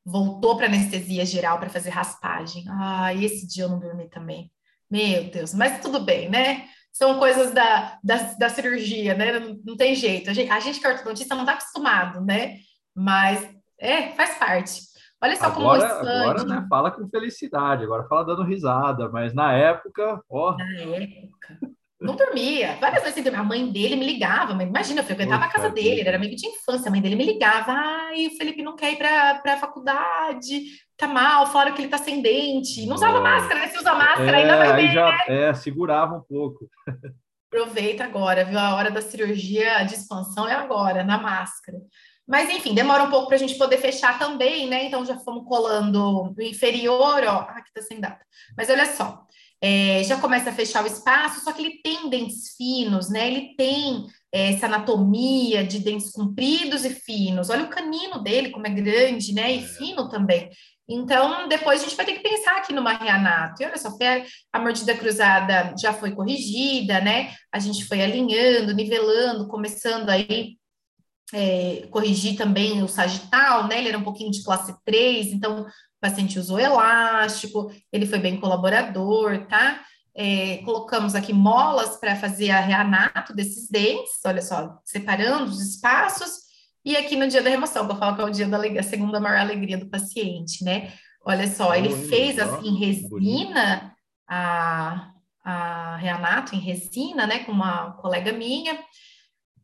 voltou 0.06 0.58
para 0.58 0.66
anestesia 0.66 1.26
geral 1.26 1.60
para 1.60 1.70
fazer 1.70 1.90
raspagem. 1.90 2.66
Ah, 2.70 3.14
esse 3.14 3.48
dia 3.48 3.66
eu 3.66 3.70
não 3.70 3.80
dormi 3.80 4.10
também. 4.10 4.52
Meu 4.90 5.30
Deus, 5.30 5.54
mas 5.54 5.80
tudo 5.82 6.02
bem, 6.02 6.30
né? 6.30 6.68
São 6.92 7.18
coisas 7.20 7.54
da, 7.54 7.98
da, 8.04 8.16
da 8.38 8.50
cirurgia, 8.50 9.14
né? 9.14 9.40
Não, 9.40 9.60
não, 9.64 9.78
tem 9.78 9.96
jeito. 9.96 10.30
A 10.30 10.34
gente, 10.34 10.52
a 10.52 10.60
gente 10.60 10.80
que 10.80 10.86
é 10.86 10.90
ortodontista 10.90 11.36
não 11.36 11.44
está 11.44 11.54
acostumado, 11.54 12.20
né? 12.22 12.58
Mas 12.94 13.48
é, 13.80 14.10
faz 14.10 14.38
parte. 14.38 14.82
Olha 15.24 15.36
só 15.36 15.46
agora, 15.46 15.88
como 15.88 16.04
o 16.04 16.10
Agora, 16.10 16.44
né, 16.44 16.66
fala 16.68 16.92
com 16.92 17.08
felicidade, 17.08 17.84
agora 17.84 18.08
fala 18.08 18.26
dando 18.26 18.44
risada, 18.44 19.08
mas 19.10 19.34
na 19.34 19.54
época, 19.54 20.22
ó. 20.30 20.58
Na 20.58 20.80
época 20.80 21.60
não 22.02 22.16
dormia. 22.16 22.78
Várias 22.82 23.04
vezes 23.04 23.26
a 23.28 23.44
mãe 23.44 23.72
dele 23.72 23.96
me 23.96 24.06
ligava, 24.06 24.56
mas 24.56 24.68
imagina, 24.68 25.02
eu 25.02 25.06
frequentava 25.06 25.46
a 25.46 25.50
casa 25.50 25.70
dele, 25.70 26.00
ele 26.00 26.08
era 26.08 26.18
amigo 26.18 26.36
de 26.36 26.48
infância, 26.48 26.88
a 26.88 26.92
mãe 26.92 27.00
dele 27.00 27.16
me 27.16 27.26
ligava, 27.26 27.72
ai, 27.72 28.26
o 28.26 28.36
Felipe 28.38 28.64
não 28.64 28.76
quer 28.76 28.94
ir 28.94 28.98
para 28.98 29.42
a 29.46 29.58
faculdade, 29.58 30.64
tá 30.98 31.08
mal, 31.08 31.46
falaram 31.46 31.74
que 31.74 31.82
ele 31.82 31.90
tá 31.90 32.00
sem 32.00 32.22
dente, 32.22 32.88
não 32.88 32.96
usava 32.96 33.22
máscara, 33.22 33.60
né? 33.60 33.68
Se 33.68 33.78
usa 33.78 33.94
máscara, 33.94 34.32
é, 34.32 34.42
ainda 34.42 34.58
vai 34.58 34.76
bem, 34.76 34.92
já, 34.92 35.06
né? 35.06 35.26
É, 35.28 35.54
segurava 35.54 36.16
um 36.16 36.22
pouco. 36.22 36.68
Aproveita 37.54 38.04
agora, 38.04 38.46
viu? 38.46 38.58
A 38.58 38.76
hora 38.76 38.90
da 38.90 39.02
cirurgia 39.02 39.84
de 39.84 39.94
expansão 39.94 40.48
é 40.48 40.54
agora, 40.54 41.04
na 41.04 41.20
máscara. 41.20 41.78
Mas, 42.28 42.50
enfim, 42.50 42.74
demora 42.74 43.04
um 43.04 43.10
pouco 43.10 43.28
para 43.28 43.36
a 43.36 43.40
gente 43.40 43.58
poder 43.58 43.78
fechar 43.78 44.18
também, 44.18 44.68
né? 44.68 44.86
Então, 44.86 45.06
já 45.06 45.18
fomos 45.18 45.46
colando 45.46 46.34
o 46.34 46.42
inferior, 46.42 47.22
ó. 47.26 47.40
Ah, 47.42 47.58
aqui 47.58 47.74
tá 47.74 47.82
sem 47.82 48.00
data. 48.00 48.26
Mas 48.56 48.70
olha 48.70 48.86
só, 48.86 49.26
é, 49.62 50.04
já 50.04 50.18
começa 50.18 50.50
a 50.50 50.54
fechar 50.54 50.84
o 50.84 50.88
espaço, 50.88 51.44
só 51.44 51.54
que 51.54 51.62
ele 51.62 51.82
tem 51.84 52.10
dentes 52.10 52.56
finos, 52.58 53.10
né? 53.10 53.28
Ele 53.28 53.56
tem 53.56 54.08
é, 54.34 54.54
essa 54.54 54.66
anatomia 54.66 55.64
de 55.64 55.80
dentes 55.80 56.12
compridos 56.12 56.84
e 56.84 56.90
finos. 56.90 57.50
Olha 57.50 57.66
o 57.66 57.70
canino 57.70 58.24
dele, 58.24 58.50
como 58.50 58.66
é 58.66 58.72
grande, 58.72 59.34
né? 59.34 59.56
E 59.56 59.60
é. 59.60 59.68
fino 59.68 60.10
também. 60.10 60.50
Então, 60.90 61.48
depois 61.48 61.80
a 61.80 61.84
gente 61.86 61.96
vai 61.96 62.06
ter 62.06 62.14
que 62.14 62.28
pensar 62.28 62.58
aqui 62.58 62.74
numa 62.74 62.94
reanato. 62.94 63.62
E 63.62 63.66
olha 63.66 63.78
só, 63.78 63.96
a 64.52 64.60
mordida 64.60 64.96
cruzada 64.96 65.74
já 65.80 65.94
foi 65.94 66.12
corrigida, 66.12 67.00
né? 67.00 67.34
A 67.52 67.60
gente 67.60 67.86
foi 67.86 68.02
alinhando, 68.02 68.74
nivelando, 68.74 69.48
começando 69.48 70.10
aí 70.10 70.58
é, 71.34 71.88
corrigir 71.92 72.36
também 72.36 72.82
o 72.84 72.88
sagital, 72.88 73.68
né? 73.68 73.78
Ele 73.78 73.90
era 73.90 73.98
um 73.98 74.04
pouquinho 74.04 74.32
de 74.32 74.44
classe 74.44 74.76
3, 74.84 75.28
então 75.28 75.66
paciente 76.02 76.40
usou 76.40 76.60
elástico, 76.60 77.72
ele 77.92 78.06
foi 78.06 78.20
bem 78.20 78.40
colaborador, 78.40 79.46
tá? 79.48 79.82
É, 80.14 80.58
colocamos 80.66 81.16
aqui 81.16 81.32
molas 81.32 81.96
para 81.98 82.16
fazer 82.16 82.52
a 82.52 82.60
reanato 82.60 83.34
desses 83.34 83.70
dentes, 83.70 84.20
olha 84.26 84.42
só, 84.42 84.80
separando 84.84 85.46
os 85.46 85.62
espaços, 85.62 86.52
e 86.84 86.98
aqui 86.98 87.16
no 87.16 87.28
dia 87.28 87.42
da 87.42 87.50
remoção, 87.50 87.86
que 87.86 87.94
eu 87.94 87.98
falo 87.98 88.16
que 88.16 88.22
é 88.22 88.26
o 88.26 88.30
dia 88.32 88.48
da 88.48 88.58
a 88.58 88.84
segunda 88.84 89.20
maior 89.20 89.40
alegria 89.40 89.78
do 89.78 89.90
paciente, 89.90 90.64
né? 90.66 90.92
Olha 91.24 91.48
só, 91.48 91.76
ele 91.76 91.96
fez 92.08 92.40
assim 92.40 92.78
resina, 92.80 93.96
a, 94.28 95.12
a 95.44 95.98
reanato 95.98 96.56
em 96.56 96.60
resina, 96.60 97.28
né, 97.28 97.40
com 97.40 97.52
uma 97.52 97.92
colega 97.94 98.32
minha, 98.32 98.80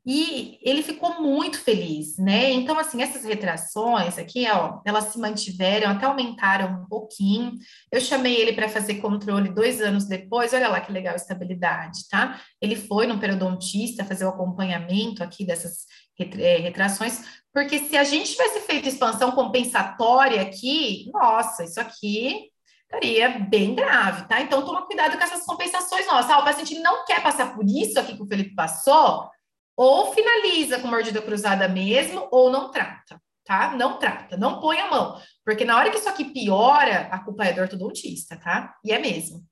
e 0.10 0.58
ele 0.62 0.82
ficou 0.82 1.22
muito 1.22 1.60
feliz, 1.60 2.18
né? 2.18 2.50
Então, 2.52 2.80
assim, 2.80 3.02
essas 3.02 3.26
retrações 3.26 4.18
aqui, 4.18 4.48
ó, 4.50 4.80
elas 4.86 5.12
se 5.12 5.20
mantiveram, 5.20 5.92
até 5.92 6.06
aumentaram 6.06 6.82
um 6.82 6.86
pouquinho. 6.86 7.52
Eu 7.92 8.00
chamei 8.00 8.38
ele 8.38 8.54
para 8.54 8.70
fazer 8.70 9.02
controle 9.02 9.54
dois 9.54 9.82
anos 9.82 10.06
depois, 10.06 10.54
olha 10.54 10.70
lá 10.70 10.80
que 10.80 10.94
legal 10.94 11.14
estabilidade, 11.14 12.08
tá? 12.10 12.40
Ele 12.62 12.78
foi 12.78 13.06
no 13.06 13.20
periodontista 13.20 14.06
fazer 14.06 14.24
o 14.24 14.30
acompanhamento 14.30 15.22
aqui 15.22 15.46
dessas 15.46 15.86
é, 16.18 16.56
retrações, 16.60 17.26
porque 17.54 17.78
se 17.80 17.98
a 17.98 18.06
gente 18.06 18.32
tivesse 18.32 18.62
feito 18.62 18.88
expansão 18.88 19.32
compensatória 19.34 20.42
aqui, 20.42 21.12
nossa, 21.12 21.66
isso 21.66 21.82
aqui 21.82 22.50
estaria 22.84 23.40
bem 23.40 23.76
grave, 23.76 24.26
tá? 24.30 24.40
Então, 24.40 24.64
toma 24.64 24.86
cuidado 24.86 25.18
com 25.18 25.24
essas 25.26 25.46
compensações 25.46 26.08
nossas. 26.08 26.32
Ah, 26.32 26.40
o 26.40 26.46
paciente 26.46 26.80
não 26.80 27.04
quer 27.04 27.22
passar 27.22 27.54
por 27.54 27.66
isso 27.66 28.00
aqui 28.00 28.16
que 28.16 28.24
o 28.24 28.28
Felipe 28.28 28.56
passou, 28.56 29.30
ou 29.78 30.12
finaliza 30.12 30.80
com 30.80 30.88
mordida 30.88 31.22
cruzada 31.22 31.68
mesmo, 31.68 32.28
ou 32.32 32.50
não 32.50 32.72
trata, 32.72 33.22
tá? 33.46 33.76
Não 33.78 34.00
trata, 34.00 34.36
não 34.36 34.60
põe 34.60 34.80
a 34.80 34.90
mão. 34.90 35.22
Porque 35.46 35.64
na 35.64 35.78
hora 35.78 35.92
que 35.92 36.00
isso 36.00 36.10
aqui 36.10 36.26
piora, 36.26 37.08
a 37.12 37.20
culpa 37.20 37.46
é 37.46 37.54
do 37.54 37.62
ortodontista, 37.62 38.36
tá? 38.36 38.74
E 38.84 38.92
é 38.92 38.98
mesmo. 38.98 39.46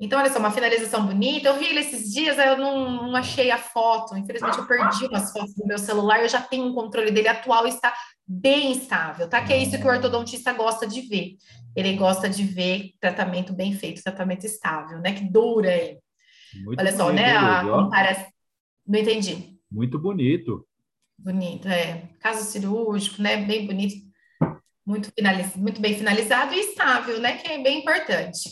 Então, 0.00 0.20
olha 0.20 0.32
só, 0.32 0.38
uma 0.38 0.52
finalização 0.52 1.04
bonita. 1.04 1.48
Eu 1.48 1.58
vi 1.58 1.66
ele 1.66 1.80
esses 1.80 2.12
dias, 2.12 2.38
eu 2.38 2.56
não, 2.56 3.08
não 3.08 3.16
achei 3.16 3.50
a 3.50 3.58
foto. 3.58 4.16
Infelizmente, 4.16 4.58
eu 4.58 4.64
perdi 4.64 5.06
umas 5.06 5.32
fotos 5.32 5.52
do 5.56 5.66
meu 5.66 5.76
celular. 5.76 6.20
Eu 6.20 6.28
já 6.28 6.40
tenho 6.40 6.66
um 6.66 6.72
controle 6.72 7.10
dele 7.10 7.26
atual 7.26 7.66
e 7.66 7.70
está 7.70 7.92
bem 8.24 8.70
estável, 8.70 9.28
tá? 9.28 9.42
Que 9.44 9.52
é 9.52 9.58
isso 9.58 9.76
que 9.76 9.84
o 9.84 9.90
ortodontista 9.90 10.52
gosta 10.52 10.86
de 10.86 11.00
ver. 11.00 11.32
Ele 11.74 11.96
gosta 11.96 12.28
de 12.28 12.44
ver 12.44 12.92
tratamento 13.00 13.52
bem 13.52 13.72
feito, 13.72 14.00
tratamento 14.00 14.46
estável, 14.46 15.00
né? 15.00 15.14
Que 15.14 15.24
dura 15.28 15.70
aí. 15.70 15.98
Olha 16.78 16.96
só, 16.96 17.10
né? 17.10 17.36
A 17.36 17.64
comparação 17.64 18.37
não 18.88 18.98
entendi. 18.98 19.60
Muito 19.70 19.98
bonito. 19.98 20.66
Bonito, 21.18 21.68
é. 21.68 22.08
Caso 22.20 22.44
cirúrgico, 22.44 23.20
né? 23.20 23.44
Bem 23.44 23.66
bonito. 23.66 23.94
muito, 24.86 25.12
finaliz... 25.12 25.54
muito 25.54 25.80
bem 25.80 25.94
finalizado 25.94 26.54
e 26.54 26.60
estável, 26.60 27.20
né? 27.20 27.36
Que 27.36 27.52
é 27.52 27.62
bem 27.62 27.80
importante. 27.80 28.50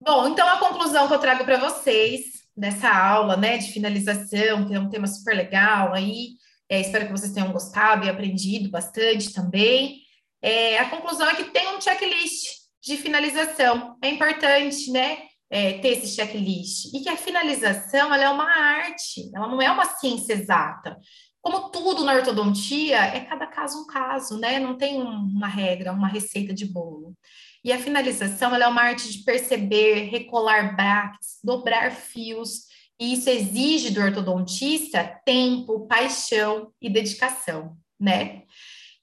Bom, 0.00 0.28
então 0.28 0.48
a 0.48 0.58
conclusão 0.58 1.06
que 1.06 1.14
eu 1.14 1.18
trago 1.18 1.44
para 1.44 1.58
vocês 1.58 2.36
dessa 2.56 2.88
aula, 2.88 3.36
né, 3.36 3.58
de 3.58 3.72
finalização, 3.72 4.66
que 4.66 4.74
é 4.74 4.80
um 4.80 4.88
tema 4.88 5.06
super 5.06 5.34
legal 5.34 5.92
aí, 5.92 6.36
é, 6.68 6.80
espero 6.80 7.06
que 7.06 7.12
vocês 7.12 7.32
tenham 7.32 7.52
gostado 7.52 8.06
e 8.06 8.08
aprendido 8.08 8.70
bastante 8.70 9.32
também. 9.32 10.00
É, 10.42 10.78
a 10.78 10.90
conclusão 10.90 11.28
é 11.28 11.34
que 11.34 11.44
tem 11.44 11.68
um 11.68 11.80
checklist 11.80 12.44
de 12.82 12.96
finalização. 12.96 13.96
É 14.02 14.08
importante, 14.10 14.90
né, 14.90 15.18
é, 15.50 15.74
ter 15.74 15.88
esse 15.88 16.14
checklist. 16.14 16.92
E 16.94 17.00
que 17.00 17.08
a 17.08 17.16
finalização, 17.16 18.12
ela 18.12 18.24
é 18.24 18.28
uma 18.28 18.50
arte, 18.50 19.30
ela 19.34 19.48
não 19.48 19.60
é 19.60 19.70
uma 19.70 19.84
ciência 19.84 20.32
exata. 20.32 20.98
Como 21.40 21.70
tudo 21.70 22.04
na 22.04 22.14
ortodontia, 22.14 22.98
é 22.98 23.20
cada 23.20 23.46
caso 23.46 23.82
um 23.82 23.86
caso, 23.86 24.38
né? 24.38 24.58
Não 24.58 24.76
tem 24.76 25.00
uma 25.00 25.46
regra, 25.46 25.92
uma 25.92 26.08
receita 26.08 26.52
de 26.52 26.66
bolo. 26.66 27.14
E 27.64 27.72
a 27.72 27.78
finalização, 27.78 28.54
ela 28.54 28.64
é 28.64 28.68
uma 28.68 28.82
arte 28.82 29.10
de 29.10 29.24
perceber, 29.24 30.08
recolar 30.10 30.74
brackets, 30.76 31.38
dobrar 31.42 31.92
fios, 31.92 32.66
e 32.98 33.12
isso 33.12 33.28
exige 33.28 33.90
do 33.90 34.00
ortodontista 34.00 35.20
tempo, 35.24 35.86
paixão 35.86 36.72
e 36.80 36.88
dedicação, 36.88 37.76
né? 38.00 38.42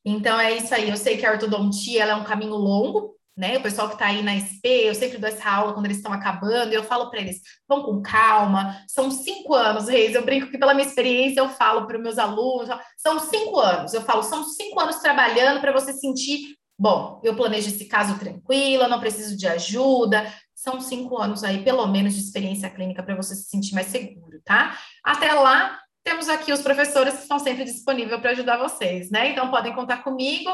Então 0.04 0.40
é 0.40 0.58
isso 0.58 0.74
aí. 0.74 0.90
Eu 0.90 0.98
sei 0.98 1.18
que 1.18 1.26
a 1.26 1.32
ortodontia 1.32 2.04
é 2.04 2.16
um 2.16 2.24
caminho 2.24 2.56
longo, 2.56 3.13
né? 3.36 3.58
O 3.58 3.62
pessoal 3.62 3.88
que 3.88 3.96
está 3.96 4.08
aí 4.08 4.22
na 4.22 4.36
SP, 4.38 4.90
eu 4.90 4.96
sempre 4.96 5.18
dou 5.18 5.28
essa 5.28 5.50
aula 5.50 5.74
quando 5.74 5.86
eles 5.86 5.98
estão 5.98 6.14
acabando, 6.14 6.72
e 6.72 6.76
eu 6.76 6.84
falo 6.84 7.10
para 7.10 7.20
eles: 7.20 7.42
vão 7.68 7.84
com 7.84 8.02
calma, 8.02 8.80
são 8.88 9.10
cinco 9.10 9.54
anos, 9.54 9.88
Reis. 9.88 10.16
Eu 10.16 10.24
brinco 10.24 10.50
que, 10.50 10.58
pela 10.58 10.74
minha 10.74 10.88
experiência, 10.88 11.40
eu 11.40 11.50
falo 11.50 11.88
para 11.88 11.98
os 11.98 12.04
meus 12.04 12.18
alunos: 12.18 12.70
são 12.98 13.20
cinco 13.20 13.60
anos. 13.60 13.94
Eu 13.94 14.02
falo, 14.02 14.24
são 14.24 14.44
cinco 14.44 14.80
anos 14.80 14.98
trabalhando 14.98 15.60
para 15.62 15.72
você 15.72 15.94
sentir, 15.94 16.56
bom, 16.78 17.20
eu 17.24 17.36
planejo 17.36 17.70
esse 17.70 17.86
caso 17.86 18.18
tranquilo, 18.20 18.84
eu 18.84 18.90
não 18.90 19.00
preciso 19.00 19.36
de 19.36 19.48
ajuda. 19.48 20.32
São 20.54 20.80
cinco 20.80 21.18
anos 21.18 21.44
aí, 21.44 21.62
pelo 21.62 21.86
menos, 21.88 22.14
de 22.14 22.22
experiência 22.22 22.70
clínica 22.70 23.04
para 23.04 23.16
você 23.16 23.36
se 23.36 23.50
sentir 23.50 23.74
mais 23.74 23.88
seguro, 23.88 24.40
tá? 24.46 24.78
Até 25.04 25.34
lá, 25.34 25.78
temos 26.04 26.30
aqui 26.30 26.54
os 26.54 26.62
professores 26.62 27.16
que 27.16 27.22
estão 27.22 27.40
sempre 27.40 27.66
disponíveis 27.66 28.22
para 28.22 28.32
ajudar 28.32 28.58
vocês, 28.58 29.10
né? 29.10 29.30
Então, 29.30 29.50
podem 29.50 29.74
contar 29.74 30.04
comigo. 30.04 30.50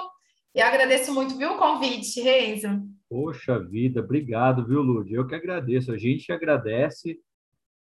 E 0.54 0.62
agradeço 0.62 1.14
muito, 1.14 1.38
viu, 1.38 1.54
o 1.54 1.58
convite, 1.58 2.22
Renzo. 2.22 2.68
Poxa 3.08 3.60
vida, 3.60 4.02
obrigado, 4.02 4.66
viu, 4.66 4.82
Lud? 4.82 5.14
Eu 5.14 5.26
que 5.28 5.36
agradeço. 5.36 5.92
A 5.92 5.98
gente 5.98 6.32
agradece 6.32 7.20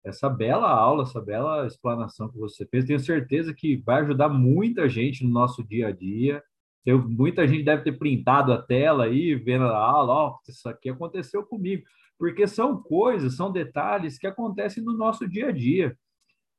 essa 0.04 0.30
bela 0.30 0.70
aula, 0.70 1.04
essa 1.04 1.20
bela 1.20 1.66
explanação 1.66 2.30
que 2.30 2.38
você 2.38 2.66
fez. 2.66 2.86
Tenho 2.86 3.00
certeza 3.00 3.54
que 3.54 3.78
vai 3.78 4.02
ajudar 4.02 4.30
muita 4.30 4.88
gente 4.88 5.24
no 5.24 5.30
nosso 5.32 5.64
dia 5.64 5.88
a 5.88 5.92
dia. 5.92 6.44
Tem, 6.84 6.96
muita 6.96 7.48
gente 7.48 7.64
deve 7.64 7.84
ter 7.84 7.98
printado 7.98 8.54
a 8.54 8.62
tela 8.62 9.06
aí, 9.06 9.34
vendo 9.36 9.66
a 9.66 9.78
aula, 9.78 10.14
ó, 10.14 10.38
isso 10.48 10.70
aqui 10.70 10.90
aconteceu 10.90 11.44
comigo. 11.44 11.84
Porque 12.18 12.48
são 12.48 12.82
coisas, 12.82 13.36
são 13.36 13.52
detalhes 13.52 14.18
que 14.18 14.28
acontecem 14.28 14.84
no 14.84 14.94
nosso 14.94 15.28
dia 15.28 15.50
a 15.50 15.52
dia. 15.52 15.98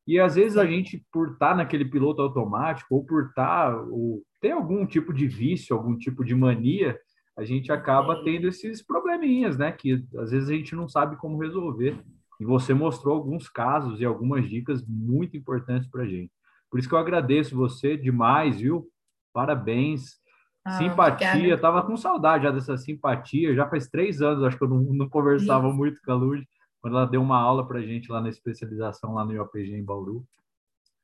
E 0.06 0.20
às 0.20 0.36
vezes 0.36 0.56
a 0.56 0.64
gente, 0.64 1.04
por 1.12 1.32
estar 1.32 1.56
naquele 1.56 1.84
piloto 1.84 2.22
automático, 2.22 2.94
ou 2.94 3.04
por 3.04 3.26
estar, 3.26 3.74
ou 3.90 4.22
ter 4.40 4.52
algum 4.52 4.86
tipo 4.86 5.12
de 5.12 5.26
vício, 5.26 5.74
algum 5.74 5.96
tipo 5.96 6.24
de 6.24 6.34
mania, 6.34 6.96
a 7.36 7.44
gente 7.44 7.72
acaba 7.72 8.22
tendo 8.22 8.46
esses 8.46 8.82
probleminhas, 8.82 9.58
né? 9.58 9.72
Que 9.72 10.04
às 10.16 10.30
vezes 10.30 10.48
a 10.48 10.52
gente 10.52 10.74
não 10.76 10.88
sabe 10.88 11.16
como 11.16 11.42
resolver. 11.42 12.00
E 12.40 12.44
você 12.44 12.72
mostrou 12.72 13.16
alguns 13.16 13.48
casos 13.48 14.00
e 14.00 14.04
algumas 14.04 14.48
dicas 14.48 14.86
muito 14.86 15.36
importantes 15.36 15.88
para 15.88 16.02
a 16.02 16.06
gente. 16.06 16.30
Por 16.70 16.78
isso 16.78 16.88
que 16.88 16.94
eu 16.94 16.98
agradeço 16.98 17.56
você 17.56 17.96
demais, 17.96 18.60
viu? 18.60 18.86
Parabéns. 19.32 20.16
Ah, 20.64 20.72
simpatia, 20.72 21.54
estava 21.54 21.82
com 21.82 21.96
saudade 21.96 22.44
já 22.44 22.50
dessa 22.50 22.76
simpatia. 22.76 23.54
Já 23.54 23.68
faz 23.68 23.88
três 23.88 24.22
anos, 24.22 24.44
acho 24.44 24.56
que 24.56 24.64
eu 24.64 24.68
não, 24.68 24.80
não 24.82 25.08
conversava 25.08 25.68
Isso. 25.68 25.76
muito 25.76 26.00
com 26.02 26.12
a 26.12 26.14
Lud 26.14 26.46
quando 26.86 26.98
ela 26.98 27.06
deu 27.06 27.20
uma 27.20 27.40
aula 27.40 27.66
para 27.66 27.80
a 27.80 27.82
gente 27.82 28.12
lá 28.12 28.20
na 28.20 28.28
especialização 28.28 29.12
lá 29.12 29.24
no 29.24 29.32
IOPG 29.32 29.74
em 29.74 29.84
Bauru. 29.84 30.24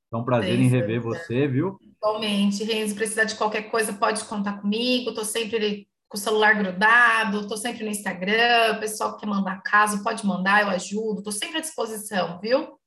Então, 0.06 0.20
um 0.20 0.24
prazer 0.24 0.56
em 0.56 0.68
rever 0.68 1.02
você, 1.02 1.48
viu? 1.48 1.76
Igualmente, 1.80 2.62
Renzo, 2.62 2.94
precisar 2.94 3.24
de 3.24 3.34
qualquer 3.34 3.62
coisa, 3.62 3.92
pode 3.92 4.24
contar 4.26 4.60
comigo. 4.60 5.08
Estou 5.08 5.24
sempre 5.24 5.88
com 6.08 6.16
o 6.16 6.20
celular 6.20 6.54
grudado, 6.54 7.40
estou 7.40 7.56
sempre 7.56 7.82
no 7.82 7.90
Instagram. 7.90 8.76
O 8.76 8.78
pessoal 8.78 9.14
que 9.14 9.22
quer 9.22 9.26
mandar 9.26 9.60
caso, 9.62 10.04
pode 10.04 10.24
mandar, 10.24 10.62
eu 10.62 10.68
ajudo. 10.68 11.18
Estou 11.18 11.32
sempre 11.32 11.58
à 11.58 11.60
disposição, 11.60 12.38
viu? 12.40 12.78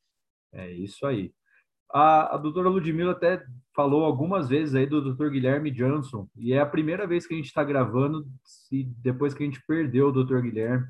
É 0.54 0.72
isso 0.72 1.06
aí. 1.06 1.34
A, 1.92 2.36
a 2.36 2.38
doutora 2.38 2.70
Ludmilla 2.70 3.12
até 3.12 3.44
falou 3.76 4.06
algumas 4.06 4.48
vezes 4.48 4.74
aí 4.74 4.86
do 4.86 5.02
doutor 5.02 5.32
Guilherme 5.32 5.70
Johnson, 5.70 6.30
e 6.38 6.54
é 6.54 6.62
a 6.62 6.66
primeira 6.66 7.06
vez 7.06 7.28
que 7.28 7.34
a 7.34 7.38
gente 7.38 7.48
está 7.48 7.62
gravando 7.62 8.26
depois 9.02 9.34
que 9.34 9.44
a 9.44 9.46
gente 9.46 9.62
perdeu 9.68 10.08
o 10.08 10.14
doutor 10.14 10.42
Guilherme. 10.42 10.86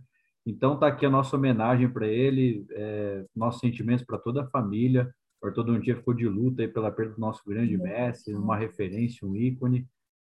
Então, 0.46 0.76
está 0.76 0.88
aqui 0.88 1.06
a 1.06 1.10
nossa 1.10 1.36
homenagem 1.36 1.90
para 1.90 2.08
ele, 2.08 2.66
é, 2.72 3.26
nossos 3.36 3.60
sentimentos 3.60 4.06
para 4.06 4.18
toda 4.18 4.44
a 4.44 4.50
família. 4.50 5.10
O 5.42 5.48
Ortodontia 5.48 5.96
ficou 5.96 6.14
de 6.14 6.28
luta 6.28 6.62
aí 6.62 6.68
pela 6.68 6.92
perda 6.92 7.14
do 7.14 7.20
nosso 7.20 7.42
grande 7.46 7.78
mestre, 7.78 8.36
uma 8.36 8.56
referência, 8.56 9.28
um 9.28 9.36
ícone. 9.36 9.88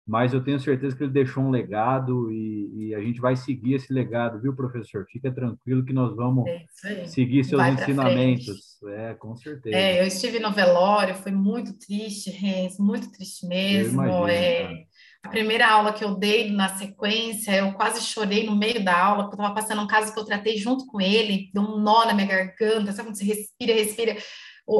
Mas 0.06 0.34
eu 0.34 0.42
tenho 0.42 0.58
certeza 0.58 0.96
que 0.96 1.04
ele 1.04 1.12
deixou 1.12 1.44
um 1.44 1.50
legado 1.50 2.32
e, 2.32 2.88
e 2.88 2.94
a 2.96 3.00
gente 3.00 3.20
vai 3.20 3.36
seguir 3.36 3.74
esse 3.74 3.92
legado, 3.92 4.40
viu, 4.40 4.56
professor? 4.56 5.06
Fica 5.08 5.30
tranquilo 5.30 5.84
que 5.84 5.92
nós 5.92 6.16
vamos 6.16 6.48
é 6.48 7.06
seguir 7.06 7.44
seus 7.44 7.62
vai 7.62 7.72
ensinamentos. 7.72 8.82
É, 8.88 9.14
com 9.14 9.36
certeza. 9.36 9.76
É, 9.76 10.00
eu 10.00 10.06
estive 10.06 10.40
no 10.40 10.50
velório, 10.50 11.14
foi 11.14 11.30
muito 11.30 11.78
triste, 11.78 12.30
Renz, 12.30 12.76
muito 12.78 13.12
triste 13.12 13.46
mesmo. 13.46 14.02
Imagino, 14.02 14.28
é, 14.28 14.84
a 15.22 15.28
primeira 15.28 15.68
aula 15.68 15.92
que 15.92 16.02
eu 16.02 16.14
dei 16.14 16.50
na 16.50 16.68
sequência, 16.76 17.54
eu 17.54 17.72
quase 17.74 18.00
chorei 18.00 18.46
no 18.46 18.56
meio 18.56 18.82
da 18.82 18.98
aula, 18.98 19.24
porque 19.24 19.40
eu 19.40 19.44
estava 19.44 19.54
passando 19.54 19.82
um 19.82 19.86
caso 19.86 20.12
que 20.12 20.18
eu 20.18 20.24
tratei 20.24 20.56
junto 20.56 20.86
com 20.86 21.00
ele, 21.00 21.50
deu 21.52 21.62
um 21.62 21.78
nó 21.78 22.06
na 22.06 22.14
minha 22.14 22.26
garganta, 22.26 22.92
sabe 22.92 23.08
quando 23.08 23.16
você 23.16 23.24
respira, 23.24 23.74
respira. 23.74 24.16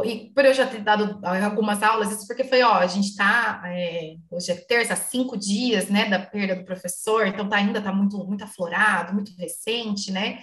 E 0.04 0.30
por 0.32 0.44
eu 0.44 0.54
já 0.54 0.66
ter 0.66 0.80
dado 0.80 1.20
algumas 1.24 1.82
aulas, 1.82 2.12
isso 2.12 2.26
porque 2.26 2.44
foi, 2.44 2.62
ó, 2.62 2.74
a 2.74 2.86
gente 2.86 3.08
está, 3.08 3.60
é, 3.66 4.14
hoje 4.30 4.52
é 4.52 4.54
terça, 4.54 4.94
cinco 4.94 5.36
dias, 5.36 5.88
né, 5.88 6.08
da 6.08 6.18
perda 6.18 6.54
do 6.54 6.64
professor, 6.64 7.26
então 7.26 7.48
tá, 7.48 7.56
ainda 7.56 7.82
tá 7.82 7.92
muito, 7.92 8.16
muito 8.24 8.44
aflorado, 8.44 9.12
muito 9.12 9.32
recente, 9.36 10.12
né, 10.12 10.38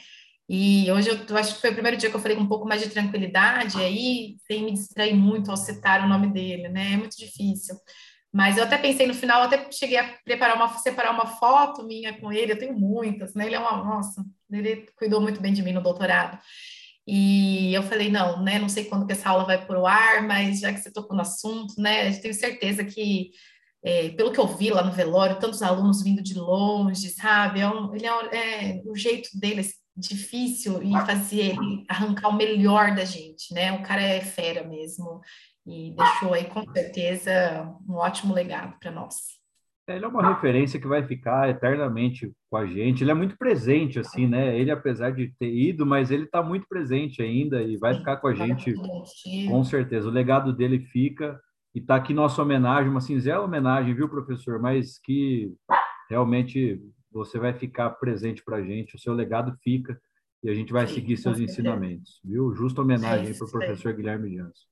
e 0.50 0.92
hoje 0.92 1.10
eu, 1.10 1.18
eu 1.30 1.38
acho 1.38 1.56
que 1.56 1.62
foi 1.62 1.70
o 1.70 1.74
primeiro 1.74 1.98
dia 1.98 2.10
que 2.10 2.16
eu 2.16 2.20
falei 2.20 2.36
com 2.36 2.44
um 2.44 2.48
pouco 2.48 2.68
mais 2.68 2.82
de 2.82 2.90
tranquilidade, 2.90 3.78
aí 3.82 4.36
sem 4.46 4.66
me 4.66 4.74
distrair 4.74 5.16
muito 5.16 5.50
ao 5.50 5.56
citar 5.56 6.04
o 6.04 6.10
nome 6.10 6.28
dele, 6.28 6.68
né, 6.68 6.94
é 6.94 6.98
muito 6.98 7.16
difícil. 7.18 7.76
Mas 8.38 8.56
eu 8.56 8.66
até 8.66 8.78
pensei 8.78 9.08
no 9.08 9.16
final, 9.16 9.42
até 9.42 9.68
cheguei 9.72 9.98
a 9.98 10.14
preparar 10.24 10.56
uma, 10.56 10.70
separar 10.78 11.10
uma 11.10 11.26
foto 11.26 11.84
minha 11.84 12.14
com 12.20 12.32
ele, 12.32 12.52
eu 12.52 12.60
tenho 12.60 12.78
muitas, 12.78 13.34
né? 13.34 13.48
Ele 13.48 13.56
é 13.56 13.60
uma, 13.60 13.84
nossa, 13.84 14.24
ele 14.52 14.86
cuidou 14.96 15.20
muito 15.20 15.42
bem 15.42 15.52
de 15.52 15.64
mim 15.64 15.74
no 15.74 15.82
doutorado. 15.82 16.38
E 17.08 17.74
eu 17.74 17.82
falei, 17.82 18.12
não, 18.12 18.44
né? 18.44 18.60
Não 18.60 18.70
sei 18.70 18.86
quando 18.86 19.08
que 19.08 19.14
essa 19.14 19.28
aula 19.28 19.44
vai 19.44 19.66
para 19.66 19.80
o 19.80 19.88
ar, 19.88 20.22
mas 20.22 20.60
já 20.60 20.72
que 20.72 20.80
você 20.80 20.92
tocou 20.92 21.16
no 21.16 21.24
assunto, 21.24 21.82
né? 21.82 22.10
Eu 22.10 22.22
tenho 22.22 22.34
certeza 22.36 22.86
que, 22.86 23.32
é, 23.84 24.10
pelo 24.10 24.32
que 24.32 24.40
eu 24.40 24.46
vi 24.46 24.70
lá 24.70 24.84
no 24.84 24.92
velório, 24.92 25.40
tantos 25.40 25.64
alunos 25.64 26.04
vindo 26.04 26.22
de 26.22 26.36
longe, 26.36 27.10
sabe? 27.10 27.62
É 27.62 27.68
um, 27.68 27.96
ele 27.96 28.06
é, 28.06 28.78
é 28.78 28.82
o 28.86 28.96
jeito 28.96 29.30
dele 29.34 29.68
difícil 29.96 30.84
e 30.84 30.92
fazer 31.08 31.56
ele 31.56 31.86
arrancar 31.90 32.30
o 32.30 32.38
melhor 32.38 32.94
da 32.94 33.04
gente, 33.04 33.52
né? 33.52 33.72
O 33.72 33.82
cara 33.82 34.04
é 34.04 34.22
fera 34.22 34.64
mesmo 34.64 35.22
e 35.68 35.94
deixou 35.96 36.34
aí 36.34 36.46
com 36.46 36.64
certeza 36.72 37.76
um 37.88 37.96
ótimo 37.96 38.34
legado 38.34 38.80
para 38.80 38.90
nós. 38.90 39.38
Ele 39.88 40.04
é 40.04 40.08
uma 40.08 40.34
referência 40.34 40.80
que 40.80 40.88
vai 40.88 41.06
ficar 41.06 41.50
eternamente 41.50 42.32
com 42.50 42.58
a 42.58 42.66
gente. 42.66 43.04
Ele 43.04 43.12
é 43.12 43.14
muito 43.14 43.38
presente, 43.38 44.00
assim, 44.00 44.28
né? 44.28 44.58
Ele, 44.58 44.70
apesar 44.70 45.12
de 45.12 45.34
ter 45.40 45.54
ido, 45.54 45.86
mas 45.86 46.12
ele 46.12 46.24
está 46.24 46.44
muito 46.44 46.68
presente 46.68 47.22
ainda 47.22 47.62
e 47.62 47.78
vai 47.78 47.96
ficar 47.96 48.18
com 48.18 48.28
a 48.28 48.34
gente, 48.34 48.74
com 49.48 49.64
certeza. 49.64 50.08
O 50.08 50.12
legado 50.12 50.52
dele 50.52 50.80
fica 50.80 51.40
e 51.74 51.80
está 51.80 51.96
aqui 51.96 52.14
nossa 52.14 52.42
homenagem, 52.42 52.92
uma 52.92 53.00
singela 53.00 53.46
homenagem, 53.46 53.94
viu, 53.94 54.10
professor? 54.10 54.60
Mas 54.60 55.00
que 55.00 55.54
realmente 56.10 56.82
você 57.10 57.40
vai 57.40 57.54
ficar 57.54 57.92
presente 57.92 58.44
para 58.44 58.58
a 58.58 58.62
gente. 58.62 58.96
O 58.96 59.00
seu 59.00 59.14
legado 59.14 59.56
fica 59.64 59.98
e 60.44 60.50
a 60.50 60.54
gente 60.54 60.74
vai 60.74 60.86
Sim, 60.86 60.96
seguir 60.96 61.18
seus 61.18 61.40
ensinamentos, 61.40 62.20
viu? 62.26 62.54
Justa 62.54 62.82
homenagem 62.82 63.34
para 63.34 63.48
o 63.48 63.52
professor 63.52 63.94
Guilherme 63.94 64.36
Janso. 64.36 64.68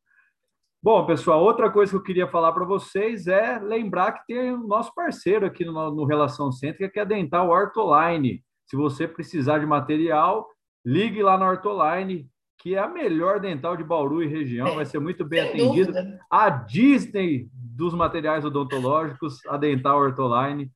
Bom, 0.85 1.03
pessoal, 1.03 1.43
outra 1.43 1.67
coisa 1.67 1.91
que 1.91 1.97
eu 1.97 2.03
queria 2.03 2.27
falar 2.27 2.51
para 2.51 2.63
vocês 2.63 3.25
é 3.25 3.57
lembrar 3.57 4.11
que 4.11 4.27
tem 4.27 4.51
o 4.51 4.67
nosso 4.67 4.93
parceiro 4.93 5.43
aqui 5.43 5.65
no, 5.65 5.89
no 5.89 6.05
Relação 6.05 6.51
Cêntrica, 6.51 6.87
que 6.87 6.99
é 6.99 7.01
a 7.01 7.05
Dental 7.05 7.49
Ortoline. 7.49 8.43
Se 8.67 8.75
você 8.75 9.07
precisar 9.07 9.57
de 9.57 9.65
material, 9.65 10.47
ligue 10.85 11.23
lá 11.23 11.39
na 11.39 11.49
Ortoline, 11.49 12.29
que 12.59 12.75
é 12.75 12.77
a 12.77 12.87
melhor 12.87 13.39
dental 13.39 13.75
de 13.75 13.83
Bauru 13.83 14.21
e 14.21 14.27
região, 14.27 14.75
vai 14.75 14.85
ser 14.85 14.99
muito 14.99 15.25
bem 15.25 15.39
atendido. 15.39 15.91
A 16.29 16.51
Disney 16.51 17.49
dos 17.51 17.95
materiais 17.95 18.45
odontológicos, 18.45 19.43
a 19.47 19.57
Dental 19.57 19.97
Ortoline, 19.97 20.71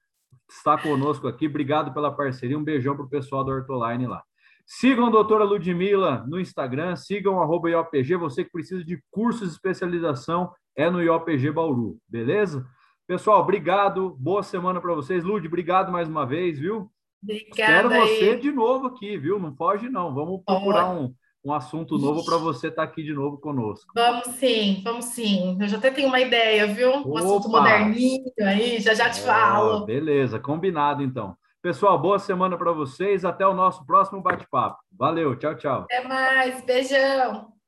está 0.50 0.76
conosco 0.76 1.28
aqui. 1.28 1.46
Obrigado 1.46 1.94
pela 1.94 2.12
parceria. 2.12 2.58
Um 2.58 2.64
beijão 2.64 2.96
para 2.96 3.06
o 3.06 3.10
pessoal 3.10 3.44
da 3.44 3.52
Ortoline 3.52 4.08
lá. 4.08 4.24
Sigam 4.72 5.08
a 5.08 5.10
doutora 5.10 5.44
Ludmilla 5.44 6.24
no 6.28 6.40
Instagram, 6.40 6.96
sigam 6.96 7.42
arroba 7.42 7.72
IOPG, 7.72 8.16
você 8.18 8.44
que 8.44 8.52
precisa 8.52 8.86
de 8.86 9.02
cursos 9.10 9.50
de 9.50 9.56
especialização, 9.56 10.52
é 10.76 10.92
no 10.92 11.02
IOPG 11.02 11.52
Bauru, 11.52 11.98
beleza? 12.08 12.64
Pessoal, 13.08 13.42
obrigado. 13.42 14.16
Boa 14.20 14.44
semana 14.44 14.80
para 14.80 14.94
vocês. 14.94 15.24
Lud, 15.24 15.48
obrigado 15.48 15.92
mais 15.92 16.08
uma 16.08 16.24
vez, 16.24 16.60
viu? 16.60 16.88
Obrigada. 17.24 17.90
Quero 17.90 17.90
você 17.90 18.36
de 18.36 18.52
novo 18.52 18.86
aqui, 18.86 19.18
viu? 19.18 19.40
Não 19.40 19.56
foge, 19.56 19.90
não. 19.90 20.14
Vamos 20.14 20.44
procurar 20.46 20.92
um, 20.92 21.16
um 21.44 21.52
assunto 21.52 21.98
novo 21.98 22.24
para 22.24 22.38
você 22.38 22.68
estar 22.68 22.86
tá 22.86 22.92
aqui 22.92 23.02
de 23.02 23.12
novo 23.12 23.40
conosco. 23.40 23.92
Vamos 23.96 24.28
sim, 24.36 24.82
vamos 24.84 25.06
sim. 25.06 25.58
Eu 25.60 25.68
já 25.68 25.78
até 25.78 25.90
tenho 25.90 26.10
uma 26.10 26.20
ideia, 26.20 26.68
viu? 26.68 26.92
Um 26.92 27.10
Opa. 27.10 27.22
assunto 27.22 27.50
moderninho 27.50 28.32
aí, 28.40 28.80
já 28.80 28.94
já 28.94 29.10
te 29.10 29.22
falo. 29.22 29.84
Beleza, 29.88 30.40
combinado 30.40 31.02
então. 31.02 31.36
Pessoal, 31.62 32.00
boa 32.00 32.18
semana 32.18 32.58
para 32.58 32.72
vocês. 32.72 33.26
Até 33.26 33.46
o 33.46 33.54
nosso 33.54 33.86
próximo 33.86 34.22
bate-papo. 34.22 34.78
Valeu, 34.98 35.36
tchau, 35.36 35.56
tchau. 35.56 35.82
Até 35.82 36.08
mais, 36.08 36.64
beijão. 36.64 37.59